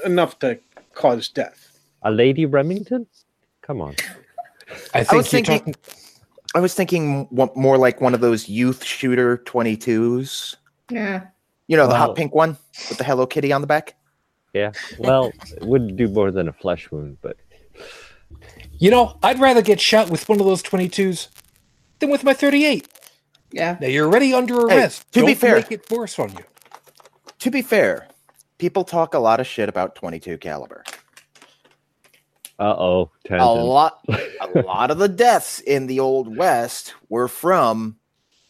enough 0.04 0.38
to 0.40 0.58
cause 0.94 1.28
death. 1.28 1.78
A 2.02 2.10
lady 2.10 2.46
Remington? 2.46 3.06
Come 3.62 3.80
on. 3.80 3.94
I 4.94 5.04
think 5.04 5.12
was 5.12 5.32
you're 5.32 5.42
thinking- 5.42 5.74
talking. 5.74 5.74
I 6.54 6.60
was 6.60 6.72
thinking 6.72 7.28
more 7.54 7.76
like 7.76 8.00
one 8.00 8.14
of 8.14 8.20
those 8.22 8.48
youth 8.48 8.82
shooter 8.82 9.36
22s. 9.38 10.56
Yeah. 10.90 11.26
You 11.66 11.76
know, 11.76 11.84
the 11.84 11.90
Well- 11.90 11.98
hot 12.08 12.16
pink 12.16 12.34
one 12.34 12.56
with 12.88 12.96
the 12.96 13.04
Hello 13.04 13.26
Kitty 13.26 13.52
on 13.52 13.60
the 13.60 13.66
back. 13.66 13.94
Yeah. 14.54 14.72
Well, 14.98 15.32
it 15.54 15.64
wouldn't 15.66 15.96
do 15.96 16.08
more 16.08 16.30
than 16.30 16.48
a 16.48 16.52
flesh 16.52 16.90
wound, 16.90 17.18
but 17.20 17.36
You 18.78 18.90
know, 18.90 19.18
I'd 19.22 19.40
rather 19.40 19.62
get 19.62 19.80
shot 19.80 20.10
with 20.10 20.28
one 20.28 20.40
of 20.40 20.46
those 20.46 20.62
22s 20.62 21.28
than 21.98 22.10
with 22.10 22.24
my 22.24 22.34
38. 22.34 22.88
Yeah. 23.52 23.76
Now 23.80 23.86
you're 23.86 24.06
already 24.06 24.34
under 24.34 24.68
Hey, 24.68 24.76
arrest. 24.78 25.10
to 25.12 25.20
be 25.20 25.26
Don't 25.28 25.36
fair- 25.36 25.56
make 25.56 25.72
it 25.72 25.90
worse 25.90 26.18
on 26.18 26.30
you. 26.32 26.44
To 27.38 27.50
be 27.50 27.62
fair, 27.62 28.08
people 28.58 28.84
talk 28.84 29.14
a 29.14 29.18
lot 29.18 29.40
of 29.40 29.46
shit 29.46 29.68
about 29.68 29.94
22 29.94 30.38
caliber. 30.38 30.82
uh 32.58 32.74
oh, 32.76 33.10
A 33.30 33.44
lot, 33.54 34.04
a 34.40 34.60
lot 34.62 34.90
of 34.90 34.98
the 34.98 35.08
deaths 35.08 35.60
in 35.60 35.86
the 35.86 36.00
old 36.00 36.36
west 36.36 36.94
were 37.08 37.28
from 37.28 37.96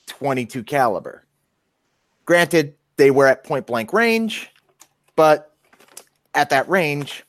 22 0.07 0.63
caliber. 0.65 1.25
Granted, 2.25 2.75
they 2.97 3.11
were 3.11 3.27
at 3.27 3.45
point 3.45 3.67
blank 3.67 3.93
range, 3.93 4.51
but 5.15 5.53
at 6.35 6.51
that 6.51 6.69
range, 6.69 7.25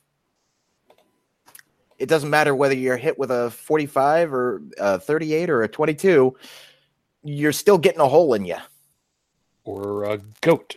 it 1.98 2.08
doesn't 2.08 2.30
matter 2.30 2.54
whether 2.54 2.74
you're 2.74 2.96
hit 2.96 3.18
with 3.18 3.30
a 3.30 3.50
45 3.50 4.32
or 4.32 4.62
a 4.78 4.98
38 5.00 5.50
or 5.50 5.62
a 5.62 5.68
22, 5.68 6.36
you're 7.24 7.52
still 7.52 7.78
getting 7.78 8.00
a 8.00 8.08
hole 8.08 8.34
in 8.34 8.44
you. 8.44 8.56
Or 9.64 10.04
a 10.04 10.18
goat. 10.40 10.76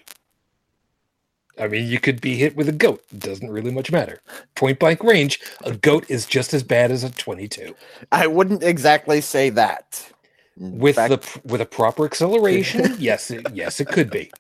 I 1.60 1.68
mean, 1.68 1.88
you 1.88 2.00
could 2.00 2.22
be 2.22 2.36
hit 2.36 2.56
with 2.56 2.68
a 2.70 2.74
goat. 2.74 3.04
It 3.12 3.20
doesn't 3.20 3.50
really 3.52 3.72
much 3.72 3.92
matter. 3.92 4.22
Point 4.56 4.80
blank 4.80 5.04
range, 5.04 5.40
a 5.64 5.74
goat 5.76 6.06
is 6.10 6.26
just 6.26 6.54
as 6.54 6.64
bad 6.64 6.92
as 6.92 7.04
a 7.04 7.10
22. 7.12 7.76
I 8.12 8.26
wouldn't 8.28 8.64
exactly 8.64 9.22
say 9.22 9.50
that. 9.52 10.12
In 10.60 10.80
With 10.80 10.96
fact- 10.96 11.12
the 11.12 11.42
with 11.48 11.62
a 11.62 11.66
proper 11.66 12.06
acceleration, 12.06 12.96
yes, 13.00 13.30
it, 13.32 13.46
yes, 13.54 13.80
it 13.80 13.88
could 13.90 14.10
be. 14.10 14.32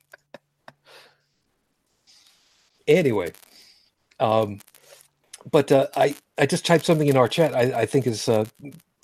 Anyway, 2.88 3.32
um, 4.20 4.60
but 5.52 5.72
uh, 5.72 5.88
I 5.96 6.16
I 6.42 6.48
just 6.48 6.66
typed 6.68 6.86
something 6.86 7.10
in 7.10 7.18
our 7.18 7.30
chat. 7.30 7.56
I, 7.56 7.82
I 7.84 7.88
think 7.88 8.08
is 8.08 8.30
uh, 8.30 8.46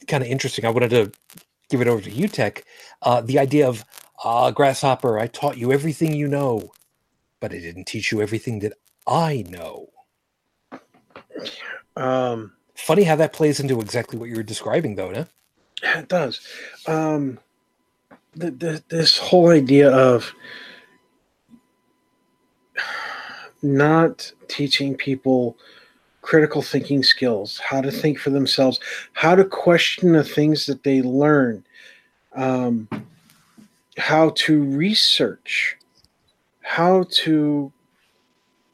kind 0.07 0.23
of 0.23 0.29
interesting. 0.29 0.65
I 0.65 0.71
wanted 0.71 0.91
to 0.91 1.11
give 1.69 1.81
it 1.81 1.89
over 1.89 2.01
to 2.01 2.11
you, 2.11 2.27
Tech. 2.29 2.65
Uh, 3.03 3.21
the 3.21 3.39
idea 3.39 3.67
of 3.69 3.85
uh, 4.23 4.51
grasshopper. 4.51 5.19
I 5.19 5.27
taught 5.27 5.57
you 5.57 5.73
everything 5.73 6.13
you 6.15 6.27
know, 6.27 6.71
but 7.41 7.53
I 7.53 7.59
didn't 7.59 7.85
teach 7.85 8.11
you 8.11 8.21
everything 8.21 8.59
that 8.59 8.73
I 9.07 9.45
know. 9.49 9.89
Um, 11.95 12.53
Funny 12.75 13.03
how 13.03 13.15
that 13.17 13.33
plays 13.33 13.59
into 13.59 13.81
exactly 13.81 14.19
what 14.19 14.29
you 14.29 14.35
were 14.37 14.43
describing, 14.43 14.95
though, 14.95 15.11
no? 15.11 15.27
Yeah, 15.83 15.99
it 16.01 16.09
does. 16.09 16.41
Um, 16.87 17.39
the, 18.35 18.51
the, 18.51 18.83
this 18.89 19.17
whole 19.17 19.49
idea 19.49 19.91
of 19.91 20.33
not 23.63 24.31
teaching 24.47 24.95
people 24.95 25.57
critical 26.27 26.61
thinking 26.61 27.01
skills, 27.03 27.57
how 27.57 27.79
to 27.79 27.89
think 27.89 28.19
for 28.19 28.31
themselves, 28.31 28.81
how 29.13 29.33
to 29.33 29.45
question 29.45 30.11
the 30.11 30.25
things 30.25 30.65
that 30.65 30.83
they 30.83 31.01
learn, 31.01 31.63
um, 32.35 32.85
how 33.97 34.31
to 34.31 34.61
research, 34.61 35.77
how 36.63 37.05
to 37.09 37.71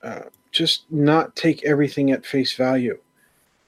uh, 0.02 0.22
just 0.52 0.92
not 0.92 1.36
take 1.36 1.64
everything 1.64 2.10
at 2.10 2.26
face 2.26 2.56
value. 2.56 2.98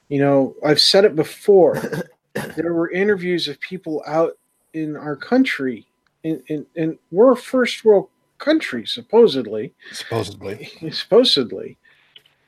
You 0.08 0.18
know, 0.18 0.56
I've 0.64 0.80
said 0.80 1.04
it 1.04 1.14
before 1.14 1.80
there 2.56 2.74
were 2.74 2.90
interviews 2.90 3.46
of 3.46 3.60
people 3.60 4.02
out 4.04 4.36
in 4.72 4.96
our 4.96 5.14
country, 5.14 5.86
and 6.24 6.98
we're 7.12 7.30
a 7.30 7.36
first 7.36 7.84
world 7.84 8.08
country 8.38 8.84
supposedly, 8.84 9.72
Supposedly, 9.92 10.72
supposedly, 10.90 11.78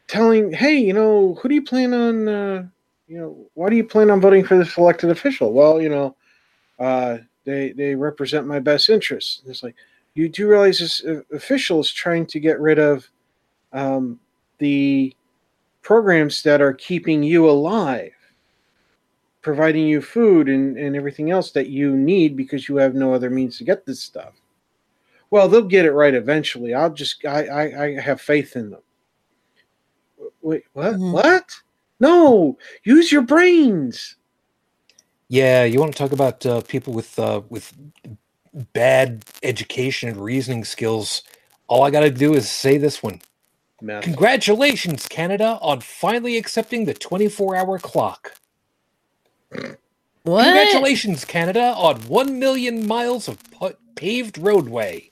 telling, 0.09 0.53
hey, 0.53 0.77
you 0.77 0.93
know, 0.93 1.35
who 1.41 1.49
do 1.49 1.55
you 1.55 1.63
plan 1.63 1.95
on, 1.95 2.29
uh, 2.29 2.67
you 3.07 3.19
know, 3.19 3.47
why 3.55 3.71
do 3.71 3.77
you 3.77 3.85
plan 3.85 4.11
on 4.11 4.21
voting 4.21 4.45
for 4.45 4.59
this 4.59 4.77
elected 4.77 5.11
official? 5.11 5.53
Well, 5.53 5.81
you 5.81 5.89
know, 5.89 6.17
uh, 6.79 7.19
they 7.45 7.73
they 7.73 7.95
represent 7.95 8.47
my 8.47 8.59
best 8.59 8.91
interests. 8.91 9.41
And 9.41 9.51
it's 9.51 9.63
like 9.63 9.77
you 10.15 10.29
do 10.29 10.49
realize 10.49 10.81
this 10.81 11.05
uh, 11.05 11.23
official 11.33 11.81
is 11.81 11.91
trying 11.91 12.27
to 12.27 12.41
get 12.41 12.61
rid 12.61 12.79
of 12.79 13.09
um, 13.73 14.19
the 14.59 15.15
programs 15.83 16.43
that 16.43 16.61
are 16.61 16.73
keeping 16.75 17.23
you 17.23 17.49
alive 17.49 18.13
providing 19.49 19.87
you 19.87 20.03
food 20.03 20.49
and, 20.49 20.77
and 20.77 20.95
everything 20.95 21.31
else 21.31 21.53
that 21.53 21.69
you 21.69 21.97
need 21.97 22.37
because 22.37 22.69
you 22.69 22.77
have 22.77 22.95
no 22.95 23.15
other 23.15 23.31
means 23.31 23.57
to 23.57 23.65
get 23.65 23.87
this 23.87 23.99
stuff. 23.99 24.35
Well, 25.31 25.49
they'll 25.49 25.63
get 25.63 25.87
it 25.87 25.93
right 25.93 26.15
eventually. 26.15 26.75
I'll 26.75 26.93
just 26.93 27.25
I 27.25 27.47
I, 27.47 27.85
I 27.85 28.01
have 28.01 28.21
faith 28.21 28.57
in 28.57 28.71
them. 28.71 28.83
Wait, 30.43 30.65
what? 30.75 30.95
Mhm. 30.95 31.13
What? 31.13 31.63
No, 32.01 32.59
use 32.85 33.13
your 33.13 33.23
brains. 33.23 34.17
yeah. 35.29 35.65
You 35.65 35.81
want 35.81 35.93
to 35.95 35.99
talk 35.99 36.13
about 36.13 36.47
uh, 36.47 36.63
people 36.63 36.93
with 36.95 37.19
uh, 37.19 37.43
with 37.51 37.75
bad 38.75 39.25
education 39.43 40.09
and 40.11 40.19
reasoning 40.25 40.65
skills? 40.65 41.23
All 41.69 41.85
I 41.85 41.91
got 41.91 42.01
to 42.01 42.11
do 42.11 42.35
is 42.35 42.51
say 42.51 42.79
this 42.79 43.03
one. 43.03 43.21
Math. 43.83 44.05
Congratulations, 44.05 45.09
Canada, 45.09 45.59
on 45.63 45.81
finally 45.81 46.37
accepting 46.39 46.87
the 46.87 46.95
24 46.95 47.57
hour 47.57 47.79
clock. 47.79 48.35
What? 50.25 50.45
Congratulations, 50.45 51.25
Canada, 51.25 51.75
on 51.77 51.97
1 52.03 52.39
million 52.39 52.87
miles 52.87 53.29
of 53.29 53.39
pa- 53.53 53.73
paved 53.97 54.39
roadway. 54.39 55.11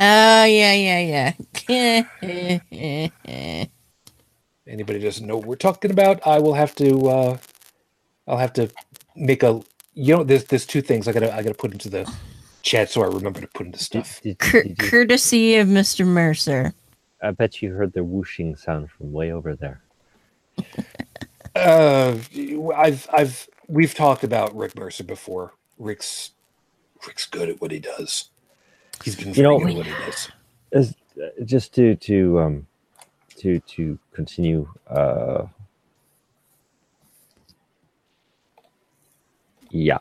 Oh 0.00 0.44
yeah, 0.44 0.74
yeah, 0.74 1.34
yeah. 1.68 2.04
Anybody 4.66 4.98
doesn't 4.98 5.26
know 5.26 5.36
what 5.36 5.46
we're 5.46 5.56
talking 5.56 5.90
about, 5.90 6.26
I 6.26 6.38
will 6.38 6.54
have 6.54 6.74
to 6.76 7.08
uh 7.08 7.36
I'll 8.26 8.38
have 8.38 8.52
to 8.54 8.70
make 9.16 9.42
a 9.42 9.60
you 9.94 10.16
know 10.16 10.24
there's 10.24 10.44
there's 10.44 10.66
two 10.66 10.80
things 10.82 11.06
I 11.06 11.12
gotta 11.12 11.34
I 11.34 11.42
gotta 11.42 11.54
put 11.54 11.72
into 11.72 11.90
the 11.90 12.10
chat 12.62 12.90
so 12.90 13.02
I 13.02 13.06
remember 13.06 13.40
to 13.40 13.46
put 13.48 13.66
into 13.66 13.78
Did- 13.78 13.84
stuff. 13.84 14.20
did- 14.22 14.38
Cur- 14.38 14.62
did 14.62 14.70
you- 14.82 14.88
courtesy 14.88 15.56
of 15.56 15.68
Mr. 15.68 16.06
Mercer. 16.06 16.72
I 17.22 17.30
bet 17.30 17.60
you 17.62 17.72
heard 17.72 17.92
the 17.92 18.04
whooshing 18.04 18.56
sound 18.56 18.90
from 18.90 19.12
way 19.12 19.32
over 19.32 19.54
there. 19.54 19.82
Uh 21.54 22.18
I've 22.76 23.06
I've 23.12 23.48
we've 23.68 23.94
talked 23.94 24.24
about 24.24 24.56
Rick 24.56 24.76
Mercer 24.78 25.04
before. 25.04 25.52
Rick's 25.78 26.30
Rick's 27.06 27.26
good 27.26 27.48
at 27.50 27.60
what 27.60 27.70
he 27.70 27.78
does. 27.80 28.30
He's 29.04 29.16
been 29.16 29.34
You 29.34 29.42
know- 29.42 29.58
good 29.58 29.70
at 29.70 29.76
what 29.76 29.86
he 29.86 29.92
does. 29.92 30.30
As, 30.72 30.94
uh, 31.22 31.44
just 31.44 31.74
to 31.74 31.94
to 31.96 32.38
um 32.40 32.66
to 33.44 33.60
to 33.60 33.98
continue 34.14 34.68
uh 34.90 35.46
yeah. 39.70 39.98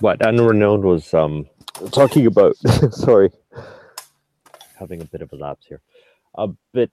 What 0.00 0.20
unrenowned 0.20 0.82
was 0.82 1.14
um 1.14 1.46
talking 1.92 2.26
about 2.26 2.56
sorry. 2.92 3.30
Having 4.78 5.02
a 5.02 5.06
bit 5.06 5.22
of 5.22 5.32
a 5.32 5.36
lapse 5.36 5.66
here. 5.66 5.80
Uh, 6.36 6.48
but 6.72 6.90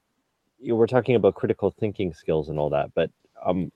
you 0.60 0.76
we're 0.76 0.88
talking 0.88 1.16
about 1.16 1.36
critical 1.36 1.72
thinking 1.80 2.14
skills 2.14 2.50
and 2.50 2.60
all 2.60 2.70
that 2.72 2.94
but 2.96 3.12
um 3.46 3.72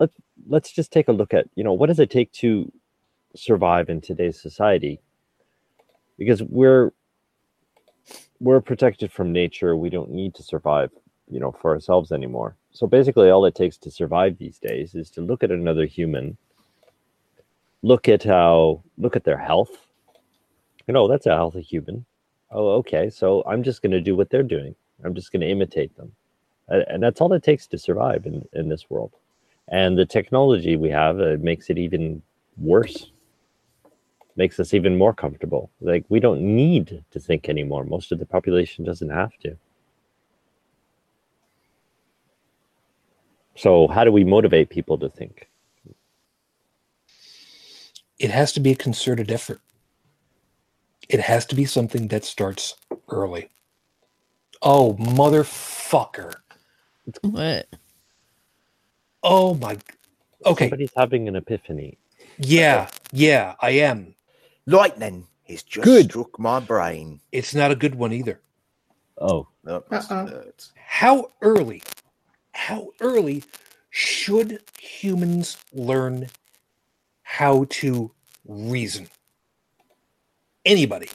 let, 0.00 0.10
let's 0.48 0.72
just 0.72 0.92
take 0.92 1.08
a 1.08 1.12
look 1.12 1.34
at 1.34 1.46
you 1.56 1.64
know 1.64 1.72
what 1.74 1.88
does 1.88 2.00
it 2.00 2.10
take 2.10 2.32
to 2.32 2.70
survive 3.36 3.88
in 3.88 4.00
today's 4.00 4.40
society? 4.40 5.00
Because 6.18 6.42
we're 6.42 6.92
we're 8.40 8.60
protected 8.60 9.12
from 9.12 9.32
nature. 9.32 9.76
We 9.76 9.90
don't 9.90 10.10
need 10.10 10.34
to 10.36 10.42
survive 10.42 10.90
you 11.30 11.40
know 11.40 11.52
for 11.52 11.72
ourselves 11.72 12.12
anymore. 12.12 12.56
So 12.72 12.86
basically 12.86 13.30
all 13.30 13.44
it 13.46 13.54
takes 13.54 13.76
to 13.78 13.90
survive 13.90 14.38
these 14.38 14.58
days 14.58 14.94
is 14.94 15.10
to 15.10 15.20
look 15.20 15.42
at 15.42 15.50
another 15.50 15.86
human 15.86 16.36
look 17.82 18.08
at 18.08 18.22
how 18.22 18.82
look 18.98 19.16
at 19.16 19.24
their 19.24 19.38
health. 19.38 19.86
You 20.86 20.94
know 20.94 21.08
that's 21.08 21.26
a 21.26 21.34
healthy 21.34 21.62
human. 21.62 22.04
Oh 22.50 22.68
okay 22.80 23.10
so 23.10 23.42
i'm 23.46 23.62
just 23.62 23.82
going 23.82 23.92
to 23.92 24.00
do 24.00 24.16
what 24.16 24.30
they're 24.30 24.42
doing. 24.42 24.74
I'm 25.04 25.14
just 25.14 25.32
going 25.32 25.40
to 25.40 25.48
imitate 25.48 25.96
them. 25.96 26.12
And 26.68 27.02
that's 27.02 27.20
all 27.20 27.32
it 27.32 27.42
takes 27.42 27.66
to 27.68 27.78
survive 27.78 28.24
in, 28.26 28.46
in 28.54 28.68
this 28.68 28.88
world. 28.88 29.12
And 29.68 29.98
the 29.98 30.06
technology 30.06 30.76
we 30.76 30.88
have 30.90 31.20
uh, 31.20 31.36
makes 31.40 31.68
it 31.68 31.78
even 31.78 32.22
worse. 32.56 33.10
Makes 34.36 34.58
us 34.60 34.72
even 34.72 34.96
more 34.96 35.12
comfortable. 35.12 35.70
Like 35.80 36.04
we 36.08 36.20
don't 36.20 36.40
need 36.40 37.04
to 37.10 37.20
think 37.20 37.48
anymore. 37.48 37.84
Most 37.84 38.12
of 38.12 38.18
the 38.18 38.26
population 38.26 38.84
doesn't 38.84 39.10
have 39.10 39.36
to 39.38 39.56
so 43.56 43.86
how 43.88 44.04
do 44.04 44.12
we 44.12 44.24
motivate 44.24 44.70
people 44.70 44.98
to 44.98 45.08
think 45.08 45.48
It 48.18 48.30
has 48.30 48.52
to 48.52 48.60
be 48.60 48.70
a 48.70 48.76
concerted 48.76 49.30
effort. 49.32 49.60
It 51.08 51.18
has 51.20 51.44
to 51.46 51.54
be 51.56 51.64
something 51.64 52.08
that 52.08 52.24
starts 52.24 52.76
early. 53.10 53.50
Oh, 54.62 54.94
motherfucker. 55.00 56.34
What? 57.22 57.66
Oh 59.22 59.54
my. 59.54 59.78
Okay. 60.46 60.66
somebody's 60.66 60.92
having 60.96 61.26
an 61.28 61.36
epiphany 61.36 61.98
Yeah, 62.38 62.88
yeah, 63.12 63.56
I 63.60 63.70
am. 63.70 64.14
Lightning 64.66 65.26
has 65.48 65.62
just 65.64 65.84
Good. 65.84 66.10
struck 66.10 66.38
my 66.38 66.60
brain. 66.60 67.20
It's 67.32 67.54
not 67.54 67.70
a 67.72 67.76
good 67.76 67.94
one 67.96 68.12
either. 68.12 68.40
oh 69.18 69.48
No, 69.64 69.76
it's- 69.78 70.10
Uh-uh. 70.10 70.24
uh, 70.24 70.40
it's- 70.48 70.72
How 70.76 71.30
early, 71.42 71.82
how 72.54 72.88
early 73.00 73.44
should 73.90 74.60
humans 74.78 75.58
learn 75.72 76.28
how 77.22 77.66
to 77.68 78.10
reason? 78.46 79.08
Anybody. 80.64 81.08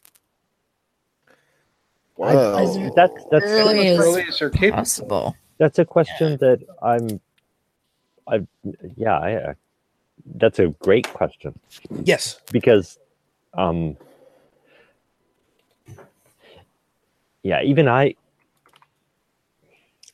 Well, 2.18 2.56
I- 2.56 2.92
that's 2.96 3.26
that's 3.32 3.52
Early 3.52 3.88
As 3.88 4.00
as 4.00 4.06
early 4.06 4.24
as 4.28 4.40
they're 4.40 4.50
capable. 4.50 4.76
possible. 4.78 5.38
that's 5.58 5.80
a 5.80 5.86
question 5.86 6.38
that 6.38 6.60
i'm 6.82 7.20
i 8.28 8.46
yeah 8.98 9.18
I, 9.18 9.34
uh, 9.36 9.54
that's 10.36 10.60
a 10.60 10.68
great 10.80 11.08
question 11.14 11.58
Yes. 12.04 12.40
because 12.52 12.98
um 13.54 13.98
yeah 17.44 17.62
even 17.64 17.88
i 17.88 18.16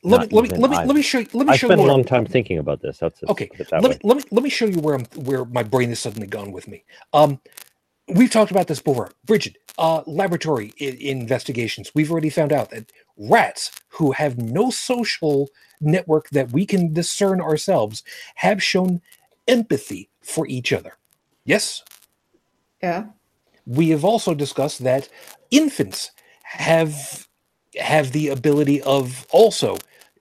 Let 0.06 0.22
me 0.22 0.28
let 0.36 0.42
me 0.44 0.50
let 0.58 0.70
me 0.70 0.76
let 0.78 0.96
me 0.96 1.02
show 1.02 1.18
you 1.20 1.28
let 1.34 1.46
me 1.46 1.52
i 1.54 1.56
show 1.56 1.68
spent 1.68 1.80
you 1.80 1.86
a 1.86 1.88
long 1.88 2.00
I'm- 2.00 2.06
time 2.06 2.26
thinking 2.26 2.58
about 2.58 2.80
this 2.82 2.98
that's 2.98 3.20
just 3.20 3.30
Okay, 3.30 3.50
that 3.58 3.72
let 3.72 3.82
way. 3.82 3.88
me, 3.90 3.98
let 4.04 4.16
me 4.18 4.22
let 4.30 4.42
me 4.44 4.50
show 4.50 4.66
you 4.66 4.80
where 4.80 4.94
I'm 4.96 5.06
where 5.24 5.44
my 5.46 5.62
brain 5.64 5.90
is 5.90 6.00
suddenly 6.00 6.28
gone 6.28 6.52
with 6.52 6.68
me. 6.68 6.84
Um, 7.12 7.40
we've 8.08 8.30
talked 8.30 8.50
about 8.52 8.68
this 8.68 8.80
before. 8.80 9.12
Bridget, 9.26 9.56
uh, 9.78 10.02
laboratory 10.06 10.72
I- 10.80 10.96
investigations. 11.00 11.92
We've 11.94 12.10
already 12.12 12.30
found 12.30 12.52
out 12.52 12.70
that 12.70 12.92
rats 13.18 13.72
who 13.88 14.12
have 14.12 14.38
no 14.38 14.70
social 14.70 15.48
network 15.80 16.30
that 16.30 16.52
we 16.52 16.66
can 16.66 16.92
discern 16.92 17.40
ourselves 17.40 18.04
have 18.36 18.62
shown 18.62 19.02
empathy 19.48 20.10
for 20.22 20.46
each 20.48 20.72
other. 20.72 20.94
Yes, 21.44 21.82
Yeah. 22.82 23.06
we 23.66 23.90
have 23.90 24.04
also 24.04 24.34
discussed 24.34 24.84
that 24.84 25.08
infants 25.50 26.12
have 26.44 27.26
have 27.78 28.12
the 28.12 28.28
ability 28.28 28.80
of 28.82 29.26
also 29.30 29.78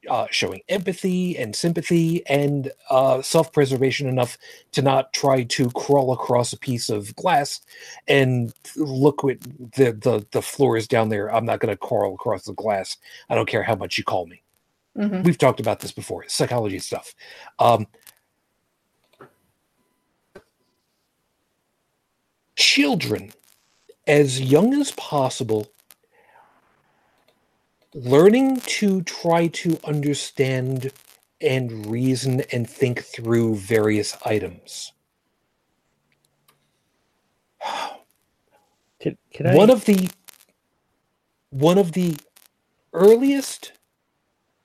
uh, 0.09 0.27
showing 0.31 0.61
empathy 0.69 1.37
and 1.37 1.55
sympathy 1.55 2.25
and 2.27 2.71
uh, 2.89 3.21
self-preservation 3.21 4.07
enough 4.07 4.37
to 4.73 4.81
not 4.81 5.13
try 5.13 5.43
to 5.43 5.69
crawl 5.71 6.13
across 6.13 6.53
a 6.53 6.59
piece 6.59 6.89
of 6.89 7.15
glass 7.15 7.61
and 8.07 8.53
look 8.77 9.23
what 9.23 9.41
the 9.41 9.91
the, 9.93 10.25
the 10.31 10.41
floor 10.41 10.77
is 10.77 10.87
down 10.87 11.09
there. 11.09 11.33
I'm 11.33 11.45
not 11.45 11.59
going 11.59 11.73
to 11.73 11.77
crawl 11.77 12.13
across 12.15 12.45
the 12.45 12.53
glass. 12.53 12.97
I 13.29 13.35
don't 13.35 13.49
care 13.49 13.63
how 13.63 13.75
much 13.75 13.97
you 13.97 14.03
call 14.03 14.27
me 14.27 14.41
hmm 14.95 15.23
we've 15.23 15.37
talked 15.37 15.59
about 15.59 15.79
this 15.79 15.91
before 15.91 16.25
psychology 16.27 16.79
stuff 16.79 17.13
um 17.59 17.87
children 22.55 23.31
as 24.07 24.39
young 24.41 24.73
as 24.75 24.91
possible 24.93 25.67
learning 27.95 28.59
to 28.59 29.01
try 29.03 29.47
to 29.47 29.79
understand 29.85 30.91
and 31.39 31.85
reason 31.85 32.41
and 32.51 32.69
think 32.69 33.01
through 33.01 33.55
various 33.55 34.17
items. 34.25 34.91
Can, 39.01 39.17
can 39.31 39.47
I, 39.47 39.55
one 39.55 39.69
of 39.69 39.85
the 39.85 40.09
one 41.51 41.77
of 41.77 41.91
the 41.91 42.15
earliest 42.91 43.73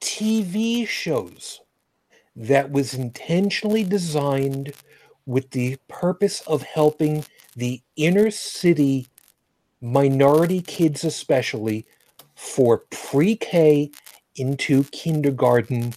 TV 0.00 0.86
shows 0.86 1.60
that 2.34 2.70
was 2.70 2.94
intentionally 2.94 3.84
designed 3.84 4.72
with 5.26 5.50
the 5.50 5.76
purpose 5.88 6.40
of 6.46 6.62
helping 6.62 7.24
the 7.54 7.82
inner 7.96 8.30
city 8.30 9.08
minority 9.82 10.62
kids 10.62 11.04
especially 11.04 11.86
for 12.40 12.78
pre-K 12.90 13.90
into 14.34 14.84
kindergarten 14.84 15.92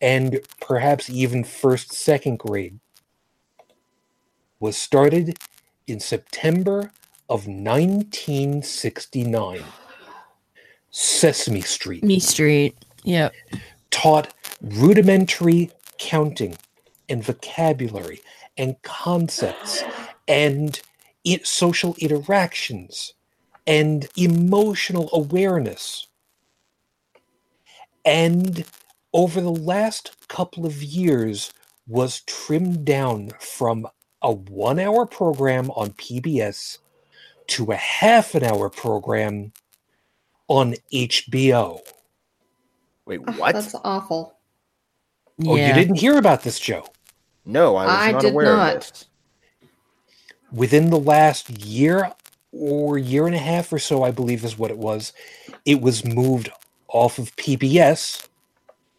and 0.00 0.38
perhaps 0.60 1.10
even 1.10 1.42
first 1.42 1.92
second 1.92 2.38
grade 2.38 2.78
was 4.60 4.76
started 4.76 5.36
in 5.88 5.98
September 5.98 6.92
of 7.28 7.48
1969 7.48 9.64
Sesame 10.90 11.60
Street 11.62 12.04
Me 12.04 12.20
Street. 12.20 12.76
Yep. 13.04 13.32
taught 13.90 14.32
rudimentary 14.62 15.70
counting 15.98 16.56
and 17.08 17.24
vocabulary 17.24 18.20
and 18.56 18.80
concepts 18.82 19.82
and 20.28 20.80
i- 21.26 21.40
social 21.42 21.96
interactions 21.98 23.14
and 23.68 24.08
emotional 24.16 25.10
awareness. 25.14 26.08
And 28.04 28.64
over 29.14 29.40
the 29.40 29.50
last 29.52 30.28
couple 30.28 30.66
of 30.66 30.82
years 30.82 31.52
was 31.88 32.22
trimmed 32.22 32.84
down 32.86 33.30
from 33.40 33.86
a 34.22 34.32
one 34.32 34.80
hour 34.80 35.06
program 35.06 35.70
on 35.72 35.90
PBS 35.92 36.78
to 37.48 37.72
a 37.72 37.76
half 37.76 38.34
an 38.34 38.44
hour 38.44 38.70
program 38.70 39.52
on 40.48 40.74
HBO. 40.92 41.80
wait, 43.06 43.20
Ugh, 43.28 43.36
what? 43.36 43.52
That's 43.52 43.74
awful. 43.84 44.38
Oh, 45.46 45.56
you 45.56 45.72
didn't 45.72 45.96
hear 45.96 46.18
about 46.18 46.42
this, 46.44 46.60
Joe? 46.60 46.86
No, 47.46 47.76
I 47.76 47.88
was 47.88 48.06
I 48.06 48.08
not 48.08 48.24
did 48.24 48.34
aware 48.34 48.56
not. 48.56 48.76
of 48.76 48.92
this. 48.92 49.06
within 50.52 50.90
the 50.90 50.98
last 51.00 51.50
year 51.50 52.12
or 52.52 52.98
year 52.98 53.26
and 53.26 53.34
a 53.34 53.38
half 53.38 53.72
or 53.72 53.78
so, 53.78 54.02
I 54.02 54.10
believe 54.10 54.44
is 54.44 54.58
what 54.58 54.70
it 54.70 54.78
was, 54.78 55.12
it 55.64 55.80
was 55.80 56.04
moved 56.04 56.50
off 56.88 57.18
of 57.18 57.34
PBS 57.36 58.26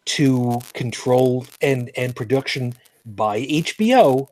to 0.06 0.60
control 0.72 1.46
and 1.60 1.90
and 1.96 2.14
production 2.16 2.74
by 3.04 3.42
HBO 3.42 4.28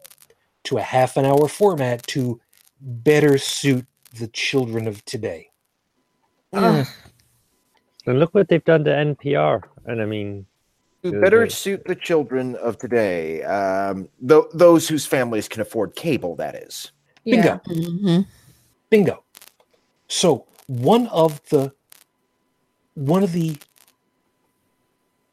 to 0.64 0.78
a 0.78 0.82
half 0.82 1.16
an 1.16 1.24
hour 1.24 1.48
format 1.48 2.06
to 2.08 2.40
better 2.80 3.38
suit 3.38 3.86
the 4.18 4.28
children 4.28 4.86
of 4.86 5.04
today. 5.04 5.50
Ugh. 6.52 6.86
and 8.06 8.18
look 8.18 8.34
what 8.34 8.48
they've 8.48 8.64
done 8.64 8.82
to 8.84 8.90
npr 8.90 9.62
and 9.84 10.00
i 10.00 10.06
mean 10.06 10.46
To 11.02 11.20
better 11.20 11.40
good. 11.40 11.52
suit 11.52 11.84
the 11.84 11.94
children 11.94 12.56
of 12.56 12.78
today, 12.78 13.42
um, 13.42 14.08
th- 14.26 14.44
those 14.54 14.88
whose 14.88 15.04
families 15.04 15.46
can 15.46 15.60
afford 15.60 15.94
cable, 15.94 16.34
that 16.36 16.54
is. 16.54 16.90
Bingo. 17.24 17.60
Yeah. 17.66 17.74
Mm-hmm. 17.74 18.20
Bingo. 18.90 19.24
So 20.08 20.46
one 20.66 21.06
of 21.08 21.40
the 21.48 21.72
one 22.94 23.22
of 23.22 23.32
the 23.32 23.56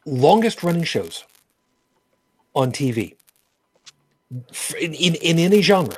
longest 0.06 0.64
running 0.64 0.84
shows 0.84 1.26
on 2.54 2.72
TV 2.72 3.16
in, 4.80 4.94
in, 4.94 5.16
in 5.16 5.40
any 5.40 5.62
genre 5.62 5.98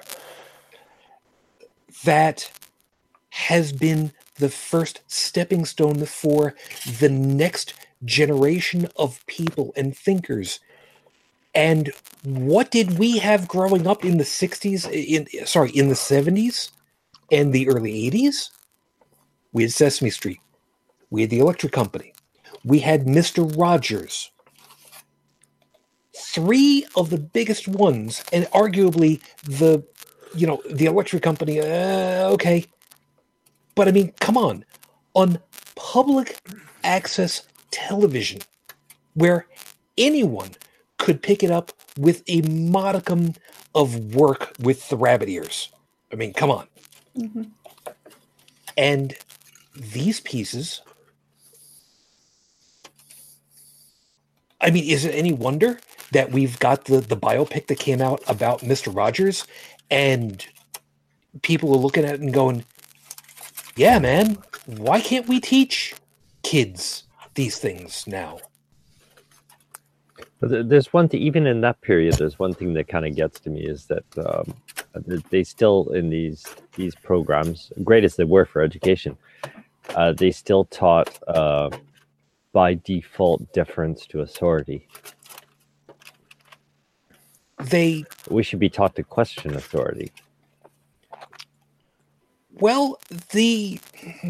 that 2.06 2.52
has 3.32 3.74
been 3.74 4.14
the 4.36 4.50
first 4.50 5.02
stepping 5.08 5.66
stone 5.66 6.06
for 6.06 6.56
the 7.00 7.10
next 7.10 7.74
generation 8.06 8.88
of 8.96 9.26
people 9.28 9.74
and 9.76 9.96
thinkers. 9.98 10.60
And 11.54 11.92
what 12.24 12.72
did 12.72 12.98
we 12.98 13.18
have 13.18 13.48
growing 13.48 13.88
up 13.88 14.06
in 14.06 14.18
the 14.18 14.24
60s 14.24 14.90
in 14.92 15.46
sorry, 15.46 15.72
in 15.72 15.90
the 15.90 15.96
70s 15.96 16.72
and 17.32 17.54
the 17.54 17.70
early 17.70 18.10
80s? 18.10 18.49
We 19.54 19.64
had 19.64 19.72
Sesame 19.72 20.10
Street. 20.10 20.40
We 21.10 21.22
had 21.22 21.30
the 21.30 21.40
Electric 21.40 21.72
Company. 21.72 22.14
We 22.64 22.80
had 22.80 23.06
Mr. 23.06 23.58
Rogers. 23.58 24.32
Three 26.16 26.86
of 26.95 27.10
the 27.10 27.18
biggest 27.18 27.68
ones, 27.68 28.24
and 28.34 28.45
arguably 28.48 29.22
the, 29.44 29.84
you 30.36 30.45
know, 30.45 30.62
the 30.70 30.86
Electric 30.86 31.24
Company. 31.24 31.60
Uh, 31.60 32.30
okay, 32.32 32.66
but 33.76 33.88
I 33.88 33.91
mean, 33.91 34.12
come 34.20 34.38
on, 34.38 34.66
on 35.14 35.40
public 35.76 36.40
access 36.84 37.44
television, 37.72 38.41
where 39.14 39.45
anyone 39.98 40.52
could 40.98 41.22
pick 41.22 41.44
it 41.44 41.52
up 41.52 41.72
with 41.98 42.24
a 42.28 42.41
modicum 42.41 43.34
of 43.76 44.16
work 44.16 44.54
with 44.60 44.90
the 44.90 44.98
rabbit 44.98 45.30
ears. 45.30 45.72
I 46.12 46.16
mean, 46.16 46.34
come 46.34 46.49
on. 46.49 46.68
Mm-hmm. 47.18 47.44
And 48.77 49.15
these 49.76 50.19
pieces, 50.19 50.81
I 54.61 54.72
mean, 54.72 54.84
is 54.84 55.06
it 55.06 55.15
any 55.15 55.34
wonder 55.34 55.80
that 56.11 56.31
we've 56.31 56.60
got 56.60 56.85
the, 56.85 56.99
the 56.99 57.18
biopic 57.18 57.68
that 57.68 57.80
came 57.80 58.02
out 58.02 58.22
about 58.27 58.61
Mr. 58.61 58.95
Rogers 58.95 59.45
and 59.89 60.45
people 61.41 61.73
are 61.73 61.80
looking 61.80 62.06
at 62.06 62.15
it 62.15 62.22
and 62.22 62.34
going, 62.34 62.64
yeah, 63.76 63.99
man, 63.99 64.38
why 64.65 65.02
can't 65.02 65.27
we 65.27 65.39
teach 65.39 65.95
kids 66.44 67.03
these 67.35 67.57
things 67.57 68.06
now? 68.07 68.39
But 70.39 70.69
there's 70.69 70.94
one 70.94 71.10
thing, 71.10 71.22
even 71.22 71.48
in 71.48 71.61
that 71.61 71.81
period, 71.81 72.14
there's 72.15 72.38
one 72.38 72.53
thing 72.53 72.73
that 72.76 72.88
kind 72.88 73.06
of 73.06 73.15
gets 73.15 73.39
to 73.41 73.49
me 73.49 73.61
is 73.65 73.88
that 73.88 74.06
um, 74.18 74.53
they 75.30 75.44
still 75.44 75.90
in 75.94 76.10
these 76.10 76.45
these 76.76 76.95
programs, 76.95 77.72
great 77.84 78.03
as 78.03 78.15
they 78.15 78.24
were 78.24 78.45
for 78.45 78.61
education, 78.61 79.18
uh, 79.95 80.14
they 80.14 80.32
still 80.32 80.65
taught 80.65 81.18
uh, 81.28 81.69
by 82.53 82.76
default 82.76 83.52
deference 83.53 84.06
to 84.07 84.22
authority. 84.22 84.88
They 87.60 88.06
We 88.30 88.44
should 88.44 88.60
be 88.60 88.69
taught 88.69 88.95
to 88.95 89.03
question 89.03 89.56
authority. 89.56 90.11
well, 92.60 92.99
the 93.32 93.80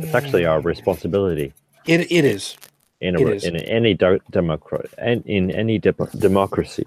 It's 0.02 0.16
actually 0.16 0.46
our 0.46 0.62
responsibility 0.62 1.54
it, 1.86 2.12
it 2.12 2.26
is. 2.26 2.58
in 3.02 3.16
a, 3.16 3.20
It 3.22 3.28
is. 3.30 3.44
in 3.44 3.56
any 3.58 3.94
de- 3.94 4.22
democrat 4.32 4.88
and 4.98 5.26
in 5.26 5.52
any 5.52 5.80
de- 5.80 5.94
democracy. 6.18 6.86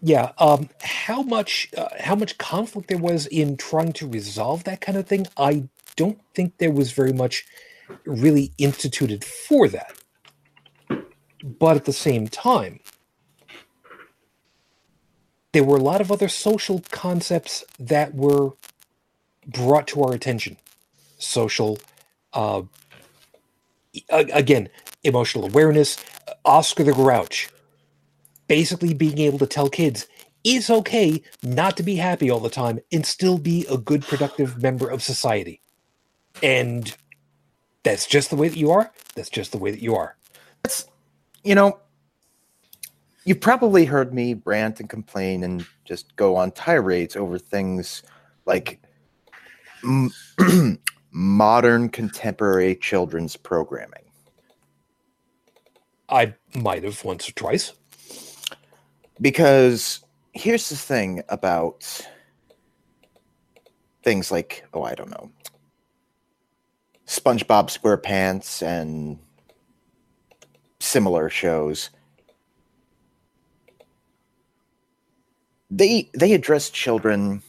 Yeah. 0.00 0.32
Um, 0.38 0.68
how 0.82 1.22
much 1.22 1.68
uh, 1.76 1.88
how 2.00 2.14
much 2.14 2.38
conflict 2.38 2.88
there 2.88 2.98
was 2.98 3.26
in 3.26 3.56
trying 3.56 3.92
to 3.94 4.08
resolve 4.08 4.64
that 4.64 4.80
kind 4.80 4.98
of 4.98 5.06
thing? 5.06 5.26
I 5.36 5.68
don't 5.96 6.20
think 6.34 6.58
there 6.58 6.72
was 6.72 6.92
very 6.92 7.12
much 7.12 7.44
really 8.06 8.52
instituted 8.58 9.24
for 9.24 9.68
that. 9.68 9.92
But 11.44 11.76
at 11.76 11.84
the 11.84 11.92
same 11.92 12.28
time, 12.28 12.80
there 15.52 15.64
were 15.64 15.76
a 15.76 15.82
lot 15.82 16.00
of 16.00 16.12
other 16.12 16.28
social 16.28 16.82
concepts 16.90 17.64
that 17.78 18.14
were 18.14 18.50
brought 19.46 19.88
to 19.88 20.02
our 20.02 20.14
attention. 20.14 20.56
Social, 21.18 21.78
uh, 22.32 22.62
again, 24.10 24.68
emotional 25.04 25.46
awareness. 25.46 25.98
Oscar 26.44 26.84
the 26.84 26.92
Grouch, 26.92 27.48
basically 28.48 28.94
being 28.94 29.18
able 29.18 29.38
to 29.38 29.46
tell 29.46 29.68
kids 29.68 30.06
it's 30.46 30.70
okay 30.70 31.22
not 31.42 31.76
to 31.76 31.82
be 31.82 31.96
happy 31.96 32.30
all 32.30 32.38
the 32.38 32.48
time 32.48 32.78
and 32.92 33.04
still 33.04 33.36
be 33.36 33.66
a 33.68 33.76
good 33.76 34.02
productive 34.02 34.62
member 34.62 34.88
of 34.88 35.02
society. 35.02 35.60
And 36.40 36.96
that's 37.82 38.06
just 38.06 38.30
the 38.30 38.36
way 38.36 38.48
that 38.48 38.56
you 38.58 38.70
are. 38.70 38.92
That's 39.16 39.28
just 39.28 39.50
the 39.50 39.58
way 39.58 39.72
that 39.72 39.82
you 39.82 39.96
are. 39.96 40.16
That's, 40.62 40.86
you 41.42 41.56
know, 41.56 41.80
you've 43.24 43.40
probably 43.40 43.86
heard 43.86 44.14
me 44.14 44.40
rant 44.44 44.78
and 44.78 44.88
complain 44.88 45.42
and 45.42 45.66
just 45.84 46.14
go 46.14 46.36
on 46.36 46.52
tirades 46.52 47.16
over 47.16 47.38
things 47.38 48.04
like 48.44 48.80
modern 51.10 51.88
contemporary 51.88 52.76
children's 52.76 53.36
programming. 53.36 54.04
i 56.08 56.32
might 56.54 56.84
have 56.84 57.04
once 57.04 57.28
or 57.28 57.32
twice 57.32 57.72
Because 59.20 60.00
here's 60.32 60.68
the 60.68 60.76
thing 60.76 61.22
about 61.28 62.06
things 64.02 64.30
like, 64.30 64.64
oh, 64.74 64.82
I 64.82 64.94
don't 64.94 65.10
know, 65.10 65.30
SpongeBob 67.06 67.68
SquarePants 67.76 68.62
and 68.62 69.18
similar 70.80 71.28
shows. 71.30 71.90
They 75.70 76.08
they 76.14 76.32
address 76.32 76.70
children 76.70 77.42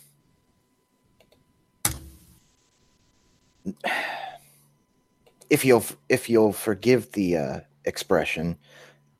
if 5.49 5.64
you'll 5.64 5.85
if 6.10 6.30
you'll 6.30 6.53
forgive 6.53 7.11
the 7.11 7.38
uh, 7.38 7.60
expression 7.85 8.57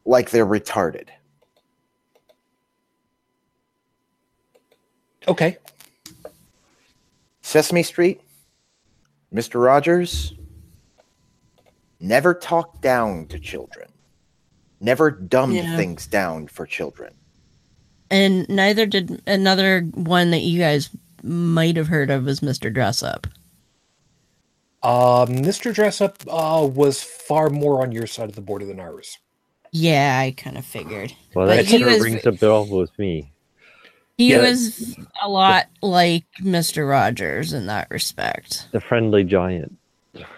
like 0.06 0.32
they're 0.32 0.46
retarded. 0.46 1.10
Okay 5.28 5.58
Sesame 7.42 7.84
Street, 7.84 8.20
Mr. 9.34 9.64
Rogers, 9.64 10.34
never 12.02 12.34
talked 12.34 12.82
down 12.82 13.26
to 13.28 13.40
children, 13.40 13.88
never 14.82 15.10
dumbed 15.12 15.56
Yeah. 15.56 15.78
things 15.78 16.08
down 16.08 16.48
for 16.48 16.66
children. 16.66 17.14
And 18.10 18.48
neither 18.50 18.86
did 18.86 19.22
another 19.26 19.82
one 19.94 20.32
that 20.32 20.42
you 20.42 20.60
guys 20.60 20.90
might 21.24 21.78
have 21.78 21.88
heard 21.88 22.10
of 22.10 22.26
was 22.26 22.42
Mr. 22.42 22.74
Dressup. 22.74 23.26
uh, 24.84 25.26
mr 25.26 25.74
dressup 25.74 26.16
uh, 26.30 26.66
was 26.68 27.02
far 27.02 27.50
more 27.50 27.82
on 27.82 27.92
your 27.92 28.06
side 28.08 28.30
of 28.30 28.36
the 28.36 28.42
border 28.42 28.64
than 28.66 28.80
ours 28.80 29.18
Yeah, 29.72 30.18
I 30.22 30.32
kind 30.38 30.58
of 30.58 30.66
figured. 30.66 31.14
Well, 31.34 31.48
But 31.48 31.56
that 31.58 31.66
he 31.66 31.80
sure 31.80 31.88
was- 31.90 32.02
rings 32.04 32.26
a 32.26 32.32
bell 32.32 32.66
with 32.68 32.98
me. 33.00 33.32
He 34.18 34.32
Yeah. 34.32 34.42
was 34.42 34.96
a 35.22 35.30
lot 35.30 35.68
like 35.82 36.26
Mr. 36.42 36.90
Rogers 36.90 37.54
in 37.54 37.68
that 37.68 37.88
respect. 37.92 38.68
The 38.72 38.82
friendly 38.82 39.24
giant. 39.24 39.78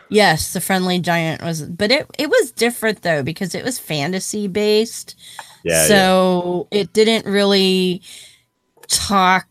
Yes, 0.09 0.53
the 0.53 0.59
friendly 0.61 0.99
giant 0.99 1.41
was 1.43 1.61
but 1.61 1.91
it 1.91 2.07
it 2.17 2.29
was 2.29 2.51
different 2.51 3.03
though 3.03 3.23
because 3.23 3.53
it 3.55 3.63
was 3.63 3.79
fantasy 3.79 4.47
based. 4.47 5.15
Yeah. 5.63 5.73
yeah. 5.81 5.87
so 5.87 6.67
it 6.71 6.91
didn't 6.93 7.25
really 7.31 8.01
talk 8.87 9.47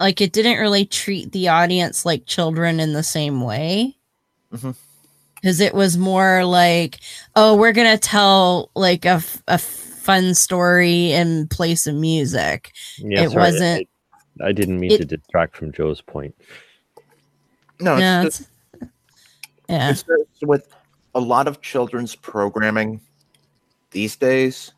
like 0.00 0.20
it 0.20 0.32
didn't 0.32 0.58
really 0.58 0.84
treat 0.86 1.30
the 1.32 1.48
audience 1.48 2.04
like 2.04 2.26
children 2.26 2.80
in 2.80 2.92
the 2.94 3.02
same 3.04 3.42
way. 3.42 3.96
Mhm. 4.52 4.74
Cuz 5.42 5.60
it 5.60 5.74
was 5.74 5.96
more 5.98 6.44
like, 6.44 6.98
oh, 7.36 7.54
we're 7.56 7.72
going 7.72 7.90
to 7.90 7.98
tell 7.98 8.70
like 8.74 9.04
a, 9.04 9.20
f- 9.20 9.42
a 9.46 9.58
fun 10.02 10.34
story 10.34 11.12
and 11.12 11.48
play 11.48 11.74
some 11.74 12.00
music. 12.00 12.72
Yeah, 12.98 13.22
it 13.22 13.30
sorry, 13.30 13.42
wasn't- 13.42 13.88
I, 14.42 14.48
I 14.48 14.52
didn't 14.52 14.80
mean 14.80 14.92
it- 14.92 14.98
to 14.98 15.04
detract 15.04 15.56
from 15.56 15.72
Joe's 15.72 16.00
point. 16.00 16.34
No, 17.80 17.96
yeah, 17.96 18.22
it's, 18.24 18.38
just, 18.38 18.50
it's- 18.74 18.90
yeah. 19.68 19.90
it's 19.90 20.02
just 20.02 20.42
with 20.46 20.68
a 21.14 21.20
lot 21.20 21.48
of 21.48 21.60
children's 21.60 22.14
programming 22.14 23.00
these 23.90 24.16
days. 24.16 24.72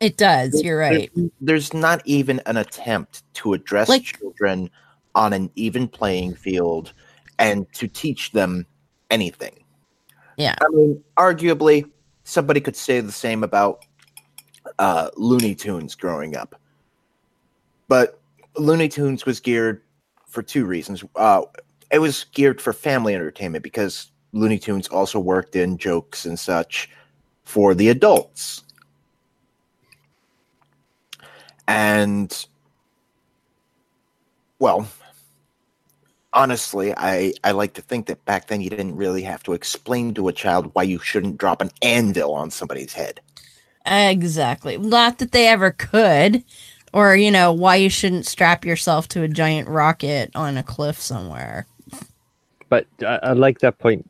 It 0.00 0.16
does. 0.16 0.62
You're 0.62 0.78
right. 0.78 1.10
There's, 1.14 1.30
there's 1.40 1.74
not 1.74 2.02
even 2.04 2.40
an 2.46 2.56
attempt 2.56 3.22
to 3.34 3.54
address 3.54 3.88
Like- 3.88 4.02
children 4.04 4.70
on 5.14 5.32
an 5.32 5.50
even 5.54 5.86
playing 5.88 6.34
field 6.34 6.92
and 7.38 7.72
to 7.74 7.86
teach 7.88 8.32
them 8.32 8.66
anything. 9.10 9.64
Yeah. 10.36 10.56
I 10.60 10.68
mean, 10.72 11.02
arguably, 11.16 11.88
somebody 12.24 12.60
could 12.60 12.74
say 12.76 13.00
the 13.00 13.12
same 13.12 13.44
about 13.44 13.84
uh, 14.78 15.10
Looney 15.16 15.54
Tunes 15.54 15.94
growing 15.94 16.36
up. 16.36 16.58
But 17.88 18.20
Looney 18.56 18.88
Tunes 18.88 19.26
was 19.26 19.40
geared 19.40 19.82
for 20.26 20.42
two 20.42 20.64
reasons. 20.64 21.04
Uh, 21.16 21.42
it 21.90 21.98
was 21.98 22.24
geared 22.32 22.60
for 22.60 22.72
family 22.72 23.14
entertainment 23.14 23.62
because 23.62 24.10
Looney 24.32 24.58
Tunes 24.58 24.88
also 24.88 25.18
worked 25.18 25.54
in 25.54 25.78
jokes 25.78 26.24
and 26.24 26.38
such 26.38 26.90
for 27.44 27.74
the 27.74 27.88
adults. 27.88 28.62
And, 31.68 32.46
well, 34.58 34.88
honestly, 36.32 36.92
I, 36.96 37.32
I 37.44 37.52
like 37.52 37.74
to 37.74 37.82
think 37.82 38.06
that 38.06 38.24
back 38.24 38.48
then 38.48 38.60
you 38.60 38.68
didn't 38.68 38.96
really 38.96 39.22
have 39.22 39.42
to 39.44 39.52
explain 39.52 40.14
to 40.14 40.28
a 40.28 40.32
child 40.32 40.70
why 40.74 40.82
you 40.82 40.98
shouldn't 40.98 41.38
drop 41.38 41.62
an 41.62 41.70
anvil 41.80 42.34
on 42.34 42.50
somebody's 42.50 42.92
head. 42.92 43.20
Exactly. 43.86 44.78
Not 44.78 45.18
that 45.18 45.32
they 45.32 45.48
ever 45.48 45.70
could, 45.70 46.42
or 46.92 47.16
you 47.16 47.30
know 47.30 47.52
why 47.52 47.76
you 47.76 47.90
shouldn't 47.90 48.26
strap 48.26 48.64
yourself 48.64 49.08
to 49.08 49.22
a 49.22 49.28
giant 49.28 49.68
rocket 49.68 50.30
on 50.34 50.56
a 50.56 50.62
cliff 50.62 51.00
somewhere. 51.00 51.66
But 52.68 52.86
I, 53.02 53.18
I 53.22 53.32
like 53.32 53.58
that 53.60 53.78
point. 53.78 54.08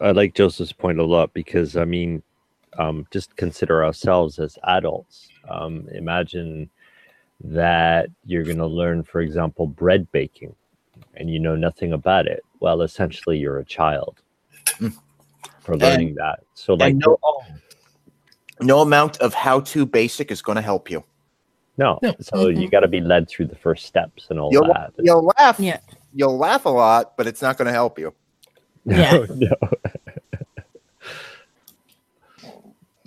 I 0.00 0.10
like 0.12 0.34
Joseph's 0.34 0.72
point 0.72 0.98
a 0.98 1.04
lot 1.04 1.32
because 1.32 1.76
I 1.76 1.84
mean, 1.84 2.22
um, 2.78 3.06
just 3.10 3.34
consider 3.36 3.84
ourselves 3.84 4.38
as 4.38 4.58
adults. 4.64 5.28
Um, 5.48 5.88
imagine 5.92 6.68
that 7.40 8.10
you're 8.24 8.44
going 8.44 8.58
to 8.58 8.66
learn, 8.66 9.02
for 9.02 9.20
example, 9.20 9.66
bread 9.66 10.10
baking, 10.12 10.54
and 11.14 11.30
you 11.30 11.38
know 11.38 11.56
nothing 11.56 11.92
about 11.92 12.26
it. 12.26 12.44
Well, 12.60 12.82
essentially, 12.82 13.38
you're 13.38 13.58
a 13.58 13.64
child 13.64 14.20
for 15.60 15.76
learning 15.76 16.14
that. 16.16 16.40
So, 16.54 16.74
like, 16.74 16.92
and 16.92 16.98
no, 17.06 17.18
no 18.60 18.80
amount 18.80 19.16
of 19.18 19.34
how 19.34 19.60
to 19.60 19.86
basic 19.86 20.30
is 20.30 20.42
going 20.42 20.56
to 20.56 20.62
help 20.62 20.90
you. 20.90 21.02
no, 21.76 21.98
No. 22.02 22.14
so 22.20 22.48
you 22.48 22.68
got 22.68 22.80
to 22.80 22.88
be 22.88 23.00
led 23.00 23.28
through 23.28 23.46
the 23.46 23.56
first 23.56 23.86
steps 23.86 24.26
and 24.30 24.38
all 24.40 24.50
You'll, 24.52 24.66
that. 24.66 24.92
you'll 24.98 25.30
laugh. 25.38 25.58
Yeah. 25.60 25.80
You'll 26.14 26.36
laugh 26.38 26.64
a 26.64 26.70
lot, 26.70 27.16
but 27.16 27.26
it's 27.26 27.42
not 27.42 27.56
going 27.58 27.66
to 27.66 27.72
help 27.72 27.98
you. 27.98 28.12
Yeah. 28.84 29.26
no. 29.30 29.48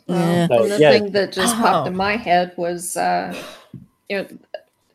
Yeah. 0.08 0.48
So, 0.48 0.64
and 0.64 0.72
the 0.72 0.78
yeah. 0.80 0.92
thing 0.92 1.12
that 1.12 1.32
just 1.32 1.56
popped 1.56 1.86
Oh. 1.88 1.90
in 1.90 1.96
my 1.96 2.16
head 2.18 2.54
was, 2.58 2.98
uh, 2.98 3.34
you 4.10 4.18
know, 4.18 4.28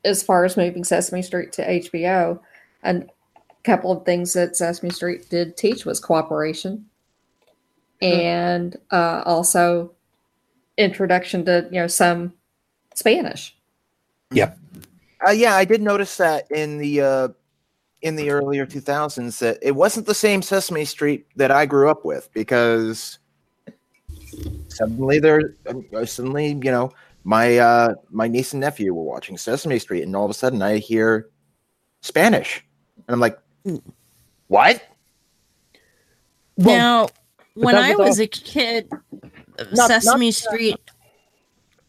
as 0.05 0.23
far 0.23 0.45
as 0.45 0.57
moving 0.57 0.85
Sesame 0.85 1.23
Street 1.23 1.53
to 1.53 1.67
HBO, 1.67 2.39
and 2.83 3.05
a 3.05 3.55
couple 3.65 3.91
of 3.91 4.05
things 4.05 4.33
that 4.35 4.57
Sesame 4.57 4.91
Street 4.91 5.29
did 5.31 5.57
teach 5.57 5.85
was 5.87 5.99
cooperation, 6.01 6.85
and 8.03 8.77
uh, 8.93 9.23
also 9.25 9.91
introduction 10.77 11.45
to 11.45 11.69
you 11.71 11.81
know 11.81 11.87
some 11.87 12.33
Spanish. 12.95 13.57
Uh, 15.27 15.31
yeah, 15.31 15.57
I 15.57 15.65
did 15.65 15.83
notice 15.83 16.17
that 16.19 16.51
in 16.51 16.79
the 16.79 17.01
uh, 17.01 17.29
in 18.03 18.17
the 18.17 18.31
earlier 18.31 18.67
2000s 18.67 19.39
that 19.39 19.59
it 19.63 19.73
wasn't 19.73 20.07
the 20.07 20.15
same 20.15 20.43
Sesame 20.43 20.85
Street 20.85 21.27
that 21.37 21.51
I 21.51 21.67
grew 21.67 21.91
up 21.91 22.05
with 22.05 22.29
because 22.33 23.19
suddenly 24.69 25.19
there 25.19 25.55
uh, 25.67 26.05
suddenly 26.05 26.49
you 26.49 26.71
know 26.71 26.91
my 27.25 27.59
uh, 27.59 27.95
my 28.11 28.29
niece 28.29 28.53
and 28.53 28.61
nephew 28.61 28.93
were 28.95 29.03
watching 29.03 29.39
Sesame 29.39 29.79
Street 29.79 30.03
and 30.03 30.15
all 30.15 30.25
of 30.25 30.31
a 30.31 30.35
sudden 30.35 30.63
I 30.63 30.79
hear 30.79 31.29
Spanish 32.03 32.63
and 33.07 33.15
I'm 33.15 33.21
like, 33.21 33.39
what? 34.49 34.83
now, 36.57 37.09
when 37.55 37.75
I 37.75 37.95
was 37.95 38.09
was 38.09 38.21
a 38.21 38.27
kid, 38.27 38.91
not- 39.73 39.89
Sesame 39.89 40.31
Street, 40.31 40.77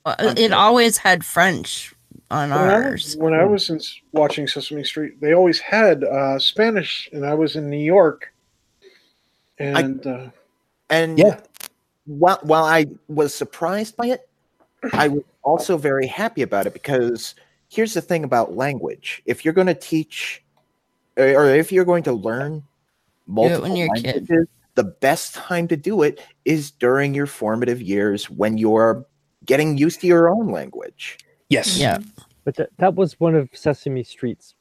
uh, 0.06 0.34
it 0.38 0.52
always 0.52 0.98
had 0.98 1.26
French 1.26 1.94
on 2.32 2.50
When 2.50 2.60
I, 2.60 2.74
ours. 2.74 3.16
when 3.18 3.34
I 3.34 3.46
was 3.46 3.70
in, 3.70 3.80
watching 4.12 4.48
Sesame 4.48 4.84
Street, 4.84 5.20
they 5.22 5.34
always 5.34 5.60
had 5.60 6.04
uh, 6.04 6.40
Spanish, 6.40 7.10
and 7.12 7.26
I 7.26 7.34
was 7.34 7.56
in 7.56 7.70
New 7.70 7.78
York. 7.78 8.34
And 9.60 10.06
uh, 10.06 10.30
And 10.90 11.18
Yeah. 11.18 11.40
while 12.06 12.40
while 12.44 12.64
I 12.64 12.86
was 13.08 13.34
surprised 13.34 13.98
by 13.98 14.08
it, 14.08 14.30
I 14.94 15.08
was 15.08 15.24
also 15.44 15.78
very 15.78 16.08
happy 16.08 16.42
about 16.44 16.68
it 16.68 16.74
because 16.74 17.36
here's 17.70 17.94
the 17.94 18.02
thing 18.02 18.24
about 18.24 18.56
language: 18.56 19.22
if 19.26 19.44
you're 19.44 19.54
going 19.54 19.68
to 19.68 19.74
teach, 19.74 20.44
or 21.18 21.26
or 21.26 21.46
if 21.50 21.72
you're 21.72 21.86
going 21.86 22.04
to 22.04 22.14
learn 22.14 22.64
multiple 23.26 23.64
when 23.64 23.76
you're 23.76 23.94
a 23.94 24.00
kid. 24.00 24.48
Languages, 24.78 24.94
the 24.94 25.00
best 25.08 25.36
time 25.36 25.68
to 25.68 25.78
do 25.78 26.04
it 26.04 26.22
is 26.46 26.72
during 26.72 27.14
your 27.14 27.28
formative 27.28 27.82
years 27.82 28.30
when 28.30 28.58
you're 28.58 29.06
getting 29.46 29.78
used 29.78 30.02
to 30.02 30.08
your 30.08 30.30
own 30.30 30.50
language. 30.52 31.18
Yes. 31.50 31.78
Yeah. 31.78 32.00
But 32.44 32.56
that, 32.56 32.70
that 32.78 32.96
was 32.96 33.20
one 33.20 33.36
of 33.36 33.50
Sesame 33.54 34.04
Street's 34.04 34.56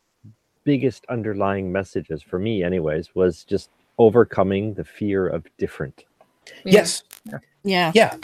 biggest 0.64 1.06
underlying 1.08 1.70
messages 1.70 2.22
for 2.22 2.38
me, 2.38 2.62
anyways, 2.62 3.14
was 3.14 3.44
just 3.44 3.70
overcoming 3.98 4.74
the 4.74 4.84
fear 4.84 5.28
of 5.28 5.44
different. 5.58 6.04
Yes. 6.64 7.02
Yeah. 7.64 7.92
Yeah. 7.94 8.16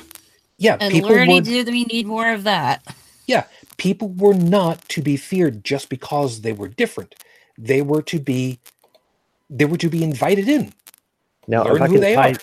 Yeah. 0.58 0.76
And 0.80 0.92
people 0.92 1.10
learning 1.10 1.44
were, 1.44 1.64
do 1.64 1.64
we 1.70 1.84
need 1.84 2.06
more 2.06 2.32
of 2.32 2.44
that. 2.44 2.94
Yeah. 3.26 3.44
People 3.76 4.08
were 4.08 4.34
not 4.34 4.88
to 4.90 5.02
be 5.02 5.16
feared 5.16 5.64
just 5.64 5.88
because 5.88 6.42
they 6.42 6.52
were 6.52 6.68
different. 6.68 7.14
They 7.58 7.82
were 7.82 8.02
to 8.02 8.18
be 8.18 8.58
they 9.50 9.66
were 9.66 9.76
to 9.76 9.90
be 9.90 10.02
invited 10.02 10.48
in. 10.48 10.72
Now, 11.46 11.64
Learn 11.64 11.76
if 11.76 11.82
I 11.82 11.88
can 11.88 12.00
tie, 12.00 12.32
are. 12.32 12.36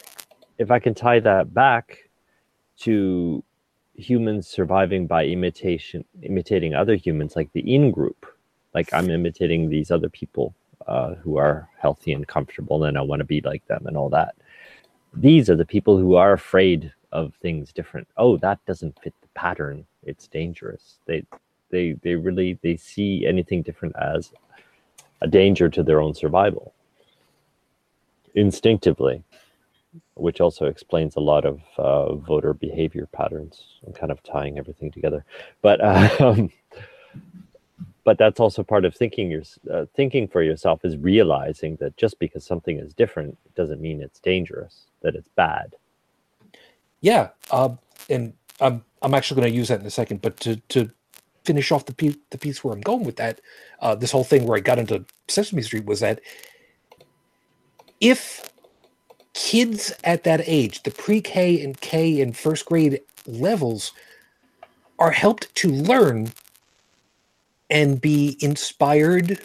if 0.57 0.71
I 0.71 0.79
can 0.79 0.93
tie 0.93 1.19
that 1.21 1.53
back 1.53 2.09
to 2.79 3.43
humans 3.95 4.47
surviving 4.47 5.07
by 5.07 5.25
imitation, 5.25 6.05
imitating 6.21 6.73
other 6.73 6.95
humans, 6.95 7.35
like 7.35 7.51
the 7.53 7.73
in 7.73 7.91
group, 7.91 8.25
like 8.73 8.93
I'm 8.93 9.09
imitating 9.09 9.69
these 9.69 9.91
other 9.91 10.09
people 10.09 10.53
uh, 10.87 11.15
who 11.15 11.37
are 11.37 11.69
healthy 11.77 12.13
and 12.13 12.27
comfortable, 12.27 12.83
and 12.83 12.97
I 12.97 13.01
want 13.01 13.19
to 13.19 13.25
be 13.25 13.41
like 13.41 13.65
them 13.67 13.85
and 13.85 13.97
all 13.97 14.09
that. 14.09 14.35
These 15.13 15.49
are 15.49 15.55
the 15.55 15.65
people 15.65 15.97
who 15.97 16.15
are 16.15 16.33
afraid 16.33 16.93
of 17.11 17.33
things 17.35 17.73
different. 17.73 18.07
Oh, 18.17 18.37
that 18.37 18.63
doesn't 18.65 18.99
fit 19.01 19.13
the 19.21 19.27
pattern. 19.29 19.85
It's 20.03 20.27
dangerous. 20.27 20.99
They, 21.05 21.23
they, 21.71 21.93
they 22.03 22.15
really 22.15 22.59
they 22.61 22.77
see 22.77 23.25
anything 23.25 23.63
different 23.63 23.95
as 23.97 24.31
a 25.21 25.27
danger 25.27 25.67
to 25.69 25.83
their 25.83 26.01
own 26.01 26.13
survival 26.13 26.73
instinctively 28.35 29.23
which 30.15 30.41
also 30.41 30.65
explains 30.65 31.15
a 31.15 31.19
lot 31.19 31.45
of 31.45 31.61
uh, 31.77 32.13
voter 32.15 32.53
behavior 32.53 33.07
patterns 33.11 33.79
and 33.85 33.95
kind 33.95 34.11
of 34.11 34.21
tying 34.23 34.57
everything 34.57 34.91
together. 34.91 35.25
But 35.61 35.81
um, 36.21 36.51
but 38.03 38.17
that's 38.17 38.39
also 38.39 38.63
part 38.63 38.85
of 38.85 38.95
thinking 38.95 39.31
your 39.31 39.43
uh, 39.71 39.85
thinking 39.95 40.27
for 40.27 40.41
yourself 40.41 40.83
is 40.83 40.97
realizing 40.97 41.77
that 41.77 41.97
just 41.97 42.19
because 42.19 42.45
something 42.45 42.79
is 42.79 42.93
different 42.93 43.37
doesn't 43.55 43.81
mean 43.81 44.01
it's 44.01 44.19
dangerous, 44.19 44.85
that 45.01 45.15
it's 45.15 45.29
bad. 45.35 45.75
Yeah. 47.01 47.29
Uh, 47.51 47.75
and 48.09 48.33
I'm 48.59 48.83
I'm 49.01 49.13
actually 49.13 49.41
going 49.41 49.51
to 49.51 49.57
use 49.57 49.69
that 49.69 49.79
in 49.79 49.85
a 49.85 49.91
second. 49.91 50.21
But 50.21 50.39
to 50.41 50.57
to 50.69 50.91
finish 51.45 51.71
off 51.71 51.85
the 51.85 51.93
piece, 51.93 52.17
the 52.29 52.37
piece 52.37 52.63
where 52.63 52.73
I'm 52.73 52.81
going 52.81 53.03
with 53.03 53.15
that, 53.15 53.41
uh, 53.79 53.95
this 53.95 54.11
whole 54.11 54.23
thing 54.23 54.45
where 54.45 54.57
I 54.57 54.61
got 54.61 54.77
into 54.77 55.05
Sesame 55.27 55.61
Street 55.61 55.85
was 55.85 56.01
that 56.01 56.19
if 58.01 58.49
kids 59.33 59.93
at 60.03 60.23
that 60.23 60.41
age, 60.45 60.83
the 60.83 60.91
pre-K 60.91 61.61
and 61.63 61.79
K 61.79 62.21
and 62.21 62.35
first 62.35 62.65
grade 62.65 63.01
levels, 63.25 63.93
are 64.97 65.11
helped 65.11 65.53
to 65.55 65.69
learn 65.69 66.31
and 67.69 68.01
be 68.01 68.37
inspired, 68.41 69.39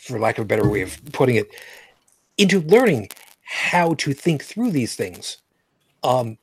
for 0.00 0.18
lack 0.18 0.38
of 0.38 0.42
a 0.42 0.46
better 0.46 0.68
way 0.68 0.80
of 0.82 0.98
putting 1.12 1.36
it, 1.36 1.50
into 2.38 2.60
learning 2.60 3.08
how 3.42 3.94
to 3.94 4.12
think 4.12 4.42
through 4.42 4.70
these 4.70 4.96
things. 4.96 5.38
Um, 6.02 6.38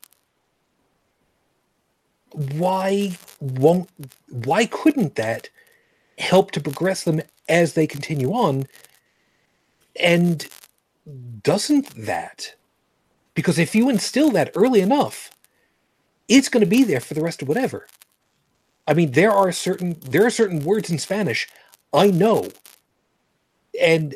why 2.54 3.18
won't 3.40 3.90
why 4.30 4.66
couldn't 4.66 5.16
that 5.16 5.50
help 6.18 6.52
to 6.52 6.62
progress 6.62 7.04
them 7.04 7.22
as 7.50 7.74
they 7.74 7.86
continue 7.86 8.32
on 8.32 8.66
and 10.00 10.48
doesn't 11.44 11.90
that 11.96 12.56
because 13.36 13.60
if 13.60 13.76
you 13.76 13.90
instill 13.90 14.32
that 14.32 14.52
early 14.56 14.82
enough 14.82 15.32
it's 16.28 16.50
going 16.50 16.64
to 16.64 16.70
be 16.70 16.84
there 16.84 17.00
for 17.02 17.14
the 17.14 17.22
rest 17.24 17.42
of 17.42 17.48
whatever. 17.48 17.88
I 18.88 18.94
mean 18.94 19.12
there 19.12 19.32
are 19.32 19.52
certain 19.52 19.98
there 20.02 20.26
are 20.26 20.30
certain 20.32 20.64
words 20.64 20.90
in 20.90 21.00
spanish 21.00 21.48
i 21.94 22.10
know. 22.12 22.50
And 23.82 24.16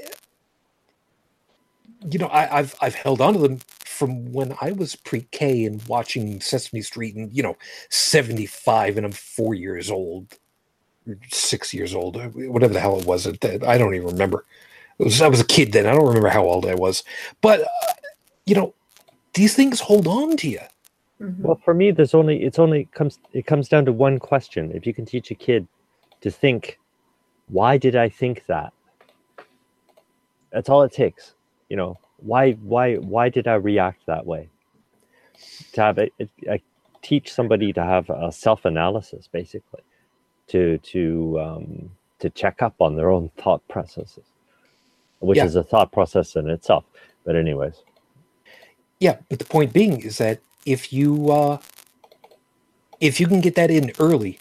you 2.09 2.19
know 2.19 2.27
I, 2.27 2.59
i've 2.59 2.75
i've 2.81 2.95
held 2.95 3.21
on 3.21 3.33
to 3.33 3.39
them 3.39 3.59
from 3.85 4.31
when 4.33 4.55
i 4.61 4.71
was 4.71 4.95
pre-k 4.95 5.65
and 5.65 5.83
watching 5.87 6.41
sesame 6.41 6.81
street 6.81 7.15
and 7.15 7.31
you 7.33 7.43
know 7.43 7.57
75 7.89 8.97
and 8.97 9.05
i'm 9.05 9.11
four 9.11 9.53
years 9.55 9.91
old 9.91 10.35
six 11.31 11.73
years 11.73 11.95
old 11.95 12.17
whatever 12.35 12.73
the 12.73 12.79
hell 12.79 12.99
it 12.99 13.05
was 13.05 13.27
i 13.27 13.77
don't 13.77 13.95
even 13.95 14.07
remember 14.07 14.45
was, 15.05 15.21
I 15.21 15.27
was 15.27 15.41
a 15.41 15.45
kid 15.45 15.71
then. 15.73 15.85
I 15.85 15.93
don't 15.93 16.07
remember 16.07 16.29
how 16.29 16.43
old 16.43 16.65
I 16.65 16.75
was, 16.75 17.03
but 17.41 17.61
uh, 17.61 17.93
you 18.45 18.55
know, 18.55 18.73
these 19.33 19.55
things 19.55 19.79
hold 19.79 20.07
on 20.07 20.37
to 20.37 20.49
you. 20.49 20.61
Mhm. 21.21 21.39
Well, 21.39 21.59
for 21.63 21.73
me, 21.73 21.91
there's 21.91 22.13
only 22.13 22.43
it's 22.43 22.59
only 22.59 22.85
comes 22.85 23.19
it 23.33 23.45
comes 23.45 23.69
down 23.69 23.85
to 23.85 23.91
one 23.91 24.19
question. 24.19 24.71
If 24.73 24.85
you 24.85 24.93
can 24.93 25.05
teach 25.05 25.31
a 25.31 25.35
kid 25.35 25.67
to 26.21 26.31
think, 26.31 26.79
why 27.49 27.77
did 27.77 27.95
I 27.95 28.09
think 28.09 28.45
that? 28.47 28.73
That's 30.51 30.69
all 30.69 30.83
it 30.83 30.91
takes. 30.93 31.33
You 31.69 31.77
know, 31.77 31.97
why 32.17 32.53
why 32.53 32.95
why 32.95 33.29
did 33.29 33.47
I 33.47 33.55
react 33.55 34.05
that 34.05 34.25
way? 34.25 34.49
To 35.73 35.81
have 35.81 35.97
it, 35.97 36.13
it 36.19 36.29
I 36.49 36.61
teach 37.01 37.33
somebody 37.33 37.73
to 37.73 37.83
have 37.83 38.09
a 38.09 38.31
self 38.31 38.65
analysis, 38.65 39.27
basically, 39.31 39.81
to 40.47 40.77
to 40.79 41.39
um, 41.39 41.91
to 42.19 42.29
check 42.29 42.61
up 42.61 42.75
on 42.79 42.95
their 42.95 43.11
own 43.11 43.29
thought 43.37 43.67
processes. 43.67 44.25
Which 45.19 45.43
Yeah. 45.43 45.43
is 45.43 45.55
a 45.55 45.63
thought 45.63 45.91
process 45.91 46.35
in 46.35 46.49
itself. 46.49 46.85
But 47.25 47.35
anyways, 47.37 47.83
Yeah, 48.99 49.17
but 49.29 49.39
the 49.39 49.45
point 49.45 49.73
being 49.73 50.01
is 50.01 50.19
that 50.19 50.41
if 50.65 50.93
you 50.93 51.31
uh, 51.31 51.59
if 53.01 53.19
you 53.19 53.27
can 53.27 53.41
get 53.41 53.55
that 53.55 53.71
in 53.71 53.91
early, 53.99 54.39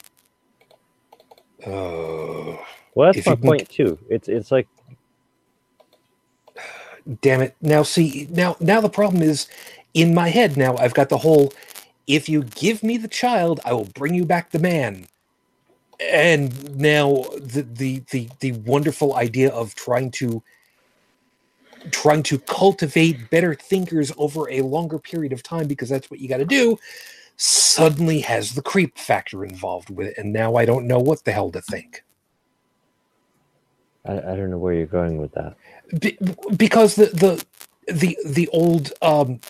uh, 1.67 2.57
well, 2.95 3.09
that's 3.09 3.27
my 3.27 3.37
you 3.43 3.55
can- 3.55 3.57
point 3.57 3.69
too. 3.71 3.99
It's 4.11 4.29
it's 4.29 4.53
like 4.53 4.69
damn 7.23 7.43
it. 7.43 7.57
Now 7.63 7.83
see, 7.85 8.29
now 8.31 8.57
now 8.61 8.81
the 8.81 8.91
problem 8.91 9.23
is 9.23 9.49
in 9.95 10.15
my 10.15 10.29
head. 10.31 10.57
Now 10.57 10.77
I've 10.79 10.95
got 10.95 11.11
the 11.11 11.19
whole: 11.19 11.53
if 12.07 12.29
you 12.29 12.45
give 12.45 12.83
me 12.83 12.99
the 12.99 13.09
child, 13.09 13.61
I 13.65 13.73
will 13.75 13.87
bring 13.95 14.15
you 14.15 14.25
back 14.27 14.53
the 14.53 14.61
man. 14.61 15.07
And 16.01 16.77
now 16.79 17.25
the 17.37 17.63
the 17.63 18.05
the 18.13 18.31
the 18.41 18.53
wonderful 18.53 19.15
idea 19.17 19.51
of 19.51 19.75
trying 19.75 20.11
to 20.13 20.43
trying 21.93 22.23
to 22.25 22.39
cultivate 22.39 23.31
better 23.31 23.55
thinkers 23.55 24.13
over 24.17 24.51
a 24.51 24.63
longer 24.63 24.99
period 24.99 25.33
of 25.33 25.43
time 25.43 25.67
because 25.67 25.89
that's 25.89 26.11
what 26.11 26.21
you 26.21 26.29
got 26.29 26.39
to 26.39 26.45
do 26.45 26.79
suddenly 27.37 28.21
has 28.21 28.55
the 28.55 28.63
creep 28.63 28.99
factor 28.99 29.45
involved 29.45 29.91
with 29.91 30.09
it 30.09 30.15
and 30.19 30.33
now 30.33 30.57
i 30.57 30.65
don't 30.65 30.87
know 30.87 30.99
what 30.99 31.25
the 31.25 31.33
hell 31.33 31.51
to 31.51 31.61
think 31.61 32.03
I, 34.07 34.15
I 34.15 34.37
don't 34.37 34.51
know 34.51 34.59
where 34.59 34.75
you're 34.75 34.87
going 34.87 35.19
with 35.19 35.33
that. 35.33 35.57
Be- 36.01 36.19
because 36.57 36.95
the 36.95 37.07
the 37.07 37.45
the 37.93 38.19
the 38.25 38.49
old 38.49 38.93
um 39.03 39.41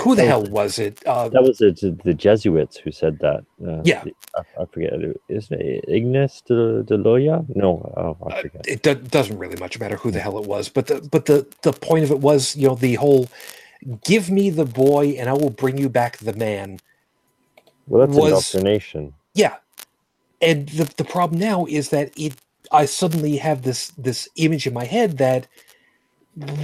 who 0.00 0.16
the 0.16 0.24
hell 0.24 0.44
was 0.46 0.78
it 0.78 1.02
uh 1.06 1.30
That 1.32 1.44
was 1.44 1.58
the, 1.58 1.98
the 2.04 2.14
Jesuits 2.14 2.78
who 2.78 2.92
said 2.92 3.18
that. 3.20 3.44
Uh, 3.66 3.84
Yeah. 3.84 4.06
I, 4.36 4.62
I 4.62 4.66
forget. 4.72 4.92
Isn't 5.28 5.60
it 5.60 5.84
Ignace 5.88 6.42
de, 6.46 6.84
de 6.84 6.98
Loya? 6.98 7.46
No, 7.54 7.92
oh, 7.96 8.18
I 8.26 8.30
uh, 8.30 8.42
forget. 8.42 8.66
it 8.66 8.82
do- 8.82 8.94
doesn't 8.96 9.38
really 9.38 9.56
much 9.56 9.78
matter 9.80 9.96
who 9.96 10.10
the 10.12 10.20
hell 10.20 10.38
it 10.38 10.46
was 10.46 10.68
but 10.70 10.88
the 10.88 11.00
but 11.12 11.26
the 11.26 11.46
the 11.62 11.72
point 11.72 12.04
of 12.04 12.10
it 12.12 12.20
was 12.20 12.56
you 12.56 12.68
know 12.68 12.76
the 12.76 12.94
whole 12.96 13.28
give 14.06 14.30
me 14.30 14.50
the 14.50 14.66
boy 14.66 15.08
and 15.18 15.28
i 15.30 15.34
will 15.34 15.50
bring 15.50 15.78
you 15.78 15.88
back 15.88 16.18
the 16.18 16.34
man 16.34 16.78
Well, 17.88 18.06
that's 18.06 18.18
was- 18.18 18.22
indoctrination. 18.22 19.14
Yeah. 19.34 19.56
And 20.40 20.68
the 20.70 20.92
the 20.96 21.04
problem 21.04 21.40
now 21.40 21.66
is 21.66 21.90
that 21.90 22.12
it 22.16 22.34
I 22.72 22.86
suddenly 22.86 23.38
have 23.38 23.62
this 23.62 23.90
this 23.98 24.28
image 24.36 24.66
in 24.66 24.74
my 24.74 24.84
head 24.84 25.18
that 25.18 25.48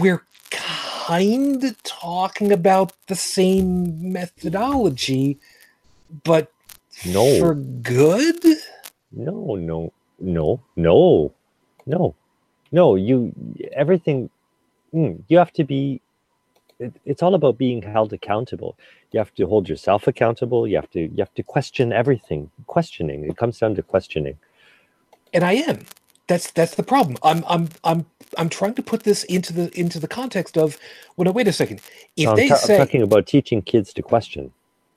we're 0.01 0.24
kind 1.07 1.62
of 1.69 1.74
talking 1.83 2.51
about 2.53 2.93
the 3.09 3.16
same 3.37 3.69
methodology 4.19 5.39
but 6.24 6.45
No. 7.16 7.27
for 7.41 7.55
good 7.55 8.41
No, 9.12 9.39
no, 9.70 9.79
no, 10.39 10.61
no, 10.77 11.01
no, 11.95 12.15
no. 12.79 12.85
You 13.09 13.16
everything. 13.85 14.31
mm, 14.95 15.12
you 15.29 15.37
have 15.39 15.53
to 15.61 15.65
be. 15.65 16.01
It, 16.85 16.93
it's 17.11 17.23
all 17.24 17.35
about 17.35 17.59
being 17.59 17.81
held 17.83 18.11
accountable. 18.12 18.73
You 19.12 19.19
have 19.24 19.35
to 19.39 19.47
hold 19.53 19.65
yourself 19.73 20.07
accountable. 20.12 20.61
You 20.70 20.77
have 20.77 20.91
to. 20.97 21.01
You 21.01 21.20
have 21.27 21.35
to 21.41 21.45
question 21.55 21.87
everything. 22.03 22.51
Questioning. 22.77 23.20
It 23.31 23.37
comes 23.43 23.57
down 23.62 23.74
to 23.79 23.83
questioning. 23.95 24.37
and 25.35 25.45
I 25.45 25.55
am 25.70 25.79
that's 26.32 26.50
that's 26.52 26.74
the 26.76 26.82
problem 26.82 27.18
I'm 27.22 27.44
I'm 27.48 27.68
I'm 27.84 28.06
I'm 28.38 28.48
trying 28.48 28.74
to 28.74 28.82
put 28.82 29.04
this 29.04 29.24
into 29.24 29.52
the 29.52 29.78
into 29.78 30.00
the 30.00 30.09
context 30.09 30.59
of 30.59 30.78
well 31.16 31.26
no 31.26 31.32
wait 31.32 31.48
a 31.48 31.52
second 31.52 31.80
if 32.16 32.34
they 32.34 32.48
ta- 32.48 32.56
say 32.56 32.80
I'm 32.80 32.86
talking 32.86 33.02
about 33.02 33.26
teaching 33.26 33.62
kids 33.62 33.92
to 33.94 34.02
question. 34.02 34.52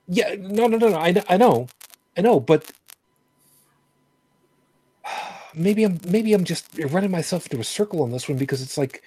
Yeah, 0.08 0.36
no, 0.40 0.68
no, 0.68 0.78
no, 0.78 0.90
no. 0.90 0.98
I, 0.98 1.24
I 1.30 1.38
know, 1.38 1.68
I 2.18 2.22
know, 2.22 2.40
but 2.40 2.72
maybe 5.56 5.84
I'm 5.84 6.00
maybe 6.08 6.34
I'm 6.34 6.44
just 6.46 6.68
running 6.80 7.12
myself 7.12 7.48
into 7.48 7.60
a 7.62 7.66
circle 7.66 8.04
on 8.04 8.12
this 8.12 8.30
one 8.30 8.38
because 8.38 8.62
it's 8.62 8.78
like, 8.78 9.04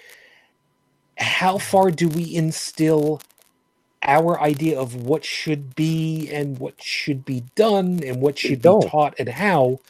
how 1.18 1.58
far 1.58 1.90
do 1.90 2.08
we 2.08 2.34
instill 2.34 3.20
our 4.02 4.40
idea 4.40 4.78
of 4.80 4.94
what 4.94 5.24
should 5.24 5.74
be 5.76 6.30
and 6.32 6.58
what 6.58 6.82
should 6.82 7.24
be 7.24 7.44
done 7.56 8.02
and 8.04 8.20
what 8.20 8.38
should 8.38 8.62
be 8.62 8.76
taught 8.76 9.14
and 9.18 9.28
how? 9.30 9.80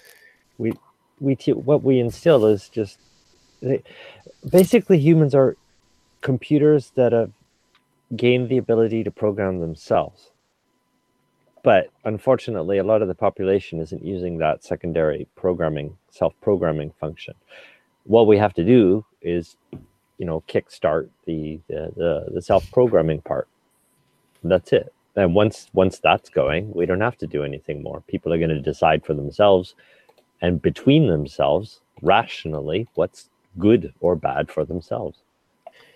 We 1.21 1.35
te- 1.37 1.53
what 1.53 1.83
we 1.83 1.99
instill 1.99 2.47
is 2.47 2.69
just 2.69 2.99
basically 4.51 4.99
humans 4.99 5.35
are 5.35 5.57
computers 6.21 6.93
that 6.95 7.13
have 7.13 7.31
gained 8.17 8.49
the 8.49 8.59
ability 8.59 9.05
to 9.05 9.11
program 9.11 9.61
themselves. 9.61 10.31
But 11.63 11.91
unfortunately 12.05 12.79
a 12.79 12.85
lot 12.85 13.03
of 13.03 13.09
the 13.09 13.15
population 13.15 13.81
isn't 13.81 14.05
using 14.05 14.39
that 14.39 14.65
secondary 14.65 15.27
programming 15.37 15.97
self-programming 16.11 16.93
function. 17.01 17.35
What 18.05 18.27
we 18.27 18.39
have 18.39 18.55
to 18.55 18.65
do 18.65 19.05
is 19.21 19.57
you 20.19 20.27
know 20.27 20.43
kickstart 20.49 21.09
the 21.27 21.61
the, 21.69 21.93
the, 21.97 22.27
the 22.35 22.43
self-programming 22.43 23.23
part. 23.23 23.49
That's 24.43 24.73
it. 24.73 24.93
And 25.17 25.35
once 25.35 25.69
once 25.73 25.99
that's 25.99 26.31
going 26.31 26.73
we 26.73 26.87
don't 26.87 27.01
have 27.01 27.19
to 27.19 27.27
do 27.27 27.43
anything 27.43 27.83
more. 27.83 28.03
People 28.07 28.33
are 28.33 28.39
going 28.39 28.51
to 28.51 28.61
decide 28.61 29.05
for 29.05 29.15
themselves 29.15 29.75
and 30.43 30.63
between 30.63 31.09
themselves 31.09 31.81
rationally 32.03 32.89
what's 32.95 33.31
good 33.59 33.95
or 34.01 34.17
bad 34.17 34.51
for 34.51 34.65
themselves. 34.65 35.21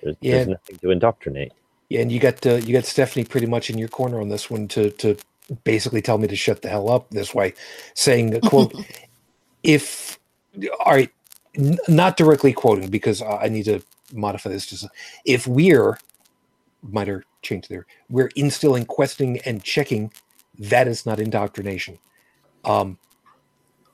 There's, 0.02 0.16
Yeah. 0.20 0.44
there's 0.44 0.48
nothing 0.48 0.78
to 0.78 0.90
indoctrinate. 0.90 1.52
Yeah, 1.89 2.01
and 2.01 2.12
you 2.12 2.20
got 2.20 2.44
uh, 2.47 2.56
you 2.56 2.73
got 2.74 2.85
Stephanie 2.86 3.24
pretty 3.24 3.47
much 3.47 3.70
in 3.70 3.78
your 3.78 3.89
corner 3.89 4.20
on 4.20 4.28
this 4.28 4.51
one 4.51 4.69
to 4.69 4.90
to 4.93 5.16
basically 5.64 6.02
tell 6.02 6.19
me 6.19 6.28
to 6.28 6.36
shut 6.36 6.62
the 6.62 6.69
hell 6.70 6.90
up 6.90 7.10
this 7.10 7.35
way, 7.35 7.55
saying 7.94 8.40
quote 8.43 8.74
if 9.62 10.19
all 10.85 10.93
right, 10.93 11.10
n- 11.59 11.78
not 11.89 12.16
directly 12.16 12.52
quoting 12.52 12.90
because 12.90 13.23
uh, 13.23 13.39
I 13.39 13.48
need 13.48 13.64
to 13.66 13.82
modify 14.12 14.51
this. 14.51 14.66
Just 14.66 14.86
if 15.24 15.47
we're 15.47 15.98
minor 16.82 17.24
change 17.43 17.69
there, 17.69 17.86
we're 18.10 18.31
instilling 18.36 18.86
questioning 18.86 19.40
and 19.47 19.62
checking. 19.64 20.12
That 20.59 20.89
is 20.89 21.06
not 21.06 21.20
indoctrination. 21.20 21.98
Um, 22.64 22.98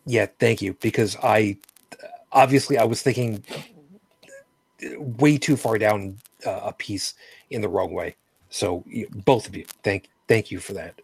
yeah, 0.09 0.27
thank 0.41 0.63
you 0.63 0.75
because 0.81 1.17
I 1.23 1.59
obviously 2.33 2.79
I 2.79 2.85
was 2.85 3.03
thinking 3.03 3.45
way 4.97 5.39
too 5.39 5.57
far 5.57 5.79
down 5.79 6.19
uh, 6.47 6.61
a 6.65 6.75
piece 6.75 7.15
in 7.51 7.63
the 7.63 7.69
wrong 7.71 7.93
way. 7.95 8.17
So 8.51 8.85
both 9.27 9.49
of 9.49 9.57
you, 9.57 9.67
thank 9.85 10.09
thank 10.29 10.51
you 10.53 10.61
for 10.61 10.75
that. 10.75 10.95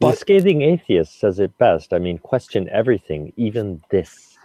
the 0.00 0.12
scathing 0.12 0.62
atheist 0.62 1.20
says 1.20 1.38
it 1.40 1.56
best. 1.58 1.92
I 1.92 1.98
mean, 1.98 2.18
question 2.18 2.68
everything, 2.70 3.32
even 3.36 3.82
this. 3.90 4.38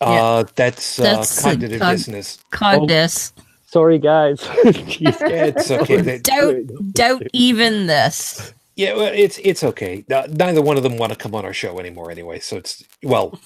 uh, 0.00 0.44
that's, 0.56 1.00
uh, 1.00 1.04
That's 1.04 1.38
a 1.38 1.42
cognitive 1.42 1.80
cog- 1.80 1.90
dissonance. 1.92 2.38
Cog 2.50 2.88
this. 2.88 3.32
Sorry, 3.66 3.98
guys. 3.98 4.40
Jeez. 4.40 5.16
It's 5.30 5.70
okay. 5.70 6.00
That- 6.02 6.24
Don't 6.24 6.94
don't 6.94 7.28
even 7.32 7.86
this. 7.86 8.54
Yeah, 8.76 8.94
well, 8.94 9.12
it's 9.14 9.38
it's 9.44 9.64
okay. 9.64 10.04
Uh, 10.12 10.26
neither 10.30 10.62
one 10.62 10.76
of 10.76 10.82
them 10.82 10.98
want 10.98 11.12
to 11.12 11.18
come 11.18 11.34
on 11.34 11.44
our 11.44 11.52
show 11.54 11.78
anymore, 11.80 12.10
anyway. 12.10 12.40
So 12.40 12.56
it's 12.56 12.84
well, 13.02 13.38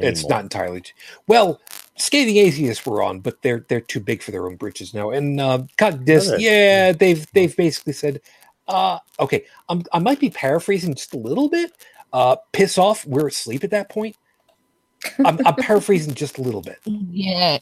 it's 0.00 0.28
not 0.28 0.42
entirely. 0.42 0.82
t- 0.82 0.92
Well, 1.26 1.60
scathing 1.98 2.38
atheists 2.38 2.86
were 2.86 3.02
on, 3.02 3.20
but 3.20 3.42
they're 3.42 3.66
they're 3.68 3.80
too 3.82 4.00
big 4.00 4.22
for 4.22 4.30
their 4.32 4.46
own 4.46 4.56
britches 4.56 4.94
now. 4.94 5.10
And 5.10 5.40
uh, 5.40 5.64
cog 5.78 6.04
dis, 6.06 6.32
Are 6.32 6.36
yeah, 6.36 6.92
they've 6.92 7.26
they've 7.34 7.56
basically 7.56 7.94
said, 7.94 8.20
uh, 8.68 9.00
okay, 9.20 9.46
I'm, 9.68 9.84
I 9.92 9.98
might 10.00 10.20
be 10.20 10.30
paraphrasing 10.30 10.94
just 10.94 11.14
a 11.14 11.18
little 11.18 11.48
bit. 11.50 11.72
Uh, 12.12 12.36
piss 12.52 12.78
off. 12.78 13.06
We're 13.06 13.28
asleep 13.28 13.64
at 13.64 13.70
that 13.72 13.90
point. 13.90 14.16
I'm, 15.24 15.40
I'm 15.44 15.56
paraphrasing 15.56 16.14
just 16.14 16.38
a 16.38 16.42
little 16.42 16.62
bit. 16.62 16.80
Yeah. 16.86 17.58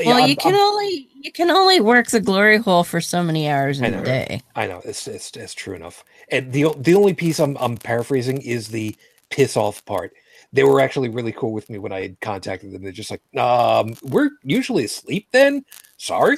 Yeah, 0.00 0.06
Well, 0.06 0.16
I'm- 0.18 0.28
you 0.28 0.36
can 0.36 0.54
I'm- 0.54 0.62
only 0.64 1.08
you 1.20 1.30
can 1.32 1.50
only 1.50 1.80
work 1.80 2.08
the 2.10 2.20
glory 2.20 2.56
hole 2.58 2.82
for 2.84 3.00
so 3.00 3.22
many 3.22 3.48
hours 3.48 3.80
in 3.80 3.92
know, 3.92 4.00
a 4.00 4.04
day. 4.04 4.42
I 4.56 4.66
know 4.66 4.80
it's 4.84 5.06
it's 5.06 5.30
it's 5.36 5.54
true 5.54 5.74
enough. 5.74 6.04
And 6.30 6.52
the 6.52 6.72
the 6.78 6.94
only 6.94 7.14
piece 7.14 7.38
I'm 7.38 7.56
I'm 7.60 7.76
paraphrasing 7.76 8.40
is 8.42 8.68
the 8.68 8.96
piss 9.30 9.56
off 9.56 9.84
part. 9.84 10.12
They 10.52 10.64
were 10.64 10.80
actually 10.80 11.08
really 11.08 11.32
cool 11.32 11.52
with 11.52 11.70
me 11.70 11.78
when 11.78 11.92
I 11.92 12.02
had 12.02 12.20
contacted 12.20 12.72
them. 12.72 12.82
They're 12.82 12.92
just 12.92 13.10
like, 13.10 13.22
um, 13.36 13.94
we're 14.02 14.30
usually 14.44 14.84
asleep 14.84 15.28
then. 15.32 15.64
Sorry, 15.96 16.36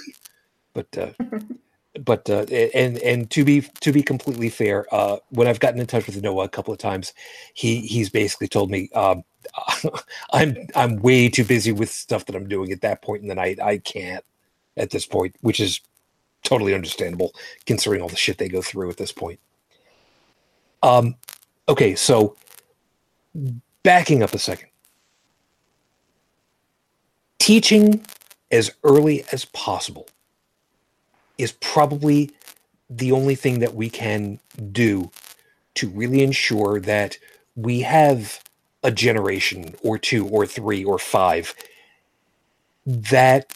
but 0.72 0.86
uh, 0.96 1.10
but 2.00 2.28
uh, 2.28 2.44
and 2.74 2.98
and 2.98 3.30
to 3.30 3.44
be 3.44 3.60
to 3.80 3.92
be 3.92 4.02
completely 4.02 4.48
fair, 4.48 4.86
uh, 4.92 5.18
when 5.30 5.46
I've 5.46 5.60
gotten 5.60 5.80
in 5.80 5.86
touch 5.86 6.06
with 6.06 6.20
Noah 6.22 6.44
a 6.44 6.48
couple 6.48 6.72
of 6.72 6.78
times, 6.78 7.12
he 7.54 7.80
he's 7.80 8.10
basically 8.10 8.48
told 8.48 8.70
me 8.70 8.90
um, 8.94 9.22
I'm 10.32 10.56
I'm 10.74 10.96
way 10.96 11.28
too 11.28 11.44
busy 11.44 11.72
with 11.72 11.90
stuff 11.90 12.26
that 12.26 12.36
I'm 12.36 12.48
doing 12.48 12.72
at 12.72 12.80
that 12.80 13.02
point 13.02 13.22
in 13.22 13.28
the 13.28 13.34
night. 13.34 13.60
I 13.60 13.78
can't 13.78 14.24
at 14.76 14.90
this 14.90 15.06
point, 15.06 15.36
which 15.40 15.60
is 15.60 15.80
totally 16.42 16.74
understandable 16.74 17.32
considering 17.64 18.02
all 18.02 18.08
the 18.08 18.16
shit 18.16 18.38
they 18.38 18.48
go 18.48 18.60
through 18.60 18.90
at 18.90 18.96
this 18.96 19.12
point. 19.12 19.38
Um, 20.82 21.14
okay, 21.68 21.94
so 21.94 22.36
backing 23.84 24.22
up 24.22 24.34
a 24.34 24.38
second, 24.38 24.68
teaching 27.38 28.04
as 28.50 28.72
early 28.82 29.24
as 29.32 29.44
possible 29.46 30.06
is 31.38 31.52
probably 31.52 32.30
the 32.90 33.12
only 33.12 33.34
thing 33.34 33.60
that 33.60 33.74
we 33.74 33.90
can 33.90 34.38
do 34.72 35.10
to 35.74 35.88
really 35.88 36.22
ensure 36.22 36.80
that 36.80 37.18
we 37.56 37.80
have 37.80 38.42
a 38.82 38.90
generation 38.90 39.74
or 39.82 39.98
two 39.98 40.26
or 40.28 40.46
three 40.46 40.84
or 40.84 40.98
five 40.98 41.54
that 42.86 43.52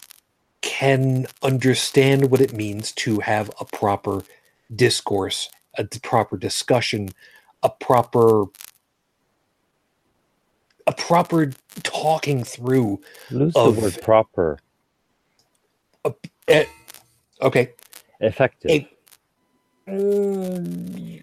can 0.61 1.27
understand 1.43 2.31
what 2.31 2.41
it 2.41 2.53
means 2.53 2.93
to 2.93 3.21
have 3.21 3.51
a 3.61 3.65
proper 3.65 4.23
discourse, 4.75 5.51
a 5.77 5.85
proper 6.03 6.37
discussion, 6.37 7.11
a 7.63 7.69
proper 7.71 8.45
a 10.87 10.93
proper 10.93 11.53
talking 11.83 12.43
through. 12.43 13.01
Lose 13.31 13.55
Of- 13.55 13.77
the 13.77 13.81
word 13.83 14.03
proper. 14.03 14.59
Eh, 16.49 16.65
okay, 17.43 17.75
Effective. 18.21 18.71
a- 18.71 18.89
Mm, 19.89 21.23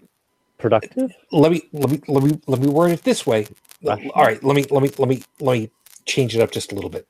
productive? 0.58 1.12
let 1.32 1.52
me 1.52 1.62
let 1.72 1.90
me 1.90 2.02
let 2.08 2.24
me 2.24 2.40
let 2.46 2.60
me 2.60 2.68
word 2.68 2.92
it 2.92 3.04
this 3.04 3.26
way. 3.26 3.48
Rational. 3.82 4.12
All 4.14 4.24
right, 4.24 4.42
let 4.44 4.56
me 4.56 4.64
let 4.70 4.82
me 4.82 4.90
let 4.98 5.08
me 5.08 5.22
let 5.40 5.58
me 5.58 5.70
change 6.06 6.36
it 6.36 6.42
up 6.42 6.52
just 6.52 6.72
a 6.72 6.76
little 6.76 6.90
bit. 6.90 7.06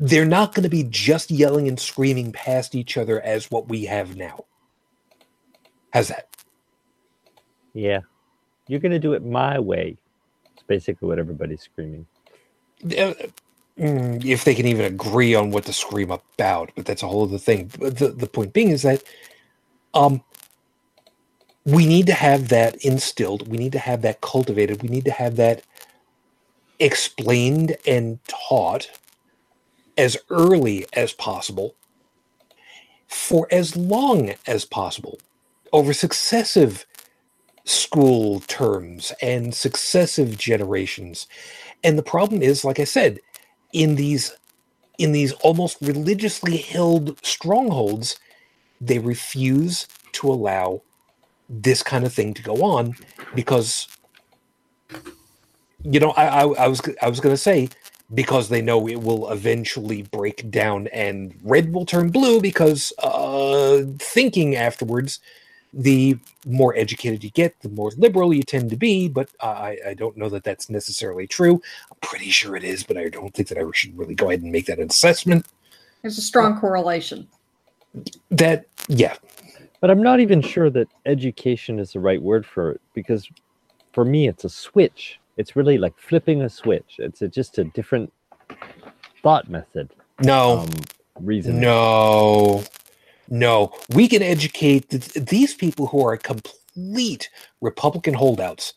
They're 0.00 0.26
not 0.26 0.54
going 0.54 0.64
to 0.64 0.70
be 0.70 0.84
just 0.84 1.30
yelling 1.30 1.68
and 1.68 1.80
screaming 1.80 2.32
past 2.32 2.74
each 2.74 2.96
other 2.98 3.20
as 3.20 3.50
what 3.50 3.68
we 3.68 3.86
have 3.86 4.16
now. 4.16 4.46
How's 5.92 6.08
that? 6.08 6.28
Yeah. 7.74 8.00
You're 8.68 8.80
going 8.80 8.92
to 8.92 8.98
do 9.00 9.14
it 9.14 9.24
my 9.24 9.58
way. 9.60 9.98
It's 10.54 10.64
basically 10.64 11.08
what 11.08 11.18
everybody's 11.18 11.62
screaming. 11.62 12.06
Uh, 12.98 13.14
if 13.76 14.44
they 14.44 14.54
can 14.54 14.66
even 14.66 14.86
agree 14.86 15.34
on 15.34 15.50
what 15.50 15.64
to 15.66 15.74
scream 15.74 16.10
about, 16.12 16.72
but 16.76 16.86
that's 16.86 17.02
a 17.02 17.08
whole 17.08 17.24
other 17.24 17.38
thing. 17.38 17.70
But 17.78 17.98
the, 17.98 18.08
the 18.10 18.26
point 18.28 18.52
being 18.54 18.70
is 18.70 18.82
that 18.82 19.02
um 19.94 20.22
we 21.66 21.86
need 21.86 22.06
to 22.06 22.14
have 22.14 22.48
that 22.50 22.76
instilled, 22.84 23.48
we 23.48 23.58
need 23.58 23.72
to 23.72 23.80
have 23.80 24.02
that 24.02 24.20
cultivated, 24.22 24.82
we 24.82 24.88
need 24.90 25.04
to 25.06 25.12
have 25.12 25.36
that 25.36 25.62
explained 26.80 27.76
and 27.86 28.18
taught 28.28 28.90
as 29.98 30.16
early 30.30 30.86
as 30.94 31.12
possible 31.12 31.74
for 33.08 33.48
as 33.52 33.76
long 33.76 34.34
as 34.46 34.64
possible 34.64 35.18
over 35.72 35.92
successive 35.94 36.86
school 37.64 38.40
terms 38.42 39.12
and 39.22 39.54
successive 39.54 40.38
generations. 40.38 41.28
And 41.84 41.98
the 41.98 42.02
problem 42.02 42.42
is 42.42 42.64
like 42.64 42.80
i 42.80 42.84
said 42.84 43.20
in 43.74 43.96
these 43.96 44.32
in 44.98 45.12
these 45.12 45.32
almost 45.34 45.78
religiously 45.82 46.58
held 46.58 47.18
strongholds 47.24 48.18
they 48.80 48.98
refuse 49.00 49.88
to 50.12 50.30
allow 50.30 50.82
this 51.48 51.82
kind 51.82 52.04
of 52.06 52.12
thing 52.14 52.34
to 52.34 52.42
go 52.42 52.62
on 52.62 52.94
because 53.34 53.88
you 55.82 56.00
know 56.00 56.10
i 56.12 56.26
i, 56.26 56.42
I 56.64 56.68
was 56.68 56.80
i 57.02 57.08
was 57.08 57.20
going 57.20 57.34
to 57.34 57.42
say 57.42 57.68
because 58.14 58.48
they 58.50 58.62
know 58.62 58.88
it 58.88 59.02
will 59.02 59.30
eventually 59.32 60.02
break 60.02 60.50
down 60.50 60.88
and 60.88 61.34
red 61.42 61.74
will 61.74 61.86
turn 61.86 62.10
blue 62.10 62.40
because 62.40 62.92
uh 63.02 63.82
thinking 63.98 64.56
afterwards 64.56 65.20
the 65.76 66.18
more 66.46 66.76
educated 66.76 67.24
you 67.24 67.30
get 67.32 67.58
the 67.62 67.68
more 67.70 67.92
liberal 67.98 68.32
you 68.34 68.42
tend 68.44 68.70
to 68.70 68.76
be 68.76 69.08
but 69.08 69.30
i 69.42 69.78
i 69.88 69.94
don't 69.94 70.16
know 70.16 70.28
that 70.30 70.44
that's 70.44 70.70
necessarily 70.70 71.26
true 71.26 71.60
i'm 71.90 71.98
pretty 72.02 72.30
sure 72.30 72.56
it 72.56 72.64
is 72.64 72.84
but 72.84 72.96
i 72.98 73.08
don't 73.08 73.34
think 73.34 73.48
that 73.48 73.58
i 73.58 73.64
should 73.74 73.96
really 73.98 74.14
go 74.16 74.30
ahead 74.30 74.42
and 74.42 74.52
make 74.52 74.66
that 74.66 74.80
assessment 74.80 75.46
There's 76.02 76.18
a 76.18 76.22
strong 76.22 76.60
correlation. 76.60 77.28
that 78.30 78.66
yeah 78.88 79.14
But 79.80 79.90
I'm 79.92 80.02
not 80.02 80.20
even 80.20 80.42
sure 80.42 80.70
that 80.70 80.88
education 81.06 81.78
is 81.78 81.92
the 81.92 82.00
right 82.00 82.22
word 82.22 82.46
for 82.46 82.72
it 82.72 82.80
because 82.94 83.28
for 83.92 84.04
me, 84.04 84.28
it's 84.28 84.44
a 84.44 84.50
switch. 84.50 85.20
It's 85.36 85.56
really 85.56 85.78
like 85.78 85.98
flipping 85.98 86.42
a 86.42 86.50
switch. 86.50 86.96
It's 86.98 87.22
a, 87.22 87.28
just 87.28 87.58
a 87.58 87.64
different 87.64 88.12
thought 89.22 89.50
method. 89.50 89.90
no 90.20 90.60
Um, 90.60 90.70
reason. 91.20 91.60
No, 91.60 92.64
no. 93.28 93.72
We 93.90 94.08
can 94.08 94.22
educate 94.22 94.90
th- 94.90 95.12
these 95.12 95.54
people 95.54 95.86
who 95.88 96.06
are 96.06 96.16
complete 96.16 97.30
Republican 97.60 98.14
holdouts. 98.14 98.74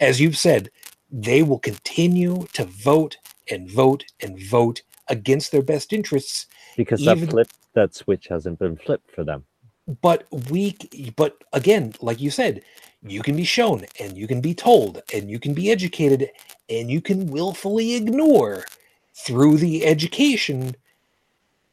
As 0.00 0.20
you've 0.20 0.38
said, 0.38 0.70
they 1.10 1.42
will 1.42 1.58
continue 1.58 2.46
to 2.52 2.64
vote 2.64 3.16
and 3.50 3.70
vote 3.70 4.04
and 4.20 4.40
vote 4.40 4.82
against 5.08 5.50
their 5.52 5.62
best 5.62 5.92
interests. 5.92 6.46
because 6.76 7.04
that 7.04 7.16
even- 7.16 7.30
flip, 7.30 7.48
that 7.74 7.94
switch 7.94 8.28
hasn't 8.28 8.58
been 8.58 8.76
flipped 8.76 9.10
for 9.10 9.24
them. 9.24 9.44
But 10.02 10.26
we, 10.50 10.76
but 11.16 11.42
again, 11.52 11.94
like 12.00 12.20
you 12.20 12.30
said, 12.30 12.62
you 13.02 13.22
can 13.22 13.34
be 13.36 13.44
shown 13.44 13.86
and 13.98 14.16
you 14.16 14.26
can 14.28 14.40
be 14.40 14.54
told 14.54 15.02
and 15.12 15.28
you 15.28 15.38
can 15.40 15.52
be 15.52 15.70
educated 15.70 16.30
and 16.68 16.90
you 16.90 17.00
can 17.00 17.26
willfully 17.26 17.94
ignore 17.94 18.64
through 19.14 19.56
the 19.56 19.84
education 19.84 20.76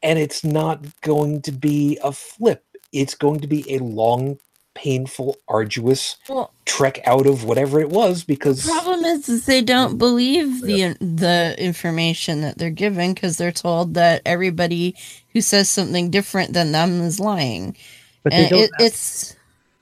and 0.03 0.19
it's 0.19 0.43
not 0.43 0.85
going 1.01 1.41
to 1.43 1.51
be 1.51 1.97
a 2.03 2.11
flip 2.11 2.63
it's 2.93 3.15
going 3.15 3.39
to 3.39 3.47
be 3.47 3.69
a 3.75 3.79
long 3.79 4.39
painful 4.75 5.37
arduous 5.47 6.17
Well, 6.29 6.53
trek 6.65 7.01
out 7.07 7.25
of 7.27 7.43
whatever 7.45 7.79
it 7.79 7.89
was 7.89 8.23
because 8.23 8.63
the 8.63 8.71
problem 8.71 9.05
is, 9.05 9.29
is 9.29 9.45
they 9.45 9.61
don't 9.61 9.97
believe 9.97 10.61
the 10.63 10.95
the 11.01 11.55
information 11.59 12.41
that 12.41 12.57
they're 12.57 12.69
given 12.69 13.13
because 13.13 13.37
they're 13.37 13.51
told 13.51 13.95
that 13.95 14.21
everybody 14.25 14.95
who 15.33 15.41
says 15.41 15.69
something 15.69 16.09
different 16.11 16.53
than 16.53 16.71
them 16.71 17.01
is 17.01 17.19
lying. 17.19 17.77
But 18.23 18.35
they 18.35 18.43
And 18.43 18.51
don't. 18.51 18.61
it, 18.63 18.71
it's 18.79 19.35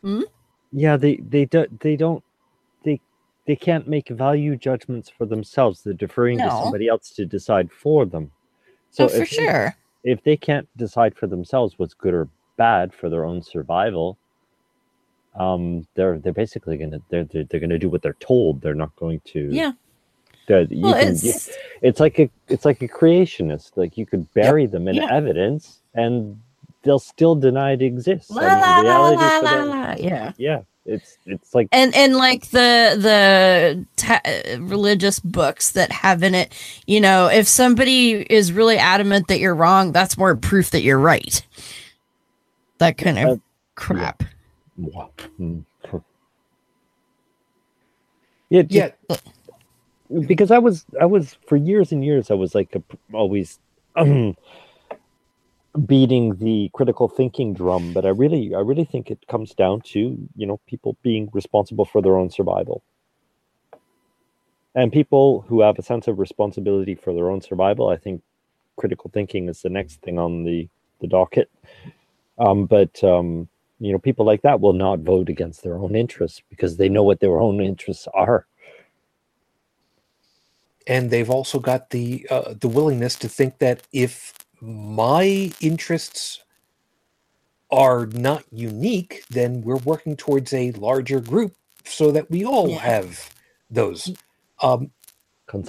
hmm? 0.04 0.22
yeah, 0.72 0.98
they 0.98 1.18
they 1.18 1.46
don't. 1.46 1.80
They 1.82 1.96
don't. 1.96 2.24
They 2.86 3.02
they 3.48 3.56
can't 3.56 3.88
make 3.88 4.10
value 4.10 4.56
judgments 4.58 5.10
for 5.10 5.26
themselves. 5.26 5.82
They're 5.84 5.94
deferring 5.94 6.38
to 6.40 6.52
somebody 6.52 6.88
else 6.88 7.12
to 7.12 7.26
decide 7.26 7.72
for 7.72 8.06
them. 8.06 8.32
So 8.92 9.06
oh, 9.06 9.10
for 9.10 9.18
if 9.18 9.30
they- 9.32 9.36
sure. 9.36 9.76
If 10.06 10.24
they 10.24 10.38
can't 10.38 10.68
decide 10.78 11.16
for 11.18 11.28
themselves 11.28 11.78
what's 11.78 11.94
good 11.94 12.14
or 12.14 12.30
bad 12.58 12.94
for 12.94 13.10
their 13.10 13.26
own 13.26 13.42
survival, 13.42 14.18
um, 15.36 15.86
they're 15.96 16.18
they're 16.20 16.32
basically 16.32 16.78
gonna 16.78 17.02
they're 17.10 17.26
they're, 17.26 17.44
they're 17.44 17.60
gonna 17.60 17.80
do 17.80 17.90
what 17.90 18.02
they're 18.02 18.14
told. 18.22 18.62
They're 18.62 18.74
not 18.76 18.96
going 18.96 19.20
to. 19.34 19.50
Yeah. 19.52 19.74
Well, 20.48 20.68
can, 20.94 21.08
it's 21.10 21.24
you- 21.24 21.54
it's 21.82 22.00
like 22.00 22.20
a 22.20 22.30
it's 22.48 22.64
like 22.66 22.82
a 22.82 22.88
creationist. 22.88 23.72
Like 23.76 23.98
you 23.98 24.06
could 24.06 24.32
bury 24.34 24.68
them 24.68 24.88
in 24.88 24.96
Yeah. 24.96 25.12
evidence, 25.12 25.82
and 25.96 26.40
they'll 26.84 27.00
still 27.00 27.36
deny 27.36 27.72
it 27.72 27.82
exists. 27.82 28.30
la 28.32 28.44
la 28.44 28.80
la 28.80 29.10
la 29.10 29.40
la 29.40 29.64
la. 29.64 29.96
Yeah. 29.98 30.32
yeah, 30.38 30.62
it's 30.86 31.18
it's 31.26 31.56
like 31.56 31.68
and 31.72 31.96
and 31.96 32.16
like 32.16 32.50
the 32.52 32.96
the 33.00 33.86
ta- 33.96 34.22
religious 34.60 35.20
books 35.20 35.72
that 35.72 35.92
have 35.92 36.22
in 36.22 36.36
it 36.36 36.54
you 36.86 37.02
know 37.02 37.28
if 37.28 37.48
somebody 37.48 38.12
is 38.12 38.52
really 38.54 38.78
adamant 38.78 39.28
that 39.28 39.40
you're 39.40 39.56
wrong 39.56 39.92
that's 39.92 40.18
more 40.18 40.36
proof 40.36 40.70
that 40.72 40.82
you're 40.82 41.00
right 41.00 41.46
that 42.78 42.98
kind 42.98 43.18
of 43.18 43.26
Uh, 43.26 43.36
crap 43.76 44.24
Wow. 44.78 45.10
Mm. 45.40 45.64
Yeah, 48.50 48.64
yeah 48.70 48.92
because 50.28 50.52
I 50.52 50.58
was 50.60 50.86
I 51.00 51.06
was 51.06 51.38
for 51.48 51.56
years 51.56 51.92
and 51.92 52.04
years 52.04 52.30
I 52.30 52.36
was 52.36 52.54
like 52.54 52.76
a, 52.76 52.84
always 53.16 53.60
um, 53.96 54.36
beating 55.88 56.36
the 56.38 56.70
critical 56.74 57.08
thinking 57.10 57.54
drum, 57.54 57.94
but 57.94 58.06
I 58.06 58.10
really 58.10 58.56
I 58.56 58.60
really 58.60 58.86
think 58.86 59.12
it 59.12 59.26
comes 59.28 59.54
down 59.54 59.82
to 59.94 60.00
you 60.36 60.48
know 60.48 60.60
people 60.68 60.98
being 61.04 61.30
responsible 61.34 61.86
for 61.86 62.02
their 62.02 62.18
own 62.18 62.30
survival, 62.30 62.84
and 64.76 64.92
people 64.92 65.46
who 65.48 65.62
have 65.62 65.80
a 65.80 65.84
sense 65.84 66.08
of 66.08 66.20
responsibility 66.20 66.96
for 66.96 67.14
their 67.14 67.30
own 67.32 67.42
survival. 67.42 67.90
I 67.90 67.98
think 67.98 68.22
critical 68.78 69.12
thinking 69.14 69.50
is 69.50 69.62
the 69.62 69.70
next 69.70 70.02
thing 70.02 70.20
on 70.20 70.44
the 70.44 70.70
the 71.02 71.08
docket. 71.08 71.52
Um, 72.40 72.66
but 72.66 73.04
um, 73.04 73.50
you 73.80 73.92
know, 73.94 74.00
people 74.00 74.26
like 74.26 74.44
that 74.44 74.62
will 74.62 74.74
not 74.74 75.00
vote 75.00 75.30
against 75.30 75.64
their 75.64 75.78
own 75.78 75.96
interests 75.96 76.42
because 76.50 76.78
they 76.78 76.90
know 76.90 77.04
what 77.04 77.20
their 77.22 77.40
own 77.40 77.62
interests 77.62 78.08
are. 78.14 78.46
and 80.88 81.10
they've 81.12 81.30
also 81.30 81.60
got 81.60 81.90
the 81.92 82.28
uh, 82.30 82.54
the 82.60 82.68
willingness 82.68 83.16
to 83.18 83.30
think 83.30 83.60
that 83.60 83.84
if 83.94 84.34
my 84.66 85.52
interests 85.62 86.42
are 87.72 88.08
not 88.08 88.44
unique 88.52 89.24
then 89.30 89.62
we're 89.62 89.78
working 89.78 90.16
towards 90.16 90.54
a 90.54 90.72
larger 90.74 91.20
group 91.20 91.54
so 91.84 92.12
that 92.12 92.30
we 92.32 92.46
all 92.46 92.70
Yeah. 92.70 92.80
have 92.80 93.34
those 93.70 94.12
um 94.62 94.92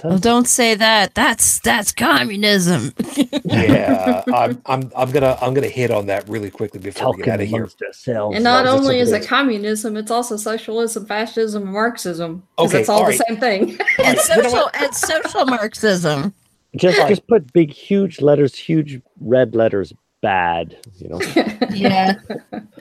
well, 0.03 0.17
don't 0.17 0.47
say 0.47 0.75
that 0.75 1.13
that's 1.15 1.59
that's 1.59 1.91
communism 1.93 2.93
yeah 3.45 4.23
I'm, 4.33 4.61
I'm 4.65 4.91
i'm 4.95 5.11
gonna 5.11 5.37
i'm 5.41 5.53
gonna 5.53 5.67
hit 5.67 5.91
on 5.91 6.07
that 6.07 6.27
really 6.27 6.49
quickly 6.49 6.79
before 6.79 7.13
we 7.13 7.23
get 7.23 7.35
out 7.35 7.41
of 7.41 7.47
here 7.47 7.57
amongst 7.57 7.81
ourselves. 7.83 8.35
And 8.35 8.43
not 8.43 8.65
only 8.65 8.99
is 8.99 9.09
something 9.09 9.23
it 9.23 9.27
communism, 9.29 9.95
it's 9.97 10.11
also 10.11 10.35
socialism, 10.35 11.05
fascism, 11.05 11.71
Marxism. 11.71 12.43
Okay, 12.57 12.79
it's 12.79 12.89
all 12.89 13.01
all 13.01 13.05
the 13.05 13.13
same 13.27 13.37
thing. 13.37 13.77
and 14.03 14.17
social 14.19 14.69
and 14.73 14.95
social 14.95 15.45
marxism 15.45 16.33
just 16.77 16.97
Right. 16.97 17.09
just 17.09 17.27
put 17.27 17.51
big 17.53 17.71
huge 17.71 18.21
letters 18.21 18.55
huge 18.55 19.01
red 19.21 19.55
letters 19.55 19.93
bad 20.21 20.77
you 20.97 21.09
know 21.09 21.21
yeah 21.73 22.15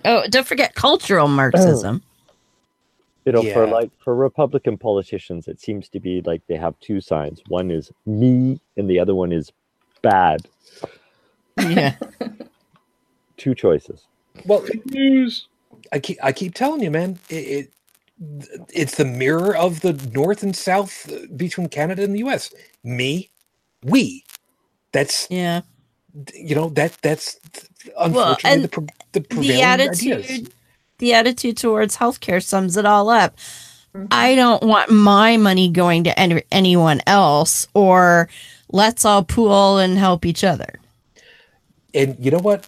oh 0.05 0.25
don't 0.31 0.47
forget 0.47 0.75
cultural 0.75 1.29
marxism 1.43 2.03
you 3.25 3.33
know 3.33 3.43
for 3.53 3.67
like 3.67 3.91
for 4.03 4.15
republican 4.15 4.79
politicians 4.79 5.49
it 5.49 5.61
seems 5.61 5.89
to 5.89 6.01
be 6.01 6.23
like 6.23 6.41
they 6.47 6.57
have 6.57 6.79
two 6.81 7.01
signs 7.01 7.43
one 7.49 7.71
is 7.71 7.93
me 8.07 8.61
and 8.77 8.89
the 8.89 8.99
other 8.99 9.15
one 9.15 9.33
is 9.33 9.53
bad. 10.03 10.47
Yeah. 11.59 11.97
Two 13.37 13.55
choices. 13.55 14.07
Well, 14.45 14.65
News. 14.87 15.49
I 15.93 15.99
keep 15.99 16.19
I 16.23 16.33
keep 16.33 16.55
telling 16.55 16.83
you, 16.83 16.91
man. 16.91 17.19
It, 17.29 17.35
it 17.35 17.73
it's 18.73 18.97
the 18.97 19.05
mirror 19.05 19.57
of 19.57 19.81
the 19.81 19.93
North 20.15 20.43
and 20.43 20.55
South 20.55 21.11
uh, 21.13 21.27
between 21.37 21.69
Canada 21.69 22.03
and 22.05 22.15
the 22.15 22.21
U.S. 22.21 22.53
Me, 22.85 23.31
we. 23.91 24.25
That's 24.93 25.27
Yeah. 25.31 25.63
you 26.35 26.55
know 26.55 26.69
that 26.71 26.93
that's 27.03 27.39
unfortunately 27.99 28.51
and 28.51 28.65
the, 28.65 28.69
pre- 28.69 28.87
the 29.13 29.21
The 29.21 29.29
prevailing 29.29 29.63
attitude 29.63 30.25
ideas. 30.25 30.49
the 30.99 31.15
attitude 31.15 31.57
towards 31.59 31.97
healthcare 31.99 32.43
sums 32.43 32.77
it 32.77 32.87
all 32.87 33.09
up. 33.11 33.37
Mhm. 33.95 34.09
I 34.11 34.35
don't 34.35 34.63
want 34.63 34.91
my 34.91 35.37
money 35.37 35.69
going 35.71 36.05
to 36.05 36.19
any, 36.19 36.43
anyone 36.51 37.01
else 37.07 37.67
or 37.75 38.29
let's 38.73 39.05
all 39.05 39.23
pool 39.25 39.79
and 39.79 39.99
help 39.99 40.25
each 40.27 40.43
other. 40.45 40.81
And 41.95 42.17
you 42.19 42.31
know 42.31 42.39
what? 42.39 42.67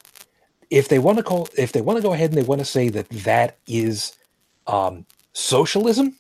If 0.70 0.88
they 0.88 0.98
want 0.98 1.16
to 1.18 1.24
call, 1.24 1.48
if 1.56 1.72
they 1.72 1.80
want 1.80 1.96
to 1.96 2.02
go 2.02 2.12
ahead 2.12 2.30
and 2.30 2.38
they 2.38 2.42
want 2.46 2.60
to 2.60 2.64
say 2.64 2.88
that 2.90 3.08
that 3.10 3.56
is 3.66 4.12
um, 4.66 5.06
socialism, 5.32 6.14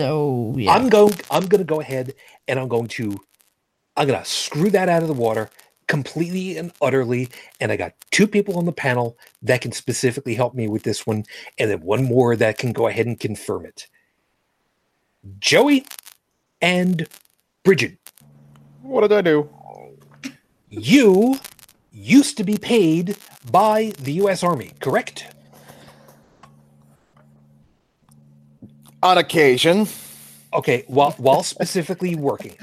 So 0.00 0.54
yeah. 0.56 0.72
I'm 0.72 0.90
going. 0.90 1.14
I'm 1.30 1.46
going 1.46 1.60
to 1.60 1.66
go 1.66 1.80
ahead 1.80 2.14
and 2.48 2.60
I'm 2.60 2.68
going 2.68 2.88
to. 2.88 3.18
I'm 3.96 4.08
going 4.08 4.20
to 4.22 4.28
screw 4.30 4.70
that 4.70 4.88
out 4.90 5.02
of 5.02 5.08
the 5.08 5.14
water 5.14 5.50
completely 5.88 6.58
and 6.58 6.72
utterly. 6.82 7.28
And 7.60 7.72
I 7.72 7.76
got 7.76 7.94
two 8.12 8.26
people 8.28 8.58
on 8.58 8.66
the 8.66 8.72
panel 8.72 9.18
that 9.42 9.62
can 9.62 9.72
specifically 9.72 10.34
help 10.36 10.54
me 10.54 10.68
with 10.68 10.84
this 10.84 11.06
one, 11.06 11.24
and 11.58 11.70
then 11.70 11.82
one 11.82 12.04
more 12.04 12.36
that 12.36 12.58
can 12.58 12.72
go 12.72 12.88
ahead 12.88 13.06
and 13.06 13.20
confirm 13.20 13.66
it. 13.66 13.88
Joey 15.38 15.86
and 16.62 17.08
Bridget, 17.64 17.98
What 18.82 19.02
did 19.02 19.12
I 19.12 19.22
do? 19.22 19.48
you 20.70 21.38
used 21.92 22.36
to 22.38 22.44
be 22.44 22.58
paid 22.58 23.16
by 23.50 23.92
the 23.98 24.14
U.S. 24.14 24.42
Army, 24.44 24.72
correct? 24.80 25.26
On 29.02 29.18
occasion, 29.18 29.86
Okay, 30.52 30.84
while 30.88 31.12
while 31.12 31.42
specifically 31.42 32.16
working. 32.16 32.56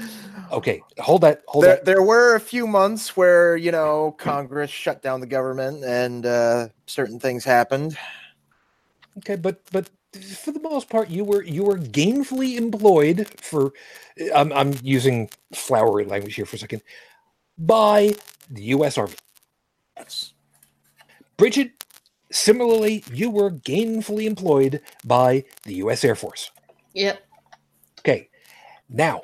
Okay, 0.52 0.82
hold 0.98 1.22
that. 1.22 1.42
Hold 1.46 1.64
there, 1.64 1.76
that. 1.76 1.84
there 1.84 2.02
were 2.02 2.34
a 2.34 2.40
few 2.40 2.66
months 2.66 3.16
where 3.16 3.56
you 3.56 3.72
know 3.72 4.14
Congress 4.18 4.70
shut 4.70 5.02
down 5.02 5.20
the 5.20 5.26
government 5.26 5.84
and 5.84 6.26
uh, 6.26 6.68
certain 6.86 7.18
things 7.18 7.44
happened. 7.44 7.96
Okay, 9.18 9.36
but 9.36 9.60
but 9.72 9.88
for 10.12 10.52
the 10.52 10.60
most 10.60 10.90
part, 10.90 11.08
you 11.08 11.24
were 11.24 11.42
you 11.42 11.64
were 11.64 11.78
gainfully 11.78 12.56
employed 12.56 13.26
for. 13.40 13.72
I'm 14.34 14.52
I'm 14.52 14.74
using 14.82 15.30
flowery 15.54 16.04
language 16.04 16.34
here 16.34 16.46
for 16.46 16.56
a 16.56 16.58
second. 16.58 16.82
By 17.56 18.14
the 18.50 18.62
U.S. 18.64 18.98
Army. 18.98 19.14
Bridget, 21.36 21.72
similarly, 22.30 23.04
you 23.12 23.30
were 23.30 23.50
gainfully 23.50 24.24
employed 24.24 24.80
by 25.04 25.44
the 25.64 25.74
U.S. 25.74 26.04
Air 26.04 26.14
Force. 26.14 26.50
Yep. 26.94 27.20
Okay, 28.00 28.28
now 28.88 29.22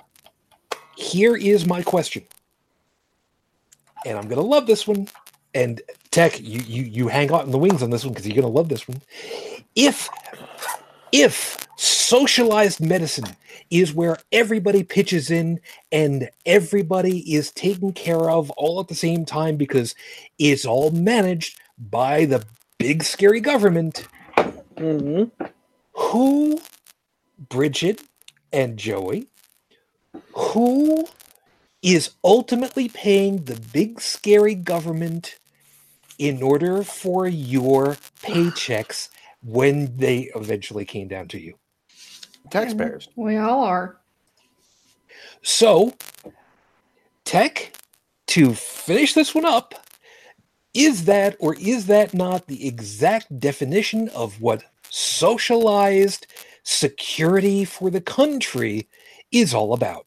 here 0.96 1.36
is 1.36 1.66
my 1.66 1.82
question, 1.82 2.24
and 4.04 4.18
I'm 4.18 4.28
gonna 4.28 4.42
love 4.42 4.66
this 4.66 4.86
one. 4.86 5.08
And 5.54 5.80
Tech, 6.10 6.40
you 6.40 6.60
you 6.60 6.82
you 6.82 7.08
hang 7.08 7.32
out 7.32 7.44
in 7.44 7.50
the 7.52 7.58
wings 7.58 7.82
on 7.82 7.90
this 7.90 8.04
one 8.04 8.12
because 8.12 8.26
you're 8.26 8.36
gonna 8.36 8.48
love 8.48 8.68
this 8.68 8.88
one. 8.88 9.00
If 9.74 10.08
if 11.12 11.64
socialized 11.76 12.80
medicine 12.80 13.36
is 13.70 13.94
where 13.94 14.18
everybody 14.32 14.82
pitches 14.82 15.30
in 15.30 15.60
and 15.92 16.28
everybody 16.44 17.20
is 17.34 17.50
taken 17.52 17.92
care 17.92 18.30
of 18.30 18.50
all 18.52 18.80
at 18.80 18.88
the 18.88 18.94
same 18.94 19.24
time 19.24 19.56
because 19.56 19.94
it's 20.38 20.64
all 20.64 20.90
managed 20.90 21.58
by 21.78 22.24
the 22.24 22.44
big 22.84 23.02
scary 23.02 23.40
government, 23.40 24.06
hmm 24.76 25.24
who 25.94 26.60
Bridget 27.38 28.02
and 28.52 28.76
Joey, 28.78 29.28
who 30.34 31.06
is 31.82 32.10
ultimately 32.22 32.90
paying 32.90 33.44
the 33.44 33.58
big 33.72 34.02
scary 34.02 34.54
government 34.54 35.38
in 36.18 36.42
order 36.42 36.82
for 36.82 37.26
your 37.26 37.96
paychecks 38.22 39.08
when 39.42 39.96
they 39.96 40.30
eventually 40.34 40.84
came 40.84 41.08
down 41.08 41.26
to 41.28 41.40
you. 41.40 41.54
Taxpayers. 42.50 43.08
We 43.16 43.38
all 43.38 43.64
are. 43.64 43.96
So, 45.42 45.94
Tech, 47.24 47.72
to 48.26 48.52
finish 48.52 49.14
this 49.14 49.34
one 49.34 49.46
up, 49.46 49.83
is 50.74 51.04
that 51.04 51.36
or 51.38 51.54
is 51.54 51.86
that 51.86 52.12
not 52.12 52.46
the 52.46 52.66
exact 52.66 53.38
definition 53.38 54.08
of 54.10 54.40
what 54.40 54.64
socialized 54.90 56.26
security 56.64 57.64
for 57.64 57.90
the 57.90 58.00
country 58.00 58.88
is 59.30 59.54
all 59.54 59.72
about? 59.72 60.06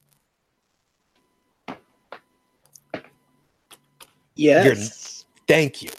Yes. 4.36 5.26
Thank 5.48 5.82
you. 5.82 5.90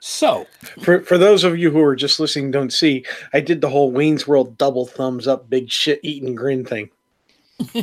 So, 0.00 0.46
For 0.82 1.00
for 1.00 1.16
those 1.16 1.44
of 1.44 1.56
you 1.56 1.70
who 1.70 1.80
are 1.82 1.96
just 1.96 2.20
listening, 2.20 2.50
don't 2.50 2.72
see. 2.72 3.06
I 3.32 3.40
did 3.40 3.62
the 3.62 3.70
whole 3.70 3.90
Wayne's 3.90 4.26
World 4.28 4.58
double 4.58 4.84
thumbs 4.84 5.26
up, 5.26 5.48
big 5.48 5.70
shit 5.70 5.98
eating 6.02 6.34
grin 6.34 6.64
thing. 6.64 6.90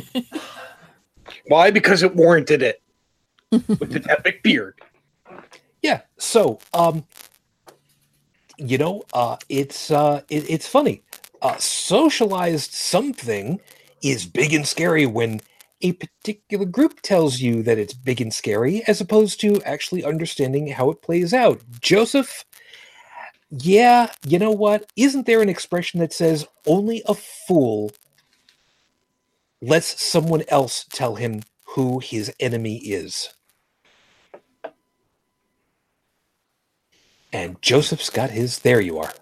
Why? 1.48 1.72
Because 1.72 2.04
it 2.04 2.14
warranted 2.14 2.62
it 2.62 2.80
with 3.50 3.96
an 3.96 4.08
epic 4.08 4.44
beard. 4.44 4.80
Yeah, 5.82 6.02
so 6.18 6.60
um 6.74 7.06
you 8.58 8.78
know, 8.78 9.02
uh 9.14 9.36
it's 9.48 9.90
uh 9.90 10.22
it, 10.30 10.48
it's 10.50 10.66
funny. 10.68 11.02
Uh 11.42 11.56
socialized 11.58 12.72
something 12.72 13.60
is 14.02 14.26
big 14.26 14.54
and 14.54 14.66
scary 14.66 15.06
when 15.06 15.40
a 15.82 15.92
particular 15.92 16.64
group 16.64 17.00
tells 17.02 17.40
you 17.40 17.62
that 17.64 17.78
it's 17.78 17.94
big 17.94 18.20
and 18.20 18.32
scary 18.32 18.82
as 18.86 19.00
opposed 19.00 19.40
to 19.40 19.62
actually 19.64 20.04
understanding 20.04 20.68
how 20.68 20.90
it 20.90 21.02
plays 21.02 21.34
out. 21.34 21.60
Joseph, 21.80 22.44
yeah, 23.50 24.12
you 24.26 24.38
know 24.38 24.52
what? 24.52 24.90
Isn't 24.96 25.26
there 25.26 25.42
an 25.42 25.48
expression 25.48 26.00
that 26.00 26.12
says 26.12 26.46
only 26.66 27.02
a 27.06 27.14
fool 27.14 27.92
lets 29.62 30.02
someone 30.02 30.44
else 30.48 30.84
tell 30.92 31.16
him 31.16 31.42
who 31.66 31.98
his 32.00 32.32
enemy 32.40 32.78
is? 32.78 33.30
And 37.32 37.60
Joseph's 37.62 38.10
got 38.10 38.30
his. 38.30 38.58
There 38.60 38.80
you 38.80 38.98
are. 38.98 39.12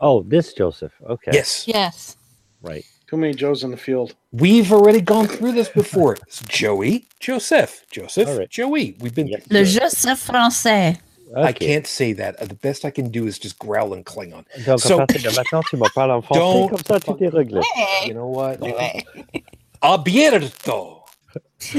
Oh, 0.00 0.22
this 0.22 0.52
Joseph. 0.54 0.92
Okay. 1.08 1.30
Yes. 1.32 1.66
yes. 1.68 2.16
Right. 2.62 2.84
Too 3.08 3.16
many 3.16 3.34
Joes 3.34 3.64
in 3.64 3.70
the 3.70 3.76
field. 3.76 4.14
We've 4.32 4.72
already 4.72 5.00
gone 5.00 5.26
through 5.26 5.52
this 5.52 5.68
before. 5.68 6.14
It's 6.26 6.40
Joey, 6.42 7.06
Joseph, 7.18 7.84
Joseph, 7.90 8.28
All 8.28 8.38
right. 8.38 8.48
Joey. 8.48 8.96
We've 9.00 9.14
been. 9.14 9.26
Yep. 9.26 9.44
Le 9.50 9.64
Joseph 9.64 10.26
français. 10.28 10.98
I 11.36 11.52
can't 11.52 11.86
say 11.86 12.12
that. 12.14 12.40
Uh, 12.40 12.46
The 12.46 12.54
best 12.54 12.84
I 12.84 12.90
can 12.90 13.08
do 13.10 13.26
is 13.26 13.38
just 13.38 13.58
growl 13.58 13.92
and 13.94 14.04
Klingon. 14.04 14.44
Donc, 14.64 14.80
So- 14.80 14.96
à 15.00 15.06
partir 15.06 15.22
de 15.22 15.36
maintenant, 15.36 15.62
tu 15.68 15.76
me 15.76 15.88
parles 15.94 16.10
en 16.10 16.22
français, 16.22 16.40
Don't 16.40 16.68
comme 16.70 16.84
ça, 16.84 16.98
tout 17.00 17.16
est 17.22 17.28
réglé. 17.28 17.60
You 18.06 18.14
know 18.14 18.26
what? 18.26 18.58
Abierto. 19.82 20.96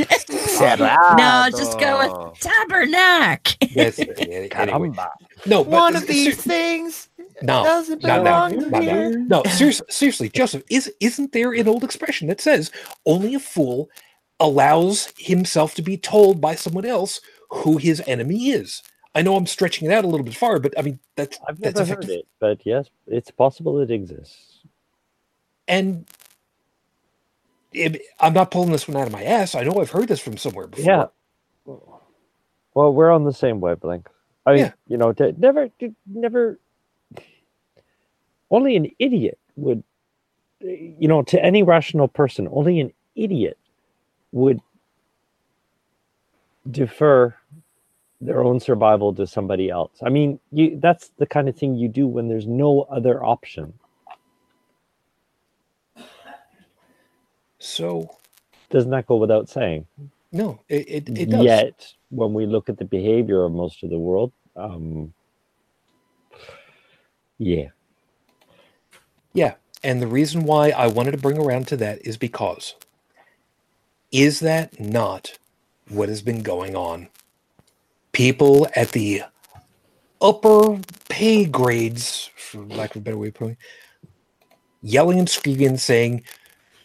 No, 1.17 1.49
just 1.57 1.77
go 1.79 1.97
with 1.99 2.39
tabernacle. 2.39 3.55
Yes. 3.71 3.99
anyway. 4.19 4.91
Caramba. 5.41 5.49
No, 5.49 5.65
but 5.65 5.85
One 5.85 5.95
of 5.95 6.05
ser- 6.05 6.07
these 6.07 6.37
things 6.37 7.09
no, 7.41 7.63
doesn't 7.63 8.03
no, 8.03 8.19
no, 8.19 8.21
belong 8.23 8.59
no, 8.71 8.81
no, 8.81 8.81
here. 8.81 9.27
no. 9.27 9.43
Seriously, 9.47 9.87
seriously, 9.89 10.29
Joseph, 10.29 10.63
is 10.69 10.91
isn't 10.99 11.33
there 11.33 11.53
an 11.53 11.67
old 11.67 11.83
expression 11.83 12.27
that 12.29 12.41
says 12.41 12.71
only 13.05 13.35
a 13.35 13.39
fool 13.39 13.89
allows 14.39 15.13
himself 15.17 15.75
to 15.75 15.83
be 15.83 15.97
told 15.97 16.41
by 16.41 16.55
someone 16.55 16.85
else 16.85 17.21
who 17.51 17.77
his 17.77 18.01
enemy 18.07 18.51
is? 18.51 18.83
I 19.15 19.23
know 19.23 19.35
I'm 19.35 19.47
stretching 19.47 19.89
it 19.89 19.93
out 19.93 20.05
a 20.05 20.07
little 20.07 20.25
bit 20.25 20.35
far, 20.35 20.59
but 20.59 20.73
I 20.79 20.83
mean 20.83 20.99
that's 21.17 21.39
I've 21.47 21.61
that's 21.61 21.79
never 21.79 21.95
heard 21.95 22.09
it, 22.09 22.27
but 22.39 22.65
yes, 22.65 22.89
it's 23.07 23.31
possible 23.31 23.79
it 23.81 23.91
exists. 23.91 24.59
And 25.67 26.07
it, 27.73 28.01
I'm 28.19 28.33
not 28.33 28.51
pulling 28.51 28.71
this 28.71 28.87
one 28.87 28.97
out 28.97 29.07
of 29.07 29.13
my 29.13 29.23
ass. 29.23 29.55
I 29.55 29.63
know 29.63 29.81
I've 29.81 29.91
heard 29.91 30.07
this 30.09 30.19
from 30.21 30.37
somewhere 30.37 30.67
before. 30.67 30.85
Yeah. 30.85 31.05
Well, 32.73 32.93
we're 32.93 33.11
on 33.11 33.25
the 33.25 33.33
same 33.33 33.61
wavelength. 33.61 34.07
I 34.45 34.51
mean, 34.51 34.59
Yeah. 34.59 34.71
you 34.87 34.97
know, 34.97 35.13
to 35.13 35.33
never, 35.39 35.69
to 35.79 35.95
never. 36.05 36.59
Only 38.49 38.75
an 38.75 38.91
idiot 38.99 39.39
would, 39.55 39.83
you 40.59 41.07
know, 41.07 41.21
to 41.23 41.41
any 41.43 41.63
rational 41.63 42.07
person, 42.07 42.49
only 42.51 42.79
an 42.81 42.91
idiot 43.15 43.57
would 44.33 44.59
defer 46.69 47.33
their 48.19 48.43
own 48.43 48.59
survival 48.59 49.13
to 49.15 49.25
somebody 49.25 49.69
else. 49.69 49.91
I 50.03 50.09
mean, 50.09 50.39
you 50.51 50.77
that's 50.79 51.09
the 51.17 51.25
kind 51.25 51.47
of 51.49 51.55
thing 51.55 51.75
you 51.75 51.87
do 51.87 52.07
when 52.07 52.27
there's 52.27 52.45
no 52.47 52.81
other 52.83 53.23
option. 53.23 53.73
So 57.59 58.15
doesn't 58.69 58.91
that 58.91 59.07
go 59.07 59.15
without 59.15 59.49
saying? 59.49 59.85
No, 60.31 60.61
it, 60.69 60.85
it, 60.89 61.11
it 61.15 61.29
does. 61.29 61.65
Yet, 61.65 61.85
when 62.09 62.33
we 62.33 62.45
look 62.45 62.69
at 62.69 62.77
the 62.79 62.85
behavior 62.85 63.43
of 63.45 63.53
most 63.53 63.83
of 63.83 63.89
the 63.89 63.99
world, 63.99 64.33
um, 64.55 65.13
yeah, 67.39 67.67
Yeah. 69.33 69.55
And 69.83 70.01
the 70.01 70.07
reason 70.07 70.43
why 70.45 70.71
I 70.71 70.87
wanted 70.87 71.11
to 71.11 71.17
bring 71.17 71.39
around 71.39 71.67
to 71.69 71.77
that 71.77 72.05
is 72.05 72.17
because 72.17 72.75
is 74.11 74.41
that 74.41 74.79
not 74.79 75.37
what 75.89 76.09
has 76.09 76.21
been 76.21 76.43
going 76.43 76.75
on? 76.75 77.09
People 78.13 78.67
at 78.75 78.91
the 78.91 79.23
upper 80.21 80.79
pay 81.09 81.45
grades, 81.45 82.31
for 82.37 82.59
lack 82.65 82.91
of 82.95 83.01
a 83.01 83.05
better 83.05 83.17
way 83.17 83.29
of 83.29 83.35
putting 83.35 83.53
it, 83.53 83.59
yelling 84.81 85.19
and 85.19 85.29
screaming, 85.29 85.77
saying, 85.77 86.23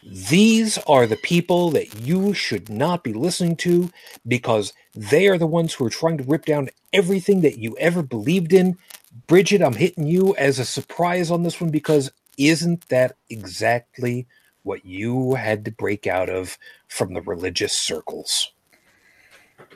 These 0.08 0.78
are 0.86 1.04
the 1.04 1.16
people 1.16 1.70
that 1.70 2.00
you 2.00 2.32
should 2.32 2.68
not 2.68 3.02
be 3.02 3.12
listening 3.12 3.56
to 3.56 3.90
because 4.26 4.72
they 4.94 5.26
are 5.26 5.36
the 5.36 5.48
ones 5.48 5.74
who 5.74 5.84
are 5.84 5.90
trying 5.90 6.16
to 6.18 6.24
rip 6.24 6.44
down 6.44 6.70
everything 6.92 7.40
that 7.40 7.58
you 7.58 7.76
ever 7.78 8.02
believed 8.02 8.52
in. 8.52 8.78
Bridget, 9.26 9.62
I'm 9.62 9.74
hitting 9.74 10.06
you 10.06 10.36
as 10.36 10.60
a 10.60 10.64
surprise 10.64 11.28
on 11.32 11.42
this 11.42 11.60
one 11.60 11.70
because 11.70 12.12
isn't 12.38 12.88
that 12.88 13.16
exactly 13.28 14.28
what 14.62 14.84
you 14.86 15.34
had 15.34 15.64
to 15.64 15.72
break 15.72 16.06
out 16.06 16.28
of 16.28 16.56
from 16.86 17.14
the 17.14 17.22
religious 17.22 17.72
circles? 17.72 18.52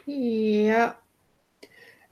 Yeah. 0.06 0.94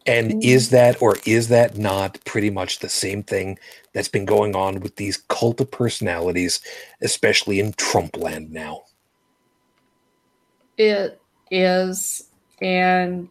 And 0.08 0.30
mm-hmm. 0.30 0.40
is 0.42 0.70
that 0.70 1.00
or 1.02 1.18
is 1.26 1.48
that 1.48 1.76
not 1.76 2.18
pretty 2.24 2.48
much 2.48 2.78
the 2.78 2.88
same 2.88 3.22
thing 3.22 3.58
that's 3.92 4.08
been 4.08 4.24
going 4.24 4.56
on 4.56 4.80
with 4.80 4.96
these 4.96 5.18
cult 5.28 5.60
of 5.60 5.70
personalities, 5.70 6.60
especially 7.02 7.60
in 7.60 7.74
Trump 7.74 8.16
land 8.16 8.50
now? 8.50 8.84
It 10.78 11.20
is. 11.50 12.30
And 12.62 13.28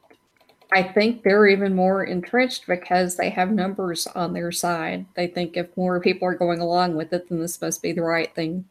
I 0.71 0.83
think 0.83 1.23
they're 1.23 1.47
even 1.47 1.73
more 1.73 2.03
entrenched 2.03 2.67
because 2.67 3.15
they 3.15 3.31
have 3.31 3.51
numbers 3.51 4.05
on 4.07 4.33
their 4.33 4.51
side. 4.51 5.07
They 5.15 5.25
think 5.25 5.57
if 5.57 5.75
more 5.75 5.99
people 5.99 6.27
are 6.27 6.35
going 6.35 6.59
along 6.59 6.95
with 6.95 7.11
it, 7.11 7.27
then 7.27 7.39
this 7.39 7.59
must 7.59 7.81
be 7.81 7.91
the 7.91 8.03
right 8.03 8.33
thing 8.35 8.65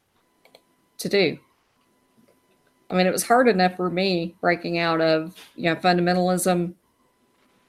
to 0.99 1.09
do. 1.09 1.39
I 2.89 2.95
mean, 2.95 3.09
it 3.09 3.13
was 3.13 3.25
hard 3.25 3.49
enough 3.49 3.77
for 3.77 3.91
me 3.91 4.37
breaking 4.41 4.79
out 4.79 5.01
of, 5.01 5.35
you 5.57 5.65
know, 5.65 5.75
fundamentalism 5.75 6.75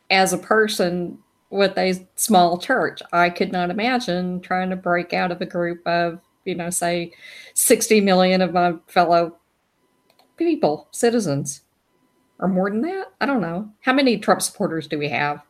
as 0.09 0.33
a 0.33 0.37
person 0.37 1.17
with 1.49 1.77
a 1.77 2.05
small 2.15 2.57
church. 2.57 3.01
I 3.13 3.29
could 3.29 3.51
not 3.51 3.69
imagine 3.69 4.41
trying 4.41 4.69
to 4.69 4.75
break 4.75 5.13
out 5.13 5.31
of 5.31 5.41
a 5.41 5.45
group 5.45 5.85
of, 5.87 6.19
you 6.45 6.55
know, 6.55 6.69
say 6.69 7.13
60 7.53 8.01
million 8.01 8.41
of 8.41 8.53
my 8.53 8.73
fellow 8.87 9.37
people, 10.37 10.87
citizens 10.91 11.61
or 12.39 12.47
more 12.47 12.69
than 12.69 12.81
that. 12.81 13.07
I 13.19 13.25
don't 13.25 13.41
know. 13.41 13.69
How 13.81 13.93
many 13.93 14.17
Trump 14.17 14.41
supporters 14.41 14.87
do 14.87 14.97
we 14.99 15.09
have? 15.09 15.41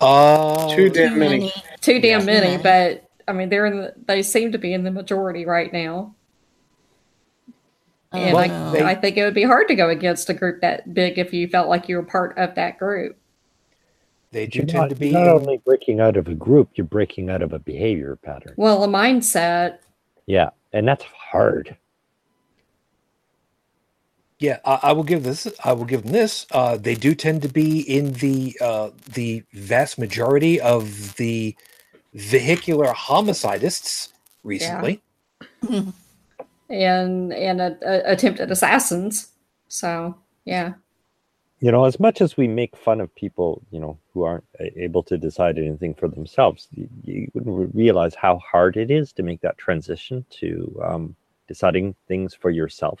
Oh, 0.00 0.74
Too 0.74 0.88
damn 0.88 1.18
many. 1.18 1.52
Too 1.80 2.00
damn 2.00 2.20
Yeah. 2.20 2.26
many, 2.26 2.62
but 2.62 3.08
I 3.28 3.32
mean, 3.32 3.48
they're 3.48 3.66
in 3.66 3.76
the, 3.78 3.94
they 4.06 4.22
seem 4.22 4.52
to 4.52 4.58
be 4.58 4.72
in 4.72 4.84
the 4.84 4.90
majority 4.90 5.44
right 5.44 5.72
now. 5.72 6.14
Oh, 8.12 8.18
and 8.18 8.34
Well, 8.34 8.50
I, 8.50 8.72
they- 8.72 8.82
I 8.84 8.94
think 8.94 9.16
it 9.16 9.24
would 9.24 9.34
be 9.34 9.42
hard 9.42 9.68
to 9.68 9.74
go 9.74 9.88
against 9.90 10.30
a 10.30 10.34
group 10.34 10.60
that 10.60 10.94
big 10.94 11.18
if 11.18 11.32
you 11.32 11.48
felt 11.48 11.68
like 11.68 11.88
you 11.88 11.96
were 11.96 12.02
part 12.02 12.36
of 12.38 12.54
that 12.54 12.78
group. 12.78 13.18
They 14.34 14.48
do 14.48 14.58
you're 14.58 14.66
tend 14.66 14.80
not, 14.80 14.88
to 14.90 14.96
be. 14.96 15.12
not 15.12 15.28
only 15.28 15.58
breaking 15.64 16.00
out 16.00 16.16
of 16.16 16.26
a 16.26 16.34
group, 16.34 16.70
you're 16.74 16.84
breaking 16.84 17.30
out 17.30 17.40
of 17.40 17.52
a 17.52 17.60
behavior 17.60 18.16
pattern. 18.16 18.54
Well, 18.56 18.82
a 18.82 18.88
mindset, 18.88 19.78
Yeah, 20.26 20.50
and 20.72 20.88
that's 20.88 21.04
hard. 21.04 21.76
Yeah, 24.40 24.58
I, 24.64 24.80
I 24.82 24.92
will 24.92 25.04
give 25.04 25.22
this. 25.22 25.46
I 25.62 25.72
will 25.72 25.84
give 25.84 26.02
them 26.02 26.10
this. 26.10 26.46
Uh, 26.50 26.76
they 26.76 26.96
do 26.96 27.14
tend 27.14 27.42
to 27.42 27.48
be 27.48 27.82
in 27.82 28.12
the 28.14 28.58
uh, 28.60 28.90
the 29.12 29.44
vast 29.52 30.00
majority 30.00 30.60
of 30.60 31.14
the 31.14 31.54
vehicular 32.14 32.92
homicidists 32.92 34.08
recently. 34.42 35.00
and 36.68 37.32
and 37.32 37.60
a, 37.60 37.78
a, 37.82 38.12
attempted 38.12 38.50
assassins. 38.50 39.28
So 39.68 40.16
yeah, 40.44 40.72
You 41.64 41.72
know, 41.72 41.86
as 41.86 41.98
much 41.98 42.20
as 42.20 42.36
we 42.36 42.46
make 42.46 42.76
fun 42.76 43.00
of 43.00 43.14
people, 43.14 43.62
you 43.70 43.80
know, 43.80 43.96
who 44.12 44.22
aren't 44.24 44.44
able 44.76 45.02
to 45.04 45.16
decide 45.16 45.56
anything 45.56 45.94
for 45.94 46.08
themselves, 46.08 46.68
you, 46.74 46.90
you 47.04 47.30
wouldn't 47.32 47.74
realize 47.74 48.14
how 48.14 48.36
hard 48.40 48.76
it 48.76 48.90
is 48.90 49.14
to 49.14 49.22
make 49.22 49.40
that 49.40 49.56
transition 49.56 50.26
to 50.40 50.82
um, 50.84 51.16
deciding 51.48 51.94
things 52.06 52.34
for 52.34 52.50
yourself. 52.50 53.00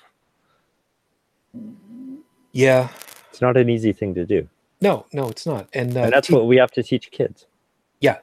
Yeah, 2.52 2.88
It's 3.30 3.42
not 3.42 3.58
an 3.58 3.68
easy 3.68 3.92
thing 3.92 4.14
to 4.14 4.24
do, 4.24 4.48
no, 4.80 5.04
no, 5.12 5.28
it's 5.28 5.44
not. 5.44 5.68
And, 5.74 5.94
uh, 5.94 6.04
and 6.04 6.14
that's 6.14 6.28
T- 6.28 6.34
what 6.34 6.46
we 6.46 6.56
have 6.56 6.70
to 6.70 6.82
teach 6.82 7.10
kids. 7.10 7.44
Yeah, 8.00 8.20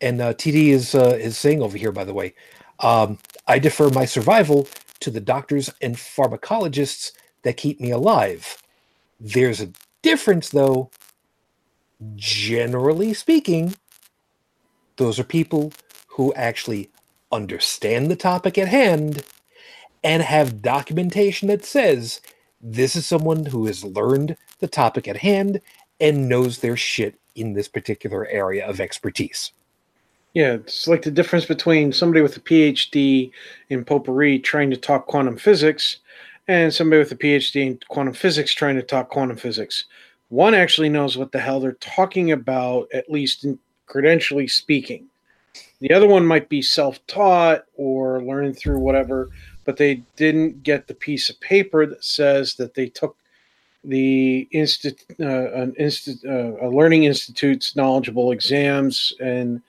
and 0.00 0.22
uh, 0.22 0.32
TD 0.32 0.68
is 0.68 0.94
uh, 0.94 1.18
is 1.20 1.36
saying 1.36 1.60
over 1.60 1.76
here, 1.76 1.92
by 1.92 2.04
the 2.04 2.14
way, 2.14 2.32
um, 2.80 3.18
I 3.46 3.58
defer 3.58 3.90
my 3.90 4.06
survival 4.06 4.68
to 5.00 5.10
the 5.10 5.20
doctors 5.20 5.70
and 5.82 5.96
pharmacologists 5.96 7.12
that 7.42 7.58
keep 7.58 7.78
me 7.78 7.90
alive. 7.90 8.61
There's 9.24 9.60
a 9.60 9.70
difference, 10.02 10.50
though. 10.50 10.90
Generally 12.16 13.14
speaking, 13.14 13.76
those 14.96 15.20
are 15.20 15.24
people 15.24 15.72
who 16.08 16.34
actually 16.34 16.90
understand 17.30 18.10
the 18.10 18.16
topic 18.16 18.58
at 18.58 18.66
hand 18.66 19.24
and 20.02 20.24
have 20.24 20.60
documentation 20.60 21.46
that 21.48 21.64
says 21.64 22.20
this 22.60 22.96
is 22.96 23.06
someone 23.06 23.46
who 23.46 23.66
has 23.66 23.84
learned 23.84 24.36
the 24.58 24.66
topic 24.66 25.06
at 25.06 25.18
hand 25.18 25.60
and 26.00 26.28
knows 26.28 26.58
their 26.58 26.76
shit 26.76 27.14
in 27.36 27.52
this 27.52 27.68
particular 27.68 28.26
area 28.26 28.66
of 28.66 28.80
expertise. 28.80 29.52
Yeah, 30.34 30.54
it's 30.54 30.88
like 30.88 31.02
the 31.02 31.10
difference 31.12 31.44
between 31.44 31.92
somebody 31.92 32.22
with 32.22 32.36
a 32.36 32.40
PhD 32.40 33.30
in 33.68 33.84
potpourri 33.84 34.40
trying 34.40 34.70
to 34.70 34.76
talk 34.76 35.06
quantum 35.06 35.36
physics 35.36 35.98
and 36.48 36.72
somebody 36.72 36.98
with 36.98 37.12
a 37.12 37.16
PhD 37.16 37.66
in 37.66 37.78
quantum 37.88 38.14
physics 38.14 38.52
trying 38.52 38.76
to 38.76 38.82
talk 38.82 39.10
quantum 39.10 39.36
physics. 39.36 39.84
One 40.28 40.54
actually 40.54 40.88
knows 40.88 41.16
what 41.16 41.32
the 41.32 41.40
hell 41.40 41.60
they're 41.60 41.72
talking 41.74 42.32
about, 42.32 42.88
at 42.92 43.10
least 43.10 43.46
credentially 43.88 44.50
speaking. 44.50 45.06
The 45.80 45.92
other 45.92 46.08
one 46.08 46.26
might 46.26 46.48
be 46.48 46.62
self 46.62 47.04
taught 47.06 47.64
or 47.76 48.22
learned 48.22 48.56
through 48.58 48.78
whatever, 48.78 49.28
but 49.64 49.76
they 49.76 50.02
didn't 50.16 50.62
get 50.62 50.86
the 50.86 50.94
piece 50.94 51.28
of 51.28 51.38
paper 51.40 51.86
that 51.86 52.04
says 52.04 52.54
that 52.54 52.74
they 52.74 52.88
took 52.88 53.16
the 53.84 54.48
instit- 54.54 55.04
uh, 55.20 55.52
an 55.52 55.74
uh, 55.78 56.66
a 56.66 56.68
learning 56.70 57.04
institute's 57.04 57.74
knowledgeable 57.74 58.30
exams 58.30 59.12
and 59.20 59.60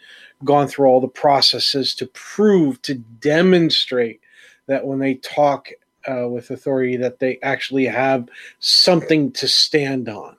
gone 0.44 0.68
through 0.68 0.88
all 0.88 1.02
the 1.02 1.08
processes 1.08 1.96
to 1.96 2.06
prove 2.08 2.82
to 2.84 2.96
demonstrate 2.96 4.22
that 4.68 4.86
when 4.86 5.00
they 5.00 5.16
talk 5.16 5.70
uh, 6.10 6.28
with 6.30 6.52
authority 6.52 6.98
that 6.98 7.20
they 7.20 7.40
actually 7.44 7.86
have 7.86 8.28
something 8.60 9.32
to 9.32 9.48
stand 9.48 10.10
on 10.10 10.38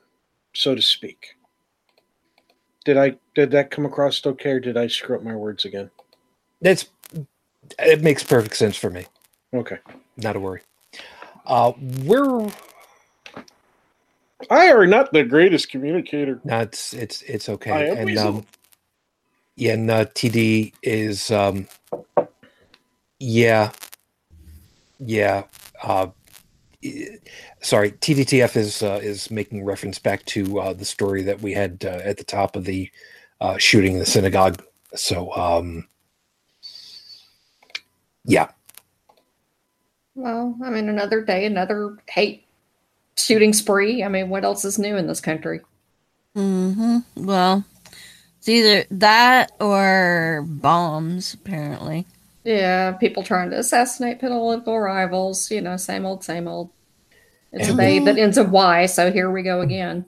so 0.55 0.75
to 0.75 0.83
speak 0.83 1.37
did 2.85 2.97
i 2.99 3.15
did 3.35 3.51
that 3.53 3.71
come 3.71 3.87
across 3.87 4.25
okay 4.27 4.53
or 4.53 4.61
did 4.61 4.77
i 4.77 4.87
screw 4.89 5.17
up 5.17 5.23
my 5.25 5.37
words 5.37 5.65
again 5.65 5.91
That's 6.61 6.87
it 7.79 8.03
makes 8.03 8.25
perfect 8.25 8.57
sense 8.57 8.77
for 8.77 8.91
me. 8.91 9.07
okay 9.55 9.79
Not 10.17 10.37
a 10.37 10.41
worry. 10.41 10.63
Uh, 11.47 11.73
we're 12.05 12.53
i 14.51 14.71
are 14.73 14.87
not 14.87 15.13
the 15.13 15.25
greatest 15.25 15.71
communicator 15.71 16.43
no, 16.45 16.61
it's 16.61 16.95
it's 16.95 17.23
it's 17.23 17.49
I 17.71 17.81
okay. 17.81 17.87
am 17.87 17.99
And 18.03 18.19
um, 18.19 18.47
yeah, 19.57 19.75
and 19.75 19.91
uh, 19.91 20.07
TD 20.07 20.75
is 20.83 21.31
um, 21.31 21.69
yeah, 23.21 23.73
yeah. 24.99 25.45
Uh, 25.83 26.09
sorry, 27.61 27.93
TDTF 27.93 28.57
is 28.57 28.83
uh, 28.83 29.01
is 29.03 29.31
making 29.31 29.65
reference 29.65 29.99
back 29.99 30.25
to 30.27 30.61
uh, 30.61 30.73
the 30.73 30.85
story 30.85 31.23
that 31.23 31.41
we 31.41 31.53
had 31.53 31.85
uh, 31.85 32.01
at 32.05 32.19
the 32.19 32.25
top 32.25 32.57
of 32.57 32.65
the 32.65 32.91
uh, 33.41 33.57
shooting 33.59 33.95
in 33.95 33.99
the 33.99 34.07
synagogue. 34.07 34.63
So 34.95 35.33
um, 35.35 35.89
yeah, 38.25 38.49
well, 40.15 40.57
I 40.63 40.71
mean, 40.71 40.89
another 40.89 41.23
day, 41.23 41.45
another 41.45 41.97
hate 42.09 42.47
shooting 43.17 43.53
spree. 43.53 44.05
I 44.05 44.09
mean, 44.09 44.29
what 44.29 44.45
else 44.45 44.65
is 44.65 44.79
new 44.79 44.97
in 44.97 45.07
this 45.07 45.21
country? 45.21 45.61
hmm 46.35 46.99
Well, 47.17 47.65
it's 48.39 48.49
either 48.49 48.85
that 48.91 49.53
or 49.61 50.45
bombs, 50.47 51.35
apparently. 51.35 52.07
Yeah, 52.45 52.93
people 52.93 53.23
trying 53.23 53.51
to 53.51 53.59
assassinate 53.59 54.21
political 54.21 54.79
rivals. 54.79 55.51
You 55.51 55.61
know, 55.63 55.77
same 55.77 56.05
old, 56.05 56.23
same 56.23 56.47
old. 56.47 56.71
It's 57.53 57.69
a 57.69 57.73
they 57.73 57.99
day 58.01 58.05
that 58.07 58.19
ends 58.19 58.37
in 58.37 58.51
Y, 58.51 58.87
so 58.87 59.11
here 59.13 59.31
we 59.31 59.43
go 59.43 59.61
again. 59.61 60.05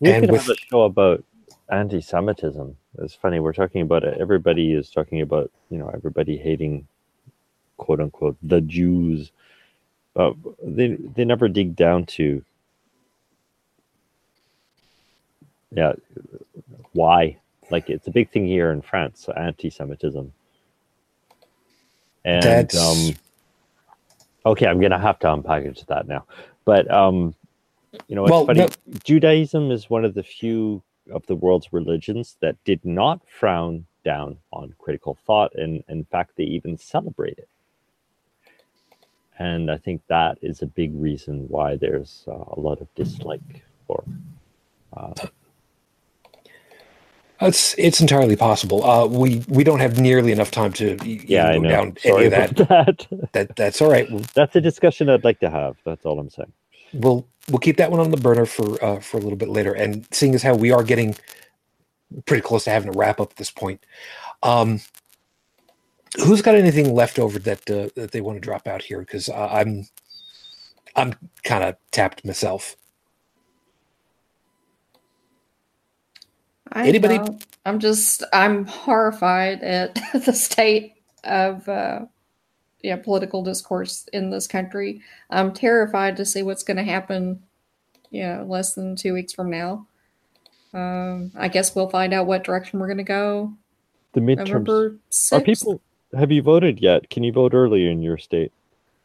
We 0.00 0.12
And 0.12 0.22
could 0.24 0.32
with- 0.32 0.42
have 0.42 0.50
a 0.50 0.56
show 0.56 0.82
about 0.82 1.24
anti-Semitism. 1.70 2.76
It's 2.98 3.14
funny 3.14 3.40
we're 3.40 3.54
talking 3.54 3.80
about 3.82 4.04
it. 4.04 4.18
Everybody 4.20 4.74
is 4.74 4.90
talking 4.90 5.22
about 5.22 5.50
you 5.70 5.78
know 5.78 5.88
everybody 5.88 6.36
hating, 6.36 6.86
quote 7.78 8.00
unquote, 8.00 8.36
the 8.42 8.60
Jews, 8.60 9.32
but 10.14 10.34
they 10.62 10.96
they 11.14 11.24
never 11.24 11.48
dig 11.48 11.74
down 11.74 12.04
to 12.06 12.44
yeah 15.74 15.94
why 16.92 17.34
like 17.70 17.88
it's 17.88 18.06
a 18.06 18.10
big 18.10 18.28
thing 18.30 18.46
here 18.46 18.70
in 18.72 18.82
france 18.82 19.26
anti-semitism 19.38 20.30
and 22.24 22.42
That's- 22.42 22.76
um 22.76 23.14
okay 24.44 24.66
i'm 24.66 24.80
gonna 24.80 24.98
have 24.98 25.18
to 25.20 25.26
unpackage 25.26 25.84
that 25.86 26.06
now 26.06 26.24
but 26.64 26.90
um 26.90 27.34
you 28.08 28.16
know 28.16 28.24
it's 28.24 28.30
Well, 28.30 28.46
funny 28.46 28.68
judaism 29.04 29.70
is 29.70 29.90
one 29.90 30.04
of 30.04 30.14
the 30.14 30.22
few 30.22 30.82
of 31.10 31.26
the 31.26 31.34
world's 31.36 31.72
religions 31.72 32.36
that 32.40 32.56
did 32.64 32.84
not 32.84 33.20
frown 33.28 33.86
down 34.04 34.38
on 34.52 34.74
critical 34.78 35.18
thought 35.26 35.54
and 35.54 35.82
in 35.88 36.04
fact 36.04 36.32
they 36.36 36.44
even 36.44 36.76
celebrate 36.78 37.38
it 37.38 37.48
and 39.38 39.70
I 39.70 39.76
think 39.78 40.02
that 40.08 40.38
is 40.42 40.62
a 40.62 40.66
big 40.66 40.94
reason 40.94 41.46
why 41.48 41.76
there's 41.76 42.24
uh, 42.28 42.44
a 42.52 42.60
lot 42.60 42.80
of 42.80 42.94
dislike 42.94 43.64
for. 43.86 44.04
Uh, 44.96 45.14
It's 47.42 47.74
it's 47.78 48.00
entirely 48.00 48.36
possible. 48.36 48.84
Uh, 48.84 49.06
we 49.06 49.44
we 49.48 49.64
don't 49.64 49.80
have 49.80 50.00
nearly 50.00 50.32
enough 50.32 50.52
time 50.52 50.72
to 50.74 51.00
yeah, 51.02 51.46
I 51.48 51.58
know. 51.58 51.82
down 51.82 51.98
Sorry 51.98 52.26
any 52.26 52.28
of 52.28 52.32
that. 52.32 52.54
that. 52.56 53.06
That 53.32 53.56
that's 53.56 53.82
all 53.82 53.90
right. 53.90 54.10
We'll, 54.10 54.26
That's 54.34 54.56
a 54.56 54.60
discussion 54.62 55.08
I'd 55.10 55.24
like 55.24 55.40
to 55.40 55.50
have. 55.50 55.76
That's 55.84 56.06
all 56.06 56.18
I'm 56.20 56.30
saying. 56.30 56.52
we'll 56.92 57.28
we'll 57.50 57.60
keep 57.60 57.78
that 57.78 57.90
one 57.90 58.00
on 58.00 58.10
the 58.12 58.18
burner 58.18 58.46
for 58.46 58.82
uh, 58.84 59.00
for 59.00 59.18
a 59.18 59.20
little 59.20 59.38
bit 59.38 59.50
later. 59.50 59.72
And 59.74 60.06
seeing 60.12 60.34
as 60.34 60.42
how 60.42 60.54
we 60.56 60.72
are 60.72 60.84
getting 60.84 61.16
pretty 62.26 62.42
close 62.42 62.64
to 62.64 62.70
having 62.70 62.92
to 62.92 62.98
wrap 62.98 63.20
up 63.20 63.32
at 63.32 63.36
this 63.36 63.50
point, 63.50 63.84
um, 64.42 64.80
who's 66.24 66.42
got 66.42 66.56
anything 66.56 66.94
left 66.94 67.18
over 67.18 67.38
that 67.40 67.70
uh, 67.70 67.90
that 67.96 68.12
they 68.12 68.20
want 68.22 68.36
to 68.36 68.40
drop 68.40 68.68
out 68.68 68.82
here? 68.82 69.00
Because 69.00 69.28
uh, 69.28 69.48
I'm 69.52 69.86
I'm 70.96 71.14
kind 71.44 71.64
of 71.64 71.76
tapped 71.92 72.24
myself. 72.24 72.76
I 76.72 76.88
Anybody- 76.88 77.18
don't. 77.18 77.46
I'm 77.64 77.78
just 77.78 78.24
I'm 78.32 78.66
horrified 78.66 79.62
at 79.62 79.94
the 80.24 80.32
state 80.32 80.94
of 81.24 81.68
uh, 81.68 82.06
yeah 82.82 82.96
political 82.96 83.42
discourse 83.42 84.08
in 84.12 84.30
this 84.30 84.46
country. 84.46 85.00
I'm 85.30 85.52
terrified 85.52 86.16
to 86.16 86.24
see 86.24 86.42
what's 86.42 86.64
going 86.64 86.78
to 86.78 86.82
happen. 86.82 87.42
You 88.10 88.22
know, 88.24 88.44
less 88.48 88.74
than 88.74 88.96
two 88.96 89.14
weeks 89.14 89.32
from 89.32 89.50
now. 89.50 89.86
Um, 90.74 91.32
I 91.36 91.48
guess 91.48 91.74
we'll 91.74 91.88
find 91.88 92.12
out 92.12 92.26
what 92.26 92.44
direction 92.44 92.78
we're 92.78 92.86
going 92.86 92.98
to 92.98 93.04
go. 93.04 93.52
The 94.12 94.20
midterms. 94.20 95.32
Are 95.32 95.40
people? 95.40 95.80
Have 96.16 96.30
you 96.32 96.42
voted 96.42 96.80
yet? 96.80 97.08
Can 97.10 97.22
you 97.22 97.32
vote 97.32 97.54
early 97.54 97.90
in 97.90 98.02
your 98.02 98.18
state? 98.18 98.52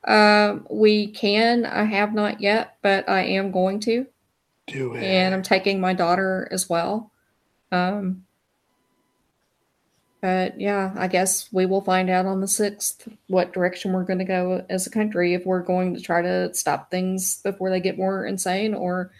Um, 0.05 0.65
we 0.69 1.07
can. 1.07 1.65
I 1.65 1.83
have 1.83 2.13
not 2.13 2.41
yet, 2.41 2.77
but 2.81 3.07
I 3.09 3.23
am 3.23 3.51
going 3.51 3.79
to. 3.81 4.05
Do 4.67 4.95
it. 4.95 5.03
and 5.03 5.33
I'm 5.33 5.43
taking 5.43 5.79
my 5.79 5.93
daughter 5.93 6.49
as 6.51 6.67
well. 6.69 7.11
Um, 7.71 8.23
but 10.21 10.59
yeah, 10.59 10.93
I 10.97 11.07
guess 11.07 11.47
we 11.51 11.65
will 11.65 11.81
find 11.81 12.09
out 12.09 12.25
on 12.25 12.41
the 12.41 12.47
6th 12.47 13.11
what 13.27 13.53
direction 13.53 13.93
we're 13.93 14.03
going 14.03 14.19
to 14.19 14.25
go 14.25 14.65
as 14.69 14.87
a 14.87 14.89
country 14.89 15.33
if 15.33 15.45
we're 15.45 15.61
going 15.61 15.93
to 15.95 16.01
try 16.01 16.21
to 16.21 16.53
stop 16.53 16.89
things 16.89 17.41
before 17.43 17.69
they 17.69 17.79
get 17.79 17.97
more 17.97 18.25
insane 18.25 18.73
or 18.73 19.11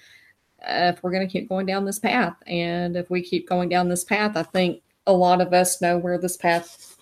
if 0.65 1.01
we're 1.03 1.11
going 1.11 1.25
to 1.27 1.31
keep 1.31 1.49
going 1.49 1.65
down 1.65 1.85
this 1.85 1.99
path. 1.99 2.35
And 2.47 2.95
if 2.97 3.09
we 3.09 3.21
keep 3.21 3.47
going 3.47 3.69
down 3.69 3.89
this 3.89 4.03
path, 4.03 4.35
I 4.35 4.43
think 4.43 4.81
a 5.05 5.13
lot 5.13 5.39
of 5.39 5.53
us 5.53 5.81
know 5.81 5.97
where 5.97 6.17
this 6.17 6.35
path 6.35 6.97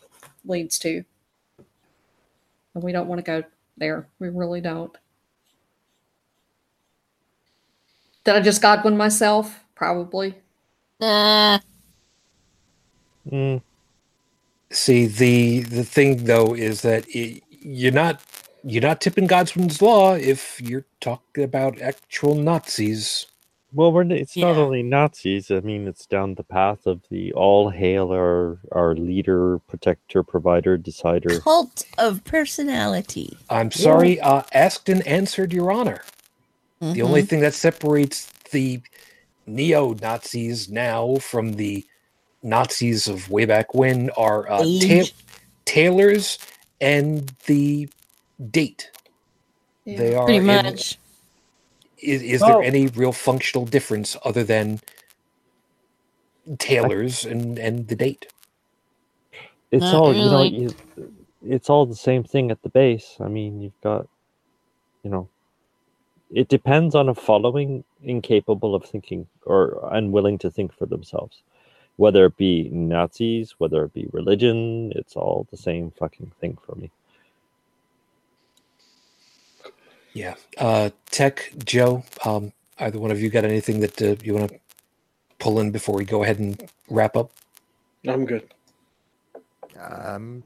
leads 0.45 0.77
to. 0.79 1.03
And 2.73 2.83
we 2.83 2.91
don't 2.91 3.07
want 3.07 3.19
to 3.19 3.23
go 3.23 3.43
there. 3.77 4.07
We 4.19 4.29
really 4.29 4.61
don't. 4.61 4.95
Did 8.25 8.35
I 8.35 8.41
just 8.41 8.61
Godwin 8.61 8.97
myself? 8.97 9.63
Probably. 9.73 10.35
Nah. 10.99 11.59
Mm, 13.31 13.63
See 14.71 15.07
the 15.07 15.61
the 15.61 15.83
thing 15.85 16.25
though 16.25 16.55
is 16.55 16.81
that 16.83 17.05
it, 17.09 17.43
you're 17.49 17.91
not 17.93 18.21
you're 18.63 18.83
not 18.83 19.01
tipping 19.01 19.27
Godwin's 19.27 19.81
law 19.81 20.15
if 20.15 20.61
you're 20.61 20.85
talking 21.01 21.43
about 21.43 21.81
actual 21.81 22.35
Nazis. 22.35 23.27
well, 23.73 23.91
we're, 23.93 24.03
it's 24.11 24.37
not 24.37 24.57
only 24.57 24.83
Nazis. 24.83 25.51
I 25.51 25.61
mean, 25.61 25.87
it's 25.87 26.05
down 26.07 26.35
the 26.35 26.43
path 26.43 26.87
of 26.87 27.03
the 27.11 27.33
all 27.33 27.69
hail 27.71 28.11
our 28.11 28.59
our 28.71 28.95
leader, 28.95 29.59
protector, 29.67 30.23
provider, 30.23 30.77
decider. 30.77 31.45
Cult 31.45 31.85
of 31.97 32.23
personality. 32.25 33.39
I'm 33.49 33.71
sorry, 33.71 34.19
uh, 34.21 34.43
asked 34.53 34.89
and 34.89 35.05
answered, 35.07 35.53
Your 35.53 35.71
Honor. 35.71 36.01
The 36.93 37.03
only 37.03 37.21
Mhm. 37.21 37.29
thing 37.29 37.41
that 37.41 37.55
separates 37.55 38.27
the 38.51 38.81
neo 39.45 39.93
Nazis 39.93 40.69
now 40.69 41.15
from 41.17 41.53
the 41.53 41.85
Nazis 42.43 43.07
of 43.07 43.29
way 43.29 43.45
back 43.45 43.73
when 43.73 44.09
are 44.11 44.49
uh, 44.51 44.63
ta- 44.81 45.09
tailors 45.65 46.37
and 46.81 47.31
the 47.45 47.89
date. 48.51 48.91
Yeah. 49.85 49.97
They 49.97 50.15
are 50.15 50.25
pretty 50.25 50.39
in- 50.39 50.45
much. 50.45 50.97
is, 51.99 52.21
is 52.21 52.41
Well- 52.41 52.59
there 52.59 52.63
any 52.67 52.87
real 52.87 53.11
functional 53.11 53.65
difference 53.65 54.15
other 54.25 54.43
than 54.43 54.79
tailors 56.59 57.25
and, 57.25 57.57
and 57.57 57.87
the 57.87 57.95
date? 57.95 58.27
It's 59.71 59.81
Not 59.81 59.95
all 59.95 60.13
you 60.13 60.25
know. 60.25 60.43
You, 60.43 60.75
it's 61.47 61.69
all 61.69 61.85
the 61.85 61.95
same 61.95 62.23
thing 62.23 62.49
at 62.51 62.61
the 62.63 62.69
base. 62.69 63.17
I 63.19 63.27
mean, 63.27 63.61
you've 63.61 63.79
got, 63.81 64.07
you 65.03 65.09
know, 65.09 65.27
it 66.31 66.47
depends 66.47 66.95
on 66.95 67.09
a 67.09 67.13
following 67.15 67.83
incapable 68.05 68.75
of 68.75 68.85
thinking 68.85 69.27
or 69.45 69.79
unwilling 69.91 70.37
to 70.39 70.51
think 70.51 70.73
for 70.73 70.85
themselves. 70.85 71.41
Whether 71.97 72.25
it 72.25 72.37
be 72.37 72.69
Nazis, 72.69 73.55
whether 73.57 73.83
it 73.85 73.93
be 73.93 74.07
religion, 74.11 74.91
it's 74.95 75.15
all 75.15 75.47
the 75.51 75.57
same 75.57 75.91
fucking 75.91 76.31
thing 76.41 76.57
for 76.65 76.75
me. 76.75 76.91
Yeah. 80.13 80.35
Uh, 80.57 80.91
Tech, 81.11 81.51
Joe, 81.63 82.03
um, 82.23 82.53
either 82.79 82.99
one 82.99 83.11
of 83.11 83.21
you 83.21 83.29
got 83.29 83.43
anything 83.43 83.81
that 83.81 84.01
uh, 84.01 84.15
you 84.23 84.33
want 84.33 84.49
to 84.49 84.59
pull 85.39 85.59
in 85.59 85.71
before 85.71 85.95
we 85.95 86.05
go 86.05 86.23
ahead 86.23 86.39
and 86.39 86.69
wrap 86.89 87.15
up? 87.15 87.31
I'm 88.07 88.25
good. 88.25 88.53
Um, 89.79 90.43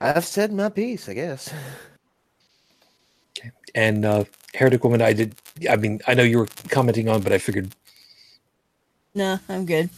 I've 0.00 0.24
said 0.24 0.52
my 0.52 0.68
piece, 0.68 1.08
I 1.08 1.14
guess. 1.14 1.52
And 3.74 4.04
uh, 4.04 4.24
Heretic 4.54 4.84
Woman, 4.84 5.02
I 5.02 5.12
did. 5.14 5.34
I 5.70 5.76
mean, 5.76 6.00
I 6.06 6.14
know 6.14 6.24
you 6.24 6.38
were 6.40 6.48
commenting 6.70 7.08
on, 7.08 7.22
but 7.22 7.32
I 7.32 7.38
figured, 7.38 7.74
No, 9.14 9.38
I'm 9.48 9.66
good. 9.66 9.90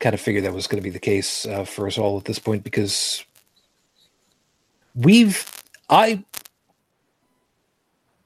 kind 0.00 0.14
of 0.14 0.20
figured 0.20 0.44
that 0.44 0.54
was 0.54 0.66
going 0.68 0.82
to 0.82 0.84
be 0.84 0.90
the 0.90 1.00
case 1.00 1.46
uh, 1.46 1.64
for 1.64 1.86
us 1.88 1.98
all 1.98 2.18
at 2.18 2.26
this 2.26 2.38
point 2.40 2.64
because 2.64 3.24
we've, 4.94 5.50
I, 5.90 6.24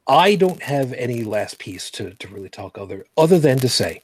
I 0.07 0.35
don't 0.37 0.63
have 0.63 0.93
any 0.95 1.25
last 1.25 1.59
piece 1.59 1.91
to 1.93 2.11
to 2.15 2.29
really 2.29 2.49
talk 2.51 2.79
other 2.79 3.07
other 3.17 3.39
than 3.39 3.59
to 3.61 3.69
say 3.69 4.03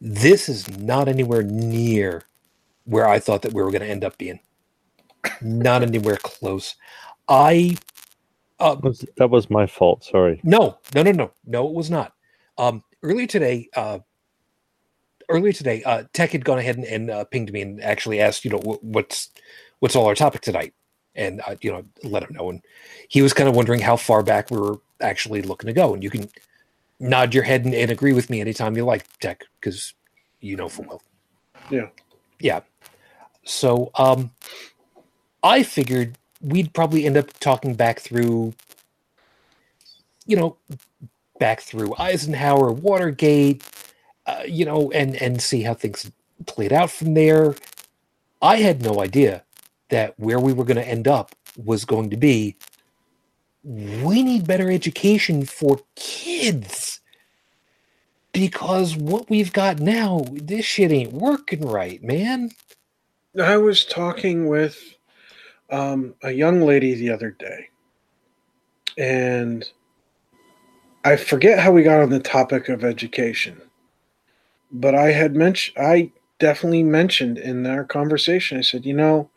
this 0.00 0.48
is 0.48 0.68
not 0.78 1.08
anywhere 1.08 1.42
near 1.42 2.24
where 2.84 3.08
I 3.08 3.20
thought 3.20 3.42
that 3.42 3.52
we 3.54 3.62
were 3.62 3.70
going 3.72 3.82
to 3.82 3.90
end 3.90 4.04
up 4.04 4.18
being. 4.18 4.40
Not 5.42 5.82
anywhere 5.82 6.18
close. 6.22 6.76
I 7.28 7.76
uh, 8.60 8.76
Was- 8.82 9.04
That 9.16 9.30
was 9.30 9.50
my 9.50 9.66
fault. 9.66 10.04
Sorry. 10.04 10.40
no, 10.44 10.78
no, 10.94 11.02
no, 11.02 11.12
no, 11.12 11.30
no. 11.46 11.68
It 11.68 11.74
was 11.74 11.90
not. 11.90 12.12
Um, 12.58 12.82
earlier 13.02 13.26
today, 13.26 13.68
uh, 13.76 13.98
earlier 15.28 15.52
today, 15.52 15.82
uh, 15.84 16.04
Tech 16.12 16.30
had 16.32 16.44
gone 16.44 16.58
ahead 16.58 16.76
and, 16.76 16.84
and 16.86 17.10
uh, 17.10 17.24
pinged 17.24 17.52
me 17.52 17.62
and 17.62 17.82
actually 17.82 18.20
asked, 18.20 18.44
you 18.44 18.50
know, 18.50 18.58
wh- 18.60 18.82
what's 18.84 19.30
what's 19.80 19.96
all 19.96 20.06
our 20.06 20.14
topic 20.14 20.40
tonight, 20.42 20.74
and 21.14 21.40
uh, 21.46 21.56
you 21.60 21.72
know, 21.72 21.84
let 22.04 22.22
him 22.22 22.34
know. 22.34 22.50
And 22.50 22.62
he 23.08 23.22
was 23.22 23.32
kind 23.32 23.48
of 23.48 23.56
wondering 23.56 23.80
how 23.80 23.96
far 23.96 24.22
back 24.22 24.50
we 24.50 24.58
were 24.58 24.78
actually 25.00 25.42
looking 25.42 25.66
to 25.68 25.72
go. 25.74 25.94
And 25.94 26.02
you 26.02 26.10
can 26.10 26.28
nod 27.00 27.34
your 27.34 27.42
head 27.44 27.64
and, 27.64 27.74
and 27.74 27.90
agree 27.90 28.12
with 28.12 28.30
me 28.30 28.40
anytime 28.40 28.76
you 28.76 28.84
like, 28.84 29.06
Tech, 29.18 29.44
because 29.60 29.94
you 30.40 30.56
know 30.56 30.68
full 30.68 30.86
well. 30.88 31.02
Yeah. 31.70 31.88
Yeah. 32.40 32.60
So, 33.44 33.90
um, 33.96 34.30
I 35.42 35.62
figured 35.62 36.16
we'd 36.44 36.72
probably 36.72 37.06
end 37.06 37.16
up 37.16 37.32
talking 37.40 37.74
back 37.74 38.00
through, 38.00 38.54
you 40.26 40.36
know, 40.36 40.56
back 41.38 41.60
through 41.60 41.94
Eisenhower, 41.98 42.72
Watergate, 42.72 43.62
uh, 44.26 44.42
you 44.46 44.64
know, 44.64 44.90
and 44.92 45.16
and 45.16 45.42
see 45.42 45.62
how 45.62 45.74
things 45.74 46.10
played 46.46 46.72
out 46.72 46.90
from 46.90 47.14
there. 47.14 47.54
I 48.42 48.56
had 48.56 48.82
no 48.82 49.00
idea 49.00 49.42
that 49.90 50.18
where 50.18 50.38
we 50.38 50.52
were 50.52 50.64
going 50.64 50.76
to 50.76 50.88
end 50.88 51.08
up 51.08 51.34
was 51.62 51.84
going 51.84 52.10
to 52.10 52.16
be. 52.16 52.56
We 53.62 54.22
need 54.22 54.46
better 54.46 54.70
education 54.70 55.46
for 55.46 55.80
kids 55.96 57.00
because 58.32 58.96
what 58.96 59.30
we've 59.30 59.52
got 59.52 59.78
now, 59.78 60.24
this 60.32 60.66
shit 60.66 60.92
ain't 60.92 61.12
working 61.12 61.66
right, 61.66 62.02
man. 62.02 62.50
I 63.40 63.56
was 63.56 63.84
talking 63.84 64.48
with 64.48 64.94
um, 65.70 66.14
a 66.22 66.30
young 66.30 66.60
lady 66.60 66.94
the 66.94 67.10
other 67.10 67.30
day, 67.30 67.68
and 68.98 69.68
I 71.04 71.16
forget 71.16 71.58
how 71.58 71.72
we 71.72 71.82
got 71.82 72.00
on 72.00 72.10
the 72.10 72.20
topic 72.20 72.68
of 72.68 72.84
education, 72.84 73.60
but 74.70 74.94
I 74.94 75.10
had 75.10 75.34
mentioned, 75.34 75.76
I 75.78 76.12
definitely 76.38 76.82
mentioned 76.82 77.38
in 77.38 77.66
our 77.66 77.84
conversation, 77.84 78.58
I 78.58 78.62
said, 78.62 78.84
you 78.84 78.94
know, 78.94 79.30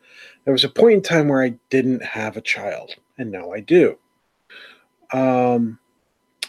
there 0.44 0.52
was 0.52 0.64
a 0.64 0.68
point 0.68 0.94
in 0.94 1.02
time 1.02 1.28
where 1.28 1.42
I 1.42 1.54
didn't 1.70 2.02
have 2.02 2.36
a 2.36 2.42
child, 2.42 2.94
and 3.18 3.30
now 3.30 3.52
I 3.52 3.60
do. 3.60 3.98
Um, 5.12 5.78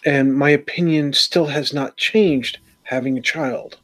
and 0.06 0.34
my 0.34 0.52
opinion 0.52 1.14
still 1.14 1.48
has 1.48 1.74
not 1.74 1.98
changed 1.98 2.60
having 2.84 3.18
a 3.18 3.22
child. 3.22 3.78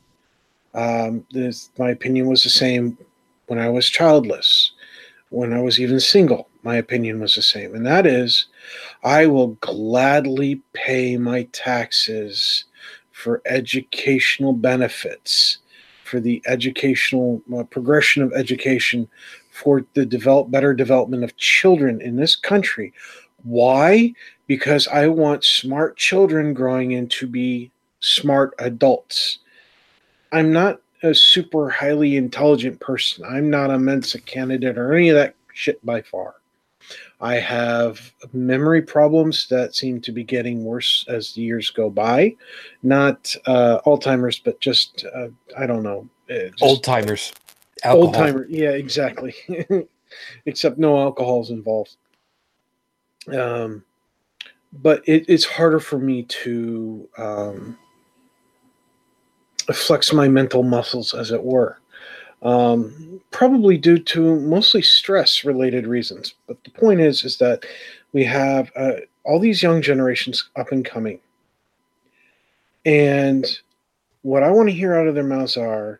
Um, 0.73 1.25
this, 1.31 1.69
my 1.77 1.89
opinion 1.89 2.27
was 2.27 2.43
the 2.43 2.49
same 2.49 2.97
when 3.47 3.59
I 3.59 3.69
was 3.69 3.89
childless, 3.89 4.71
when 5.29 5.53
I 5.53 5.61
was 5.61 5.79
even 5.79 5.99
single. 5.99 6.49
My 6.63 6.75
opinion 6.75 7.19
was 7.19 7.35
the 7.35 7.41
same, 7.41 7.75
and 7.75 7.85
that 7.85 8.07
is, 8.07 8.47
I 9.03 9.27
will 9.27 9.49
gladly 9.61 10.61
pay 10.73 11.17
my 11.17 11.43
taxes 11.51 12.65
for 13.11 13.41
educational 13.45 14.53
benefits, 14.53 15.59
for 16.03 16.19
the 16.19 16.41
educational 16.45 17.41
uh, 17.55 17.63
progression 17.63 18.23
of 18.23 18.33
education, 18.33 19.07
for 19.51 19.85
the 19.93 20.05
develop 20.05 20.51
better 20.51 20.73
development 20.73 21.23
of 21.23 21.37
children 21.37 22.01
in 22.01 22.15
this 22.17 22.35
country. 22.35 22.93
Why? 23.43 24.13
Because 24.47 24.87
I 24.87 25.07
want 25.07 25.43
smart 25.43 25.97
children 25.97 26.53
growing 26.53 26.91
in 26.91 27.07
to 27.09 27.27
be 27.27 27.71
smart 27.99 28.53
adults. 28.59 29.39
I'm 30.31 30.51
not 30.51 30.81
a 31.03 31.13
super 31.13 31.69
highly 31.69 32.15
intelligent 32.17 32.79
person. 32.79 33.25
I'm 33.25 33.49
not 33.49 33.71
a 33.71 33.77
Mensa 33.79 34.19
candidate 34.21 34.77
or 34.77 34.93
any 34.93 35.09
of 35.09 35.15
that 35.15 35.35
shit 35.53 35.83
by 35.85 36.01
far. 36.01 36.35
I 37.21 37.35
have 37.35 38.11
memory 38.33 38.81
problems 38.81 39.47
that 39.47 39.75
seem 39.75 40.01
to 40.01 40.11
be 40.11 40.23
getting 40.23 40.63
worse 40.63 41.05
as 41.07 41.33
the 41.33 41.41
years 41.41 41.69
go 41.71 41.89
by. 41.89 42.35
Not 42.83 43.35
uh, 43.47 43.79
Alzheimer's, 43.85 44.39
but 44.39 44.59
just, 44.59 45.05
uh, 45.15 45.29
I 45.57 45.65
don't 45.65 45.83
know. 45.83 46.07
uh, 46.29 46.49
Old 46.61 46.83
timers. 46.83 47.33
Old 47.83 48.13
timer. 48.13 48.45
Yeah, 48.49 48.71
exactly. 48.71 49.33
Except 50.45 50.77
no 50.77 50.99
alcohol 50.99 51.41
is 51.41 51.49
involved. 51.49 51.97
Um, 53.33 53.83
but 54.73 55.01
it, 55.07 55.25
it's 55.27 55.45
harder 55.45 55.79
for 55.79 55.97
me 55.97 56.23
to 56.23 57.09
um, 57.17 57.77
flex 59.73 60.13
my 60.13 60.27
mental 60.27 60.63
muscles, 60.63 61.13
as 61.13 61.31
it 61.31 61.43
were. 61.43 61.79
Um, 62.41 63.21
probably 63.31 63.77
due 63.77 63.97
to 63.97 64.39
mostly 64.39 64.81
stress-related 64.81 65.87
reasons. 65.87 66.35
But 66.47 66.63
the 66.63 66.69
point 66.69 66.99
is, 66.99 67.23
is 67.23 67.37
that 67.37 67.65
we 68.13 68.23
have 68.25 68.71
uh, 68.75 68.97
all 69.23 69.39
these 69.39 69.63
young 69.63 69.81
generations 69.81 70.47
up 70.55 70.71
and 70.71 70.85
coming, 70.85 71.19
and 72.85 73.45
what 74.21 74.43
I 74.43 74.51
want 74.51 74.69
to 74.69 74.75
hear 74.75 74.95
out 74.95 75.07
of 75.07 75.15
their 75.15 75.23
mouths 75.23 75.57
are, 75.57 75.99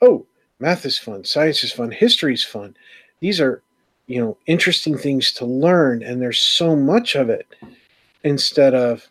"Oh, 0.00 0.24
math 0.60 0.86
is 0.86 0.98
fun, 0.98 1.24
science 1.24 1.62
is 1.62 1.72
fun, 1.72 1.90
history 1.90 2.32
is 2.32 2.44
fun. 2.44 2.74
These 3.20 3.40
are, 3.40 3.62
you 4.06 4.20
know, 4.20 4.38
interesting 4.46 4.96
things 4.96 5.32
to 5.34 5.44
learn, 5.44 6.02
and 6.02 6.22
there's 6.22 6.38
so 6.38 6.74
much 6.74 7.16
of 7.16 7.28
it. 7.28 7.46
Instead 8.24 8.72
of, 8.74 9.08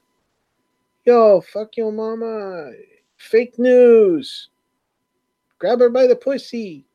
yo, 1.06 1.42
fuck 1.42 1.76
your 1.78 1.92
mama, 1.92 2.72
fake 3.22 3.60
news, 3.60 4.50
grab 5.60 5.80
her 5.80 5.90
by 5.90 6.08
the 6.08 6.16
pussy. 6.16 6.86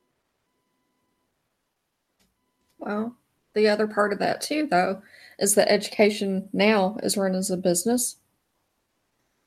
Well, 2.79 3.15
the 3.53 3.69
other 3.69 3.87
part 3.87 4.13
of 4.13 4.19
that 4.19 4.41
too, 4.41 4.67
though, 4.69 5.01
is 5.39 5.55
that 5.55 5.71
education 5.71 6.49
now 6.53 6.97
is 7.01 7.17
run 7.17 7.33
as 7.33 7.49
a 7.49 7.57
business, 7.57 8.17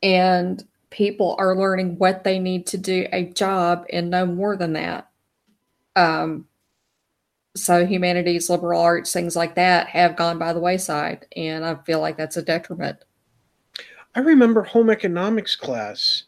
and 0.03 0.65
people 0.89 1.37
are 1.39 1.57
learning 1.57 1.99
what 1.99 2.25
they 2.25 2.39
need 2.39 2.67
to 2.67 2.79
do 2.79 3.07
a 3.13 3.25
job 3.25 3.85
and 3.93 4.11
no 4.11 4.27
more 4.27 4.57
than 4.57 4.73
that. 4.73 5.09
Um, 5.95 6.47
so 7.55 7.87
humanities, 7.87 8.49
liberal 8.49 8.81
arts, 8.81 9.13
things 9.13 9.37
like 9.37 9.55
that 9.57 9.89
have 9.89 10.17
gone 10.17 10.39
by 10.39 10.53
the 10.53 10.61
wayside, 10.61 11.27
and 11.37 11.65
I 11.65 11.75
feel 11.77 12.01
like 12.01 12.17
that's 12.17 12.37
a 12.37 12.43
detriment. 12.43 12.99
I 14.15 14.21
remember 14.21 14.63
home 14.63 14.91
economics 14.91 15.55
class 15.55 16.25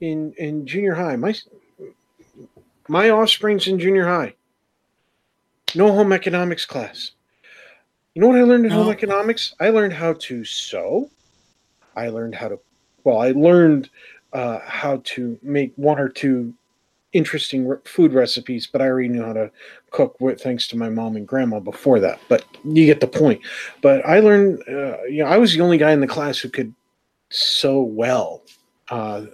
in 0.00 0.32
in 0.38 0.66
junior 0.66 0.94
high. 0.94 1.16
My 1.16 1.34
my 2.88 3.10
offspring's 3.10 3.66
in 3.66 3.78
junior 3.78 4.06
high. 4.06 4.34
No 5.74 5.92
home 5.92 6.12
economics 6.12 6.66
class. 6.66 7.12
You 8.14 8.22
know 8.22 8.28
what 8.28 8.38
I 8.38 8.42
learned 8.42 8.66
in 8.66 8.70
home 8.70 8.90
economics? 8.90 9.54
I 9.58 9.70
learned 9.70 9.92
how 9.92 10.12
to 10.12 10.44
sew. 10.44 11.10
I 11.96 12.08
learned 12.08 12.34
how 12.34 12.48
to 12.48 12.60
well, 13.02 13.18
I 13.18 13.32
learned 13.32 13.90
uh, 14.32 14.60
how 14.64 15.00
to 15.04 15.38
make 15.42 15.72
one 15.76 15.98
or 15.98 16.08
two 16.08 16.54
interesting 17.12 17.66
re- 17.66 17.78
food 17.84 18.12
recipes, 18.12 18.68
but 18.70 18.82
I 18.82 18.88
already 18.88 19.08
knew 19.08 19.22
how 19.22 19.32
to 19.32 19.50
cook 19.90 20.20
with 20.20 20.40
thanks 20.40 20.66
to 20.68 20.76
my 20.76 20.88
mom 20.88 21.16
and 21.16 21.26
grandma 21.26 21.60
before 21.60 22.00
that. 22.00 22.20
But 22.28 22.44
you 22.64 22.86
get 22.86 23.00
the 23.00 23.06
point. 23.06 23.40
But 23.80 24.04
I 24.06 24.20
learned, 24.20 24.62
uh, 24.68 25.02
you 25.04 25.22
know, 25.22 25.26
I 25.26 25.38
was 25.38 25.54
the 25.54 25.60
only 25.60 25.78
guy 25.78 25.92
in 25.92 26.00
the 26.00 26.06
class 26.06 26.38
who 26.38 26.48
could 26.48 26.74
sew 27.30 27.82
well. 27.82 28.42
Uh, 28.90 29.26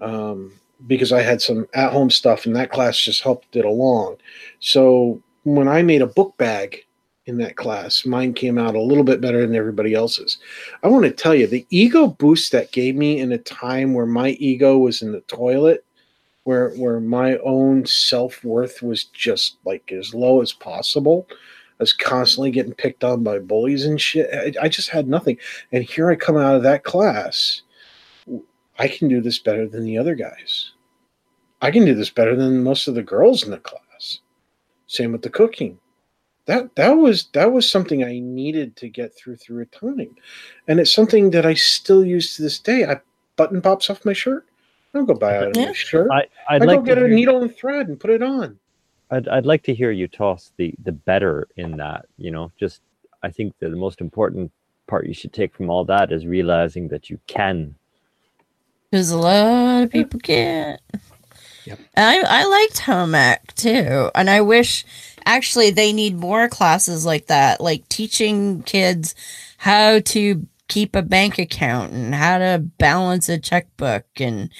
um, 0.00 0.52
because 0.86 1.12
I 1.12 1.22
had 1.22 1.42
some 1.42 1.66
at 1.74 1.92
home 1.92 2.10
stuff 2.10 2.46
and 2.46 2.54
that 2.56 2.70
class 2.70 2.98
just 2.98 3.22
helped 3.22 3.56
it 3.56 3.64
along. 3.64 4.16
So 4.60 5.22
when 5.44 5.68
I 5.68 5.82
made 5.82 6.02
a 6.02 6.06
book 6.06 6.36
bag 6.36 6.84
in 7.26 7.38
that 7.38 7.56
class, 7.56 8.06
mine 8.06 8.32
came 8.32 8.58
out 8.58 8.74
a 8.74 8.80
little 8.80 9.04
bit 9.04 9.20
better 9.20 9.40
than 9.40 9.56
everybody 9.56 9.94
else's. 9.94 10.38
I 10.82 10.88
want 10.88 11.04
to 11.04 11.10
tell 11.10 11.34
you 11.34 11.46
the 11.46 11.66
ego 11.70 12.06
boost 12.06 12.52
that 12.52 12.72
gave 12.72 12.96
me 12.96 13.20
in 13.20 13.32
a 13.32 13.38
time 13.38 13.92
where 13.92 14.06
my 14.06 14.30
ego 14.30 14.78
was 14.78 15.02
in 15.02 15.12
the 15.12 15.20
toilet, 15.22 15.84
where 16.44 16.70
where 16.70 17.00
my 17.00 17.36
own 17.38 17.84
self 17.84 18.42
worth 18.44 18.82
was 18.82 19.04
just 19.04 19.58
like 19.64 19.92
as 19.92 20.14
low 20.14 20.40
as 20.40 20.52
possible. 20.52 21.26
I 21.30 21.82
was 21.82 21.92
constantly 21.92 22.50
getting 22.50 22.72
picked 22.72 23.04
on 23.04 23.22
by 23.22 23.38
bullies 23.38 23.84
and 23.84 24.00
shit. 24.00 24.28
I, 24.32 24.64
I 24.64 24.68
just 24.68 24.88
had 24.88 25.06
nothing. 25.06 25.38
And 25.70 25.84
here 25.84 26.10
I 26.10 26.16
come 26.16 26.36
out 26.36 26.56
of 26.56 26.62
that 26.64 26.82
class 26.82 27.62
I 28.78 28.88
can 28.88 29.08
do 29.08 29.20
this 29.20 29.38
better 29.38 29.66
than 29.66 29.84
the 29.84 29.98
other 29.98 30.14
guys. 30.14 30.72
I 31.60 31.70
can 31.70 31.84
do 31.84 31.94
this 31.94 32.10
better 32.10 32.36
than 32.36 32.62
most 32.62 32.86
of 32.88 32.94
the 32.94 33.02
girls 33.02 33.42
in 33.42 33.50
the 33.50 33.58
class. 33.58 34.20
Same 34.86 35.12
with 35.12 35.22
the 35.22 35.30
cooking. 35.30 35.78
That 36.46 36.74
that 36.76 36.92
was 36.96 37.28
that 37.34 37.52
was 37.52 37.68
something 37.68 38.04
I 38.04 38.20
needed 38.20 38.74
to 38.76 38.88
get 38.88 39.14
through 39.14 39.36
through 39.36 39.62
a 39.62 39.66
time, 39.66 40.14
and 40.66 40.80
it's 40.80 40.92
something 40.92 41.30
that 41.32 41.44
I 41.44 41.52
still 41.54 42.02
use 42.04 42.36
to 42.36 42.42
this 42.42 42.58
day. 42.58 42.84
I 42.86 43.00
button 43.36 43.60
pops 43.60 43.90
off 43.90 44.04
my 44.06 44.14
shirt. 44.14 44.46
I 44.94 44.98
don't 44.98 45.06
go 45.06 45.12
buy 45.14 45.36
out 45.36 45.54
a 45.56 45.60
Yeah. 45.60 45.66
new 45.66 45.74
shirt. 45.74 46.08
I, 46.10 46.20
I, 46.48 46.54
I'd 46.54 46.60
go 46.60 46.66
like 46.66 46.80
to 46.80 46.86
get 46.86 46.96
a 46.98 47.00
hear- 47.02 47.08
needle 47.10 47.42
and 47.42 47.54
thread 47.54 47.88
and 47.88 48.00
put 48.00 48.10
it 48.10 48.22
on. 48.22 48.58
I'd, 49.10 49.28
I'd 49.28 49.46
like 49.46 49.62
to 49.64 49.74
hear 49.74 49.90
you 49.90 50.08
toss 50.08 50.52
the 50.56 50.72
the 50.84 50.92
better 50.92 51.48
in 51.56 51.76
that 51.78 52.06
you 52.18 52.30
know 52.30 52.50
just 52.60 52.82
i 53.22 53.30
think 53.30 53.54
that 53.58 53.70
the 53.70 53.76
most 53.76 54.00
important 54.02 54.52
part 54.86 55.06
you 55.06 55.14
should 55.14 55.32
take 55.32 55.54
from 55.54 55.70
all 55.70 55.82
that 55.86 56.12
is 56.12 56.26
realizing 56.26 56.88
that 56.88 57.08
you 57.10 57.18
can 57.26 57.74
Because 58.90 59.10
a 59.10 59.18
lot 59.18 59.82
of 59.84 59.90
people 59.90 60.20
can't. 60.20 60.80
Yep. 61.66 61.78
I 61.96 62.22
I 62.26 62.44
liked 62.46 62.78
home 62.78 63.14
ec 63.14 63.54
too, 63.54 64.10
and 64.14 64.30
I 64.30 64.40
wish 64.40 64.84
actually 65.26 65.70
they 65.70 65.92
need 65.92 66.16
more 66.16 66.48
classes 66.48 67.04
like 67.04 67.26
that, 67.26 67.60
like 67.60 67.86
teaching 67.90 68.62
kids 68.62 69.14
how 69.58 70.00
to 70.00 70.46
keep 70.68 70.96
a 70.96 71.02
bank 71.02 71.38
account 71.38 71.92
and 71.92 72.14
how 72.14 72.38
to 72.38 72.62
balance 72.78 73.28
a 73.28 73.38
checkbook 73.38 74.04
and 74.18 74.50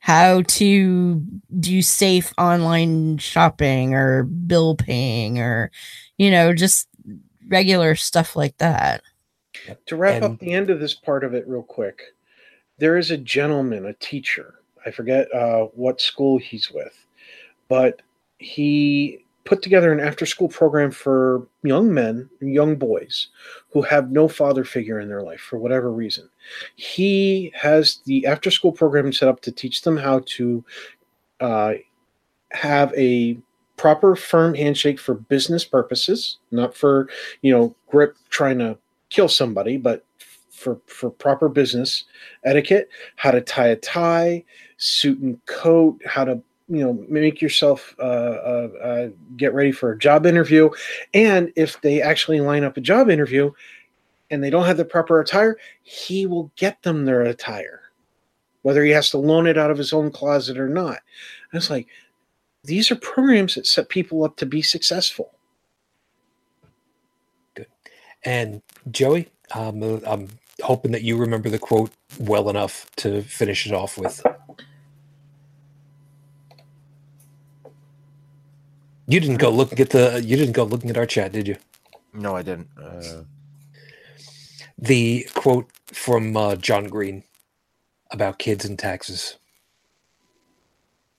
how 0.00 0.42
to 0.42 1.22
do 1.60 1.82
safe 1.82 2.32
online 2.38 3.18
shopping 3.18 3.94
or 3.94 4.22
bill 4.24 4.74
paying 4.76 5.38
or 5.40 5.70
you 6.18 6.30
know 6.30 6.52
just 6.52 6.88
regular 7.48 7.94
stuff 7.94 8.34
like 8.34 8.56
that. 8.58 9.02
To 9.86 9.96
wrap 9.96 10.16
And- 10.16 10.24
up 10.24 10.38
the 10.40 10.52
end 10.52 10.70
of 10.70 10.80
this 10.80 10.94
part 10.94 11.22
of 11.22 11.32
it 11.34 11.46
real 11.46 11.62
quick, 11.62 12.02
there 12.78 12.96
is 12.96 13.10
a 13.10 13.16
gentleman, 13.16 13.86
a 13.86 13.92
teacher. 13.94 14.60
I 14.84 14.90
forget 14.90 15.32
uh, 15.34 15.64
what 15.74 16.00
school 16.00 16.38
he's 16.38 16.70
with, 16.70 17.06
but 17.68 18.02
he 18.38 19.24
put 19.44 19.62
together 19.62 19.92
an 19.92 20.00
after 20.00 20.26
school 20.26 20.48
program 20.48 20.90
for 20.90 21.46
young 21.62 21.92
men, 21.92 22.28
young 22.40 22.76
boys 22.76 23.28
who 23.70 23.80
have 23.80 24.10
no 24.10 24.28
father 24.28 24.64
figure 24.64 25.00
in 25.00 25.08
their 25.08 25.22
life 25.22 25.40
for 25.40 25.58
whatever 25.58 25.90
reason. 25.92 26.28
He 26.74 27.52
has 27.54 28.00
the 28.04 28.26
after 28.26 28.50
school 28.50 28.72
program 28.72 29.12
set 29.12 29.28
up 29.28 29.40
to 29.42 29.52
teach 29.52 29.82
them 29.82 29.96
how 29.96 30.22
to 30.26 30.64
uh, 31.40 31.74
have 32.50 32.92
a 32.94 33.38
proper 33.76 34.16
firm 34.16 34.54
handshake 34.54 34.98
for 34.98 35.14
business 35.14 35.64
purposes, 35.64 36.38
not 36.50 36.74
for, 36.74 37.08
you 37.42 37.52
know, 37.52 37.74
grip 37.88 38.16
trying 38.30 38.58
to 38.58 38.76
kill 39.10 39.28
somebody, 39.28 39.76
but 39.76 40.04
for 40.56 40.80
for 40.86 41.10
proper 41.10 41.48
business 41.48 42.04
etiquette, 42.44 42.88
how 43.16 43.30
to 43.30 43.40
tie 43.40 43.68
a 43.68 43.76
tie, 43.76 44.44
suit 44.78 45.18
and 45.20 45.44
coat, 45.46 46.00
how 46.04 46.24
to 46.24 46.42
you 46.68 46.84
know 46.84 47.04
make 47.08 47.40
yourself 47.40 47.94
uh, 47.98 48.02
uh, 48.02 48.68
uh, 48.82 49.08
get 49.36 49.54
ready 49.54 49.72
for 49.72 49.92
a 49.92 49.98
job 49.98 50.26
interview. 50.26 50.70
And 51.14 51.52
if 51.56 51.80
they 51.80 52.02
actually 52.02 52.40
line 52.40 52.64
up 52.64 52.76
a 52.76 52.80
job 52.80 53.10
interview 53.10 53.50
and 54.30 54.42
they 54.42 54.50
don't 54.50 54.66
have 54.66 54.76
the 54.76 54.84
proper 54.84 55.20
attire 55.20 55.56
he 55.84 56.26
will 56.26 56.50
get 56.56 56.82
them 56.82 57.04
their 57.04 57.22
attire 57.22 57.86
whether 58.66 58.82
he 58.82 58.90
has 58.90 59.10
to 59.10 59.16
loan 59.16 59.46
it 59.46 59.56
out 59.56 59.70
of 59.70 59.78
his 59.78 59.92
own 59.92 60.10
closet 60.10 60.58
or 60.58 60.68
not. 60.68 60.98
And 61.52 61.58
it's 61.58 61.70
like 61.70 61.86
these 62.64 62.90
are 62.90 62.96
programs 62.96 63.54
that 63.54 63.64
set 63.64 63.88
people 63.88 64.24
up 64.24 64.36
to 64.38 64.44
be 64.44 64.60
successful. 64.60 65.30
Good. 67.54 67.68
And 68.24 68.60
Joey, 68.90 69.28
um, 69.54 70.02
I'm 70.04 70.28
hoping 70.62 70.92
that 70.92 71.02
you 71.02 71.16
remember 71.16 71.50
the 71.50 71.58
quote 71.58 71.92
well 72.18 72.50
enough 72.50 72.86
to 72.96 73.22
finish 73.22 73.66
it 73.66 73.72
off 73.74 73.98
with. 73.98 74.22
You 79.08 79.20
didn't 79.20 79.36
go 79.38 79.50
looking 79.50 79.80
at 79.80 79.90
the. 79.90 80.22
You 80.24 80.36
didn't 80.36 80.54
go 80.54 80.64
looking 80.64 80.90
at 80.90 80.98
our 80.98 81.06
chat, 81.06 81.32
did 81.32 81.48
you? 81.48 81.56
No, 82.14 82.36
I 82.36 82.42
didn't. 82.42 82.68
Uh, 82.80 83.22
The 84.78 85.26
quote 85.34 85.70
from 85.88 86.36
uh, 86.36 86.56
John 86.56 86.86
Green 86.88 87.24
about 88.10 88.38
kids 88.38 88.64
and 88.64 88.78
taxes. 88.78 89.38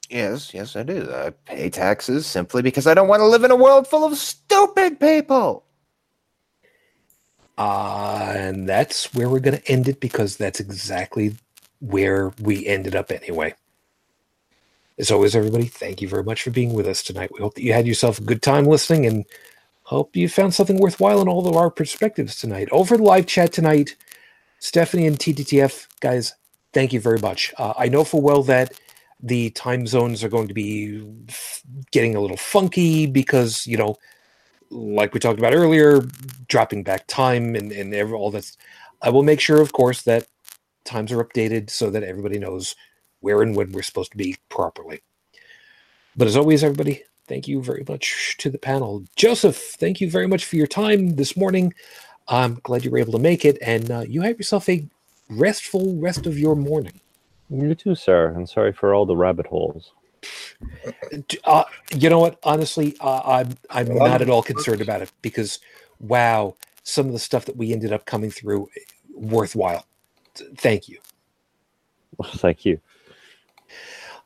yes, 0.10 0.54
yes, 0.54 0.76
I 0.78 0.84
do. 0.84 1.12
I 1.14 1.32
pay 1.46 1.70
taxes 1.70 2.28
simply 2.28 2.62
because 2.64 2.88
I 2.88 2.96
don't 2.96 3.10
want 3.10 3.22
to 3.22 3.28
live 3.28 3.44
in 3.46 3.52
a 3.52 3.56
world 3.58 3.88
full 3.88 4.06
of 4.06 4.18
stupid 4.18 5.00
people. 5.00 5.66
Uh, 7.58 8.34
and 8.36 8.70
that's 8.70 9.14
where 9.14 9.30
we're 9.30 9.40
going 9.40 9.58
to 9.58 9.72
end 9.72 9.88
it 9.88 10.00
because 10.00 10.38
that's 10.38 10.60
exactly 10.60 11.36
where 11.80 12.34
we 12.42 12.66
ended 12.68 12.96
up 12.96 13.12
anyway. 13.12 13.54
As 15.00 15.12
always, 15.12 15.36
everybody, 15.36 15.66
thank 15.66 16.02
you 16.02 16.08
very 16.08 16.24
much 16.24 16.42
for 16.42 16.50
being 16.50 16.74
with 16.74 16.88
us 16.88 17.04
tonight. 17.04 17.32
We 17.34 17.40
hope 17.40 17.56
that 17.56 17.64
you 17.64 17.74
had 17.74 17.88
yourself 17.88 18.20
a 18.20 18.24
good 18.24 18.42
time 18.42 18.66
listening 18.66 19.06
and 19.06 19.26
hope 19.84 20.16
you 20.16 20.28
found 20.28 20.54
something 20.54 20.80
worthwhile 20.80 21.22
in 21.22 21.28
all 21.28 21.48
of 21.48 21.56
our 21.56 21.70
perspectives 21.70 22.40
tonight. 22.40 22.68
Over 22.72 22.98
the 22.98 23.04
live 23.04 23.28
chat 23.28 23.54
tonight, 23.54 23.96
Stephanie 24.60 25.08
and 25.08 25.18
TTTF, 25.18 25.88
guys, 26.00 26.34
thank 26.74 26.94
you 26.94 27.00
very 27.00 27.20
much. 27.20 27.54
Uh, 27.58 27.74
I 27.78 27.90
know 27.90 28.04
for 28.04 28.22
well 28.22 28.44
that 28.44 28.74
the 29.22 29.52
time 29.52 29.88
zones 29.88 30.24
are 30.24 30.30
going 30.30 30.48
to 30.48 30.54
be 30.54 31.04
getting 31.92 32.16
a 32.16 32.22
little 32.22 32.38
funky 32.38 33.08
because, 33.08 33.66
you 33.68 33.78
know, 33.78 33.96
like 34.70 35.14
we 35.14 35.20
talked 35.20 35.40
about 35.40 35.54
earlier, 35.54 36.02
dropping 36.48 36.84
back 36.84 37.08
time 37.08 37.56
and, 37.56 37.72
and 37.72 37.94
all 38.14 38.32
this. 38.32 38.58
I 39.02 39.10
will 39.10 39.24
make 39.24 39.40
sure, 39.40 39.62
of 39.62 39.74
course, 39.74 40.02
that 40.04 40.28
times 40.84 41.12
are 41.12 41.24
updated 41.24 41.70
so 41.70 41.90
that 41.92 42.04
everybody 42.04 42.40
knows 42.40 42.76
where 43.20 43.42
and 43.42 43.56
when 43.56 43.72
we're 43.72 43.84
supposed 43.84 44.12
to 44.12 44.18
be 44.18 44.38
properly. 44.50 45.02
But 46.16 46.28
as 46.28 46.38
always, 46.38 46.64
everybody, 46.64 47.04
thank 47.28 47.48
you 47.48 47.62
very 47.62 47.84
much 47.88 48.36
to 48.40 48.50
the 48.50 48.58
panel. 48.58 49.04
Joseph, 49.16 49.58
thank 49.58 50.02
you 50.02 50.10
very 50.10 50.28
much 50.28 50.46
for 50.46 50.56
your 50.56 50.68
time 50.68 51.16
this 51.16 51.38
morning. 51.38 51.74
I'm 52.28 52.60
glad 52.64 52.84
you 52.84 52.92
were 52.92 52.98
able 52.98 53.14
to 53.14 53.20
make 53.20 53.46
it, 53.46 53.58
and 53.62 53.90
uh, 53.92 54.04
you 54.08 54.22
have 54.22 54.38
yourself 54.38 54.68
a 54.68 54.86
restful 55.30 55.96
rest 55.98 56.26
of 56.26 56.38
your 56.38 56.56
morning. 56.56 57.00
You 57.50 57.76
too, 57.76 57.96
sir. 57.96 58.34
And 58.36 58.50
sorry 58.50 58.74
for 58.74 58.94
all 58.94 59.06
the 59.06 59.16
rabbit 59.16 59.48
holes. 59.48 59.92
Uh, 61.46 61.66
you 61.96 62.10
know 62.10 62.20
what? 62.20 62.40
Honestly, 62.44 62.96
uh, 63.02 63.22
I'm 63.26 63.58
I'm 63.70 64.02
Well, 64.02 64.04
not 64.04 64.22
at 64.22 64.30
all 64.30 64.44
concerned 64.44 64.82
about 64.82 65.02
it 65.02 65.12
because, 65.22 65.60
wow, 66.00 66.56
some 66.84 67.08
of 67.08 67.14
the 67.14 67.20
stuff 67.20 67.46
that 67.46 67.58
we 67.58 67.74
ended 67.74 67.94
up 67.94 68.06
coming 68.06 68.32
through, 68.32 68.70
worthwhile. 69.16 69.86
Thank 70.58 70.90
you. 70.90 71.00
Well, 72.18 72.32
thank 72.36 72.66
you. 72.66 72.80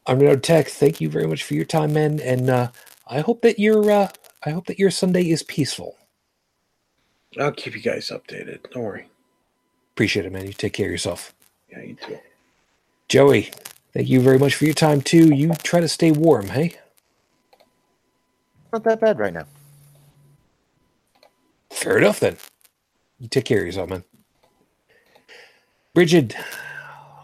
I'm 0.08 0.20
Renato 0.20 0.40
Tech. 0.40 0.68
Thank 0.70 1.02
you 1.02 1.10
very 1.10 1.28
much 1.28 1.44
for 1.44 1.54
your 1.56 1.66
time, 1.66 1.94
man, 1.94 2.20
and 2.22 2.50
uh, 2.50 2.72
I 3.08 3.22
hope 3.22 3.42
that 3.44 3.60
your 3.60 3.90
uh, 3.92 4.10
I 4.46 4.52
hope 4.52 4.68
that 4.68 4.80
your 4.80 4.92
Sunday 4.92 5.30
is 5.30 5.44
peaceful. 5.44 5.98
i'll 7.40 7.52
keep 7.54 7.76
you 7.76 7.82
guys 7.82 8.10
updated 8.10 8.70
don't 8.72 8.84
worry 8.84 9.08
Appreciate 9.96 10.26
it, 10.26 10.32
man. 10.34 10.48
You 10.48 10.54
take 10.54 10.74
care 10.74 10.88
of 10.88 10.92
yourself, 10.92 11.34
yeah 11.72 11.82
you 11.84 11.96
too 11.96 12.20
Joey. 13.10 13.52
Thank 13.94 14.10
you 14.10 14.22
very 14.22 14.40
much 14.40 14.56
for 14.56 14.66
your 14.66 14.74
time 14.74 15.02
too. 15.02 15.34
You 15.34 15.54
try 15.64 15.82
to 15.82 15.88
stay 15.88 16.12
warm, 16.12 16.50
hey? 16.50 16.80
Not 18.72 18.84
that 18.86 19.02
bad 19.02 19.20
right 19.20 19.34
now. 19.34 19.48
Fair 21.72 21.98
enough 21.98 22.20
then. 22.20 22.38
You 23.20 23.28
take 23.28 23.46
care 23.46 23.60
of 23.60 23.66
yourself, 23.66 23.90
man. 23.90 24.04
Bridget, 25.94 26.36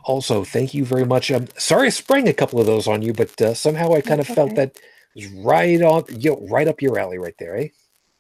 also 0.03 0.43
thank 0.43 0.73
you 0.73 0.85
very 0.85 1.05
much. 1.05 1.31
I'm 1.31 1.47
sorry 1.57 1.87
I 1.87 1.89
sprang 1.89 2.27
a 2.27 2.33
couple 2.33 2.59
of 2.59 2.65
those 2.65 2.87
on 2.87 3.01
you, 3.01 3.13
but 3.13 3.41
uh, 3.41 3.53
somehow 3.53 3.93
I 3.93 4.01
kind 4.01 4.19
of 4.19 4.27
That's 4.27 4.35
felt 4.35 4.51
okay. 4.51 4.55
that 4.55 4.77
was 5.15 5.27
right 5.27 5.81
on, 5.81 6.05
you 6.09 6.31
know, 6.31 6.47
right 6.49 6.67
up 6.67 6.81
your 6.81 6.99
alley, 6.99 7.17
right 7.17 7.35
there, 7.39 7.57
eh? 7.57 7.69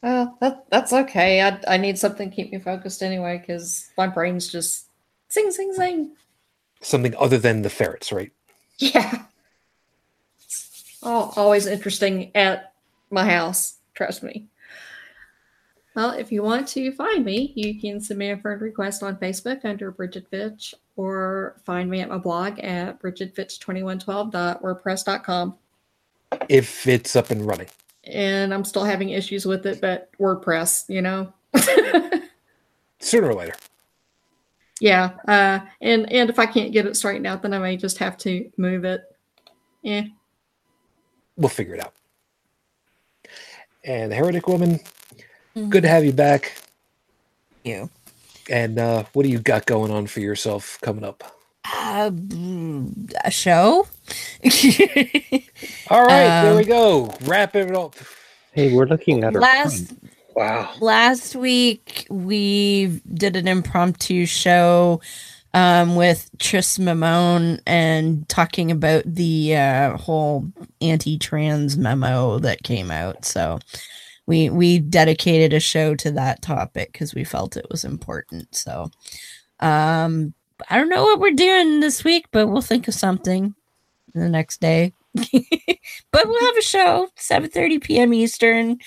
Well, 0.03 0.37
that 0.41 0.65
that's 0.71 0.93
okay. 0.93 1.41
I 1.41 1.59
I 1.67 1.77
need 1.77 1.99
something 1.99 2.29
to 2.29 2.35
keep 2.35 2.51
me 2.51 2.59
focused 2.59 3.03
anyway, 3.03 3.39
because 3.39 3.89
my 3.97 4.07
brain's 4.07 4.47
just 4.51 4.87
sing, 5.29 5.51
sing, 5.51 5.73
sing. 5.73 6.15
Something 6.81 7.15
other 7.17 7.37
than 7.37 7.63
the 7.63 7.69
ferrets, 7.69 8.11
right? 8.11 8.31
Yeah. 8.79 9.23
Oh, 11.03 11.31
always 11.35 11.67
interesting 11.67 12.31
at 12.35 12.73
my 13.09 13.25
house. 13.25 13.77
Trust 13.93 14.23
me. 14.23 14.47
Well, 15.95 16.11
if 16.11 16.31
you 16.31 16.43
want 16.43 16.67
to 16.69 16.91
find 16.91 17.25
me, 17.25 17.53
you 17.55 17.81
can 17.81 17.99
send 17.99 18.19
me 18.19 18.29
a 18.29 18.37
friend 18.37 18.61
request 18.61 19.01
on 19.01 19.17
Facebook 19.17 19.65
under 19.65 19.89
Bridget 19.89 20.27
Fitch 20.29 20.75
or 20.95 21.59
find 21.65 21.89
me 21.89 22.01
at 22.01 22.09
my 22.09 22.19
blog 22.19 22.59
at 22.59 23.01
bridgetfitch2112.wordpress.com. 23.01 25.55
If 26.49 26.87
it's 26.87 27.15
up 27.15 27.31
and 27.31 27.47
running. 27.47 27.69
And 28.03 28.53
I'm 28.53 28.63
still 28.63 28.83
having 28.83 29.09
issues 29.09 29.47
with 29.47 29.65
it, 29.65 29.81
but 29.81 30.11
WordPress, 30.19 30.87
you 30.89 31.01
know. 31.01 31.33
Sooner 32.99 33.29
or 33.29 33.33
later. 33.33 33.55
Yeah. 34.79 35.11
Uh, 35.27 35.59
and 35.81 36.11
and 36.11 36.29
if 36.29 36.39
I 36.39 36.45
can't 36.45 36.71
get 36.71 36.85
it 36.85 36.95
straightened 36.95 37.27
out, 37.27 37.41
then 37.41 37.53
I 37.53 37.59
may 37.59 37.77
just 37.77 37.97
have 37.99 38.17
to 38.19 38.49
move 38.57 38.85
it. 38.85 39.01
Yeah. 39.81 40.03
We'll 41.35 41.49
figure 41.49 41.75
it 41.75 41.81
out. 41.83 41.93
And 43.83 44.11
Heretic 44.11 44.47
Woman, 44.47 44.79
good 45.69 45.83
to 45.83 45.87
have 45.87 46.03
you 46.03 46.11
back. 46.11 46.57
You. 47.63 47.89
And 48.49 48.79
uh, 48.79 49.03
what 49.13 49.23
do 49.23 49.29
you 49.29 49.39
got 49.39 49.65
going 49.65 49.91
on 49.91 50.07
for 50.07 50.19
yourself 50.19 50.79
coming 50.81 51.03
up? 51.03 51.23
Uh, 51.65 52.11
a 53.23 53.31
show? 53.31 53.87
All 55.89 56.01
right, 56.05 56.41
there 56.41 56.51
Um, 56.51 56.57
we 56.57 56.63
go. 56.63 57.13
Wrap 57.25 57.55
it 57.55 57.75
up. 57.75 57.95
Hey, 58.53 58.73
we're 58.73 58.85
looking 58.87 59.23
at 59.23 59.35
our 59.35 59.41
last 59.41 59.89
time. 59.89 60.09
Wow 60.37 60.71
last 60.79 61.35
week 61.35 62.05
we 62.09 63.01
did 63.13 63.35
an 63.35 63.47
impromptu 63.47 64.25
show 64.25 65.01
um, 65.53 65.95
with 65.95 66.29
Tris 66.37 66.77
Mamone 66.77 67.59
and 67.65 68.29
talking 68.29 68.69
about 68.69 69.03
the 69.05 69.55
uh, 69.55 69.97
whole 69.97 70.47
anti-trans 70.81 71.77
memo 71.77 72.37
that 72.39 72.61
came 72.61 72.91
out. 72.91 73.25
So 73.25 73.57
we 74.27 74.51
we 74.51 74.77
dedicated 74.77 75.53
a 75.53 75.59
show 75.59 75.95
to 75.95 76.11
that 76.11 76.43
topic 76.43 76.91
because 76.91 77.15
we 77.15 77.23
felt 77.23 77.57
it 77.57 77.65
was 77.71 77.83
important. 77.83 78.53
So 78.53 78.91
um, 79.59 80.35
I 80.69 80.77
don't 80.77 80.89
know 80.89 81.03
what 81.03 81.19
we're 81.19 81.31
doing 81.31 81.79
this 81.79 82.03
week, 82.03 82.27
but 82.31 82.47
we'll 82.47 82.61
think 82.61 82.87
of 82.87 82.93
something 82.93 83.55
the 84.13 84.29
next 84.29 84.61
day. 84.61 84.93
but 85.15 86.27
we'll 86.27 86.45
have 86.45 86.57
a 86.57 86.61
show 86.61 87.07
7:30 87.17 87.81
p.m. 87.81 88.13
Eastern. 88.13 88.77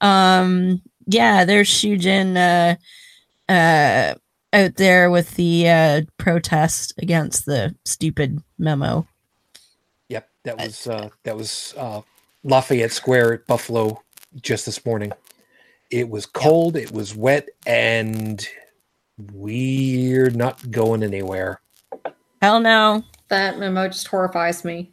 Um, 0.00 0.82
yeah, 1.06 1.44
there's 1.44 1.68
Shujin 1.68 2.36
uh, 2.36 3.52
uh, 3.52 4.14
out 4.52 4.76
there 4.76 5.10
with 5.10 5.34
the 5.36 5.68
uh, 5.68 6.02
protest 6.18 6.94
against 6.98 7.46
the 7.46 7.74
stupid 7.84 8.42
memo. 8.58 9.06
Yep, 10.08 10.28
that 10.44 10.58
was 10.58 10.86
uh, 10.86 11.08
that 11.24 11.36
was 11.36 11.74
uh, 11.76 12.00
Lafayette 12.44 12.92
Square 12.92 13.32
at 13.34 13.46
Buffalo 13.46 14.02
just 14.40 14.66
this 14.66 14.84
morning. 14.84 15.12
It 15.90 16.08
was 16.08 16.26
cold, 16.26 16.76
it 16.76 16.90
was 16.90 17.14
wet, 17.14 17.48
and 17.66 18.46
we're 19.32 20.30
not 20.30 20.70
going 20.70 21.02
anywhere. 21.02 21.60
Hell 22.42 22.60
no. 22.60 23.04
That 23.28 23.58
memo 23.58 23.88
just 23.88 24.06
horrifies 24.08 24.64
me. 24.64 24.90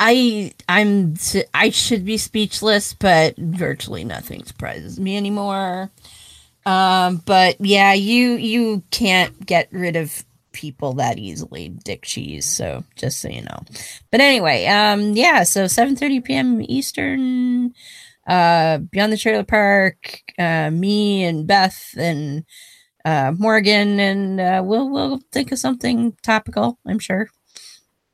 I 0.00 0.52
I'm 0.68 1.14
I 1.54 1.70
should 1.70 2.04
be 2.04 2.16
speechless, 2.18 2.94
but 2.94 3.36
virtually 3.36 4.04
nothing 4.04 4.44
surprises 4.44 4.98
me 4.98 5.16
anymore. 5.16 5.90
Um, 6.64 7.22
but 7.24 7.56
yeah, 7.60 7.92
you 7.92 8.32
you 8.32 8.82
can't 8.90 9.46
get 9.46 9.68
rid 9.72 9.96
of 9.96 10.24
people 10.52 10.92
that 10.94 11.18
easily, 11.18 11.70
dick 11.70 12.02
cheese. 12.02 12.46
So 12.46 12.84
just 12.96 13.20
so 13.20 13.28
you 13.28 13.42
know. 13.42 13.64
But 14.10 14.20
anyway, 14.20 14.66
um, 14.66 15.12
yeah. 15.14 15.42
So 15.44 15.64
7:30 15.64 16.24
p.m. 16.24 16.62
Eastern. 16.62 17.74
Uh, 18.26 18.78
beyond 18.78 19.12
the 19.12 19.16
trailer 19.16 19.42
park. 19.42 20.22
Uh, 20.38 20.70
me 20.70 21.24
and 21.24 21.46
Beth 21.46 21.94
and 21.96 22.44
uh 23.04 23.32
Morgan, 23.36 23.98
and 23.98 24.40
uh, 24.40 24.62
we'll 24.64 24.88
we'll 24.88 25.20
think 25.32 25.50
of 25.52 25.58
something 25.58 26.16
topical. 26.22 26.78
I'm 26.86 27.00
sure. 27.00 27.28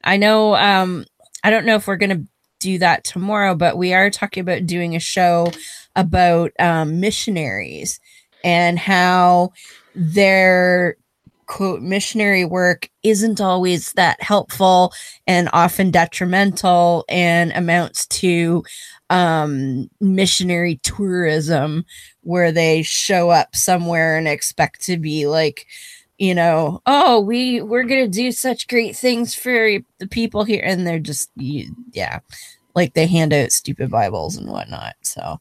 I 0.03 0.17
know. 0.17 0.55
Um, 0.55 1.05
I 1.49 1.51
don't 1.51 1.65
know 1.65 1.77
if 1.77 1.87
we're 1.87 1.97
going 1.97 2.11
to 2.11 2.29
do 2.61 2.79
that 2.81 3.05
tomorrow, 3.05 3.55
but 3.55 3.79
we 3.79 3.95
are 3.95 4.11
talking 4.11 4.43
about 4.43 4.67
doing 4.67 4.95
a 4.95 5.01
show 5.01 5.51
about 5.97 6.53
um, 6.59 7.01
missionaries 7.01 8.01
and 8.45 8.79
how 8.79 9.53
their 9.95 10.99
quote 11.47 11.81
missionary 11.81 12.45
work 12.45 12.91
isn't 13.03 13.41
always 13.41 13.95
that 13.95 14.23
helpful 14.23 14.93
and 15.27 15.49
often 15.55 15.91
detrimental 15.91 17.07
and 17.09 17.51
amounts 17.53 18.07
to 18.09 18.63
um, 19.09 19.89
missionary 20.03 20.79
tourism 20.83 21.87
where 22.21 22.53
they 22.53 22.83
show 22.83 23.31
up 23.31 23.57
somewhere 23.57 24.19
and 24.19 24.29
expect 24.29 24.83
to 24.83 24.99
be 24.99 25.27
like 25.27 25.67
you 26.19 26.35
know 26.35 26.83
oh 26.87 27.21
we 27.21 27.63
we're 27.63 27.85
gonna 27.85 28.09
do 28.09 28.31
such 28.31 28.69
great 28.69 28.97
things 28.97 29.35
for 29.35 29.79
the 29.99 30.07
people 30.09 30.45
here 30.45 30.63
and 30.65 30.87
they're 30.87 30.99
just 30.99 31.31
you, 31.37 31.75
yeah 31.93 32.19
like 32.75 32.95
they 32.95 33.07
hand 33.07 33.33
out 33.33 33.53
stupid 33.53 33.91
bibles 33.91 34.37
and 34.37 34.49
whatnot 34.49 34.97
so 35.03 35.41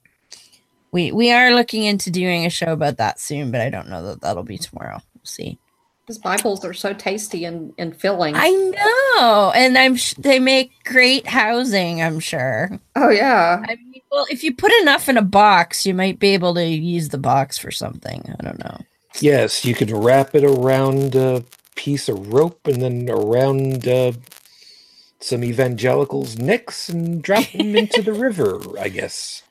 we 0.92 1.12
we 1.12 1.32
are 1.32 1.54
looking 1.54 1.84
into 1.84 2.10
doing 2.10 2.46
a 2.46 2.50
show 2.50 2.72
about 2.72 2.98
that 2.98 3.20
soon 3.20 3.52
but 3.52 3.62
i 3.62 3.70
don't 3.70 3.90
know 3.90 4.04
that 4.04 4.22
that'll 4.22 4.44
be 4.44 4.58
tomorrow 4.58 5.02
we'll 5.16 5.22
see 5.24 5.58
Because 6.06 6.20
Bibles 6.20 6.64
are 6.64 6.74
so 6.74 6.94
tasty 6.94 7.46
and, 7.46 7.74
and 7.78 7.96
filling. 7.96 8.36
i 8.36 8.50
know 8.50 9.52
and 9.56 9.78
i'm 9.78 9.96
sh- 9.96 10.14
they 10.18 10.40
make 10.40 10.72
great 10.86 11.28
housing 11.28 12.02
i'm 12.02 12.20
sure 12.20 12.80
oh 12.96 13.10
yeah. 13.10 13.64
I 13.68 13.76
mean, 13.76 14.02
well, 14.12 14.26
if 14.32 14.44
you 14.44 14.56
put 14.56 14.72
enough 14.82 15.10
in 15.10 15.18
a 15.18 15.22
box, 15.22 15.86
you 15.86 15.94
might 15.94 16.18
be 16.18 16.30
able 16.30 16.56
to 16.56 16.66
use 16.66 17.10
the 17.10 17.18
box 17.18 17.58
for 17.58 17.70
something. 17.70 18.24
I 18.40 18.44
don't 18.44 18.58
know. 18.58 18.78
Yes, 19.22 19.66
you 19.66 19.76
could 19.76 19.92
wrap 19.92 20.36
it 20.36 20.44
around 20.44 21.16
a 21.16 21.44
piece 21.76 22.10
of 22.10 22.34
rope 22.34 22.68
and 22.68 22.82
then 22.82 23.10
around 23.10 23.88
uh, 23.88 24.14
some 25.20 25.44
evangelicals' 25.44 26.38
necks 26.38 26.90
and 26.90 27.22
drop 27.24 27.52
them 27.54 27.76
into 27.76 28.02
the 28.02 28.14
river, 28.16 28.80
I 28.80 28.90
guess. 28.90 29.44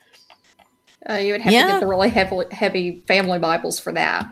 Uh, 1.08 1.14
you 1.14 1.32
would 1.32 1.42
have 1.42 1.58
to 1.58 1.64
get 1.64 1.80
the 1.80 1.86
really 1.86 2.10
heavy, 2.10 2.36
heavy 2.50 3.04
family 3.06 3.38
Bibles 3.38 3.80
for 3.80 3.92
that. 3.92 4.26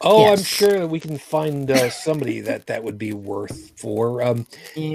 Oh, 0.00 0.32
I'm 0.32 0.44
sure 0.44 0.78
that 0.80 0.88
we 0.88 1.00
can 1.00 1.18
find 1.18 1.70
uh, 1.70 1.90
somebody 1.90 2.40
that 2.42 2.66
that 2.68 2.84
would 2.84 2.98
be 2.98 3.12
worth 3.12 3.72
for. 3.76 4.22
Um, 4.22 4.46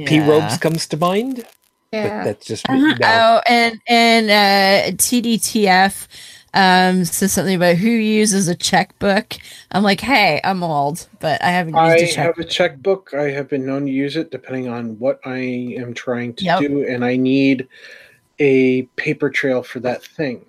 P. 0.06 0.20
Robes 0.20 0.58
comes 0.58 0.88
to 0.88 0.98
mind, 0.98 1.46
but 2.02 2.14
Yeah. 2.14 2.22
that's 2.22 2.46
just 2.46 2.70
me. 2.70 2.94
Uh-huh. 2.94 2.96
now. 2.96 3.26
Oh, 3.38 3.42
and 3.48 3.80
and 3.88 4.30
uh, 4.30 4.98
TDTF 4.98 6.08
um 6.54 7.06
says 7.06 7.34
something 7.34 7.56
about 7.56 7.78
who 7.78 7.90
uses 7.90 8.48
a 8.48 8.56
checkbook. 8.56 9.36
I'm 9.72 9.84
like, 9.84 10.02
hey, 10.02 10.42
I'm 10.44 10.64
old, 10.64 11.08
but 11.20 11.44
I 11.44 11.52
haven't 11.52 11.80
used 11.80 12.02
I 12.02 12.04
a 12.04 12.08
have 12.16 12.38
a 12.40 12.44
checkbook. 12.46 13.14
I 13.14 13.30
have 13.32 13.48
been 13.50 13.66
known 13.66 13.86
to 13.86 13.92
use 13.92 14.16
it 14.16 14.32
depending 14.32 14.68
on 14.68 14.98
what 15.00 15.20
I 15.26 15.38
am 15.78 15.94
trying 15.94 16.34
to 16.36 16.46
Yep. 16.46 16.58
do, 16.58 16.86
and 16.88 17.06
I 17.06 17.16
need 17.16 17.68
a 18.40 18.84
paper 18.98 19.30
trail 19.30 19.64
for 19.64 19.80
that 19.82 20.04
thing. 20.04 20.46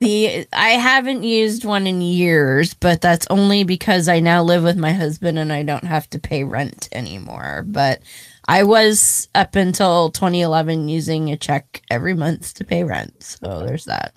The 0.00 0.46
I 0.52 0.70
haven't 0.70 1.24
used 1.24 1.64
one 1.64 1.86
in 1.88 2.00
years, 2.02 2.74
but 2.74 3.00
that's 3.00 3.26
only 3.30 3.64
because 3.64 4.08
I 4.08 4.20
now 4.20 4.42
live 4.44 4.62
with 4.62 4.76
my 4.78 4.92
husband 4.92 5.38
and 5.40 5.52
I 5.52 5.64
don't 5.64 5.84
have 5.84 6.08
to 6.10 6.20
pay 6.20 6.44
rent 6.44 6.88
anymore. 6.92 7.64
But 7.66 8.00
I 8.46 8.62
was 8.62 9.28
up 9.34 9.56
until 9.56 10.10
2011 10.10 10.88
using 10.88 11.30
a 11.32 11.36
check 11.36 11.82
every 11.90 12.14
month 12.14 12.54
to 12.54 12.64
pay 12.64 12.84
rent. 12.84 13.24
So 13.24 13.64
there's 13.66 13.86
that. 13.86 14.14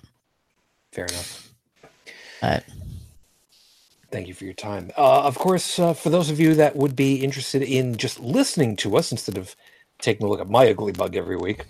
Fair 0.92 1.06
enough. 1.06 1.52
But 2.40 2.64
Thank 4.12 4.28
you 4.28 4.34
for 4.34 4.44
your 4.44 4.52
time. 4.52 4.92
Uh, 4.96 5.22
of 5.22 5.36
course, 5.38 5.78
uh, 5.78 5.94
for 5.94 6.10
those 6.10 6.28
of 6.28 6.38
you 6.38 6.54
that 6.56 6.76
would 6.76 6.94
be 6.94 7.24
interested 7.24 7.62
in 7.62 7.96
just 7.96 8.20
listening 8.20 8.76
to 8.76 8.98
us 8.98 9.10
instead 9.10 9.38
of 9.38 9.56
taking 10.00 10.26
a 10.26 10.28
look 10.28 10.40
at 10.40 10.50
my 10.50 10.68
ugly 10.68 10.92
bug 10.92 11.16
every 11.16 11.38
week, 11.38 11.64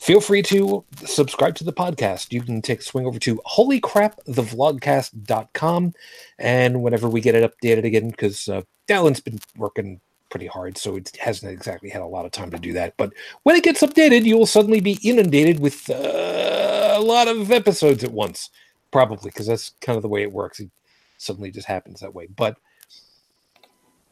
feel 0.00 0.20
free 0.20 0.42
to 0.42 0.84
subscribe 1.04 1.54
to 1.54 1.62
the 1.62 1.72
podcast. 1.72 2.32
You 2.32 2.42
can 2.42 2.60
take 2.62 2.80
a 2.80 2.82
swing 2.82 3.06
over 3.06 3.20
to 3.20 3.40
holycrapthevlogcast.com. 3.46 5.94
And 6.40 6.82
whenever 6.82 7.08
we 7.08 7.20
get 7.20 7.36
it 7.36 7.48
updated 7.48 7.84
again, 7.84 8.10
because 8.10 8.48
uh, 8.48 8.62
Dallin's 8.88 9.20
been 9.20 9.38
working 9.56 10.00
pretty 10.30 10.48
hard, 10.48 10.76
so 10.76 10.96
it 10.96 11.16
hasn't 11.20 11.52
exactly 11.52 11.90
had 11.90 12.02
a 12.02 12.06
lot 12.06 12.26
of 12.26 12.32
time 12.32 12.50
to 12.50 12.58
do 12.58 12.72
that. 12.72 12.96
But 12.96 13.12
when 13.44 13.54
it 13.54 13.62
gets 13.62 13.82
updated, 13.82 14.24
you 14.24 14.36
will 14.36 14.46
suddenly 14.46 14.80
be 14.80 14.98
inundated 15.04 15.60
with 15.60 15.88
uh, 15.88 16.94
a 16.96 17.00
lot 17.00 17.28
of 17.28 17.52
episodes 17.52 18.02
at 18.02 18.10
once. 18.10 18.50
Probably, 18.94 19.30
because 19.30 19.48
that's 19.48 19.70
kind 19.80 19.96
of 19.96 20.02
the 20.02 20.08
way 20.08 20.22
it 20.22 20.30
works. 20.30 20.60
It 20.60 20.70
suddenly 21.18 21.50
just 21.50 21.66
happens 21.66 21.98
that 21.98 22.14
way. 22.14 22.28
But 22.28 22.58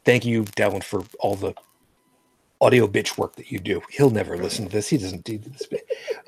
thank 0.04 0.24
you, 0.24 0.42
Dallin, 0.42 0.82
for 0.82 1.04
all 1.20 1.36
the 1.36 1.54
audio 2.60 2.88
bitch 2.88 3.16
work 3.16 3.36
that 3.36 3.52
you 3.52 3.60
do. 3.60 3.80
He'll 3.90 4.10
never 4.10 4.36
listen 4.36 4.66
to 4.66 4.72
this. 4.72 4.88
He 4.88 4.98
doesn't 4.98 5.22
do 5.22 5.38
this. 5.38 5.68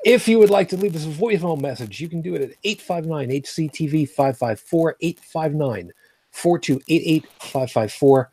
If 0.05 0.29
you 0.29 0.39
would 0.39 0.49
like 0.49 0.69
to 0.69 0.77
leave 0.77 0.95
us 0.95 1.03
a 1.03 1.09
voicemail 1.09 1.59
message, 1.59 1.99
you 1.99 2.07
can 2.07 2.21
do 2.21 2.33
it 2.33 2.43
at 2.43 2.51
859 2.63 3.41
HCTV 3.41 4.07
554 4.07 4.95
859 5.01 5.91
4288 6.31 7.27
554. 7.41 8.31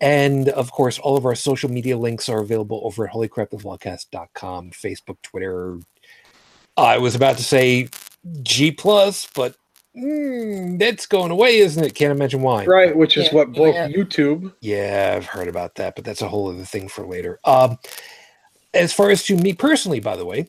And 0.00 0.48
of 0.50 0.70
course, 0.70 1.00
all 1.00 1.16
of 1.16 1.26
our 1.26 1.34
social 1.34 1.72
media 1.72 1.98
links 1.98 2.28
are 2.28 2.38
available 2.38 2.82
over 2.84 3.04
at 3.08 3.12
holycrapthevlogcast.com, 3.12 4.70
Facebook, 4.70 5.16
Twitter. 5.22 5.80
I 6.76 6.98
was 6.98 7.16
about 7.16 7.36
to 7.38 7.42
say 7.42 7.88
G 8.42 8.72
plus, 8.72 9.28
but 9.34 9.56
mm, 9.96 10.78
that's 10.78 11.06
going 11.06 11.30
away, 11.30 11.58
isn't 11.58 11.84
it? 11.84 11.94
Can't 11.94 12.12
imagine 12.12 12.42
why. 12.42 12.66
Right, 12.66 12.96
which 12.96 13.16
is 13.16 13.26
Yeah. 13.26 13.34
what 13.34 13.52
broke 13.54 13.74
Yeah. 13.76 13.88
YouTube. 13.88 14.52
Yeah, 14.60 15.14
I've 15.16 15.26
heard 15.26 15.48
about 15.48 15.76
that, 15.76 15.96
but 15.96 16.04
that's 16.04 16.22
a 16.22 16.28
whole 16.28 16.50
other 16.50 16.64
thing 16.64 16.88
for 16.88 17.06
later. 17.06 17.38
Um, 17.44 17.78
as 18.74 18.92
far 18.92 19.10
as 19.10 19.24
to 19.24 19.36
me 19.36 19.52
personally, 19.54 20.00
by 20.00 20.16
the 20.16 20.26
way, 20.26 20.48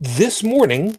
this 0.00 0.42
morning, 0.42 0.98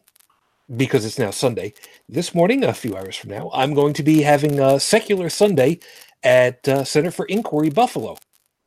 because 0.76 1.06
it's 1.06 1.20
now 1.20 1.32
Sunday, 1.32 1.74
this 2.10 2.36
morning, 2.36 2.64
a 2.64 2.74
few 2.74 2.96
hours 2.98 3.16
from 3.16 3.32
now, 3.32 3.50
I'm 3.54 3.74
going 3.74 3.94
to 3.94 4.04
be 4.04 4.22
having 4.24 4.60
a 4.60 4.80
secular 4.80 5.30
Sunday 5.30 5.80
at 6.24 6.68
uh, 6.68 6.84
Center 6.84 7.12
for 7.12 7.26
Inquiry 7.28 7.70
Buffalo 7.70 8.18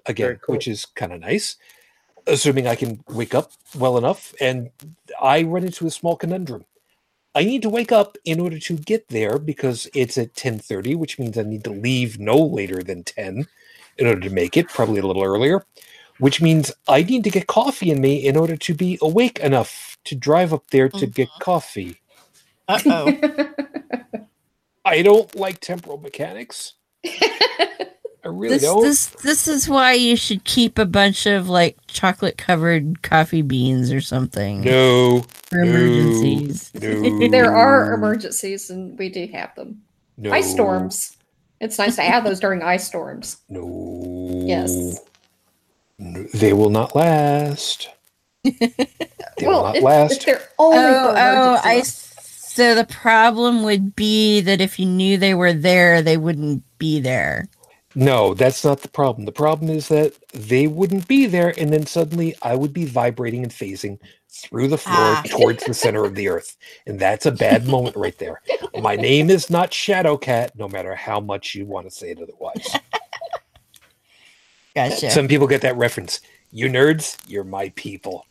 again, 0.07 0.41
cool. 0.43 0.55
which 0.55 0.69
is 0.69 0.87
kind 0.87 1.13
of 1.13 1.21
nice, 1.21 1.57
assuming 2.31 2.67
I 2.67 2.77
can 2.77 3.03
wake 3.09 3.35
up 3.35 3.53
well 3.77 3.99
enough. 3.99 4.35
And 4.41 4.71
I 5.21 5.43
run 5.43 5.65
into 5.65 5.87
a 5.87 5.91
small 5.91 6.17
conundrum. 6.17 6.65
I 7.35 7.45
need 7.45 7.63
to 7.63 7.69
wake 7.69 7.93
up 7.93 8.17
in 8.25 8.41
order 8.41 8.59
to 8.59 8.77
get 8.77 9.09
there 9.09 9.39
because 9.39 9.89
it's 9.95 10.19
at 10.19 10.35
10:30, 10.35 10.97
which 10.97 11.19
means 11.19 11.39
I 11.39 11.43
need 11.43 11.65
to 11.65 11.71
leave 11.71 12.19
no 12.19 12.37
later 12.37 12.83
than 12.83 13.05
10 13.05 13.47
in 13.99 14.07
order 14.07 14.21
to 14.21 14.31
make 14.31 14.57
it, 14.57 14.69
probably 14.69 14.99
a 14.99 15.07
little 15.07 15.23
earlier, 15.23 15.65
which 16.19 16.41
means 16.41 16.73
I 16.89 17.03
need 17.03 17.23
to 17.25 17.31
get 17.31 17.47
coffee 17.47 17.91
in 17.91 18.01
me 18.01 18.17
in 18.17 18.37
order 18.37 18.57
to 18.57 18.75
be 18.75 18.99
awake 19.01 19.39
enough 19.39 19.97
to 20.05 20.15
drive 20.17 20.53
up 20.53 20.71
there 20.71 20.89
to 20.89 21.07
get 21.07 21.29
coffee. 21.41 22.01
uh 22.67 22.81
oh. 22.87 23.13
I 24.85 25.03
don't 25.03 25.33
like 25.37 25.61
temporal 25.61 25.99
mechanics. 25.99 26.75
I 28.25 28.29
really 28.29 28.55
this 28.57 28.63
don't. 28.63 28.83
this 28.83 29.07
this 29.23 29.49
is 29.49 29.69
why 29.69 29.93
you 29.95 30.15
should 30.17 30.45
keep 30.45 30.79
a 30.79 30.85
bunch 30.85 31.27
of 31.27 31.49
like 31.49 31.79
chocolate 31.87 32.37
covered 32.37 33.03
coffee 33.03 33.43
beans 33.43 33.91
or 33.93 34.01
something 34.01 34.61
no, 34.63 35.23
for 35.49 35.57
no, 35.59 35.63
emergencies. 35.65 36.71
no. 36.75 37.29
there 37.31 37.55
are 37.55 37.95
emergencies, 37.95 38.69
and 38.71 38.99
we 38.99 39.09
do 39.09 39.27
have 39.33 39.55
them. 39.55 39.83
no, 40.19 40.33
Ice 40.33 40.51
storms. 40.51 41.17
It's 41.61 41.79
nice 41.79 41.97
to 41.97 42.03
have 42.03 42.25
those 42.25 42.41
during 42.41 42.63
ice 42.63 42.87
storms. 42.87 43.39
No. 43.49 44.43
Yes. 44.47 45.01
No, 45.99 46.23
they 46.35 46.53
will 46.55 46.71
not 46.71 46.95
last. 46.97 47.89
They 49.39 49.47
will 49.47 49.63
not 49.63 49.77
if, 49.77 49.83
last. 49.83 50.13
if 50.19 50.25
they're 50.27 50.49
only 50.59 50.77
Oh, 50.79 51.13
for 51.13 51.19
oh, 51.19 51.61
I. 51.65 51.81
So 51.83 52.75
the 52.75 52.85
problem 52.85 53.63
would 53.63 53.97
be 53.97 54.43
that 54.43 54.61
if 54.61 54.79
you 54.79 54.85
knew 54.85 55.17
they 55.17 55.33
were 55.33 55.55
there, 55.55 56.03
they 56.03 56.19
wouldn't 56.19 56.63
be 56.79 57.01
there. 57.01 57.49
No, 57.95 58.35
that's 58.35 58.65
not 58.65 58.81
the 58.83 58.89
problem. 58.89 59.25
The 59.25 59.33
problem 59.33 59.69
is 59.71 59.89
that 59.89 60.15
they 60.33 60.67
wouldn't 60.69 61.09
be 61.09 61.27
there, 61.27 61.53
and 61.59 61.73
then 61.73 61.87
suddenly 61.87 62.37
I 62.43 62.55
would 62.55 62.73
be 62.73 62.85
vibrating 62.85 63.43
and 63.43 63.51
phasing 63.53 63.99
through 64.29 64.69
the 64.69 64.79
floor 64.79 64.95
Ah. 64.97 65.23
towards 65.27 65.65
the 65.65 65.75
center 65.75 66.05
of 66.05 66.15
the 66.15 66.29
earth. 66.29 66.57
And 66.87 67.01
that's 67.01 67.27
a 67.27 67.33
bad 67.33 67.67
moment 67.67 67.97
right 67.97 68.17
there. 68.19 68.43
My 68.81 68.95
name 68.95 69.29
is 69.29 69.51
not 69.51 69.75
Shadow 69.75 70.17
Cat, 70.17 70.53
no 70.57 70.69
matter 70.69 70.95
how 70.95 71.19
much 71.21 71.55
you 71.55 71.67
want 71.67 71.89
to 71.89 71.91
say 71.91 72.11
it 72.13 72.19
otherwise. 72.23 72.69
Gotcha. 74.77 75.11
Some 75.11 75.27
people 75.27 75.49
get 75.49 75.63
that 75.63 75.77
reference. 75.77 76.21
You 76.53 76.69
nerds, 76.69 77.19
you're 77.27 77.45
my 77.45 77.71
people. 77.71 78.25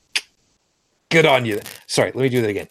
Good 1.09 1.25
on 1.25 1.45
you. 1.45 1.59
Sorry, 1.85 2.11
let 2.13 2.21
me 2.23 2.29
do 2.29 2.41
that 2.41 2.49
again. 2.49 2.67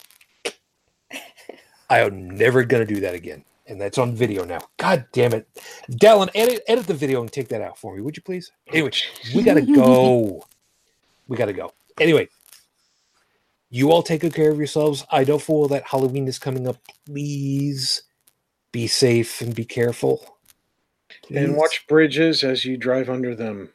I 1.90 2.00
am 2.00 2.30
never 2.30 2.64
gonna 2.64 2.86
do 2.86 3.00
that 3.00 3.14
again. 3.14 3.44
And 3.68 3.80
that's 3.80 3.98
on 3.98 4.14
video 4.14 4.44
now. 4.44 4.60
God 4.78 5.04
damn 5.12 5.34
it. 5.34 5.46
Dallin, 5.90 6.30
edit 6.34 6.62
edit 6.66 6.86
the 6.86 6.94
video 6.94 7.20
and 7.20 7.30
take 7.30 7.48
that 7.48 7.60
out 7.60 7.78
for 7.78 7.94
me, 7.94 8.00
would 8.00 8.16
you 8.16 8.22
please? 8.22 8.50
Anyway, 8.72 8.90
we 9.34 9.42
gotta 9.42 9.60
go. 9.74 10.42
We 11.28 11.36
gotta 11.36 11.52
go. 11.52 11.74
Anyway, 12.00 12.28
you 13.70 13.92
all 13.92 14.02
take 14.02 14.22
good 14.22 14.34
care 14.34 14.50
of 14.50 14.56
yourselves. 14.56 15.04
I 15.10 15.24
know 15.24 15.38
fool 15.38 15.68
that 15.68 15.86
Halloween 15.86 16.26
is 16.26 16.38
coming 16.38 16.66
up. 16.66 16.78
Please 17.06 18.04
be 18.72 18.86
safe 18.86 19.42
and 19.42 19.54
be 19.54 19.64
careful. 19.66 20.38
And 21.34 21.56
watch 21.56 21.86
bridges 21.86 22.42
as 22.44 22.64
you 22.64 22.78
drive 22.78 23.10
under 23.10 23.34
them. 23.34 23.70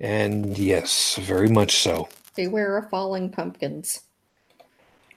And 0.00 0.58
yes, 0.58 1.16
very 1.16 1.48
much 1.48 1.78
so. 1.78 2.08
Beware 2.36 2.76
of 2.76 2.90
falling 2.90 3.30
pumpkins. 3.30 4.02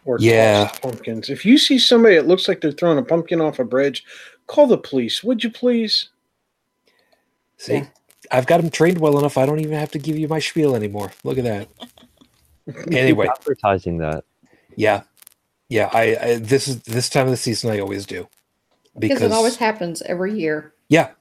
Or 0.06 0.20
Yeah. 0.20 0.68
tossed 0.68 0.84
pumpkins. 0.84 1.30
If 1.30 1.46
you 1.46 1.58
see 1.60 1.80
somebody 1.80 2.16
that 2.16 2.28
looks 2.28 2.48
like 2.48 2.62
they're 2.62 2.72
throwing 2.74 3.00
a 3.00 3.04
pumpkin 3.04 3.42
off 3.42 3.60
a 3.60 3.66
bridge, 3.66 4.06
call 4.48 4.68
the 4.68 4.78
police, 4.78 5.24
would 5.24 5.44
you 5.44 5.52
please? 5.52 6.10
See, 7.58 7.74
Yeah. 7.74 7.88
I've 8.32 8.48
got 8.48 8.62
them 8.62 8.72
trained 8.72 9.00
well 9.00 9.20
enough. 9.20 9.38
I 9.38 9.46
don't 9.46 9.60
even 9.62 9.78
have 9.78 9.92
to 9.92 10.00
give 10.00 10.18
you 10.18 10.28
my 10.28 10.40
spiel 10.40 10.76
anymore. 10.76 11.12
Look 11.24 11.38
at 11.40 11.46
that. 11.46 11.70
Anyway, 12.92 13.28
advertising 13.28 14.00
that. 14.00 14.26
yeah, 14.76 15.04
yeah. 15.70 15.90
I, 15.94 16.18
I 16.22 16.36
this 16.38 16.68
is 16.68 16.82
this 16.84 17.10
time 17.10 17.26
of 17.26 17.32
the 17.32 17.38
season. 17.38 17.72
I 17.72 17.80
always 17.80 18.06
do 18.06 18.28
Because 19.00 19.22
it 19.22 19.32
always 19.34 19.58
happens 19.58 20.02
every 20.04 20.40
year. 20.40 20.74
Yeah, 20.90 21.12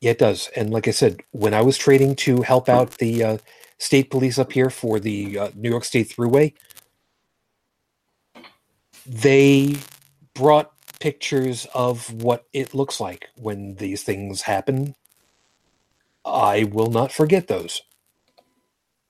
yeah, 0.00 0.12
it 0.12 0.18
does. 0.18 0.50
And 0.56 0.70
like 0.70 0.88
I 0.88 0.92
said, 0.92 1.20
when 1.32 1.54
I 1.54 1.62
was 1.62 1.78
trading 1.78 2.16
to 2.16 2.42
help 2.42 2.68
out 2.68 2.92
the 2.98 3.24
uh, 3.24 3.38
state 3.78 4.10
police 4.10 4.38
up 4.38 4.52
here 4.52 4.70
for 4.70 5.00
the 5.00 5.38
uh, 5.38 5.50
New 5.56 5.70
York 5.70 5.84
State 5.84 6.08
Thruway, 6.08 6.54
they 9.06 9.76
brought 10.34 10.72
pictures 11.00 11.66
of 11.74 12.12
what 12.12 12.46
it 12.52 12.74
looks 12.74 13.00
like 13.00 13.28
when 13.36 13.76
these 13.76 14.02
things 14.02 14.42
happen. 14.42 14.94
I 16.24 16.64
will 16.64 16.90
not 16.90 17.12
forget 17.12 17.48
those. 17.48 17.82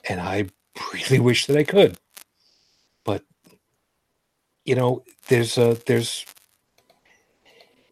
And 0.09 0.21
I 0.21 0.49
really 0.93 1.19
wish 1.21 1.47
that 1.47 1.57
I 1.57 1.65
could. 1.65 1.99
But 3.05 3.25
you 4.65 4.75
know, 4.75 5.05
there's 5.29 5.59
a 5.59 5.77
there's 5.87 6.25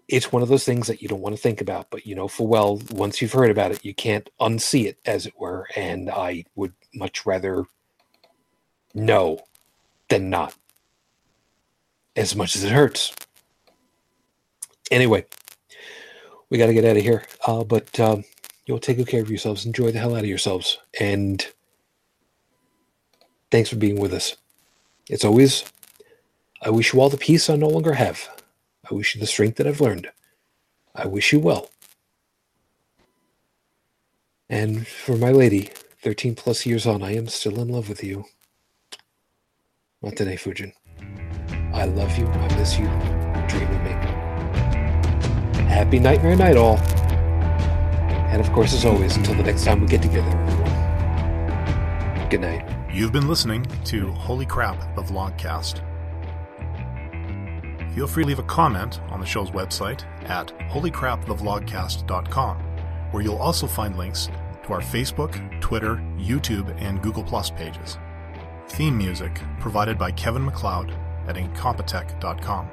it's 0.08 0.32
one 0.32 0.42
of 0.42 0.48
those 0.48 0.64
things 0.64 0.86
that 0.86 1.02
you 1.02 1.08
don't 1.08 1.20
want 1.20 1.36
to 1.36 1.42
think 1.42 1.60
about, 1.60 1.90
but 1.90 2.06
you 2.06 2.14
know 2.14 2.28
for 2.28 2.46
well, 2.46 2.80
once 2.90 3.20
you've 3.20 3.32
heard 3.32 3.50
about 3.50 3.72
it, 3.72 3.84
you 3.84 3.94
can't 3.94 4.30
unsee 4.40 4.86
it, 4.86 4.98
as 5.04 5.26
it 5.26 5.34
were. 5.38 5.66
And 5.76 6.10
I 6.10 6.44
would 6.54 6.72
much 6.94 7.26
rather 7.26 7.64
know 8.94 9.40
than 10.08 10.30
not, 10.30 10.54
as 12.18 12.34
much 12.34 12.56
as 12.56 12.64
it 12.64 12.72
hurts. 12.72 13.14
Anyway, 14.90 15.24
we 16.50 16.58
got 16.58 16.66
to 16.66 16.74
get 16.74 16.84
out 16.84 16.96
of 16.96 17.02
here. 17.02 17.24
Uh, 17.46 17.62
but 17.62 17.98
um, 18.00 18.24
you'll 18.66 18.80
take 18.80 18.96
good 18.96 19.06
care 19.08 19.22
of 19.22 19.30
yourselves. 19.30 19.64
Enjoy 19.64 19.92
the 19.92 20.00
hell 20.00 20.14
out 20.14 20.20
of 20.24 20.26
yourselves. 20.26 20.78
And 20.98 21.46
thanks 23.50 23.70
for 23.70 23.76
being 23.76 24.00
with 24.00 24.12
us. 24.12 24.36
It's 25.08 25.24
always, 25.24 25.64
I 26.62 26.70
wish 26.70 26.92
you 26.92 27.00
all 27.00 27.08
the 27.08 27.16
peace 27.16 27.48
I 27.48 27.56
no 27.56 27.68
longer 27.68 27.94
have. 27.94 28.28
I 28.90 28.94
wish 28.94 29.14
you 29.14 29.20
the 29.20 29.26
strength 29.26 29.56
that 29.56 29.66
I've 29.66 29.80
learned. 29.80 30.08
I 30.94 31.06
wish 31.06 31.32
you 31.32 31.38
well. 31.38 31.70
And 34.50 34.86
for 34.86 35.16
my 35.16 35.30
lady, 35.30 35.70
13 36.02 36.34
plus 36.34 36.66
years 36.66 36.86
on, 36.86 37.02
I 37.02 37.14
am 37.14 37.28
still 37.28 37.60
in 37.60 37.68
love 37.68 37.88
with 37.88 38.02
you. 38.02 38.24
Today, 40.16 40.36
Fujin. 40.36 40.72
I 41.72 41.84
love 41.84 42.18
you. 42.18 42.26
I 42.26 42.56
miss 42.56 42.78
you. 42.78 42.86
Dream 43.46 43.70
of 43.70 43.82
me. 43.82 43.90
Happy 45.68 45.98
Nightmare 45.98 46.36
Night, 46.36 46.56
all. 46.56 46.78
And 48.28 48.40
of 48.40 48.50
course, 48.52 48.72
as 48.74 48.84
always, 48.84 49.16
until 49.16 49.34
the 49.34 49.42
next 49.42 49.64
time 49.64 49.80
we 49.80 49.86
get 49.86 50.02
together, 50.02 50.28
everyone. 50.28 52.28
Good 52.28 52.40
night. 52.40 52.64
You've 52.92 53.12
been 53.12 53.28
listening 53.28 53.64
to 53.84 54.10
Holy 54.12 54.46
Crap, 54.46 54.96
the 54.96 55.02
Vlogcast. 55.02 55.82
Feel 57.94 58.06
free 58.06 58.24
to 58.24 58.28
leave 58.28 58.38
a 58.38 58.44
comment 58.44 59.00
on 59.10 59.20
the 59.20 59.26
show's 59.26 59.50
website 59.50 60.04
at 60.28 60.48
holycrapthevlogcast.com, 60.70 62.56
where 63.10 63.22
you'll 63.22 63.36
also 63.36 63.66
find 63.66 63.96
links 63.96 64.28
to 64.64 64.72
our 64.72 64.80
Facebook, 64.80 65.60
Twitter, 65.60 65.96
YouTube, 66.18 66.74
and 66.80 67.02
Google 67.02 67.24
Plus 67.24 67.50
pages. 67.50 67.98
Theme 68.68 68.98
music 68.98 69.40
provided 69.60 69.98
by 69.98 70.10
Kevin 70.12 70.44
MacLeod 70.44 70.92
at 71.28 71.36
incompetech.com. 71.36 72.70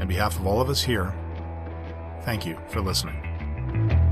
On 0.00 0.06
behalf 0.08 0.38
of 0.38 0.46
all 0.46 0.60
of 0.60 0.68
us 0.68 0.82
here, 0.82 1.14
thank 2.22 2.44
you 2.44 2.58
for 2.68 2.80
listening. 2.80 4.03